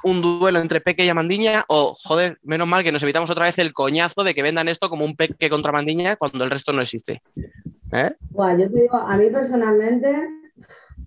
un 0.03 0.21
duelo 0.21 0.59
entre 0.59 0.81
Peque 0.81 1.05
y 1.05 1.09
Amandiña, 1.09 1.65
o 1.67 1.95
joder, 2.01 2.38
menos 2.43 2.67
mal 2.67 2.84
que 2.84 2.91
nos 2.91 3.03
evitamos 3.03 3.30
otra 3.30 3.45
vez 3.45 3.57
el 3.59 3.73
coñazo 3.73 4.23
de 4.23 4.34
que 4.34 4.43
vendan 4.43 4.67
esto 4.67 4.89
como 4.89 5.05
un 5.05 5.15
Peque 5.15 5.49
contra 5.49 5.71
Mandiña 5.71 6.15
cuando 6.15 6.43
el 6.43 6.49
resto 6.49 6.73
no 6.73 6.81
existe. 6.81 7.21
¿Eh? 7.91 8.15
Buah, 8.30 8.57
yo 8.57 8.71
te 8.71 8.81
digo, 8.81 8.97
a 8.97 9.17
mí 9.17 9.30
personalmente 9.30 10.15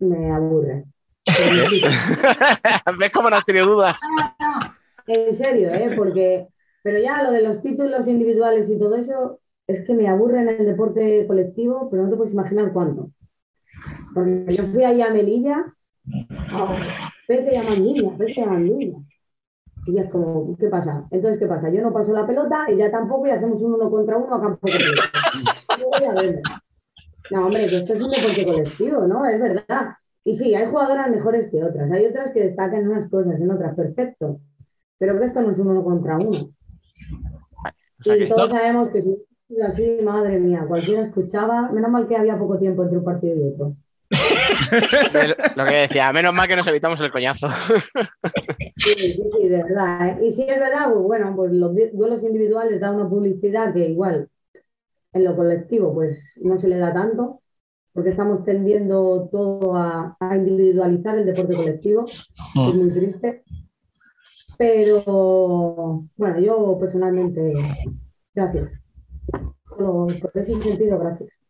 me 0.00 0.32
aburre. 0.32 0.84
¿Ves 2.98 3.10
cómo 3.12 3.30
no 3.30 3.36
has 3.36 3.44
tenido 3.44 3.66
dudas? 3.66 3.96
En 5.06 5.32
serio, 5.32 5.72
¿eh? 5.72 5.94
Porque, 5.96 6.48
pero 6.82 6.98
ya 6.98 7.22
lo 7.22 7.30
de 7.30 7.42
los 7.42 7.62
títulos 7.62 8.08
individuales 8.08 8.68
y 8.68 8.78
todo 8.78 8.96
eso, 8.96 9.40
es 9.66 9.84
que 9.86 9.94
me 9.94 10.08
aburre 10.08 10.40
en 10.40 10.48
el 10.48 10.66
deporte 10.66 11.26
colectivo, 11.26 11.88
pero 11.90 12.04
no 12.04 12.10
te 12.10 12.16
puedes 12.16 12.32
imaginar 12.32 12.72
cuánto. 12.72 13.10
Porque 14.14 14.56
yo 14.56 14.66
fui 14.68 14.84
ahí 14.84 15.00
a 15.00 15.10
Melilla, 15.10 15.74
oh, 17.38 17.44
vete 17.44 17.58
a 17.58 17.62
Mandilla, 17.62 18.10
vete 18.16 18.42
a 18.42 18.46
Mandilla. 18.46 18.98
Y 19.86 19.94
ya 19.94 20.02
es 20.02 20.10
como, 20.10 20.56
¿qué 20.58 20.68
pasa? 20.68 21.06
Entonces, 21.10 21.38
¿qué 21.40 21.46
pasa? 21.46 21.70
Yo 21.70 21.82
no 21.82 21.92
paso 21.92 22.12
la 22.12 22.26
pelota, 22.26 22.66
ella 22.68 22.90
tampoco, 22.90 23.26
y 23.26 23.30
hacemos 23.30 23.60
un 23.62 23.74
uno 23.74 23.90
contra 23.90 24.16
uno 24.16 24.34
a 24.34 24.40
campo 24.40 24.66
verlo. 24.68 26.40
No, 27.30 27.46
hombre, 27.46 27.66
que 27.68 27.76
esto 27.76 27.94
es 27.94 28.02
un 28.02 28.10
deporte 28.10 28.44
colectivo, 28.46 29.06
¿no? 29.06 29.24
Es 29.26 29.40
verdad. 29.40 29.94
Y 30.24 30.34
sí, 30.34 30.54
hay 30.54 30.66
jugadoras 30.66 31.10
mejores 31.10 31.50
que 31.50 31.64
otras. 31.64 31.90
Hay 31.90 32.06
otras 32.06 32.32
que 32.32 32.44
destacan 32.44 32.88
unas 32.88 33.08
cosas, 33.08 33.40
en 33.40 33.50
otras, 33.50 33.74
perfecto. 33.74 34.40
Pero 34.98 35.18
que 35.18 35.26
esto 35.26 35.42
no 35.42 35.50
es 35.50 35.58
un 35.58 35.68
uno 35.68 35.82
contra 35.82 36.16
uno. 36.18 36.38
O 36.38 38.04
sea 38.04 38.16
Y 38.16 38.20
que- 38.20 38.26
todos 38.26 38.50
sabemos 38.50 38.90
que 38.90 39.02
si 39.02 39.60
así, 39.60 39.98
madre 40.02 40.38
mía, 40.38 40.64
cualquiera 40.68 41.02
escuchaba. 41.04 41.70
Menos 41.72 41.90
mal 41.90 42.06
que 42.06 42.16
había 42.16 42.38
poco 42.38 42.58
tiempo 42.58 42.82
entre 42.84 42.98
un 42.98 43.04
partido 43.04 43.36
y 43.36 43.48
otro. 43.52 43.76
Lo 45.56 45.64
que 45.64 45.74
decía, 45.74 46.12
menos 46.12 46.34
mal 46.34 46.48
que 46.48 46.56
nos 46.56 46.66
evitamos 46.66 47.00
el 47.00 47.12
coñazo. 47.12 47.48
Sí, 48.76 48.94
sí, 48.96 49.22
sí, 49.36 49.48
de 49.48 49.62
verdad. 49.62 50.08
¿eh? 50.20 50.26
Y 50.26 50.32
si 50.32 50.42
es 50.42 50.58
verdad, 50.58 50.92
pues 50.92 51.02
bueno, 51.04 51.32
pues 51.36 51.52
los 51.52 51.74
du- 51.74 51.90
duelos 51.92 52.22
individuales 52.24 52.80
da 52.80 52.90
una 52.90 53.08
publicidad 53.08 53.72
que 53.72 53.88
igual 53.88 54.28
en 55.12 55.24
lo 55.24 55.36
colectivo 55.36 55.92
pues 55.94 56.32
no 56.36 56.56
se 56.58 56.68
le 56.68 56.78
da 56.78 56.92
tanto, 56.92 57.42
porque 57.92 58.10
estamos 58.10 58.44
tendiendo 58.44 59.28
todo 59.30 59.76
a, 59.76 60.16
a 60.18 60.36
individualizar 60.36 61.18
el 61.18 61.26
deporte 61.26 61.54
colectivo, 61.54 62.06
es 62.06 62.74
muy 62.74 62.90
triste. 62.90 63.44
Pero 64.58 66.04
bueno, 66.16 66.40
yo 66.40 66.78
personalmente, 66.80 67.52
gracias. 68.34 68.70
Solo 69.68 70.06
por 70.20 70.30
ese 70.34 70.60
sentido, 70.62 70.98
gracias. 70.98 71.41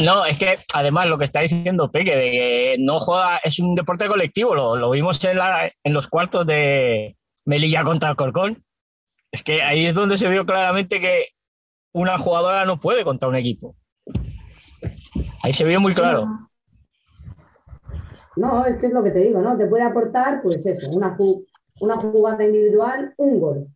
No, 0.00 0.24
es 0.24 0.38
que 0.38 0.58
además 0.74 1.08
lo 1.08 1.18
que 1.18 1.24
está 1.24 1.40
diciendo 1.40 1.90
Peque, 1.90 2.14
de 2.14 2.30
que 2.30 2.76
no 2.78 2.98
juega, 2.98 3.38
es 3.38 3.58
un 3.58 3.74
deporte 3.74 4.06
colectivo, 4.06 4.54
lo, 4.54 4.90
vimos 4.90 5.18
en, 5.24 5.94
los 5.94 6.08
cuartos 6.08 6.46
de 6.46 7.16
Melilla 7.44 7.84
contra 7.84 8.10
Alcorcón. 8.10 8.62
Es 9.32 9.42
que 9.42 9.62
ahí 9.62 9.86
es 9.86 9.94
donde 9.94 10.18
se 10.18 10.28
vio 10.28 10.46
claramente 10.46 11.00
que 11.00 11.28
una 11.92 12.18
jugadora 12.18 12.64
no 12.64 12.78
puede 12.78 13.04
contra 13.04 13.28
un 13.28 13.36
equipo. 13.36 13.76
Ahí 15.42 15.52
se 15.52 15.64
vio 15.64 15.80
muy 15.80 15.94
claro. 15.94 16.26
No, 18.36 18.64
es 18.64 18.78
que 18.78 18.86
es 18.86 18.92
lo 18.92 19.02
que 19.02 19.10
te 19.10 19.20
digo, 19.20 19.40
¿no? 19.40 19.56
Te 19.56 19.66
puede 19.66 19.82
aportar, 19.82 20.42
pues 20.42 20.64
eso, 20.64 20.88
una 20.90 21.96
jugada 21.96 22.44
individual, 22.44 23.14
un 23.16 23.40
gol. 23.40 23.68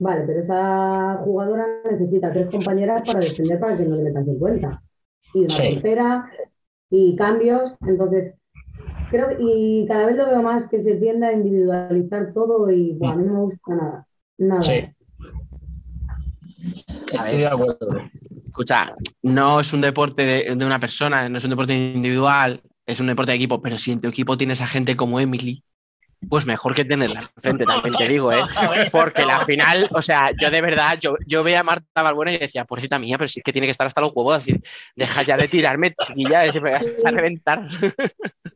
Vale, 0.00 0.24
pero 0.26 0.40
esa 0.40 1.20
jugadora 1.24 1.66
necesita 1.90 2.32
tres 2.32 2.48
compañeras 2.50 3.02
para 3.04 3.20
defender 3.20 3.58
para 3.58 3.76
que 3.76 3.84
no 3.84 3.96
le 3.96 4.02
metan 4.04 4.24
50. 4.24 4.82
Y 5.34 5.44
una 5.44 5.56
Sí. 5.56 5.62
portera 5.74 6.30
y 6.90 7.16
cambios. 7.16 7.74
Entonces, 7.86 8.34
creo 9.10 9.28
que, 9.28 9.36
y 9.40 9.86
cada 9.88 10.06
vez 10.06 10.16
lo 10.16 10.26
veo 10.26 10.42
más 10.42 10.66
que 10.68 10.80
se 10.80 10.94
tiende 10.96 11.26
a 11.26 11.32
individualizar 11.32 12.32
todo 12.32 12.70
y 12.70 12.92
buah, 12.92 13.12
a 13.12 13.16
mí 13.16 13.24
no 13.26 13.32
me 13.34 13.40
gusta 13.40 13.74
nada. 13.74 14.06
Nada. 14.38 14.62
Sí. 14.62 14.88
Estoy 17.12 17.38
de 17.38 17.46
acuerdo. 17.46 18.00
Escucha, 18.46 18.94
no 19.22 19.60
es 19.60 19.72
un 19.72 19.80
deporte 19.80 20.22
de, 20.22 20.54
de 20.56 20.66
una 20.66 20.80
persona, 20.80 21.28
no 21.28 21.38
es 21.38 21.44
un 21.44 21.50
deporte 21.50 21.74
individual, 21.94 22.60
es 22.86 23.00
un 23.00 23.06
deporte 23.06 23.32
de 23.32 23.36
equipo, 23.36 23.60
pero 23.60 23.78
si 23.78 23.92
en 23.92 24.00
tu 24.00 24.08
equipo 24.08 24.36
tienes 24.36 24.60
a 24.60 24.66
gente 24.66 24.96
como 24.96 25.20
Emily, 25.20 25.62
pues 26.28 26.46
mejor 26.46 26.74
que 26.74 26.84
tenerla 26.84 27.30
enfrente, 27.36 27.64
también 27.64 27.94
te 27.96 28.08
digo, 28.08 28.32
¿eh? 28.32 28.42
Porque 28.90 29.24
la 29.24 29.44
final, 29.44 29.88
o 29.92 30.02
sea, 30.02 30.30
yo 30.40 30.50
de 30.50 30.60
verdad, 30.60 30.98
yo, 31.00 31.16
yo 31.26 31.42
veía 31.42 31.60
a 31.60 31.64
Marta 31.64 32.02
Balbuena 32.02 32.32
y 32.32 32.38
decía, 32.38 32.64
pobrecita 32.64 32.98
mía, 32.98 33.16
pero 33.18 33.28
si 33.28 33.40
es 33.40 33.44
que 33.44 33.52
tiene 33.52 33.66
que 33.66 33.72
estar 33.72 33.86
hasta 33.86 34.00
los 34.00 34.12
huevos, 34.14 34.36
así, 34.36 34.60
deja 34.96 35.22
ya 35.22 35.36
de 35.36 35.48
tirarme, 35.48 35.94
chiquilla, 35.94 36.44
ese 36.44 36.60
me 36.60 36.72
vas 36.72 36.88
a 37.04 37.10
reventar. 37.10 37.66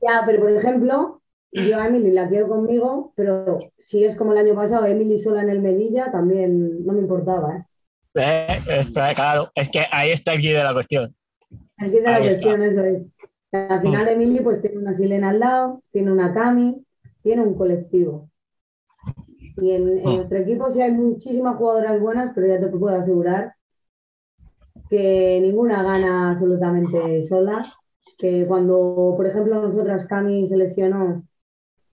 Ya, 0.00 0.22
pero 0.26 0.40
por 0.40 0.50
ejemplo, 0.50 1.22
yo 1.52 1.80
a 1.80 1.86
Emily 1.86 2.10
la 2.10 2.28
quiero 2.28 2.48
conmigo, 2.48 3.12
pero 3.14 3.70
si 3.78 4.04
es 4.04 4.16
como 4.16 4.32
el 4.32 4.38
año 4.38 4.54
pasado, 4.54 4.86
Emily 4.86 5.18
sola 5.18 5.42
en 5.42 5.50
el 5.50 5.60
Melilla, 5.60 6.10
también 6.10 6.84
no 6.84 6.92
me 6.92 7.00
importaba, 7.00 7.56
¿eh? 7.56 7.64
Eh, 8.14 8.62
espera, 8.80 9.14
claro, 9.14 9.50
es 9.54 9.70
que 9.70 9.86
ahí 9.90 10.10
está 10.10 10.34
el 10.34 10.40
quid 10.40 10.54
de 10.54 10.64
la 10.64 10.74
cuestión. 10.74 11.14
Aquí 11.78 11.96
está 11.96 12.10
la 12.10 12.16
Ahí 12.16 12.28
cuestión, 12.28 12.62
eso 12.62 12.84
es. 12.84 13.02
Al 13.52 13.80
final 13.82 14.08
Emily 14.08 14.40
pues 14.40 14.62
tiene 14.62 14.78
una 14.78 14.94
Silena 14.94 15.30
al 15.30 15.40
lado, 15.40 15.82
tiene 15.92 16.10
una 16.10 16.32
Cami, 16.32 16.84
tiene 17.22 17.42
un 17.42 17.54
colectivo. 17.54 18.30
Y 19.56 19.70
en, 19.70 19.88
en 19.98 20.04
Mm. 20.04 20.16
nuestro 20.16 20.36
equipo 20.38 20.70
sí 20.70 20.82
hay 20.82 20.92
muchísimas 20.92 21.56
jugadoras 21.56 21.98
buenas, 21.98 22.32
pero 22.34 22.46
ya 22.48 22.60
te 22.60 22.68
puedo 22.68 22.94
asegurar 22.94 23.54
que 24.90 25.38
ninguna 25.40 25.82
gana 25.82 26.30
absolutamente 26.30 27.22
sola. 27.22 27.72
Que 28.18 28.46
cuando, 28.46 29.14
por 29.16 29.26
ejemplo, 29.26 29.60
nosotras 29.60 30.06
Cami 30.06 30.46
se 30.46 30.56
lesionó, 30.56 31.24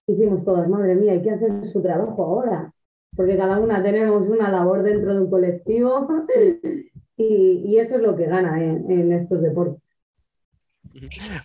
hicimos 0.06 0.44
todas, 0.44 0.68
madre 0.68 0.94
mía, 0.96 1.12
hay 1.12 1.22
que 1.22 1.30
hacer 1.32 1.64
su 1.66 1.82
trabajo 1.82 2.24
ahora. 2.24 2.72
Porque 3.16 3.36
cada 3.38 3.60
una 3.60 3.82
tenemos 3.82 4.28
una 4.28 4.50
labor 4.50 4.82
dentro 4.82 5.14
de 5.14 5.20
un 5.22 5.30
colectivo 5.30 6.08
y, 7.16 7.24
y 7.66 7.78
eso 7.78 7.96
es 7.96 8.02
lo 8.02 8.16
que 8.16 8.26
gana 8.26 8.62
en, 8.64 8.90
en 8.90 9.12
estos 9.12 9.42
deportes. 9.42 9.82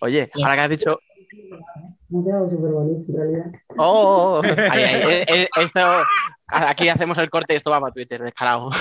Oye, 0.02 0.30
ahora 0.41 0.56
que 0.56 0.62
has 0.62 0.70
dicho, 0.70 0.99
Ha 1.31 2.23
quedado 2.23 2.49
súper 2.49 2.72
bonito, 2.72 3.11
en 3.11 3.18
realidad. 3.18 3.52
oh, 3.77 4.41
ay, 4.72 4.84
ay, 4.84 5.02
eh, 5.11 5.26
eh, 5.27 5.47
esto, 5.57 5.80
aquí 6.47 6.89
hacemos 6.89 7.18
el 7.18 7.30
corte 7.30 7.53
y 7.53 7.57
esto 7.57 7.72
va 7.72 7.80
para 7.81 7.93
Twitter, 7.93 8.22
descarado. 8.22 8.69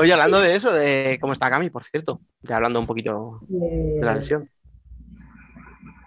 Oye, 0.00 0.12
hablando 0.12 0.40
de 0.40 0.54
eso, 0.56 0.72
de 0.72 1.18
cómo 1.20 1.32
está 1.32 1.50
Cami, 1.50 1.70
por 1.70 1.84
cierto, 1.84 2.20
ya 2.42 2.56
hablando 2.56 2.78
un 2.80 2.86
poquito 2.86 3.40
Eh, 3.50 3.96
de 3.98 4.04
la 4.04 4.14
lesión. 4.14 4.46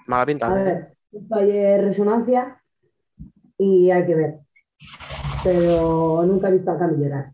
Mala 0.08 0.26
pinta. 0.26 0.48
a 0.48 0.54
ver, 0.54 0.94
justo 1.12 1.36
ayer 1.36 1.82
resonancia 1.82 2.62
y 3.58 3.92
hay 3.92 4.06
que 4.06 4.16
ver. 4.16 4.36
Pero 5.44 6.24
nunca 6.26 6.48
he 6.50 6.54
visto 6.54 6.72
a 6.72 6.80
Cami 6.80 7.04
llorar. 7.04 7.32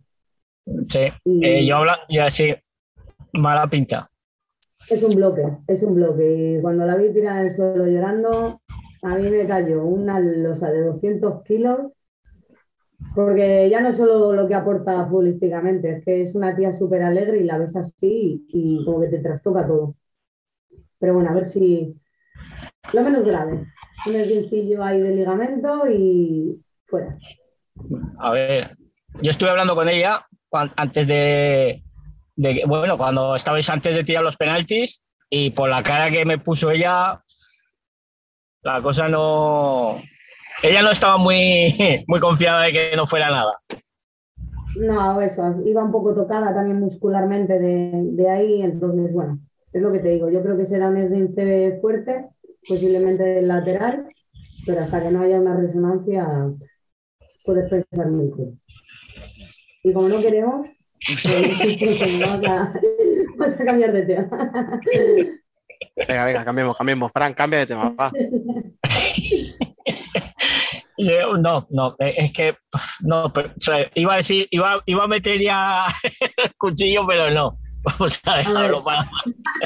Sí. 0.89 1.07
Y 1.25 1.45
Eh, 1.45 1.65
yo 1.67 1.77
habla, 1.77 1.99
ya 2.09 2.29
sí, 2.31 2.53
mala 3.37 3.67
pinta. 3.67 4.09
es 4.89 5.03
un 5.03 5.15
bloque, 5.15 5.43
es 5.67 5.83
un 5.83 5.95
bloque. 5.95 6.57
Y 6.57 6.61
cuando 6.61 6.85
la 6.85 6.95
vi 6.95 7.11
tirar 7.13 7.39
en 7.39 7.47
el 7.47 7.55
suelo 7.55 7.85
llorando, 7.85 8.61
a 9.01 9.15
mí 9.15 9.29
me 9.29 9.47
cayó 9.47 9.83
una 9.83 10.19
losa 10.19 10.71
de 10.71 10.81
200 10.81 11.43
kilos 11.43 11.91
Porque 13.13 13.69
ya 13.69 13.81
no 13.81 13.89
es 13.89 13.97
solo 13.97 14.33
lo 14.33 14.47
que 14.47 14.55
aporta 14.55 15.05
futbolísticamente, 15.07 15.97
es 15.97 16.05
que 16.05 16.21
es 16.21 16.35
una 16.35 16.55
tía 16.55 16.73
súper 16.73 17.03
alegre 17.03 17.39
y 17.39 17.43
la 17.43 17.57
ves 17.57 17.75
así 17.75 18.45
y, 18.47 18.79
y 18.81 18.85
como 18.85 19.01
que 19.01 19.07
te 19.07 19.19
trastoca 19.19 19.67
todo. 19.67 19.95
Pero 20.99 21.13
bueno, 21.13 21.29
a 21.29 21.33
ver 21.33 21.45
si 21.45 21.95
lo 22.93 23.03
menos 23.03 23.23
grave. 23.23 23.65
Un 24.05 24.15
esguincillo 24.15 24.83
ahí 24.83 24.99
de 24.99 25.15
ligamento 25.15 25.87
y 25.89 26.61
fuera. 26.85 27.17
A 28.19 28.31
ver, 28.31 28.77
yo 29.21 29.31
estuve 29.31 29.49
hablando 29.49 29.75
con 29.75 29.89
ella 29.89 30.25
antes 30.77 31.07
de, 31.07 31.83
bueno, 32.35 32.97
cuando 32.97 33.35
estabais 33.35 33.69
antes 33.69 33.95
de 33.95 34.03
tirar 34.03 34.23
los 34.23 34.37
penaltis 34.37 35.03
y 35.29 35.51
por 35.51 35.69
la 35.69 35.83
cara 35.83 36.11
que 36.11 36.25
me 36.25 36.37
puso 36.37 36.71
ella, 36.71 37.21
la 38.61 38.81
cosa 38.81 39.07
no... 39.07 40.01
Ella 40.63 40.81
no 40.81 40.91
estaba 40.91 41.17
muy, 41.17 41.75
muy 42.07 42.19
confiada 42.19 42.63
de 42.63 42.73
que 42.73 42.95
no 42.95 43.07
fuera 43.07 43.29
nada. 43.29 43.53
No, 44.77 45.21
eso, 45.21 45.61
iba 45.65 45.83
un 45.83 45.91
poco 45.91 46.13
tocada 46.13 46.53
también 46.53 46.79
muscularmente 46.79 47.59
de, 47.59 47.91
de 48.11 48.29
ahí, 48.29 48.61
entonces, 48.61 49.13
bueno, 49.13 49.39
es 49.71 49.81
lo 49.81 49.91
que 49.91 49.99
te 49.99 50.09
digo, 50.09 50.29
yo 50.29 50.41
creo 50.41 50.57
que 50.57 50.65
será 50.65 50.89
un 50.89 50.97
esguince 50.97 51.79
fuerte, 51.79 52.25
posiblemente 52.67 53.23
del 53.23 53.47
lateral, 53.47 54.07
pero 54.65 54.81
hasta 54.81 55.01
que 55.01 55.11
no 55.11 55.21
haya 55.21 55.39
una 55.39 55.55
resonancia, 55.55 56.27
puedes 57.45 57.69
pensar 57.69 58.09
mucho. 58.09 58.53
Y 59.83 59.93
como 59.93 60.09
no 60.09 60.21
queremos, 60.21 60.67
vamos, 62.19 62.45
a, 62.45 62.73
vamos 63.38 63.60
a 63.60 63.65
cambiar 63.65 63.94
de 63.94 64.02
tema. 64.03 64.27
Venga, 65.95 66.26
venga, 66.26 66.45
cambiemos, 66.45 66.77
cambiemos. 66.77 67.11
Fran, 67.11 67.34
cambia 67.34 67.60
de 67.60 67.68
tema, 67.68 67.90
va. 67.90 68.11
Yo, 70.98 71.38
No, 71.38 71.68
no, 71.72 71.95
eh, 71.99 72.15
es 72.18 72.32
que 72.32 72.56
no, 73.02 73.32
pero, 73.34 73.49
o 73.49 73.60
sea, 73.60 73.91
iba 73.95 74.14
a 74.14 74.18
decir, 74.18 74.48
iba, 74.49 74.82
iba 74.86 75.03
a 75.03 75.07
meter 75.07 75.41
ya 75.41 75.88
el 76.03 76.56
cuchillo, 76.57 77.06
pero 77.06 77.30
no. 77.32 77.60
Vamos 77.84 78.19
a 78.26 78.38
dejarlo 78.38 78.84
para. 78.84 79.07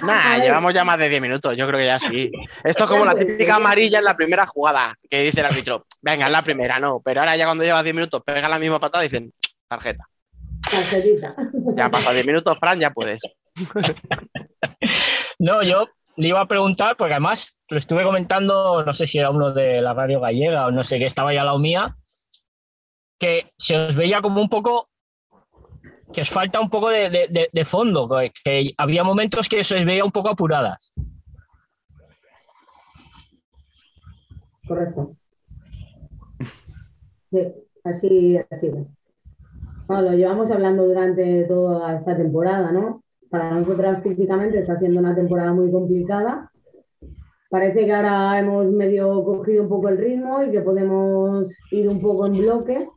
Nah, 0.02 0.38
llevamos 0.40 0.74
ya 0.74 0.84
más 0.84 1.00
de 1.00 1.08
10 1.08 1.22
minutos, 1.22 1.56
yo 1.56 1.66
creo 1.68 1.80
que 1.80 1.86
ya 1.86 2.00
sí. 2.00 2.30
Esto 2.66 2.84
es 2.84 2.90
como 2.90 3.06
la 3.06 3.16
típica 3.16 3.56
amarilla 3.56 4.00
en 4.00 4.06
la 4.06 4.18
primera 4.18 4.46
jugada, 4.46 4.94
que 5.10 5.22
dice 5.22 5.40
el 5.40 5.46
árbitro, 5.46 5.86
venga, 6.02 6.26
es 6.26 6.32
la 6.32 6.44
primera, 6.44 6.80
no, 6.80 7.00
pero 7.04 7.22
ahora 7.22 7.38
ya 7.38 7.46
cuando 7.46 7.64
llevas 7.64 7.84
10 7.84 7.96
minutos 7.96 8.22
pega 8.26 8.50
la 8.50 8.60
misma 8.60 8.80
patada 8.80 9.06
y 9.06 9.08
dicen, 9.08 9.32
tarjeta. 9.70 10.06
Ya 11.76 11.90
pasado 11.90 12.14
10 12.14 12.26
minutos, 12.26 12.58
Fran, 12.60 12.80
ya 12.80 12.92
puedes. 12.92 13.20
No, 15.40 15.62
yo 15.64 15.88
le 16.18 16.28
iba 16.28 16.42
a 16.42 16.48
preguntar, 16.48 16.96
porque 16.98 17.14
además 17.14 17.58
lo 17.70 17.78
estuve 17.78 18.04
comentando, 18.04 18.84
no 18.84 18.94
sé 18.94 19.08
si 19.08 19.20
era 19.20 19.30
uno 19.30 19.54
de 19.54 19.82
la 19.82 19.94
radio 19.94 20.20
gallega 20.20 20.68
o 20.68 20.72
no 20.72 20.84
sé 20.84 20.98
qué, 21.00 21.06
estaba 21.06 21.34
ya 21.34 21.44
lado 21.44 21.60
mía, 21.60 21.96
que 23.20 23.52
se 23.58 23.78
os 23.78 23.96
veía 23.96 24.22
como 24.22 24.42
un 24.42 24.50
poco, 24.50 24.90
que 26.14 26.22
os 26.22 26.30
falta 26.30 26.60
un 26.60 26.70
poco 26.70 26.90
de, 26.90 27.10
de- 27.10 27.28
de- 27.30 27.50
de 27.52 27.66
fondo, 27.66 28.10
que, 28.10 28.32
que 28.44 28.74
había 28.78 29.04
momentos 29.04 29.48
que 29.48 29.64
se 29.64 29.76
os 29.78 29.86
veía 29.86 30.04
un 30.06 30.12
poco 30.12 30.30
apuradas. 30.30 30.94
Correcto. 34.68 35.16
Sí, 37.32 37.38
así, 37.84 38.40
así. 38.50 38.72
Lo 39.90 40.12
llevamos 40.14 40.52
hablando 40.52 40.86
durante 40.86 41.44
toda 41.46 41.96
esta 41.98 42.16
temporada, 42.16 42.72
¿no? 42.72 43.04
Para 43.30 43.52
nosotras 43.52 44.04
físicamente 44.04 44.60
está 44.60 44.78
siendo 44.78 45.00
una 45.00 45.16
temporada 45.16 45.54
muy 45.54 45.72
complicada. 45.72 46.52
Parece 47.50 47.86
que 47.86 47.94
ahora 47.94 48.38
hemos 48.38 48.68
medio 48.68 49.24
cogido 49.24 49.64
un 49.64 49.70
poco 49.70 49.90
el 49.90 49.98
ritmo 49.98 50.44
y 50.44 50.52
que 50.52 50.62
podemos 50.62 51.52
ir 51.72 51.90
un 51.90 52.00
poco 52.00 52.28
en 52.28 52.34
bloque, 52.34 52.88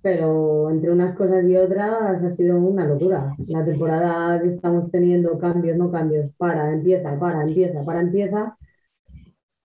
pero 0.00 0.70
entre 0.70 0.90
unas 0.90 1.14
cosas 1.14 1.44
y 1.44 1.56
otras 1.56 2.24
ha 2.24 2.30
sido 2.30 2.56
una 2.58 2.86
locura. 2.86 3.34
La 3.46 3.64
temporada 3.64 4.40
que 4.40 4.48
estamos 4.48 4.90
teniendo, 4.90 5.38
cambios, 5.38 5.76
no 5.76 5.90
cambios, 5.90 6.30
para, 6.38 6.72
empieza, 6.72 7.18
para, 7.18 7.42
empieza, 7.42 7.84
para, 7.84 8.00
empieza, 8.00 8.56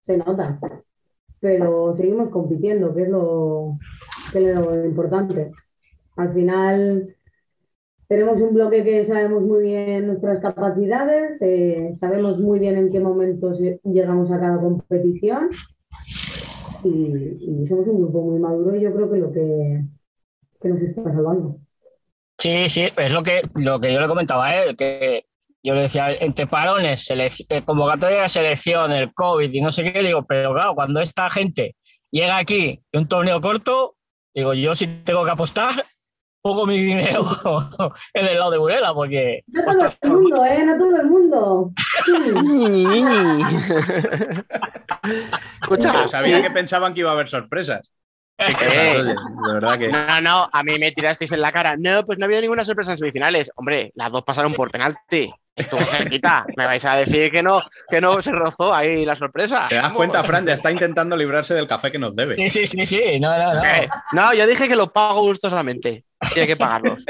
se 0.01 0.17
nota 0.17 0.59
pero 1.41 1.93
seguimos 1.95 2.29
compitiendo, 2.29 2.93
que 2.93 3.01
es 3.01 3.09
lo, 3.09 3.79
que 4.31 4.51
es 4.51 4.59
lo 4.59 4.85
importante. 4.85 5.51
Al 6.15 6.33
final 6.33 7.15
tenemos 8.07 8.41
un 8.41 8.53
bloque 8.53 8.83
que 8.83 9.05
sabemos 9.05 9.41
muy 9.43 9.63
bien 9.63 10.07
nuestras 10.07 10.39
capacidades, 10.39 11.41
eh, 11.41 11.91
sabemos 11.93 12.39
muy 12.39 12.59
bien 12.59 12.75
en 12.77 12.91
qué 12.91 12.99
momentos 12.99 13.59
llegamos 13.83 14.31
a 14.31 14.39
cada 14.39 14.59
competición 14.59 15.49
y, 16.83 17.65
somos 17.67 17.87
un 17.87 18.01
grupo 18.01 18.21
muy 18.21 18.39
maduro 18.39 18.75
y 18.75 18.81
yo 18.81 18.93
creo 18.93 19.11
que 19.11 19.17
lo 19.17 19.31
que, 19.31 19.83
que 20.59 20.67
nos 20.67 20.81
está 20.81 21.03
salvando. 21.03 21.57
Sí, 22.37 22.69
sí, 22.69 22.87
es 22.97 23.13
lo 23.13 23.23
que, 23.23 23.41
lo 23.55 23.79
que 23.79 23.93
yo 23.93 24.01
le 24.01 24.07
comentaba 24.07 24.55
él, 24.55 24.75
que 24.75 25.25
yo 25.63 25.75
le 25.75 25.81
decía, 25.81 26.11
entre 26.11 26.47
parones, 26.47 27.09
eh, 27.11 27.61
convocatoria 27.63 28.23
de 28.23 28.29
selección, 28.29 28.91
el 28.91 29.13
COVID 29.13 29.53
y 29.53 29.61
no 29.61 29.71
sé 29.71 29.91
qué, 29.91 30.01
digo, 30.01 30.25
pero 30.25 30.53
claro, 30.53 30.73
cuando 30.73 30.99
esta 30.99 31.29
gente 31.29 31.75
llega 32.09 32.37
aquí 32.37 32.81
en 32.91 33.01
un 33.01 33.07
torneo 33.07 33.39
corto, 33.41 33.95
digo, 34.33 34.53
yo 34.53 34.73
si 34.73 34.87
tengo 34.87 35.23
que 35.23 35.31
apostar, 35.31 35.85
pongo 36.41 36.65
mi 36.65 36.77
dinero 36.79 37.21
en 38.13 38.25
el 38.27 38.37
lado 38.39 38.51
de 38.51 38.57
Burela, 38.57 38.93
porque 38.93 39.43
No 39.47 39.63
todo 39.63 39.87
el 40.01 40.11
mundo, 40.11 40.45
¿eh? 40.45 40.63
No 40.65 40.77
todo 40.77 40.95
el 41.01 41.07
mundo. 41.07 41.71
Escucha, 45.61 46.07
sabía 46.07 46.37
sí. 46.37 46.41
que 46.43 46.51
pensaban 46.51 46.93
que 46.93 47.01
iba 47.01 47.09
a 47.11 47.13
haber 47.13 47.27
sorpresas. 47.29 47.89
Qué 48.37 48.51
Eh. 48.51 48.55
cosas, 48.55 48.95
oye, 48.95 49.15
de 49.47 49.53
verdad 49.53 49.77
que. 49.77 49.87
No, 49.89 50.21
no, 50.21 50.49
a 50.51 50.63
mí 50.63 50.79
me 50.79 50.91
tirasteis 50.91 51.31
en 51.31 51.41
la 51.41 51.51
cara. 51.51 51.75
No, 51.77 52.03
pues 52.05 52.17
no 52.17 52.25
había 52.25 52.41
ninguna 52.41 52.65
sorpresa 52.65 52.91
en 52.93 52.97
semifinales. 52.97 53.51
Hombre, 53.55 53.91
las 53.95 54.11
dos 54.11 54.23
pasaron 54.23 54.53
por 54.53 54.71
penalti. 54.71 55.31
Estuvo 55.55 55.81
cerquita. 55.83 56.45
Me 56.57 56.65
vais 56.65 56.83
a 56.85 56.95
decir 56.95 57.29
que 57.31 57.43
no, 57.43 57.61
que 57.89 58.01
no 58.01 58.19
se 58.21 58.31
rozó 58.31 58.73
ahí 58.73 59.05
la 59.05 59.15
sorpresa. 59.15 59.67
¿Te 59.69 59.75
das 59.75 59.93
cuenta, 59.93 60.23
Fran? 60.23 60.45
Ya 60.45 60.53
está 60.53 60.71
intentando 60.71 61.15
librarse 61.15 61.53
del 61.53 61.67
café 61.67 61.91
que 61.91 61.99
nos 61.99 62.15
debe. 62.15 62.35
sí, 62.37 62.49
sí, 62.49 62.67
sí, 62.67 62.85
sí, 62.85 63.19
no, 63.19 63.37
no, 63.37 63.53
no. 63.53 63.63
Eh, 63.63 63.87
No, 64.13 64.33
yo 64.33 64.47
dije 64.47 64.67
que 64.67 64.75
los 64.75 64.89
pago 64.91 65.21
gustosamente. 66.21 66.33
Tiene 66.33 66.47
que 66.47 66.55
pagarlos. 66.55 67.05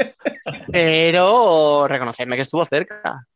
Pero 0.72 1.86
reconocerme 1.88 2.36
que 2.36 2.42
estuvo 2.42 2.64
cerca. 2.64 3.26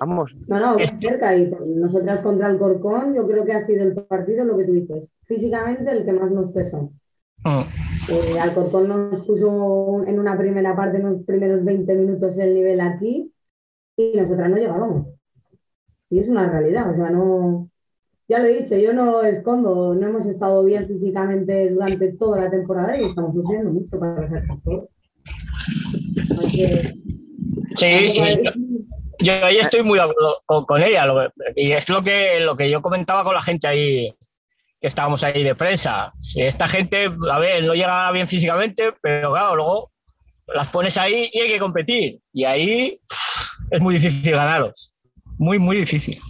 Vamos. 0.00 0.36
No, 0.48 0.60
no, 0.60 0.76
cerca. 1.00 1.36
Y 1.36 1.50
nosotras 1.76 2.20
contra 2.20 2.48
el 2.48 2.58
Corcón, 2.58 3.14
yo 3.14 3.26
creo 3.26 3.44
que 3.44 3.52
ha 3.52 3.60
sido 3.60 3.84
el 3.84 3.94
partido, 3.94 4.44
lo 4.44 4.56
que 4.56 4.64
tú 4.64 4.72
dices, 4.72 5.08
físicamente 5.24 5.90
el 5.90 6.04
que 6.04 6.12
más 6.12 6.30
nos 6.30 6.50
pesó. 6.50 6.92
Mm. 7.44 7.62
Eh, 8.08 8.40
Alcorcón 8.40 8.88
nos 8.88 9.24
puso 9.26 10.04
en 10.06 10.18
una 10.18 10.36
primera 10.36 10.74
parte, 10.74 10.96
en 10.96 11.10
los 11.10 11.22
primeros 11.24 11.64
20 11.64 11.94
minutos, 11.94 12.38
el 12.38 12.54
nivel 12.54 12.80
aquí 12.80 13.30
y 13.96 14.16
nosotras 14.16 14.50
no 14.50 14.56
llegábamos. 14.56 15.06
Y 16.10 16.18
es 16.18 16.28
una 16.28 16.48
realidad, 16.48 16.90
o 16.90 16.96
sea, 16.96 17.10
no. 17.10 17.70
Ya 18.28 18.38
lo 18.38 18.46
he 18.46 18.62
dicho, 18.62 18.76
yo 18.76 18.94
no 18.94 19.22
escondo, 19.22 19.94
no 19.94 20.06
hemos 20.06 20.26
estado 20.26 20.64
bien 20.64 20.86
físicamente 20.86 21.70
durante 21.70 22.12
toda 22.14 22.40
la 22.40 22.50
temporada 22.50 22.98
y 22.98 23.04
estamos 23.04 23.34
sufriendo 23.34 23.70
mucho 23.70 23.98
para 23.98 24.26
sacar 24.26 24.58
todo. 24.64 24.88
Sí, 27.76 28.10
sí. 28.10 28.20
Yo, 28.42 28.50
yo 29.20 29.32
ahí 29.44 29.56
estoy 29.58 29.82
muy 29.82 29.98
de 29.98 30.04
acuerdo 30.04 30.36
con, 30.46 30.64
con 30.64 30.82
ella. 30.82 31.06
lo 31.06 31.32
y 31.56 31.72
es 31.72 31.88
lo 31.88 32.02
que, 32.02 32.40
lo 32.40 32.56
que 32.56 32.70
yo 32.70 32.82
comentaba 32.82 33.24
con 33.24 33.34
la 33.34 33.42
gente 33.42 33.66
ahí, 33.66 34.14
que 34.80 34.86
estábamos 34.86 35.24
ahí 35.24 35.42
de 35.42 35.54
prensa. 35.54 36.12
Si 36.20 36.42
esta 36.42 36.68
gente, 36.68 37.10
a 37.30 37.38
ver, 37.38 37.64
no 37.64 37.74
llega 37.74 38.10
bien 38.12 38.28
físicamente, 38.28 38.92
pero 39.00 39.32
claro, 39.32 39.56
luego 39.56 39.90
las 40.48 40.68
pones 40.68 40.96
ahí 40.98 41.30
y 41.32 41.40
hay 41.40 41.48
que 41.48 41.58
competir. 41.58 42.20
Y 42.32 42.44
ahí 42.44 43.00
es 43.70 43.80
muy 43.80 43.94
difícil 43.94 44.32
ganaros. 44.32 44.94
Muy, 45.38 45.58
muy 45.58 45.78
difícil. 45.78 46.20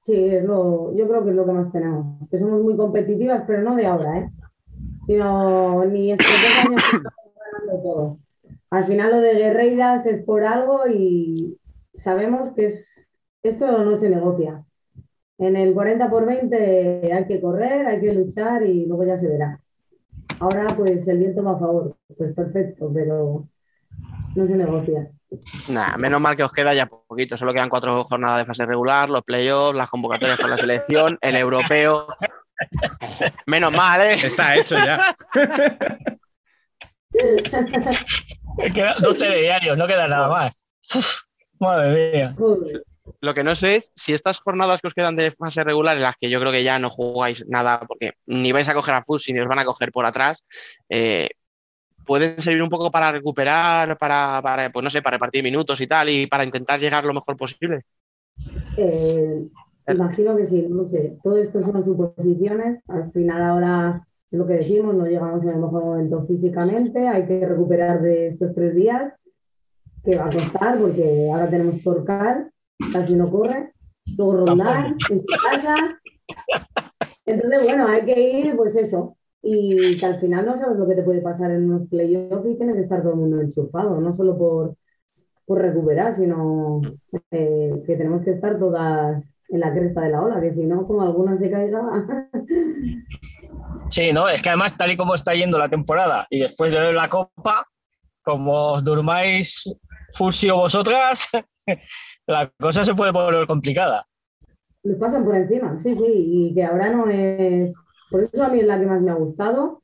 Sí, 0.00 0.14
es 0.14 0.44
lo, 0.44 0.96
yo 0.96 1.06
creo 1.06 1.22
que 1.22 1.30
es 1.30 1.36
lo 1.36 1.46
que 1.46 1.52
más 1.52 1.70
tenemos. 1.70 2.28
Que 2.28 2.38
somos 2.38 2.60
muy 2.60 2.76
competitivas, 2.76 3.44
pero 3.46 3.62
no 3.62 3.76
de 3.76 3.86
ahora, 3.86 4.18
¿eh? 4.18 4.30
Sino 5.06 5.84
ni 5.84 6.12
estos 6.12 6.26
dos 6.26 6.66
años 6.66 6.82
todo. 7.66 8.16
Al 8.70 8.86
final 8.86 9.10
lo 9.10 9.20
de 9.20 9.34
Guerreiras 9.34 10.06
es 10.06 10.24
por 10.24 10.44
algo 10.44 10.86
y 10.88 11.58
sabemos 11.94 12.50
que 12.54 12.66
es, 12.66 13.08
eso 13.42 13.84
no 13.84 13.96
se 13.96 14.08
negocia. 14.08 14.64
En 15.38 15.56
el 15.56 15.74
40 15.74 16.08
por 16.10 16.26
20 16.26 17.12
hay 17.12 17.26
que 17.26 17.40
correr, 17.40 17.86
hay 17.86 18.00
que 18.00 18.14
luchar 18.14 18.64
y 18.64 18.86
luego 18.86 19.04
ya 19.04 19.18
se 19.18 19.28
verá. 19.28 19.58
Ahora 20.40 20.66
pues 20.76 21.06
el 21.08 21.18
viento 21.18 21.42
va 21.42 21.52
a 21.52 21.58
favor, 21.58 21.96
pues 22.16 22.34
perfecto, 22.34 22.90
pero 22.92 23.44
no 24.34 24.46
se 24.46 24.56
negocia. 24.56 25.10
Nah, 25.68 25.96
menos 25.96 26.20
mal 26.20 26.36
que 26.36 26.44
os 26.44 26.52
queda 26.52 26.74
ya 26.74 26.86
poquito. 26.86 27.36
Solo 27.36 27.52
quedan 27.52 27.68
cuatro 27.68 28.04
jornadas 28.04 28.38
de 28.38 28.46
fase 28.46 28.66
regular, 28.66 29.08
los 29.08 29.22
playoffs, 29.22 29.76
las 29.76 29.88
convocatorias 29.88 30.38
con 30.38 30.50
la 30.50 30.58
selección, 30.58 31.18
el 31.20 31.36
europeo. 31.36 32.06
Menos 33.46 33.72
mal, 33.72 34.00
¿eh? 34.02 34.18
Está 34.22 34.56
hecho 34.56 34.76
ya. 34.76 35.14
Quedan 38.74 39.02
dos 39.02 39.18
telediarios, 39.18 39.76
no 39.76 39.86
queda 39.86 40.08
nada 40.08 40.28
más. 40.28 40.66
Uf, 40.94 41.22
madre 41.58 42.12
mía. 42.12 42.34
Lo 43.20 43.34
que 43.34 43.44
no 43.44 43.54
sé 43.54 43.76
es 43.76 43.92
si 43.94 44.12
estas 44.12 44.40
jornadas 44.40 44.80
que 44.80 44.88
os 44.88 44.94
quedan 44.94 45.16
de 45.16 45.30
fase 45.30 45.64
regular, 45.64 45.96
en 45.96 46.02
las 46.02 46.16
que 46.20 46.30
yo 46.30 46.40
creo 46.40 46.52
que 46.52 46.64
ya 46.64 46.78
no 46.78 46.90
jugáis 46.90 47.44
nada, 47.48 47.80
porque 47.80 48.12
ni 48.26 48.52
vais 48.52 48.68
a 48.68 48.74
coger 48.74 48.94
a 48.94 49.04
Fusi 49.04 49.32
ni 49.32 49.40
os 49.40 49.48
van 49.48 49.58
a 49.58 49.64
coger 49.64 49.92
por 49.92 50.04
atrás, 50.04 50.44
eh, 50.88 51.28
pueden 52.04 52.40
servir 52.40 52.62
un 52.62 52.68
poco 52.68 52.90
para 52.90 53.12
recuperar, 53.12 53.96
para, 53.98 54.40
para, 54.42 54.70
pues 54.70 54.84
no 54.84 54.90
sé, 54.90 55.02
para 55.02 55.16
repartir 55.16 55.42
minutos 55.42 55.80
y 55.80 55.86
tal, 55.86 56.08
y 56.08 56.26
para 56.26 56.44
intentar 56.44 56.80
llegar 56.80 57.04
lo 57.04 57.14
mejor 57.14 57.36
posible. 57.36 57.82
Eh, 58.76 59.46
imagino 59.88 60.36
que 60.36 60.46
sí, 60.46 60.66
no 60.68 60.86
sé. 60.86 61.16
Todo 61.22 61.38
esto 61.38 61.62
son 61.62 61.84
suposiciones. 61.84 62.82
Al 62.88 63.12
final 63.12 63.42
ahora 63.42 64.06
lo 64.32 64.46
que 64.46 64.54
decimos, 64.54 64.94
no 64.94 65.06
llegamos 65.06 65.42
en 65.42 65.50
el 65.50 65.58
mejor 65.58 65.84
momento 65.84 66.24
físicamente, 66.26 67.06
hay 67.06 67.26
que 67.26 67.46
recuperar 67.46 68.00
de 68.00 68.28
estos 68.28 68.54
tres 68.54 68.74
días, 68.74 69.12
que 70.02 70.16
va 70.16 70.26
a 70.26 70.30
costar 70.30 70.78
porque 70.78 71.28
ahora 71.30 71.48
tenemos 71.48 71.82
Torcal, 71.82 72.50
casi 72.92 73.14
no 73.14 73.30
corre, 73.30 73.72
luego 74.16 74.46
rondar 74.46 74.94
en 75.10 75.18
su 75.18 75.26
casa. 75.26 75.76
Entonces, 77.26 77.62
bueno, 77.62 77.86
hay 77.86 78.04
que 78.06 78.38
ir, 78.38 78.56
pues 78.56 78.74
eso. 78.74 79.16
Y 79.42 79.98
que 79.98 80.06
al 80.06 80.18
final 80.18 80.46
no 80.46 80.56
sabes 80.56 80.78
lo 80.78 80.88
que 80.88 80.94
te 80.94 81.02
puede 81.02 81.20
pasar 81.20 81.50
en 81.50 81.70
unos 81.70 81.88
playoffs 81.88 82.48
y 82.48 82.56
tienes 82.56 82.76
que 82.76 82.82
estar 82.82 83.02
todo 83.02 83.12
el 83.12 83.18
mundo 83.18 83.40
enchufado, 83.40 84.00
no 84.00 84.12
solo 84.12 84.38
por, 84.38 84.76
por 85.44 85.60
recuperar, 85.60 86.14
sino 86.14 86.80
eh, 87.30 87.82
que 87.84 87.96
tenemos 87.96 88.22
que 88.22 88.30
estar 88.30 88.58
todas 88.58 89.30
en 89.50 89.60
la 89.60 89.74
cresta 89.74 90.00
de 90.00 90.10
la 90.10 90.22
ola, 90.22 90.40
que 90.40 90.54
si 90.54 90.64
no, 90.64 90.86
como 90.86 91.02
alguna 91.02 91.36
se 91.36 91.50
caiga. 91.50 91.82
Sí, 93.88 94.12
¿no? 94.12 94.28
Es 94.28 94.40
que 94.40 94.48
además, 94.48 94.76
tal 94.76 94.92
y 94.92 94.96
como 94.96 95.14
está 95.14 95.34
yendo 95.34 95.58
la 95.58 95.68
temporada 95.68 96.26
y 96.30 96.40
después 96.40 96.72
de 96.72 96.80
ver 96.80 96.94
la 96.94 97.08
copa, 97.08 97.66
como 98.22 98.72
os 98.72 98.84
durmáis 98.84 99.78
Fusi 100.14 100.50
o 100.50 100.56
vosotras, 100.56 101.28
la 102.26 102.50
cosa 102.58 102.84
se 102.84 102.94
puede 102.94 103.12
poner 103.12 103.46
complicada. 103.46 104.06
Nos 104.84 104.98
pasan 104.98 105.24
por 105.24 105.36
encima, 105.36 105.78
sí, 105.80 105.94
sí, 105.94 106.04
y 106.06 106.54
que 106.54 106.64
ahora 106.64 106.90
no 106.90 107.08
es. 107.08 107.74
Por 108.10 108.24
eso 108.24 108.42
a 108.44 108.48
mí 108.48 108.60
es 108.60 108.66
la 108.66 108.78
que 108.78 108.86
más 108.86 109.00
me 109.00 109.10
ha 109.10 109.14
gustado, 109.14 109.82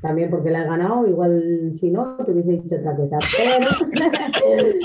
también 0.00 0.30
porque 0.30 0.50
la 0.50 0.62
he 0.62 0.66
ganado, 0.66 1.06
igual 1.06 1.72
si 1.74 1.90
no, 1.90 2.16
te 2.24 2.32
hubiese 2.32 2.52
dicho 2.52 2.76
otra 2.76 2.96
cosa, 2.96 3.18
pero 3.36 3.68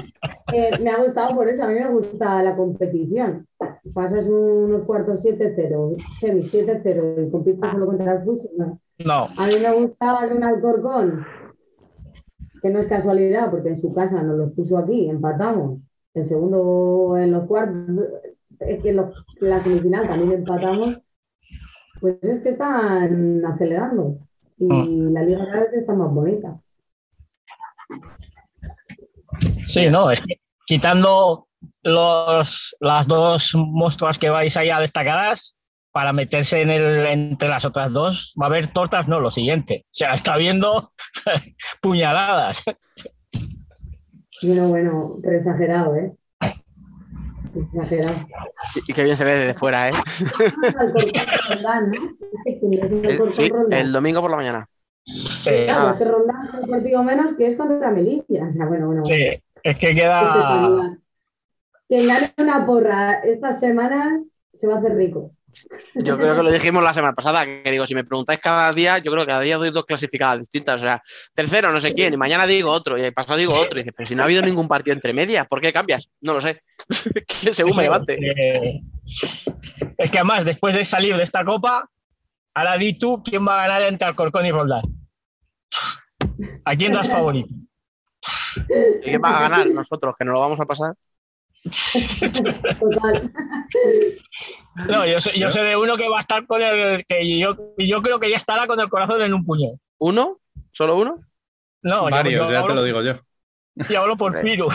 eh, 0.54 0.72
me 0.82 0.92
ha 0.92 0.98
gustado 0.98 1.36
por 1.36 1.48
eso, 1.48 1.64
a 1.64 1.68
mí 1.68 1.76
me 1.76 1.90
gusta 1.90 2.44
la 2.44 2.56
competición. 2.56 3.48
Pasas 3.94 4.26
unos 4.26 4.84
cuartos 4.84 5.24
7-0, 5.24 5.96
semi 6.18 6.42
7-0 6.44 7.28
y 7.28 7.32
compites 7.32 7.72
solo 7.72 7.86
contra 7.86 8.14
el 8.14 8.24
Fusi, 8.24 8.50
no. 8.58 8.80
No, 8.98 9.30
A 9.38 9.48
mí 9.48 9.54
me 9.62 9.74
gustaba 9.74 10.26
un 10.28 10.44
Alcorcón, 10.44 11.26
que 12.62 12.70
no 12.70 12.80
es 12.80 12.88
casualidad, 12.88 13.52
porque 13.52 13.70
en 13.70 13.78
su 13.78 13.94
casa 13.94 14.24
nos 14.24 14.38
los 14.38 14.54
puso 14.54 14.78
aquí, 14.78 15.10
empatamos. 15.10 15.82
El 16.14 16.26
segundo 16.26 17.16
en 17.18 17.32
los 17.32 17.46
cuartos, 17.46 18.06
es 18.60 18.82
que 18.82 18.90
en 18.90 18.96
los- 18.96 19.26
la 19.42 19.62
semifinal 19.62 20.08
también 20.08 20.32
empatamos. 20.32 21.02
Pues 22.00 22.18
es 22.24 22.42
que 22.42 22.50
están 22.50 23.46
acelerando 23.46 24.18
y 24.58 25.10
la 25.12 25.24
liga 25.24 25.46
cada 25.46 25.62
vez 25.62 25.74
está 25.74 25.94
más 25.94 26.12
bonita. 26.12 26.56
sí, 29.66 29.90
no, 29.90 30.10
es 30.12 30.22
que 30.22 30.40
quitando 30.66 31.45
los, 31.84 32.76
las 32.80 33.08
dos 33.08 33.54
monstruas 33.56 34.20
que 34.20 34.30
vais 34.30 34.56
ahí 34.58 34.70
a 34.70 34.80
destacadas, 34.80 35.56
para 35.96 36.12
meterse 36.12 36.62
en 36.62 36.72
el, 36.72 37.06
entre 37.06 37.48
las 37.48 37.64
otras 37.64 37.90
dos, 37.90 38.34
va 38.40 38.48
a 38.48 38.50
haber 38.50 38.68
tortas, 38.68 39.08
no, 39.08 39.22
lo 39.22 39.32
siguiente. 39.32 39.86
O 39.86 39.94
sea, 39.94 40.14
está 40.14 40.36
viendo 40.36 40.92
puñaladas. 41.82 42.66
Bueno, 44.44 44.68
bueno, 44.68 45.16
pero 45.24 45.38
exagerado, 45.38 45.96
¿eh? 45.96 46.12
Exagerado. 47.56 48.28
Y, 48.86 48.92
qué 48.94 49.04
bien 49.04 49.16
se 49.16 49.24
ve 49.24 49.36
desde 49.36 49.54
fuera, 49.54 49.88
¿eh? 49.88 49.94
El 53.72 53.88
sí, 53.88 53.92
domingo 53.94 54.20
por 54.20 54.32
la 54.32 54.38
mañana. 54.38 54.68
Sí, 55.06 55.52
Claro, 55.64 55.88
ah. 55.88 55.92
este 55.94 56.06
Roldán 56.12 56.48
es 56.48 56.54
un 56.62 56.70
partido 56.70 57.04
menos 57.04 57.38
que 57.38 57.48
es 57.48 57.56
contra 57.56 57.90
Melilla. 57.92 58.50
O 58.50 58.52
sea, 58.52 58.66
bueno, 58.66 58.88
bueno. 58.88 59.06
sí, 59.06 59.42
es 59.64 59.78
que 59.78 59.96
queda. 59.96 60.98
Quien 61.88 62.08
gane 62.08 62.34
una 62.38 62.66
porra 62.66 63.22
estas 63.24 63.60
semanas 63.60 64.24
se 64.54 64.68
va 64.68 64.76
a 64.76 64.78
hacer 64.80 64.96
rico. 64.96 65.32
Yo 65.96 66.18
creo 66.18 66.36
que 66.36 66.44
lo 66.44 66.52
dijimos 66.52 66.84
la 66.84 66.94
semana 66.94 67.14
pasada, 67.14 67.46
que 67.46 67.72
digo, 67.72 67.88
si 67.88 67.96
me 67.96 68.04
preguntáis 68.04 68.40
cada 68.40 68.74
día, 68.74 68.98
yo 68.98 69.12
creo 69.12 69.26
que 69.26 69.32
cada 69.32 69.42
día 69.42 69.58
doy 69.58 69.72
dos 69.72 69.86
clasificadas 69.86 70.40
distintas. 70.40 70.78
O 70.78 70.84
sea, 70.84 71.02
tercero, 71.34 71.72
no 71.72 71.80
sé 71.80 71.94
quién, 71.94 72.14
y 72.14 72.18
mañana 72.18 72.46
digo 72.46 72.72
otro, 72.72 72.98
y 72.98 73.02
el 73.02 73.14
pasado 73.14 73.38
digo 73.38 73.54
otro. 73.54 73.78
Y 73.78 73.82
dices, 73.82 73.94
pero 73.96 74.08
si 74.08 74.16
no 74.16 74.24
ha 74.24 74.26
habido 74.26 74.42
ningún 74.42 74.68
partido 74.68 74.94
entre 74.94 75.14
medias, 75.14 75.48
¿por 75.48 75.62
qué 75.62 75.72
cambias? 75.72 76.10
No 76.22 76.34
lo 76.34 76.42
sé. 76.42 76.62
que 77.42 77.54
según 77.54 77.76
me 77.78 77.84
levante. 77.84 78.14
Eh, 78.16 78.82
es 79.98 80.12
que 80.12 80.18
además, 80.18 80.44
después 80.44 80.76
de 80.76 80.84
salir 80.84 81.16
de 81.16 81.24
esta 81.24 81.46
copa, 81.46 81.90
ahora 82.54 82.78
di 82.78 82.98
tú 82.98 83.24
quién 83.24 83.48
va 83.48 83.64
a 83.64 83.68
ganar 83.68 83.82
entre 83.84 84.08
Alcorcón 84.08 84.46
y 84.46 84.52
Roldán. 84.52 84.84
¿A 86.66 86.76
quién 86.76 86.92
das 86.94 87.10
favorito? 87.10 87.54
¿Y 89.02 89.10
quién 89.10 89.22
va 89.24 89.38
a 89.38 89.42
ganar? 89.50 89.68
Nosotros, 89.68 90.16
que 90.18 90.26
nos 90.26 90.34
lo 90.34 90.42
vamos 90.42 90.60
a 90.60 90.66
pasar. 90.66 90.96
Total. 92.80 93.32
No, 94.90 95.06
yo 95.06 95.20
sé, 95.20 95.38
yo 95.40 95.50
sé 95.50 95.62
de 95.62 95.76
uno 95.78 95.98
que 95.98 96.08
va 96.10 96.18
a 96.18 96.22
estar 96.22 96.46
con 96.46 96.62
el. 96.62 97.06
que 97.06 97.40
yo, 97.40 97.56
yo 97.78 98.02
creo 98.02 98.20
que 98.20 98.30
ya 98.30 98.36
estará 98.38 98.68
con 98.68 98.80
el 98.80 98.90
corazón 98.90 99.22
en 99.22 99.34
un 99.34 99.44
puño. 99.46 99.70
¿Uno? 99.98 100.40
¿Solo 100.72 100.98
uno? 100.98 101.22
No, 101.82 102.10
yo- 102.10 102.16
Varios, 102.16 102.48
yo, 102.48 102.52
ya 102.54 102.60
hablo, 102.60 102.70
te 102.70 102.76
lo 102.76 102.84
digo 102.84 103.02
yo. 103.02 103.20
yo 103.90 104.02
hablo 104.02 104.18
por 104.18 104.40
Piru. 104.42 104.68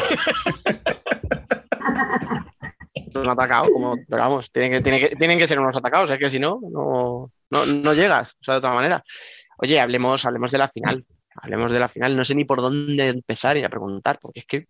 Nos 3.14 3.24
han 3.24 3.30
atacado, 3.30 3.72
como, 3.72 3.96
pero 4.08 4.22
vamos, 4.22 4.50
tienen 4.52 4.70
que, 4.72 4.80
tienen 4.80 5.00
que, 5.00 5.16
tienen 5.16 5.38
que 5.38 5.48
ser 5.48 5.58
unos 5.58 5.76
atacados, 5.76 6.10
es 6.10 6.18
que 6.18 6.30
si 6.30 6.38
no, 6.38 6.60
no, 6.70 7.30
no, 7.50 7.66
no 7.66 7.92
llegas, 7.94 8.32
o 8.40 8.44
sea, 8.44 8.54
de 8.54 8.58
otra 8.58 8.72
manera. 8.72 9.02
Oye, 9.58 9.80
hablemos, 9.80 10.24
hablemos 10.24 10.50
de 10.52 10.58
la 10.58 10.68
final, 10.68 11.04
hablemos 11.34 11.72
de 11.72 11.78
la 11.80 11.88
final, 11.88 12.16
no 12.16 12.24
sé 12.24 12.34
ni 12.34 12.44
por 12.44 12.60
dónde 12.60 13.08
empezar 13.08 13.56
y 13.56 13.64
a 13.64 13.68
preguntar, 13.68 14.18
porque 14.22 14.40
es 14.40 14.46
que 14.46 14.66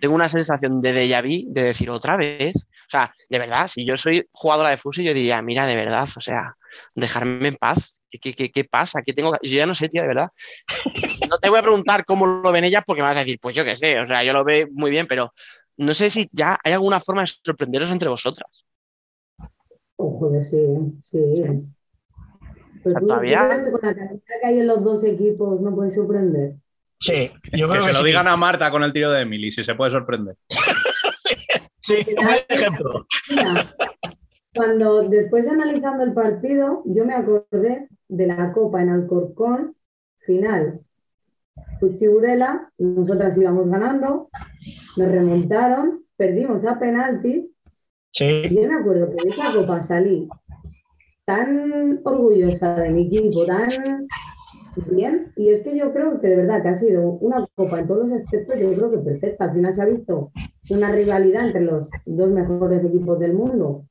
tengo 0.00 0.14
una 0.14 0.28
sensación 0.28 0.80
de 0.82 0.92
déjà 0.94 1.22
vu 1.22 1.52
de 1.52 1.62
decir 1.64 1.90
otra 1.90 2.16
vez, 2.16 2.56
o 2.56 2.90
sea, 2.90 3.14
de 3.28 3.38
verdad, 3.38 3.68
si 3.68 3.84
yo 3.86 3.96
soy 3.98 4.26
jugadora 4.32 4.70
de 4.70 4.76
fusil, 4.78 5.04
yo 5.06 5.14
diría, 5.14 5.40
mira, 5.42 5.66
de 5.66 5.76
verdad, 5.76 6.08
o 6.16 6.20
sea, 6.20 6.56
dejarme 6.94 7.48
en 7.48 7.56
paz. 7.56 7.96
¿Qué, 8.10 8.18
qué, 8.18 8.34
qué, 8.34 8.50
qué 8.50 8.64
pasa? 8.64 9.02
¿Qué 9.06 9.12
tengo 9.12 9.30
que- 9.32 9.48
Yo 9.48 9.56
ya 9.56 9.66
no 9.66 9.74
sé, 9.76 9.88
tía, 9.88 10.02
de 10.02 10.08
verdad. 10.08 10.30
No 11.28 11.38
te 11.38 11.48
voy 11.48 11.60
a 11.60 11.62
preguntar 11.62 12.04
cómo 12.04 12.26
lo 12.26 12.50
ven 12.50 12.64
ellas 12.64 12.82
porque 12.84 13.02
me 13.02 13.08
vas 13.08 13.16
a 13.16 13.20
decir, 13.20 13.38
pues 13.40 13.54
yo 13.54 13.64
qué 13.64 13.76
sé, 13.76 14.00
o 14.00 14.06
sea, 14.06 14.24
yo 14.24 14.32
lo 14.32 14.42
veo 14.44 14.66
muy 14.72 14.90
bien, 14.90 15.06
pero 15.06 15.32
no 15.76 15.94
sé 15.94 16.10
si 16.10 16.28
ya 16.32 16.58
hay 16.64 16.72
alguna 16.72 16.98
forma 17.00 17.22
de 17.22 17.28
sorprenderos 17.44 17.90
entre 17.90 18.08
vosotras. 18.08 18.64
Oh, 19.96 20.18
joder, 20.18 20.44
sí, 20.44 20.58
sí. 21.00 21.42
Pues 22.82 22.94
tú, 22.98 23.06
Todavía- 23.06 23.42
¿tú 23.42 23.48
crees 23.48 23.64
que 23.64 23.70
con 23.70 23.80
la 23.82 23.94
calidad 23.94 24.20
que 24.40 24.46
hay 24.46 24.58
en 24.60 24.66
los 24.66 24.82
dos 24.82 25.04
equipos 25.04 25.60
no 25.60 25.74
puede 25.74 25.90
sorprender? 25.90 26.54
Sí, 27.00 27.30
yo 27.52 27.66
Que 27.66 27.70
creo 27.70 27.82
se 27.82 27.88
que 27.88 27.92
lo 27.94 27.98
sí. 28.00 28.04
digan 28.06 28.28
a 28.28 28.36
Marta 28.36 28.70
con 28.70 28.82
el 28.82 28.92
tiro 28.92 29.10
de 29.10 29.22
Emily, 29.22 29.50
si 29.50 29.64
se 29.64 29.74
puede 29.74 29.90
sorprender. 29.90 30.36
Sí, 31.82 31.96
buen 32.14 32.38
ejemplo. 32.48 33.06
Mira, 33.30 33.74
cuando 34.54 35.08
después 35.08 35.48
analizando 35.48 36.04
el 36.04 36.12
partido, 36.12 36.82
yo 36.84 37.06
me 37.06 37.14
acordé 37.14 37.88
de 38.06 38.26
la 38.26 38.52
Copa 38.52 38.82
en 38.82 38.90
Alcorcón, 38.90 39.74
final. 40.18 40.80
Fuchiburela, 41.80 42.70
nosotras 42.76 43.36
íbamos 43.38 43.68
ganando, 43.70 44.28
nos 44.96 45.08
remontaron, 45.10 46.04
perdimos 46.18 46.66
a 46.66 46.78
penaltis. 46.78 47.46
Sí, 48.12 48.42
Yo 48.54 48.68
me 48.68 48.74
acuerdo 48.74 49.08
que 49.16 49.24
de 49.24 49.30
esa 49.30 49.52
Copa 49.54 49.82
salí 49.82 50.28
tan 51.24 52.00
orgullosa 52.04 52.74
de 52.74 52.90
mi 52.90 53.06
equipo, 53.06 53.46
tan 53.46 54.06
bien. 54.90 55.32
Y 55.36 55.50
es 55.50 55.62
que 55.62 55.76
yo 55.76 55.92
creo 55.92 56.20
que 56.20 56.28
de 56.28 56.36
verdad 56.36 56.62
que 56.62 56.68
ha 56.68 56.76
sido 56.76 57.02
una 57.02 57.46
Copa 57.54 57.80
en 57.80 57.86
todos 57.86 58.08
los 58.08 58.20
aspectos, 58.20 58.58
yo 58.58 58.72
creo 58.72 58.90
que 58.90 58.98
perfecta. 58.98 59.44
Al 59.44 59.52
final 59.52 59.74
se 59.74 59.82
ha 59.82 59.86
visto 59.86 60.32
una 60.70 60.92
rivalidad 60.92 61.46
entre 61.46 61.62
los 61.62 61.90
dos 62.06 62.30
mejores 62.30 62.84
equipos 62.84 63.18
del 63.18 63.34
mundo. 63.34 63.84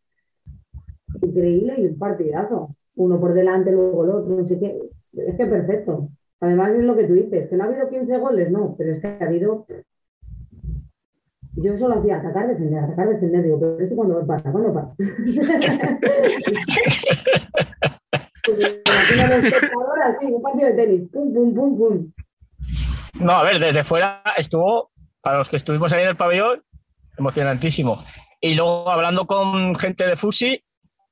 Increíble 1.21 1.75
y 1.77 1.87
un 1.87 1.97
partidazo. 1.97 2.75
Uno 2.95 3.19
por 3.19 3.33
delante, 3.33 3.71
luego 3.71 4.03
el 4.03 4.09
otro, 4.11 4.35
no 4.35 4.45
sé 4.45 4.59
qué. 4.59 4.79
Es 5.13 5.35
que 5.35 5.45
perfecto. 5.45 6.09
Además 6.41 6.71
es 6.71 6.85
lo 6.85 6.95
que 6.95 7.05
tú 7.05 7.13
dices, 7.13 7.49
que 7.49 7.55
no 7.55 7.63
ha 7.63 7.67
habido 7.67 7.89
15 7.89 8.17
goles, 8.17 8.51
no, 8.51 8.75
pero 8.77 8.93
es 8.93 9.01
que 9.01 9.07
ha 9.07 9.25
habido... 9.25 9.65
Yo 11.55 11.75
solo 11.75 11.95
hacía 11.95 12.17
atacar, 12.17 12.47
defender, 12.47 12.83
atacar, 12.83 13.09
defender. 13.09 13.43
Digo, 13.43 13.59
pero 13.59 13.79
eso 13.79 13.95
cuando 13.95 14.25
para, 14.25 14.51
¿cuándo 14.51 14.73
para? 14.73 14.93
No, 23.15 23.33
a 23.33 23.43
ver, 23.43 23.59
desde 23.59 23.83
fuera 23.83 24.21
estuvo, 24.37 24.91
para 25.21 25.37
los 25.37 25.49
que 25.49 25.57
estuvimos 25.57 25.91
ahí 25.91 26.03
en 26.03 26.09
el 26.09 26.17
pabellón, 26.17 26.63
emocionantísimo. 27.17 28.03
Y 28.39 28.55
luego 28.55 28.89
hablando 28.89 29.25
con 29.27 29.75
gente 29.75 30.05
de 30.05 30.15
Fusi, 30.15 30.63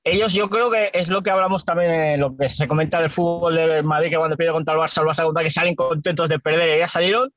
ellos 0.04 0.32
yo 0.32 0.50
creo 0.50 0.72
que 0.72 0.90
es 0.94 1.10
lo 1.10 1.22
que 1.22 1.32
hablamos 1.32 1.66
también, 1.66 1.92
en 1.92 2.20
lo 2.22 2.36
que 2.38 2.48
se 2.48 2.68
comenta 2.68 3.02
del 3.02 3.10
fútbol 3.10 3.56
de 3.56 3.82
Madrid, 3.84 4.10
que 4.10 4.18
cuando 4.18 4.38
pierde 4.38 4.54
contra 4.54 4.74
el 4.74 4.80
Barça, 4.80 5.02
el 5.02 5.08
Barça 5.08 5.24
contra 5.24 5.44
que 5.44 5.50
salen 5.50 5.76
contentos 5.76 6.30
de 6.30 6.40
perder, 6.40 6.70
ellas 6.70 6.92
salieron 6.92 7.30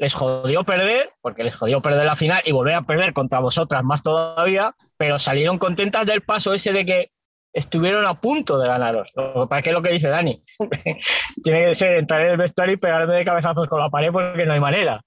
les 0.00 0.14
jodió 0.14 0.64
perder, 0.64 1.12
porque 1.20 1.44
les 1.44 1.54
jodió 1.54 1.82
perder 1.82 2.06
la 2.06 2.16
final 2.16 2.40
y 2.46 2.52
volver 2.52 2.74
a 2.74 2.82
perder 2.82 3.12
contra 3.12 3.38
vosotras 3.38 3.84
más 3.84 4.02
todavía, 4.02 4.74
pero 4.96 5.18
salieron 5.18 5.58
contentas 5.58 6.06
del 6.06 6.22
paso 6.22 6.54
ese 6.54 6.72
de 6.72 6.86
que 6.86 7.10
estuvieron 7.52 8.06
a 8.06 8.20
punto 8.20 8.58
de 8.58 8.68
ganaros. 8.68 9.12
Que 9.14 9.46
pasa 9.48 9.70
es 9.70 9.72
lo 9.74 9.82
que 9.82 9.92
dice 9.92 10.08
Dani. 10.08 10.42
Tiene 11.44 11.66
que 11.66 11.74
ser 11.74 11.98
entrar 11.98 12.22
en 12.22 12.28
el 12.32 12.36
vestuario 12.36 12.74
y 12.74 12.78
pegarme 12.78 13.14
de 13.14 13.24
cabezazos 13.24 13.66
con 13.66 13.80
la 13.80 13.90
pared 13.90 14.10
porque 14.12 14.46
no 14.46 14.52
hay 14.52 14.60
manera. 14.60 15.00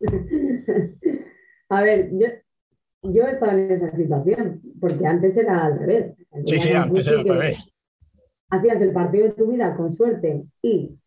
A 1.68 1.80
ver, 1.80 2.10
yo, 2.12 2.26
yo 3.02 3.26
he 3.26 3.30
estado 3.32 3.52
en 3.52 3.70
esa 3.70 3.90
situación, 3.92 4.60
porque 4.80 5.06
antes 5.06 5.36
era 5.36 5.64
al 5.64 5.78
revés. 5.78 6.14
Sí, 6.44 6.58
sí, 6.58 6.70
antes 6.72 7.06
era 7.06 7.20
al 7.20 7.28
revés. 7.28 7.58
Hacías 8.50 8.80
el 8.82 8.92
partido 8.92 9.24
de 9.28 9.32
tu 9.32 9.46
vida 9.50 9.74
con 9.74 9.90
suerte 9.90 10.42
y, 10.60 10.98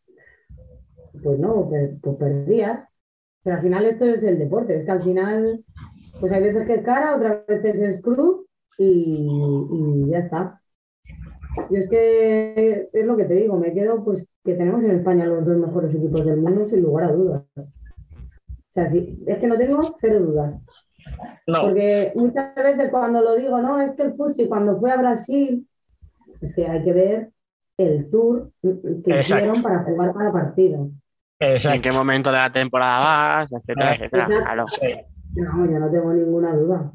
pues 1.23 1.38
no, 1.38 1.69
per- 1.69 1.98
pues 2.02 2.18
perdías. 2.18 2.80
Pero 3.44 3.57
al 3.57 3.61
final 3.61 3.86
esto 3.86 4.06
es 4.06 4.23
el 4.23 4.40
deporte, 4.40 4.76
es 4.80 4.86
que 4.86 4.91
al 4.91 5.03
final, 5.03 5.64
pues 6.19 6.32
hay 6.34 6.41
veces 6.41 6.65
que 6.65 6.73
es 6.76 6.82
cara, 6.82 7.15
otras 7.15 7.45
veces 7.45 7.80
es 7.80 8.02
cruz 8.02 8.45
y, 8.78 9.28
y 9.72 10.10
ya 10.10 10.20
está. 10.20 10.62
Y 11.70 11.78
es 11.78 11.90
que 11.90 12.90
es 12.92 13.06
lo 13.06 13.16
que 13.16 13.26
te 13.26 13.36
digo, 13.36 13.58
me 13.58 13.74
quedo 13.74 14.04
pues 14.04 14.26
que 14.44 14.54
tenemos 14.56 14.84
en 14.84 14.92
España 14.92 15.26
los 15.26 15.46
dos 15.46 15.58
mejores 15.58 15.94
equipos 15.96 16.26
del 16.26 16.38
mundo 16.38 16.66
sin 16.66 16.82
lugar 16.82 17.06
a 17.06 17.14
dudas. 17.14 17.44
O 17.56 17.64
sea, 18.70 18.90
sí, 18.90 19.24
es 19.26 19.38
que 19.40 19.48
no 19.48 19.58
tengo 19.58 19.96
cero 20.00 20.20
dudas. 20.20 20.54
No, 21.48 21.62
Porque 21.62 22.12
muchas 22.16 22.56
veces 22.56 22.90
cuando 22.90 23.22
lo 23.22 23.36
digo, 23.36 23.62
no, 23.62 23.80
es 23.80 23.94
que 23.94 24.04
el 24.04 24.16
Futsi 24.16 24.48
cuando 24.48 24.78
fue 24.80 24.92
a 24.92 24.98
Brasil, 24.98 25.68
es 26.42 26.54
que 26.54 26.68
hay 26.68 26.84
que 26.84 26.94
ver 26.94 27.32
el 27.78 28.10
tour 28.10 28.52
que 28.62 28.70
Exacto. 28.72 29.20
hicieron 29.20 29.62
para 29.62 29.84
jugar 29.84 30.14
cada 30.14 30.32
partido. 30.32 30.90
en 31.40 31.52
exacto. 31.52 31.82
qué 31.82 31.92
momento 31.92 32.32
de 32.32 32.38
la 32.38 32.52
temporada 32.52 33.00
vas, 33.00 33.52
etcétera, 33.52 33.96
etcétera. 33.96 34.26
Claro. 34.26 34.66
No, 35.36 35.66
yo 35.72 35.80
no 35.80 35.92
tengo 35.92 36.14
ninguna 36.14 36.56
duda. 36.56 36.92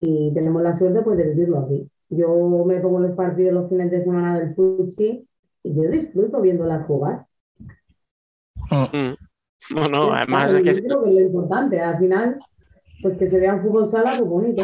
Y 0.00 0.32
tenemos 0.32 0.62
la 0.62 0.76
suerte 0.76 1.02
pues, 1.02 1.18
de 1.18 1.28
vivirlo 1.30 1.60
aquí. 1.60 1.90
Yo 2.10 2.64
me 2.64 2.80
pongo 2.80 3.00
los 3.00 3.16
partidos 3.16 3.54
los 3.54 3.68
fines 3.68 3.90
de 3.90 4.00
semana 4.00 4.38
del 4.38 4.54
Futsi 4.54 5.26
y 5.62 5.74
yo 5.74 5.90
disfruto 5.90 6.40
viéndolas 6.40 6.86
jugar. 6.86 7.26
Mm. 8.70 9.14
No, 9.74 9.88
no, 9.88 10.12
además 10.12 10.54
es 10.54 10.62
que 10.62 10.74
yo 10.74 10.82
creo 10.82 11.02
que 11.02 11.10
es 11.10 11.14
lo 11.16 11.20
importante, 11.20 11.80
al 11.80 11.98
final, 11.98 12.40
pues 13.02 13.18
que 13.18 13.26
se 13.26 13.40
vea 13.40 13.54
un 13.54 13.62
fútbol 13.62 13.86
sala, 13.86 14.16
pues 14.18 14.30
bonito. 14.30 14.62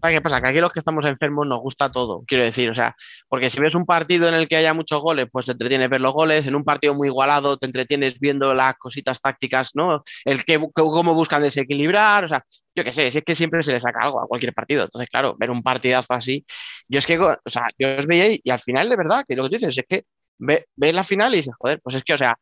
¿Sabes 0.00 0.16
qué 0.16 0.20
pasa? 0.22 0.40
Que 0.40 0.48
aquí 0.48 0.60
los 0.60 0.70
que 0.72 0.78
estamos 0.78 1.04
enfermos 1.06 1.44
nos 1.48 1.58
gusta 1.60 1.90
todo, 1.90 2.22
quiero 2.24 2.44
decir, 2.44 2.70
o 2.70 2.74
sea, 2.74 2.94
porque 3.28 3.50
si 3.50 3.60
ves 3.60 3.74
un 3.74 3.84
partido 3.84 4.28
en 4.28 4.34
el 4.34 4.46
que 4.46 4.54
haya 4.56 4.72
muchos 4.72 5.00
goles, 5.02 5.26
pues 5.32 5.46
te 5.46 5.52
entretiene 5.52 5.88
ver 5.88 6.00
los 6.00 6.12
goles, 6.14 6.46
en 6.46 6.54
un 6.54 6.62
partido 6.64 6.94
muy 6.94 7.08
igualado 7.08 7.56
te 7.56 7.66
entretienes 7.66 8.16
viendo 8.20 8.54
las 8.54 8.76
cositas 8.78 9.20
tácticas, 9.20 9.70
¿no? 9.74 10.04
El 10.24 10.44
que, 10.44 10.60
cómo 10.72 11.14
buscan 11.14 11.42
desequilibrar, 11.42 12.24
o 12.24 12.28
sea, 12.28 12.44
yo 12.76 12.84
qué 12.84 12.92
sé, 12.92 13.10
si 13.10 13.18
es 13.18 13.24
que 13.24 13.34
siempre 13.34 13.64
se 13.64 13.72
le 13.72 13.80
saca 13.80 13.98
algo 14.04 14.20
a 14.22 14.28
cualquier 14.28 14.54
partido, 14.54 14.84
entonces 14.84 15.08
claro, 15.08 15.34
ver 15.36 15.50
un 15.50 15.62
partidazo 15.64 16.14
así, 16.14 16.46
yo 16.88 17.00
es 17.00 17.06
que, 17.06 17.18
o 17.18 17.36
sea, 17.46 17.62
yo 17.76 17.88
os 17.98 18.06
veía 18.06 18.38
y 18.42 18.50
al 18.50 18.60
final 18.60 18.88
de 18.88 18.96
verdad, 18.96 19.24
que 19.28 19.34
lo 19.34 19.42
que 19.44 19.48
tú 19.50 19.54
dices 19.56 19.76
es 19.78 19.84
que 19.88 20.04
ve- 20.38 20.66
ves 20.76 20.94
la 20.94 21.02
final 21.02 21.34
y 21.34 21.38
dices, 21.38 21.54
joder, 21.58 21.80
pues 21.82 21.96
es 21.96 22.04
que, 22.04 22.14
o 22.14 22.18
sea, 22.18 22.36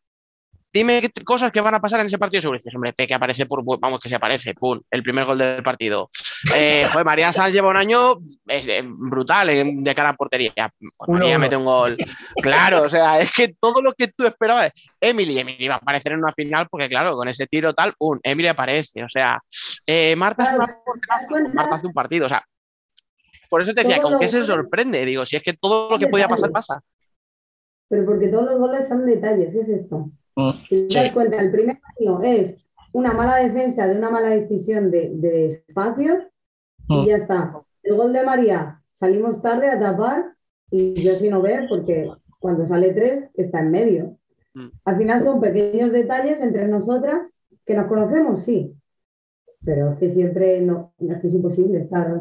Dime 0.77 1.01
qué 1.01 1.25
cosas 1.25 1.51
que 1.51 1.63
van 1.63 1.75
a 1.75 1.81
pasar 1.81 2.01
en 2.01 2.07
ese 2.09 2.19
partido 2.19 2.43
seguro. 2.43 2.57
Y 2.57 2.61
dices, 2.61 2.75
hombre, 2.75 2.93
Peque 2.93 3.15
aparece 3.15 3.47
por, 3.47 3.65
vamos, 3.81 3.99
que 3.99 4.11
se 4.11 4.15
aparece, 4.15 4.53
pum, 4.53 4.79
el 4.91 5.03
primer 5.03 5.25
gol 5.25 5.39
del 5.39 5.63
partido. 5.63 6.11
Eh, 6.55 6.87
joder, 6.93 7.07
María 7.07 7.33
Sanz 7.33 7.51
lleva 7.51 7.71
un 7.71 7.79
año 7.79 8.19
eh, 8.47 8.61
eh, 8.69 8.83
brutal 8.87 9.49
eh, 9.49 9.65
de 9.65 9.95
cara 9.95 10.11
a 10.11 10.17
portería. 10.17 10.53
Pues 10.55 11.09
María 11.09 11.31
uno. 11.31 11.39
mete 11.39 11.57
un 11.57 11.65
gol. 11.65 11.97
Claro, 12.43 12.83
o 12.83 12.91
sea, 12.91 13.21
es 13.21 13.33
que 13.33 13.57
todo 13.59 13.81
lo 13.81 13.95
que 13.95 14.09
tú 14.09 14.27
esperabas, 14.27 14.71
Emily, 15.01 15.39
Emily 15.39 15.67
va 15.67 15.77
a 15.77 15.79
aparecer 15.79 16.13
en 16.13 16.19
una 16.19 16.33
final 16.33 16.69
porque, 16.71 16.91
claro, 16.91 17.17
con 17.17 17.27
ese 17.27 17.47
tiro 17.47 17.73
tal, 17.73 17.95
pum, 17.97 18.19
Emily 18.23 18.49
aparece. 18.49 19.03
O 19.03 19.09
sea, 19.09 19.41
eh, 19.87 20.15
Marta, 20.15 20.43
es 20.43 20.51
Claro, 20.51 20.65
una 20.65 20.67
¿te 20.67 20.73
das 20.75 20.85
porteraza, 20.85 21.27
cuenta? 21.27 21.53
Marta 21.55 21.75
hace 21.77 21.87
un 21.87 21.95
partido. 21.95 22.27
O 22.27 22.29
sea, 22.29 22.45
por 23.49 23.63
eso 23.63 23.73
te 23.73 23.83
decía, 23.83 24.03
¿con 24.03 24.19
qué 24.19 24.29
se 24.29 24.45
sorprende? 24.45 25.07
Digo, 25.07 25.25
si 25.25 25.37
es 25.37 25.43
que 25.43 25.55
todo 25.55 25.93
lo 25.93 25.99
que 25.99 26.09
podía 26.09 26.29
pasar, 26.29 26.51
pasa. 26.51 26.83
Pero 27.89 28.05
porque 28.05 28.29
todos 28.29 28.45
los 28.45 28.59
goles 28.59 28.87
son 28.87 29.07
detalles, 29.07 29.55
es 29.55 29.71
esto. 29.71 30.11
Mm, 30.37 30.51
Si 30.69 30.89
te 30.89 30.89
sí. 30.89 30.95
das 31.01 31.13
cuenta, 31.13 31.41
el 31.41 31.51
primer 31.53 31.81
partido 31.81 32.23
es 32.23 32.55
una 32.93 33.13
mala 33.13 33.37
defensa 33.37 33.87
de 33.87 33.97
una 33.99 34.11
mala 34.11 34.29
decisión 34.31 34.91
de, 34.91 35.11
de 35.15 35.47
espacios 35.49 36.25
Mm. 36.89 37.05
y 37.05 37.07
ya 37.09 37.17
está. 37.17 37.61
El 37.83 37.97
gol 37.97 38.13
de 38.13 38.25
María, 38.25 38.81
salimos 38.93 39.43
tarde 39.43 39.69
a 39.71 39.79
tapar 39.81 40.35
y 40.71 41.03
yo 41.03 41.15
sin 41.17 41.33
no 41.33 41.43
ver 41.43 41.67
porque 41.69 42.11
cuando 42.39 42.67
sale 42.67 42.93
tres 42.95 43.29
está 43.35 43.61
en 43.61 43.71
medio. 43.73 44.19
Mm. 44.55 44.67
Al 44.85 44.99
final 44.99 45.23
son 45.23 45.41
pequeños 45.41 45.93
detalles 45.93 46.41
entre 46.41 46.69
nosotras 46.69 47.23
que 47.65 47.75
nos 47.75 47.87
conocemos, 47.89 48.41
sí, 48.45 48.75
pero 49.65 49.93
es 49.93 49.99
que 49.99 50.11
siempre 50.11 50.61
no, 50.61 50.93
es 51.01 51.19
que 51.21 51.27
es 51.29 51.35
imposible 51.35 51.79
estar 51.81 52.21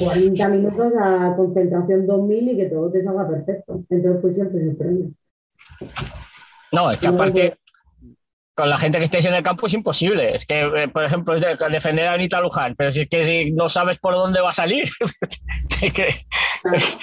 40 0.00 0.48
minutos 0.48 0.92
a 1.00 1.34
concentración 1.36 2.06
2000 2.06 2.48
y 2.50 2.56
que 2.56 2.66
todo 2.66 2.90
te 2.90 3.02
salga 3.02 3.28
perfecto. 3.28 3.84
Entonces, 3.90 4.20
pues 4.22 4.34
siempre 4.34 4.64
sorprende. 4.66 5.10
No, 6.72 6.90
es 6.90 6.98
que 7.00 7.08
aparte, 7.08 7.56
con 8.54 8.68
la 8.68 8.78
gente 8.78 8.98
que 8.98 9.04
estéis 9.04 9.24
en 9.24 9.34
el 9.34 9.42
campo 9.42 9.66
es 9.66 9.74
imposible. 9.74 10.34
Es 10.34 10.44
que, 10.46 10.60
eh, 10.60 10.88
por 10.88 11.04
ejemplo, 11.04 11.34
es 11.34 11.40
de- 11.40 11.56
defender 11.70 12.06
a 12.08 12.12
Anita 12.14 12.40
Luján, 12.40 12.74
pero 12.76 12.90
si 12.90 13.00
es 13.00 13.08
que 13.08 13.24
si 13.24 13.52
no 13.52 13.68
sabes 13.68 13.98
por 13.98 14.14
dónde 14.14 14.40
va 14.40 14.50
a 14.50 14.52
salir, 14.52 14.88
es 15.82 15.92
que- 15.92 16.14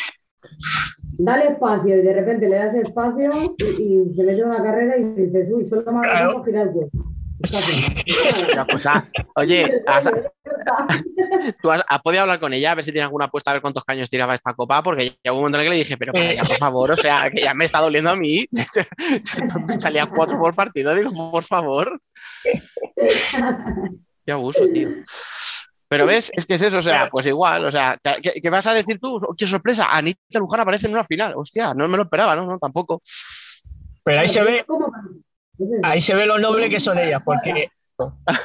Dale 1.19 1.45
espacio 1.51 1.97
y 1.97 2.01
de 2.01 2.13
repente 2.13 2.47
le 2.47 2.57
das 2.57 2.75
espacio 2.75 3.31
y, 3.57 3.63
y 4.05 4.09
se 4.09 4.23
mete 4.23 4.43
una 4.43 4.61
carrera 4.61 4.97
y 4.97 5.03
dices, 5.03 5.47
uy, 5.51 5.65
solo 5.65 5.91
me 5.91 5.99
ha 5.99 6.11
Claro. 6.11 6.43
girar 6.43 6.67
el 6.67 6.73
cuerpo. 6.73 6.97
Ya, 7.39 8.65
pues, 8.65 8.85
ah, 8.87 9.07
oye, 9.35 9.83
has, 9.85 10.05
¿Tú 11.61 11.71
has, 11.71 11.83
has 11.87 12.01
podido 12.01 12.23
hablar 12.23 12.39
con 12.39 12.53
ella 12.53 12.71
a 12.71 12.75
ver 12.75 12.83
si 12.83 12.91
tiene 12.91 13.03
alguna 13.03 13.25
apuesta 13.25 13.51
a 13.51 13.53
ver 13.53 13.61
cuántos 13.61 13.83
caños 13.83 14.09
tiraba 14.09 14.33
esta 14.33 14.53
copa? 14.53 14.81
Porque 14.81 15.17
ya 15.23 15.31
hubo 15.31 15.39
un 15.39 15.43
momento 15.43 15.57
en 15.57 15.61
el 15.61 15.67
que 15.67 15.73
le 15.73 15.83
dije, 15.83 15.97
pero 15.97 16.13
para 16.13 16.33
ya, 16.33 16.43
por 16.43 16.57
favor, 16.57 16.91
o 16.91 16.97
sea, 16.97 17.29
que 17.29 17.41
ya 17.41 17.53
me 17.53 17.65
está 17.65 17.79
doliendo 17.79 18.09
a 18.09 18.15
mí. 18.15 18.45
Me 19.67 19.79
salían 19.79 20.09
cuatro 20.09 20.39
por 20.39 20.55
partido, 20.55 20.95
digo, 20.95 21.11
por 21.31 21.43
favor. 21.43 22.01
Qué 24.25 24.31
abuso, 24.31 24.67
tío. 24.73 24.89
Pero 25.89 26.05
ves, 26.05 26.31
es 26.33 26.45
que 26.45 26.55
es 26.55 26.61
eso, 26.61 26.79
o 26.79 26.81
sea, 26.81 27.09
pues 27.09 27.25
igual, 27.27 27.65
o 27.65 27.71
sea, 27.71 27.97
¿qué, 28.21 28.41
qué 28.41 28.49
vas 28.49 28.67
a 28.67 28.73
decir 28.73 28.99
tú? 28.99 29.15
¡Oh, 29.15 29.35
¡Qué 29.37 29.47
sorpresa! 29.47 29.87
Anita 29.89 30.39
Luján 30.39 30.59
aparece 30.59 30.87
en 30.87 30.93
una 30.93 31.05
final. 31.05 31.33
Hostia, 31.37 31.73
no 31.73 31.87
me 31.87 31.95
lo 31.95 32.03
esperaba, 32.03 32.35
¿no? 32.35 32.45
No, 32.45 32.57
tampoco. 32.57 33.01
pero 34.03 34.19
ahí 34.19 34.27
se 34.27 34.43
ve, 34.43 34.65
¿Cómo? 34.67 34.91
Ahí 35.83 36.01
se 36.01 36.13
ve 36.15 36.25
lo 36.25 36.37
noble 36.39 36.69
que 36.69 36.79
son 36.79 36.97
ellas, 36.99 37.21
porque 37.25 37.69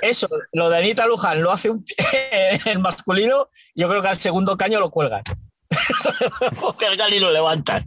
eso, 0.01 0.28
lo 0.52 0.70
de 0.70 0.78
Anita 0.78 1.06
Luján 1.06 1.43
lo 1.43 1.51
hace 1.52 1.68
un 1.70 1.84
el 2.66 2.78
masculino, 2.78 3.48
yo 3.74 3.89
creo 3.89 4.01
que 4.02 4.09
al 4.09 4.18
segundo 4.20 4.56
caño 4.56 4.80
lo 4.80 4.90
cuelgan. 4.90 5.22
Cuelgan 6.78 7.12
y 7.14 7.18
lo 7.18 7.30
levantan. 7.30 7.82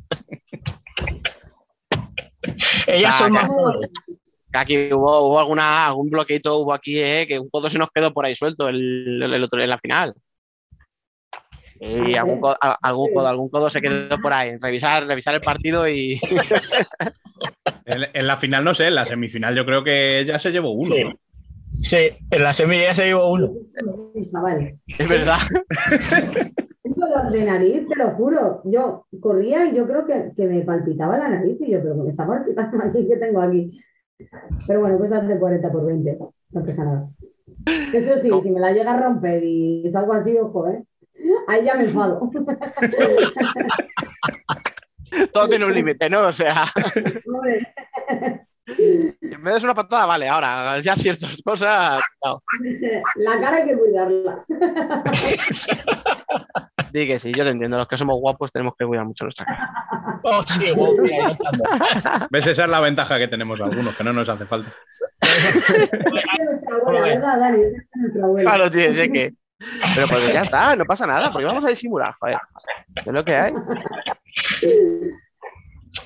Ellas 2.87 3.15
son 3.17 3.31
más 3.31 3.47
nobles. 3.49 3.89
Aquí 4.53 4.91
hubo, 4.93 5.27
hubo 5.27 5.39
alguna, 5.39 5.87
algún 5.87 6.09
bloqueito, 6.09 6.57
hubo 6.59 6.73
aquí, 6.73 6.99
eh, 6.99 7.25
que 7.27 7.39
un 7.39 7.49
codo 7.49 7.69
se 7.69 7.77
nos 7.77 7.89
quedó 7.93 8.13
por 8.13 8.25
ahí 8.25 8.35
suelto 8.35 8.69
el, 8.69 9.21
el- 9.21 9.33
el 9.33 9.43
otro 9.43 9.61
en 9.61 9.69
la 9.69 9.77
final. 9.79 10.13
Y 11.79 12.15
algún 12.15 12.39
codo, 12.39 12.55
algún 12.59 13.13
codo, 13.13 13.27
algún 13.27 13.49
codo 13.49 13.69
se 13.69 13.81
quedó 13.81 14.17
por 14.21 14.33
ahí. 14.33 14.57
Revisar, 14.57 15.05
revisar 15.05 15.35
el 15.35 15.41
partido 15.41 15.87
y. 15.87 16.19
En, 17.83 18.01
en 18.13 18.27
la 18.27 18.37
final 18.37 18.63
no 18.63 18.73
sé, 18.73 18.87
en 18.87 18.95
la 18.95 19.05
semifinal 19.05 19.55
yo 19.55 19.65
creo 19.65 19.83
que 19.83 20.19
ella 20.19 20.39
se 20.39 20.51
llevó 20.51 20.71
uno. 20.71 20.95
Sí. 20.95 21.03
¿no? 21.03 21.13
Sí, 21.81 22.09
en 22.31 22.43
la 22.43 22.53
semilla 22.53 22.93
se 22.93 23.05
llevó 23.05 23.31
uno. 23.31 23.51
Es 24.87 25.09
verdad. 25.09 25.37
De 27.31 27.43
nariz, 27.43 27.87
te 27.87 27.95
lo 27.95 28.11
juro. 28.11 28.61
Yo 28.63 29.05
corría 29.19 29.65
y 29.65 29.75
yo 29.75 29.85
creo 29.85 30.05
que, 30.05 30.31
que 30.35 30.47
me 30.47 30.61
palpitaba 30.61 31.17
la 31.17 31.29
nariz 31.29 31.57
y 31.59 31.71
yo, 31.71 31.81
pero 31.81 31.95
me 31.95 32.09
está 32.09 32.25
palpitando 32.25 32.83
aquí, 32.83 33.07
que 33.07 33.17
tengo 33.17 33.41
aquí? 33.41 33.79
Pero 34.65 34.79
bueno, 34.79 34.97
cosas 34.97 35.27
de 35.27 35.37
40 35.37 35.71
por 35.71 35.85
20, 35.85 36.17
no 36.51 36.65
pasa 36.65 36.85
nada. 36.85 37.09
Eso 37.93 38.15
sí, 38.17 38.29
si 38.41 38.51
me 38.51 38.59
la 38.59 38.71
llega 38.71 38.93
a 38.93 39.01
romper 39.01 39.43
y 39.43 39.89
salgo 39.91 40.13
así, 40.13 40.37
ojo, 40.37 40.67
¿eh? 40.69 40.83
Ahí 41.47 41.63
ya 41.65 41.75
me 41.75 41.83
enfado. 41.85 42.19
Todo 45.33 45.47
tiene 45.47 45.65
un 45.65 45.73
límite, 45.73 46.09
¿no? 46.09 46.27
O 46.27 46.33
sea, 46.33 46.65
Hombre, 47.25 47.73
en 48.67 49.43
vez 49.43 49.55
de 49.55 49.63
una 49.63 49.75
patada, 49.75 50.05
vale, 50.07 50.27
ahora 50.27 50.79
ya 50.81 50.95
ciertas 50.95 51.37
cosas. 51.43 52.01
no. 52.23 52.41
La 53.15 53.39
cara 53.39 53.57
hay 53.57 53.65
que 53.65 53.77
cuidarla. 53.77 54.43
Di 56.91 57.07
que 57.07 57.19
sí, 57.19 57.31
yo 57.35 57.43
te 57.43 57.49
entiendo. 57.51 57.77
Los 57.77 57.87
que 57.87 57.97
somos 57.97 58.17
guapos 58.19 58.51
tenemos 58.51 58.73
que 58.77 58.85
cuidar 58.85 59.05
mucho 59.05 59.25
nuestra 59.25 59.45
cara. 59.45 60.19
Oh, 60.23 60.41
sí, 60.47 60.71
guau, 60.71 60.97
mira. 61.01 61.37
¿Ves? 62.31 62.47
Esa 62.47 62.63
es 62.63 62.69
la 62.69 62.79
ventaja 62.79 63.17
que 63.19 63.27
tenemos 63.27 63.61
algunos, 63.61 63.95
que 63.95 64.03
no 64.03 64.13
nos 64.13 64.27
hace 64.29 64.45
falta. 64.45 64.71
Es 65.21 65.69
nuestra 66.43 66.75
abuela, 66.77 67.01
¿verdad, 67.01 67.39
Dani? 67.39 67.63
Es 67.63 67.83
nuestra 67.95 68.23
abuela. 68.25 68.49
Claro, 68.51 68.71
tío, 68.71 68.93
sé 68.93 69.11
que. 69.11 69.33
Pero 69.95 70.07
pues 70.07 70.33
ya 70.33 70.43
está, 70.43 70.75
no 70.75 70.85
pasa 70.85 71.05
nada, 71.05 71.31
porque 71.31 71.45
vamos 71.45 71.63
a 71.65 71.69
disimular, 71.69 72.15
joder. 72.19 72.37
Es 73.03 73.11
lo 73.11 73.23
que 73.23 73.35
hay. 73.35 73.53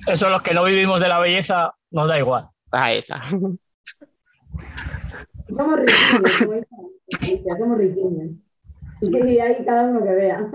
Eso 0.07 0.30
los 0.30 0.41
que 0.41 0.53
no 0.53 0.64
vivimos 0.64 1.02
de 1.02 1.07
la 1.07 1.19
belleza 1.19 1.73
nos 1.91 2.07
da 2.07 2.19
igual. 2.19 2.48
Ahí 2.72 2.99
está. 2.99 3.22
Somos 3.23 3.57
Alicia, 5.80 7.57
somos 7.57 7.77
riquillos. 7.77 8.31
Y 9.02 9.40
ahí 9.40 9.65
cada 9.65 9.84
uno 9.84 10.03
que 10.03 10.11
vea. 10.11 10.45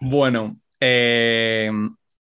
Bueno, 0.00 0.56
eh, 0.80 1.70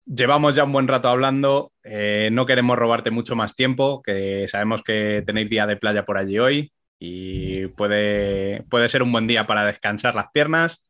llevamos 0.07 0.55
ya 0.55 0.65
un 0.65 0.73
buen 0.73 0.89
rato 0.89 1.09
hablando. 1.09 1.73
eh, 1.85 2.29
no 2.33 2.47
queremos 2.47 2.79
robarte 2.79 3.11
mucho 3.11 3.37
más 3.37 3.55
tiempo, 3.55 4.03
que 4.03 4.47
sabemos 4.49 4.83
que 4.83 5.23
tenéis 5.27 5.51
día 5.51 5.67
de 5.67 5.77
playa 5.77 6.05
por 6.05 6.19
allí 6.19 6.39
hoy 6.39 6.73
y 6.99 7.67
puede, 7.69 8.63
puede 8.71 8.89
ser 8.89 9.03
un 9.03 9.11
buen 9.11 9.27
día 9.27 9.47
para 9.47 9.65
descansar 9.65 10.15
las 10.15 10.27
piernas. 10.33 10.85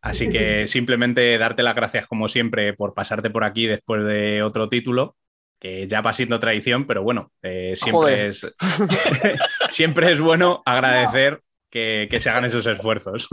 Así 0.00 0.28
que 0.28 0.66
simplemente 0.68 1.36
darte 1.38 1.62
las 1.62 1.74
gracias 1.74 2.06
como 2.06 2.28
siempre 2.28 2.74
por 2.74 2.94
pasarte 2.94 3.30
por 3.30 3.44
aquí 3.44 3.66
después 3.66 4.04
de 4.04 4.42
otro 4.42 4.68
título, 4.68 5.16
que 5.58 5.88
ya 5.88 6.00
va 6.00 6.12
siendo 6.12 6.38
tradición, 6.38 6.86
pero 6.86 7.02
bueno, 7.02 7.32
eh, 7.42 7.74
siempre, 7.74 8.28
es, 8.28 8.46
siempre 9.68 10.12
es 10.12 10.20
bueno 10.20 10.62
agradecer 10.66 11.40
que, 11.70 12.06
que 12.10 12.20
se 12.20 12.30
hagan 12.30 12.44
esos 12.44 12.66
esfuerzos. 12.66 13.28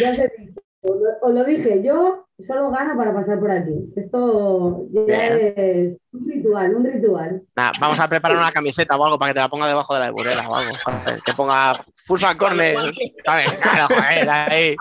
Ya 0.00 0.14
se 0.14 0.32
dice. 0.38 0.61
Os 0.84 1.32
lo, 1.32 1.44
dije, 1.44 1.80
yo 1.82 2.26
solo 2.40 2.70
gano 2.70 2.96
para 2.96 3.14
pasar 3.14 3.38
por 3.38 3.52
aquí. 3.52 3.92
Esto 3.94 4.86
ya 4.90 5.02
Bien. 5.02 5.54
es 5.56 5.98
un 6.12 6.28
ritual, 6.28 6.74
un 6.74 6.84
ritual. 6.84 7.42
Nah, 7.54 7.70
vamos 7.80 8.00
a 8.00 8.08
preparar 8.08 8.36
una 8.36 8.50
camiseta 8.50 8.96
o 8.96 9.04
algo 9.04 9.18
para 9.18 9.30
que 9.30 9.34
te 9.34 9.40
la 9.40 9.48
ponga 9.48 9.68
debajo 9.68 9.94
de 9.94 10.00
la 10.00 10.10
Burela 10.10 10.48
o 10.48 10.56
algo. 10.56 10.72
Que 11.24 11.34
ponga 11.34 11.76
fan 12.04 12.36
corner. 12.36 12.76
¿sabes? 13.24 13.52
Claro, 13.60 13.94
joder, 13.94 14.28
ahí. 14.28 14.76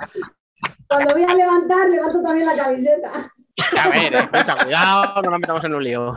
Cuando 0.88 1.14
voy 1.14 1.24
a 1.24 1.36
levantar, 1.36 1.90
levanto 1.90 2.22
también 2.24 2.48
la 2.48 2.58
camiseta. 2.58 3.32
A 3.80 3.90
ver, 3.90 4.14
escucha, 4.16 4.56
cuidado, 4.56 5.22
no 5.22 5.32
nos 5.32 5.40
metamos 5.40 5.64
en 5.64 5.76
un 5.76 5.84
lío. 5.84 6.14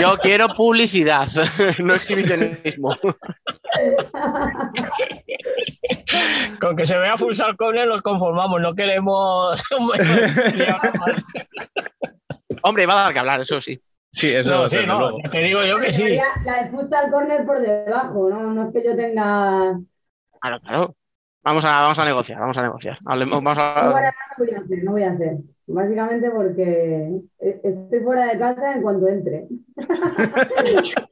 Yo 0.00 0.16
quiero 0.18 0.48
publicidad, 0.54 1.26
no 1.78 1.94
exhibicionismo. 1.94 2.96
Con 6.60 6.76
que 6.76 6.84
se 6.86 6.96
vea 6.96 7.16
full 7.16 7.34
Corner 7.56 7.88
nos 7.88 8.02
conformamos, 8.02 8.60
no 8.60 8.74
queremos. 8.74 9.62
Hombre, 12.62 12.86
va 12.86 12.92
a 12.94 13.02
dar 13.04 13.12
que 13.12 13.18
hablar, 13.18 13.40
eso 13.40 13.60
sí. 13.60 13.80
Sí, 14.12 14.28
eso 14.28 14.50
No, 14.50 14.68
sí, 14.68 14.76
no, 14.86 14.98
luego. 15.00 15.18
te 15.30 15.38
digo 15.38 15.64
yo 15.64 15.80
que 15.80 15.90
sí. 15.92 16.16
La, 16.16 16.24
la 16.44 16.62
de 16.62 16.70
futsal 16.70 17.10
corner 17.10 17.46
por 17.46 17.60
debajo, 17.60 18.28
¿no? 18.28 18.42
No 18.52 18.68
es 18.68 18.74
que 18.74 18.84
yo 18.84 18.94
tenga. 18.94 19.78
Claro, 20.40 20.60
claro. 20.60 20.96
Vamos 21.44 21.64
a, 21.64 21.80
vamos 21.82 21.98
a 21.98 22.04
negociar, 22.04 22.38
vamos 22.38 22.56
a 22.56 22.62
negociar. 22.62 22.98
Hablemos- 23.04 23.42
vamos 23.42 23.56
No, 23.56 23.62
a- 23.62 23.74
para 23.74 24.12
nada 24.12 24.12
no 24.38 24.44
voy 24.44 24.54
a 24.54 24.58
hacer, 24.60 24.84
no 24.84 24.92
voy 24.92 25.02
a 25.02 25.12
hacer. 25.12 25.36
Básicamente 25.66 26.30
porque 26.30 27.20
eh, 27.40 27.60
estoy 27.64 28.00
fuera 28.00 28.26
de 28.26 28.38
casa 28.38 28.74
en 28.74 28.82
cuanto 28.82 29.08
entre. 29.08 29.46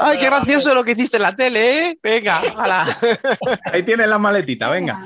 Ay, 0.00 0.18
qué 0.18 0.26
gracioso 0.26 0.72
lo 0.72 0.84
que 0.84 0.92
hiciste 0.92 1.16
en 1.16 1.22
la 1.24 1.34
tele, 1.34 1.88
¿eh? 1.88 1.98
Venga, 2.00 2.38
hala. 2.56 2.96
Ahí 3.72 3.82
tienes 3.82 4.08
la 4.08 4.16
maletita, 4.18 4.70
venga. 4.70 5.04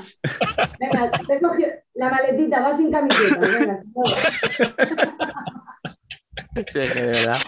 Venga, 0.79 1.09
te 1.27 1.33
he 1.35 1.41
cogido 1.41 1.69
la 1.95 2.09
maletita, 2.11 2.61
va 2.61 2.77
sin 2.77 2.91
camiseta. 2.91 3.39
Venga, 3.39 3.83
Sí, 6.67 6.79
de 6.79 7.05
verdad. 7.07 7.39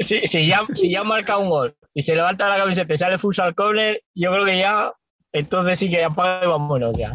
Si, 0.00 0.26
si 0.28 0.46
ya, 0.48 0.60
si 0.74 0.90
ya 0.90 1.02
marca 1.02 1.38
un 1.38 1.50
gol 1.50 1.76
y 1.94 2.02
se 2.02 2.14
levanta 2.14 2.48
la 2.48 2.58
camiseta 2.58 2.92
y 2.92 2.98
sale 2.98 3.18
futsal 3.18 3.54
corner, 3.54 4.02
yo 4.14 4.32
creo 4.32 4.44
que 4.44 4.58
ya, 4.58 4.92
entonces 5.32 5.78
sí 5.78 5.88
que 5.88 5.98
ya 5.98 6.08
apaga 6.08 6.44
y 6.44 6.48
vámonos 6.48 6.96
ya. 6.98 7.14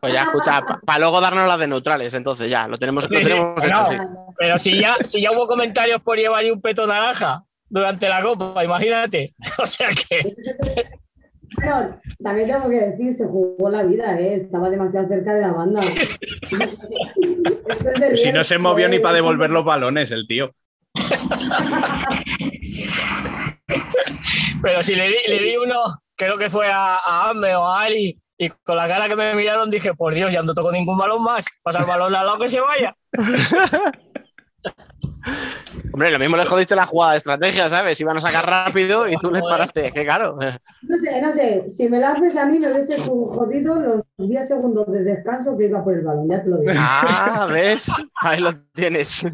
Pues 0.00 0.12
ya, 0.12 0.22
escucha, 0.22 0.62
para 0.84 0.98
luego 1.00 1.20
darnos 1.20 1.48
las 1.48 1.58
de 1.58 1.66
neutrales, 1.66 2.14
entonces 2.14 2.48
ya, 2.48 2.68
lo 2.68 2.78
tenemos, 2.78 3.04
Sí, 3.04 3.14
lo 3.14 3.20
sí, 3.20 3.26
tenemos 3.26 3.64
hecho, 3.64 3.74
no. 3.74 3.86
sí. 3.88 3.96
Pero 4.38 4.58
si 4.58 4.80
ya, 4.80 4.96
si 5.02 5.20
ya 5.20 5.32
hubo 5.32 5.48
comentarios 5.48 6.00
por 6.02 6.16
llevar 6.16 6.44
ahí 6.44 6.50
un 6.50 6.60
peto 6.60 6.86
naranja 6.86 7.42
durante 7.68 8.08
la 8.08 8.22
copa, 8.22 8.64
imagínate. 8.64 9.34
O 9.58 9.66
sea 9.66 9.88
que. 9.90 10.34
Bueno, 11.56 11.98
también 12.22 12.48
tengo 12.48 12.68
que 12.68 12.80
decir, 12.80 13.14
se 13.14 13.24
jugó 13.24 13.70
la 13.70 13.82
vida, 13.84 14.20
¿eh? 14.20 14.42
Estaba 14.42 14.68
demasiado 14.68 15.08
cerca 15.08 15.32
de 15.34 15.40
la 15.40 15.52
banda. 15.52 15.80
Esto 15.80 16.18
es 17.94 18.00
de 18.00 18.16
Si 18.16 18.32
no 18.32 18.44
se 18.44 18.58
movió 18.58 18.88
ni 18.88 18.98
para 18.98 19.14
¿eh? 19.14 19.22
devolver 19.22 19.50
los 19.50 19.64
balones, 19.64 20.10
el 20.10 20.26
tío. 20.26 20.50
Pero 24.62 24.82
si 24.82 24.94
le 24.94 25.08
di, 25.08 25.16
le 25.28 25.38
di 25.42 25.56
uno, 25.56 26.02
creo 26.16 26.38
que 26.38 26.50
fue 26.50 26.70
a, 26.70 26.98
a 26.98 27.30
Ame 27.30 27.54
o 27.54 27.66
a 27.66 27.82
Ali, 27.82 28.20
y 28.38 28.50
con 28.50 28.76
la 28.76 28.86
cara 28.86 29.08
que 29.08 29.16
me 29.16 29.34
miraron 29.34 29.70
dije, 29.70 29.94
por 29.94 30.14
Dios, 30.14 30.32
ya 30.32 30.42
no 30.42 30.52
toco 30.52 30.70
ningún 30.70 30.98
balón 30.98 31.22
más. 31.22 31.44
Pasa 31.62 31.80
el 31.80 31.86
balón 31.86 32.14
al 32.14 32.26
lado 32.26 32.38
que 32.38 32.50
se 32.50 32.60
vaya. 32.60 32.94
Hombre, 35.92 36.10
lo 36.10 36.18
mismo 36.18 36.36
le 36.36 36.44
jodiste 36.44 36.76
la 36.76 36.84
jugada 36.86 37.12
de 37.12 37.18
estrategia, 37.18 37.68
¿sabes? 37.70 37.98
Iban 38.00 38.18
a 38.18 38.20
sacar 38.20 38.46
rápido 38.46 39.08
y 39.08 39.16
tú 39.16 39.30
les 39.30 39.42
paraste. 39.42 39.90
Que 39.92 40.04
claro. 40.04 40.36
No 40.82 40.98
sé, 40.98 41.22
no 41.22 41.32
sé, 41.32 41.70
si 41.70 41.88
me 41.88 41.98
lo 41.98 42.08
haces 42.08 42.36
a 42.36 42.44
mí 42.44 42.58
me 42.58 42.70
hubiese 42.70 42.98
jodido 42.98 43.76
los 43.76 44.02
10 44.18 44.46
segundos 44.46 44.92
de 44.92 45.02
descanso 45.02 45.56
que 45.56 45.64
iba 45.66 45.82
por 45.82 45.94
el 45.94 46.04
balón, 46.04 46.28
ya 46.28 46.42
te 46.42 46.50
lo 46.50 46.58
digo. 46.58 46.72
Ah, 46.76 47.48
¿ves? 47.50 47.90
Ahí 48.20 48.40
lo 48.40 48.52
tienes. 48.74 49.26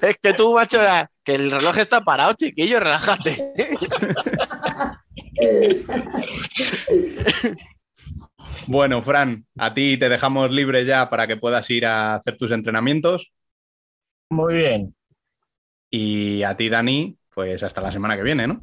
Es 0.00 0.16
que 0.22 0.34
tú, 0.34 0.54
macho, 0.54 0.78
que 1.24 1.34
el 1.34 1.50
reloj 1.50 1.78
está 1.78 2.02
parado, 2.02 2.34
chiquillo, 2.34 2.80
relájate. 2.80 3.52
Bueno, 8.66 9.02
Fran, 9.02 9.44
a 9.58 9.74
ti 9.74 9.96
te 9.96 10.08
dejamos 10.08 10.50
libre 10.50 10.84
ya 10.84 11.10
para 11.10 11.26
que 11.26 11.36
puedas 11.36 11.68
ir 11.70 11.86
a 11.86 12.14
hacer 12.14 12.36
tus 12.36 12.52
entrenamientos. 12.52 13.32
Muy 14.30 14.54
bien. 14.54 14.94
Y 15.90 16.42
a 16.42 16.56
ti, 16.56 16.68
Dani, 16.68 17.16
pues 17.34 17.62
hasta 17.62 17.80
la 17.80 17.92
semana 17.92 18.16
que 18.16 18.22
viene, 18.22 18.46
¿no? 18.46 18.60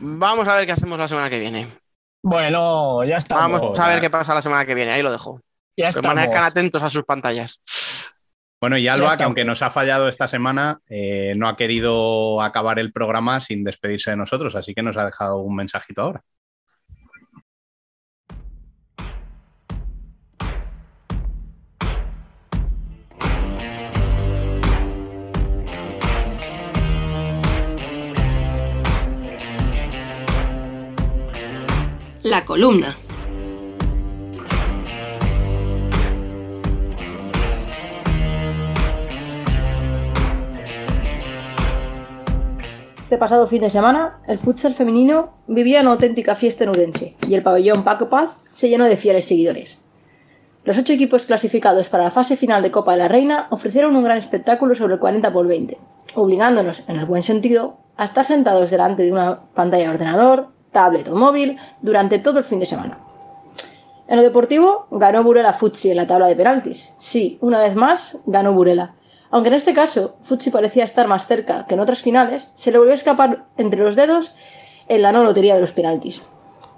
Vamos 0.00 0.46
a 0.46 0.56
ver 0.56 0.66
qué 0.66 0.72
hacemos 0.72 0.98
la 0.98 1.08
semana 1.08 1.30
que 1.30 1.40
viene. 1.40 1.68
Bueno, 2.22 3.04
ya 3.04 3.16
estamos. 3.16 3.60
Vamos 3.60 3.78
a 3.78 3.88
ver 3.88 4.00
qué 4.00 4.10
pasa 4.10 4.34
la 4.34 4.42
semana 4.42 4.66
que 4.66 4.74
viene. 4.74 4.92
Ahí 4.92 5.02
lo 5.02 5.12
dejo. 5.12 5.40
Ya 5.76 5.92
Permanezcan 5.92 6.32
estamos. 6.32 6.50
atentos 6.50 6.82
a 6.82 6.90
sus 6.90 7.04
pantallas. 7.04 7.60
Bueno, 8.60 8.76
y 8.76 8.88
Alba, 8.88 9.16
que 9.16 9.22
aunque 9.22 9.44
nos 9.44 9.62
ha 9.62 9.70
fallado 9.70 10.08
esta 10.08 10.26
semana, 10.26 10.80
eh, 10.88 11.32
no 11.36 11.48
ha 11.48 11.56
querido 11.56 12.42
acabar 12.42 12.80
el 12.80 12.92
programa 12.92 13.40
sin 13.40 13.62
despedirse 13.62 14.10
de 14.10 14.16
nosotros, 14.16 14.56
así 14.56 14.74
que 14.74 14.82
nos 14.82 14.96
ha 14.96 15.04
dejado 15.04 15.38
un 15.38 15.54
mensajito 15.54 16.02
ahora. 16.02 16.24
La 32.24 32.44
columna. 32.44 32.96
Este 43.08 43.16
pasado 43.16 43.46
fin 43.46 43.62
de 43.62 43.70
semana, 43.70 44.20
el 44.26 44.38
futsal 44.38 44.74
femenino 44.74 45.30
vivía 45.46 45.80
una 45.80 45.92
auténtica 45.92 46.34
fiesta 46.34 46.64
en 46.64 46.68
Urense 46.68 47.16
y 47.26 47.32
el 47.32 47.42
pabellón 47.42 47.82
Paco 47.82 48.10
Paz 48.10 48.32
se 48.50 48.68
llenó 48.68 48.84
de 48.84 48.98
fieles 48.98 49.24
seguidores. 49.24 49.78
Los 50.64 50.76
ocho 50.76 50.92
equipos 50.92 51.24
clasificados 51.24 51.88
para 51.88 52.04
la 52.04 52.10
fase 52.10 52.36
final 52.36 52.62
de 52.62 52.70
Copa 52.70 52.92
de 52.92 52.98
la 52.98 53.08
Reina 53.08 53.46
ofrecieron 53.48 53.96
un 53.96 54.04
gran 54.04 54.18
espectáculo 54.18 54.74
sobre 54.74 54.92
el 54.92 55.00
40 55.00 55.32
por 55.32 55.46
20, 55.46 55.78
obligándonos, 56.16 56.82
en 56.86 56.96
el 56.96 57.06
buen 57.06 57.22
sentido, 57.22 57.78
a 57.96 58.04
estar 58.04 58.26
sentados 58.26 58.70
delante 58.70 59.04
de 59.04 59.12
una 59.12 59.40
pantalla 59.54 59.84
de 59.84 59.94
ordenador, 59.94 60.48
tablet 60.70 61.08
o 61.08 61.16
móvil 61.16 61.56
durante 61.80 62.18
todo 62.18 62.38
el 62.38 62.44
fin 62.44 62.60
de 62.60 62.66
semana. 62.66 62.98
En 64.06 64.16
lo 64.16 64.22
deportivo, 64.22 64.86
ganó 64.90 65.24
Burela 65.24 65.54
Futsi 65.54 65.90
en 65.90 65.96
la 65.96 66.06
tabla 66.06 66.26
de 66.26 66.36
penaltis. 66.36 66.92
Sí, 66.98 67.38
una 67.40 67.58
vez 67.60 67.74
más, 67.74 68.18
ganó 68.26 68.52
Burela. 68.52 68.96
Aunque 69.30 69.48
en 69.48 69.54
este 69.54 69.74
caso, 69.74 70.16
Futsi 70.20 70.50
parecía 70.50 70.84
estar 70.84 71.06
más 71.06 71.26
cerca 71.26 71.66
que 71.66 71.74
en 71.74 71.80
otras 71.80 72.00
finales, 72.00 72.50
se 72.54 72.72
le 72.72 72.78
volvió 72.78 72.92
a 72.92 72.96
escapar 72.96 73.46
entre 73.56 73.82
los 73.82 73.96
dedos 73.96 74.32
en 74.88 75.02
la 75.02 75.12
no 75.12 75.22
lotería 75.22 75.54
de 75.54 75.60
los 75.60 75.72
penaltis. 75.72 76.22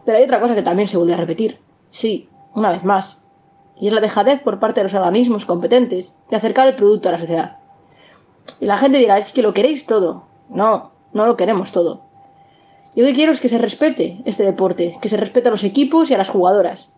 Pero 0.04 0.18
hay 0.18 0.24
otra 0.24 0.40
cosa 0.40 0.54
que 0.54 0.62
también 0.62 0.88
se 0.88 0.96
volvió 0.96 1.14
a 1.14 1.18
repetir. 1.18 1.60
Sí, 1.88 2.28
una 2.54 2.72
vez 2.72 2.84
más. 2.84 3.20
Y 3.76 3.86
es 3.86 3.92
la 3.92 4.00
dejadez 4.00 4.42
por 4.42 4.58
parte 4.58 4.80
de 4.80 4.84
los 4.84 4.94
organismos 4.94 5.46
competentes 5.46 6.16
de 6.28 6.36
acercar 6.36 6.66
el 6.66 6.74
producto 6.74 7.08
a 7.08 7.12
la 7.12 7.18
sociedad. 7.18 7.58
Y 8.58 8.66
la 8.66 8.78
gente 8.78 8.98
dirá, 8.98 9.18
es 9.18 9.32
que 9.32 9.42
lo 9.42 9.54
queréis 9.54 9.86
todo. 9.86 10.26
No, 10.48 10.92
no 11.12 11.26
lo 11.26 11.36
queremos 11.36 11.70
todo. 11.70 12.02
Yo 12.96 13.02
lo 13.04 13.08
que 13.08 13.14
quiero 13.14 13.32
es 13.32 13.40
que 13.40 13.48
se 13.48 13.58
respete 13.58 14.20
este 14.24 14.42
deporte, 14.42 14.98
que 15.00 15.08
se 15.08 15.16
respete 15.16 15.48
a 15.48 15.52
los 15.52 15.62
equipos 15.62 16.10
y 16.10 16.14
a 16.14 16.18
las 16.18 16.28
jugadoras, 16.28 16.88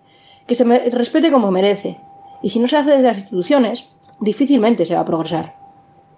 que 0.46 0.54
se 0.54 0.64
respete 0.64 1.30
como 1.30 1.50
merece. 1.50 2.00
Y 2.42 2.48
si 2.48 2.58
no 2.58 2.66
se 2.66 2.78
hace 2.78 2.92
desde 2.92 3.08
las 3.08 3.18
instituciones, 3.18 3.88
difícilmente 4.22 4.86
se 4.86 4.94
va 4.94 5.00
a 5.00 5.04
progresar. 5.04 5.56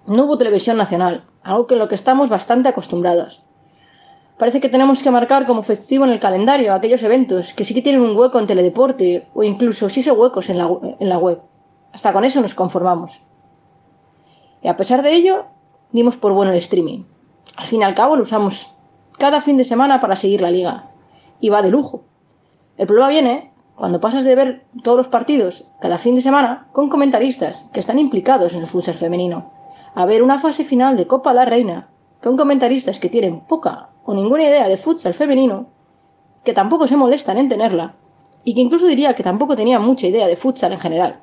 No 0.07 0.25
hubo 0.25 0.39
televisión 0.39 0.77
nacional, 0.77 1.25
algo 1.43 1.67
que 1.67 1.75
en 1.75 1.81
lo 1.81 1.89
que 1.89 1.95
estamos 1.95 2.29
bastante 2.29 2.69
acostumbrados. 2.69 3.43
Parece 4.39 4.61
que 4.61 4.69
tenemos 4.69 5.03
que 5.03 5.11
marcar 5.11 5.47
como 5.47 5.63
festivo 5.63 6.05
en 6.05 6.11
el 6.11 6.21
calendario 6.21 6.75
aquellos 6.75 7.03
eventos 7.03 7.55
que 7.55 7.65
sí 7.65 7.73
que 7.73 7.83
tienen 7.83 8.03
un 8.03 8.17
hueco 8.17 8.39
en 8.39 8.47
teledeporte 8.47 9.29
o 9.33 9.43
incluso 9.43 9.89
sí 9.89 10.03
se 10.03 10.13
huecos 10.13 10.51
en 10.51 10.59
la, 10.59 10.69
en 11.01 11.09
la 11.09 11.19
web. 11.19 11.41
hasta 11.93 12.13
con 12.13 12.25
eso 12.25 12.41
nos 12.41 12.55
conformamos. 12.55 13.23
Y 14.63 14.69
a 14.69 14.77
pesar 14.77 15.03
de 15.03 15.15
ello, 15.15 15.47
dimos 15.93 16.17
por 16.17 16.33
bueno 16.33 16.51
el 16.51 16.59
streaming. 16.59 17.05
Al 17.57 17.67
fin 17.67 17.81
y 17.81 17.85
al 17.85 17.95
cabo 17.95 18.17
lo 18.17 18.25
usamos 18.25 18.73
cada 19.19 19.41
fin 19.41 19.57
de 19.57 19.65
semana 19.65 20.01
para 20.01 20.17
seguir 20.17 20.41
la 20.43 20.51
liga. 20.51 20.91
Y 21.41 21.49
va 21.49 21.63
de 21.63 21.71
lujo. 21.71 22.05
El 22.77 22.87
problema 22.87 23.09
viene 23.09 23.54
cuando 23.77 24.01
pasas 24.01 24.25
de 24.25 24.35
ver 24.35 24.67
todos 24.83 24.97
los 24.97 25.09
partidos 25.09 25.65
cada 25.81 25.99
fin 25.99 26.15
de 26.15 26.21
semana 26.21 26.69
con 26.73 26.89
comentaristas 26.89 27.67
que 27.73 27.81
están 27.81 27.99
implicados 27.99 28.55
en 28.55 28.61
el 28.61 28.67
futsal 28.67 28.95
femenino, 28.95 29.53
a 29.95 30.07
ver 30.07 30.23
una 30.23 30.39
fase 30.39 30.65
final 30.65 30.97
de 30.97 31.07
Copa 31.07 31.35
la 31.35 31.45
Reina 31.45 31.89
con 32.23 32.37
comentaristas 32.37 32.99
que 32.99 33.09
tienen 33.09 33.41
poca 33.41 33.91
o 34.05 34.15
ninguna 34.15 34.45
idea 34.45 34.69
de 34.69 34.77
futsal 34.77 35.15
femenino, 35.15 35.67
que 36.45 36.53
tampoco 36.53 36.87
se 36.87 36.97
molestan 36.97 37.39
en 37.39 37.49
tenerla, 37.49 37.97
y 38.45 38.55
que 38.55 38.61
incluso 38.61 38.87
diría 38.87 39.15
que 39.15 39.23
tampoco 39.23 39.57
tenían 39.57 39.83
mucha 39.83 40.07
idea 40.07 40.27
de 40.27 40.37
futsal 40.37 40.73
en 40.73 40.81
general. 40.81 41.21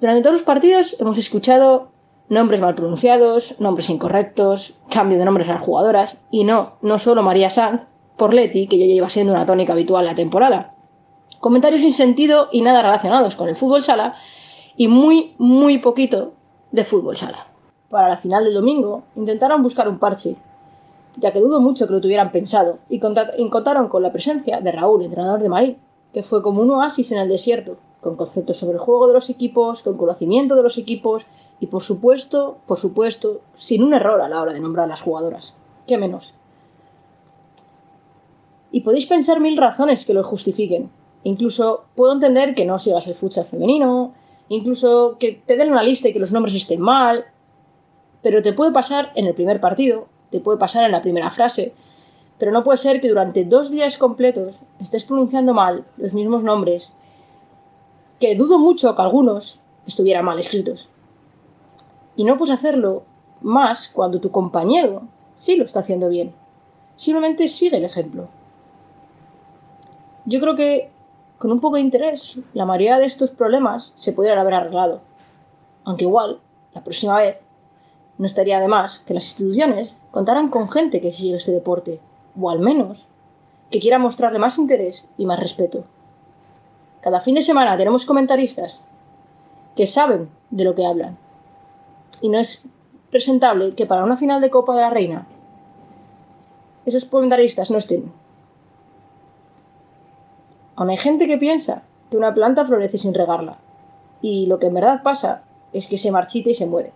Durante 0.00 0.22
todos 0.22 0.34
los 0.34 0.42
partidos 0.42 0.96
hemos 1.00 1.18
escuchado 1.18 1.88
nombres 2.28 2.60
mal 2.60 2.74
pronunciados, 2.74 3.56
nombres 3.58 3.88
incorrectos, 3.90 4.74
cambio 4.90 5.18
de 5.18 5.24
nombres 5.24 5.48
a 5.48 5.54
las 5.54 5.62
jugadoras, 5.62 6.22
y 6.30 6.44
no, 6.44 6.74
no 6.82 6.98
solo 6.98 7.22
María 7.22 7.50
Sanz, 7.50 7.86
por 8.16 8.34
Leti, 8.34 8.66
que 8.66 8.78
ya 8.78 8.86
lleva 8.86 9.10
siendo 9.10 9.32
una 9.32 9.46
tónica 9.46 9.72
habitual 9.72 10.04
la 10.04 10.14
temporada. 10.14 10.74
Comentarios 11.40 11.82
sin 11.82 11.92
sentido 11.92 12.48
y 12.52 12.62
nada 12.62 12.82
relacionados 12.82 13.36
con 13.36 13.48
el 13.48 13.56
fútbol 13.56 13.82
sala, 13.82 14.14
y 14.76 14.88
muy, 14.88 15.34
muy 15.38 15.78
poquito 15.78 16.32
de 16.72 16.84
fútbol 16.84 17.16
sala. 17.16 17.46
Para 17.88 18.08
la 18.08 18.16
final 18.16 18.44
del 18.44 18.54
domingo 18.54 19.04
intentaron 19.14 19.62
buscar 19.62 19.88
un 19.88 19.98
parche, 19.98 20.36
ya 21.16 21.32
que 21.32 21.40
dudo 21.40 21.60
mucho 21.60 21.86
que 21.86 21.92
lo 21.92 22.00
tuvieran 22.00 22.32
pensado, 22.32 22.78
y 22.88 22.98
contaron 22.98 23.88
con 23.88 24.02
la 24.02 24.12
presencia 24.12 24.60
de 24.60 24.72
Raúl, 24.72 25.04
entrenador 25.04 25.40
de 25.40 25.48
Marín, 25.48 25.78
que 26.12 26.22
fue 26.22 26.42
como 26.42 26.62
un 26.62 26.70
oasis 26.70 27.12
en 27.12 27.18
el 27.18 27.28
desierto, 27.28 27.76
con 28.00 28.16
conceptos 28.16 28.58
sobre 28.58 28.74
el 28.74 28.80
juego 28.80 29.08
de 29.08 29.14
los 29.14 29.30
equipos, 29.30 29.82
con 29.82 29.96
conocimiento 29.96 30.56
de 30.56 30.62
los 30.62 30.76
equipos 30.76 31.26
y 31.58 31.66
por 31.66 31.82
supuesto, 31.82 32.58
por 32.66 32.78
supuesto, 32.78 33.40
sin 33.54 33.82
un 33.82 33.94
error 33.94 34.20
a 34.20 34.28
la 34.28 34.42
hora 34.42 34.52
de 34.52 34.60
nombrar 34.60 34.84
a 34.84 34.88
las 34.88 35.02
jugadoras. 35.02 35.54
¿Qué 35.86 35.96
menos? 35.96 36.34
Y 38.74 38.80
podéis 38.80 39.06
pensar 39.06 39.38
mil 39.38 39.56
razones 39.56 40.04
que 40.04 40.14
lo 40.14 40.24
justifiquen. 40.24 40.90
Incluso 41.22 41.84
puedo 41.94 42.12
entender 42.12 42.56
que 42.56 42.64
no 42.64 42.80
sigas 42.80 43.06
el 43.06 43.14
futsal 43.14 43.44
femenino, 43.44 44.12
incluso 44.48 45.16
que 45.16 45.40
te 45.46 45.56
den 45.56 45.70
una 45.70 45.84
lista 45.84 46.08
y 46.08 46.12
que 46.12 46.18
los 46.18 46.32
nombres 46.32 46.56
estén 46.56 46.80
mal, 46.80 47.24
pero 48.20 48.42
te 48.42 48.52
puede 48.52 48.72
pasar 48.72 49.12
en 49.14 49.26
el 49.26 49.34
primer 49.34 49.60
partido, 49.60 50.08
te 50.32 50.40
puede 50.40 50.58
pasar 50.58 50.82
en 50.82 50.90
la 50.90 51.02
primera 51.02 51.30
frase, 51.30 51.72
pero 52.36 52.50
no 52.50 52.64
puede 52.64 52.78
ser 52.78 53.00
que 53.00 53.08
durante 53.08 53.44
dos 53.44 53.70
días 53.70 53.96
completos 53.96 54.58
estés 54.80 55.04
pronunciando 55.04 55.54
mal 55.54 55.86
los 55.96 56.12
mismos 56.12 56.42
nombres, 56.42 56.94
que 58.18 58.34
dudo 58.34 58.58
mucho 58.58 58.96
que 58.96 59.02
algunos 59.02 59.60
estuvieran 59.86 60.24
mal 60.24 60.40
escritos. 60.40 60.88
Y 62.16 62.24
no 62.24 62.36
puedes 62.36 62.56
hacerlo 62.56 63.04
más 63.40 63.86
cuando 63.86 64.18
tu 64.18 64.32
compañero 64.32 65.06
sí 65.36 65.54
lo 65.54 65.62
está 65.62 65.78
haciendo 65.78 66.08
bien. 66.08 66.34
Simplemente 66.96 67.46
sigue 67.46 67.76
el 67.76 67.84
ejemplo. 67.84 68.28
Yo 70.26 70.40
creo 70.40 70.56
que 70.56 70.90
con 71.38 71.52
un 71.52 71.60
poco 71.60 71.76
de 71.76 71.82
interés 71.82 72.38
la 72.54 72.64
mayoría 72.64 72.98
de 72.98 73.06
estos 73.06 73.30
problemas 73.30 73.92
se 73.94 74.12
podrían 74.12 74.38
haber 74.38 74.54
arreglado. 74.54 75.02
Aunque 75.84 76.04
igual, 76.04 76.40
la 76.72 76.82
próxima 76.82 77.18
vez, 77.18 77.40
no 78.16 78.26
estaría 78.26 78.60
de 78.60 78.68
más 78.68 79.00
que 79.00 79.14
las 79.14 79.24
instituciones 79.24 79.98
contaran 80.10 80.48
con 80.48 80.70
gente 80.70 81.00
que 81.00 81.12
sigue 81.12 81.36
este 81.36 81.52
deporte, 81.52 82.00
o 82.40 82.48
al 82.48 82.60
menos 82.60 83.06
que 83.70 83.80
quiera 83.80 83.98
mostrarle 83.98 84.38
más 84.38 84.56
interés 84.56 85.06
y 85.18 85.26
más 85.26 85.40
respeto. 85.40 85.84
Cada 87.00 87.20
fin 87.20 87.34
de 87.34 87.42
semana 87.42 87.76
tenemos 87.76 88.06
comentaristas 88.06 88.84
que 89.76 89.86
saben 89.86 90.30
de 90.50 90.64
lo 90.64 90.74
que 90.74 90.86
hablan. 90.86 91.18
Y 92.22 92.28
no 92.30 92.38
es 92.38 92.62
presentable 93.10 93.74
que 93.74 93.84
para 93.84 94.04
una 94.04 94.16
final 94.16 94.40
de 94.40 94.50
Copa 94.50 94.74
de 94.74 94.80
la 94.80 94.90
Reina 94.90 95.26
esos 96.86 97.04
comentaristas 97.04 97.70
no 97.70 97.78
estén. 97.78 98.12
Aún 100.76 100.90
hay 100.90 100.96
gente 100.96 101.26
que 101.26 101.38
piensa 101.38 101.82
que 102.10 102.16
una 102.16 102.34
planta 102.34 102.64
florece 102.64 102.98
sin 102.98 103.14
regarla. 103.14 103.58
Y 104.20 104.46
lo 104.46 104.58
que 104.58 104.66
en 104.66 104.74
verdad 104.74 105.02
pasa 105.02 105.42
es 105.72 105.88
que 105.88 105.98
se 105.98 106.10
marchita 106.10 106.50
y 106.50 106.54
se 106.54 106.66
muere. 106.66 106.92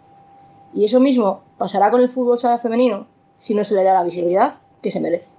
Y 0.74 0.84
eso 0.84 1.00
mismo 1.00 1.42
pasará 1.58 1.90
con 1.90 2.00
el 2.00 2.08
fútbol 2.08 2.38
sala 2.38 2.58
femenino 2.58 3.06
si 3.36 3.54
no 3.54 3.64
se 3.64 3.74
le 3.74 3.84
da 3.84 3.94
la 3.94 4.04
visibilidad 4.04 4.54
que 4.82 4.90
se 4.90 5.00
merece. 5.00 5.30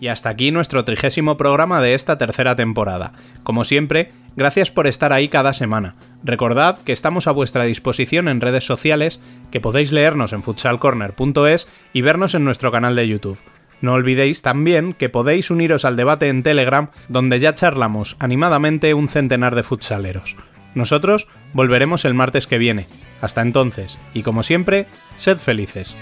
Y 0.00 0.08
hasta 0.08 0.28
aquí 0.28 0.50
nuestro 0.50 0.84
trigésimo 0.84 1.38
programa 1.38 1.80
de 1.80 1.94
esta 1.94 2.18
tercera 2.18 2.56
temporada. 2.56 3.14
Como 3.42 3.64
siempre, 3.64 4.12
gracias 4.36 4.70
por 4.70 4.86
estar 4.86 5.14
ahí 5.14 5.28
cada 5.28 5.54
semana. 5.54 5.96
Recordad 6.22 6.78
que 6.78 6.92
estamos 6.92 7.26
a 7.26 7.32
vuestra 7.32 7.64
disposición 7.64 8.28
en 8.28 8.42
redes 8.42 8.66
sociales, 8.66 9.18
que 9.50 9.60
podéis 9.60 9.92
leernos 9.92 10.34
en 10.34 10.42
futsalcorner.es 10.42 11.68
y 11.94 12.02
vernos 12.02 12.34
en 12.34 12.44
nuestro 12.44 12.70
canal 12.70 12.96
de 12.96 13.08
YouTube. 13.08 13.38
No 13.84 13.92
olvidéis 13.92 14.40
también 14.40 14.94
que 14.94 15.10
podéis 15.10 15.50
uniros 15.50 15.84
al 15.84 15.94
debate 15.94 16.30
en 16.30 16.42
Telegram, 16.42 16.88
donde 17.10 17.38
ya 17.38 17.54
charlamos 17.54 18.16
animadamente 18.18 18.94
un 18.94 19.08
centenar 19.08 19.54
de 19.54 19.62
futsaleros. 19.62 20.36
Nosotros 20.74 21.28
volveremos 21.52 22.06
el 22.06 22.14
martes 22.14 22.46
que 22.46 22.56
viene. 22.56 22.86
Hasta 23.20 23.42
entonces, 23.42 23.98
y 24.14 24.22
como 24.22 24.42
siempre, 24.42 24.86
sed 25.18 25.36
felices. 25.36 25.94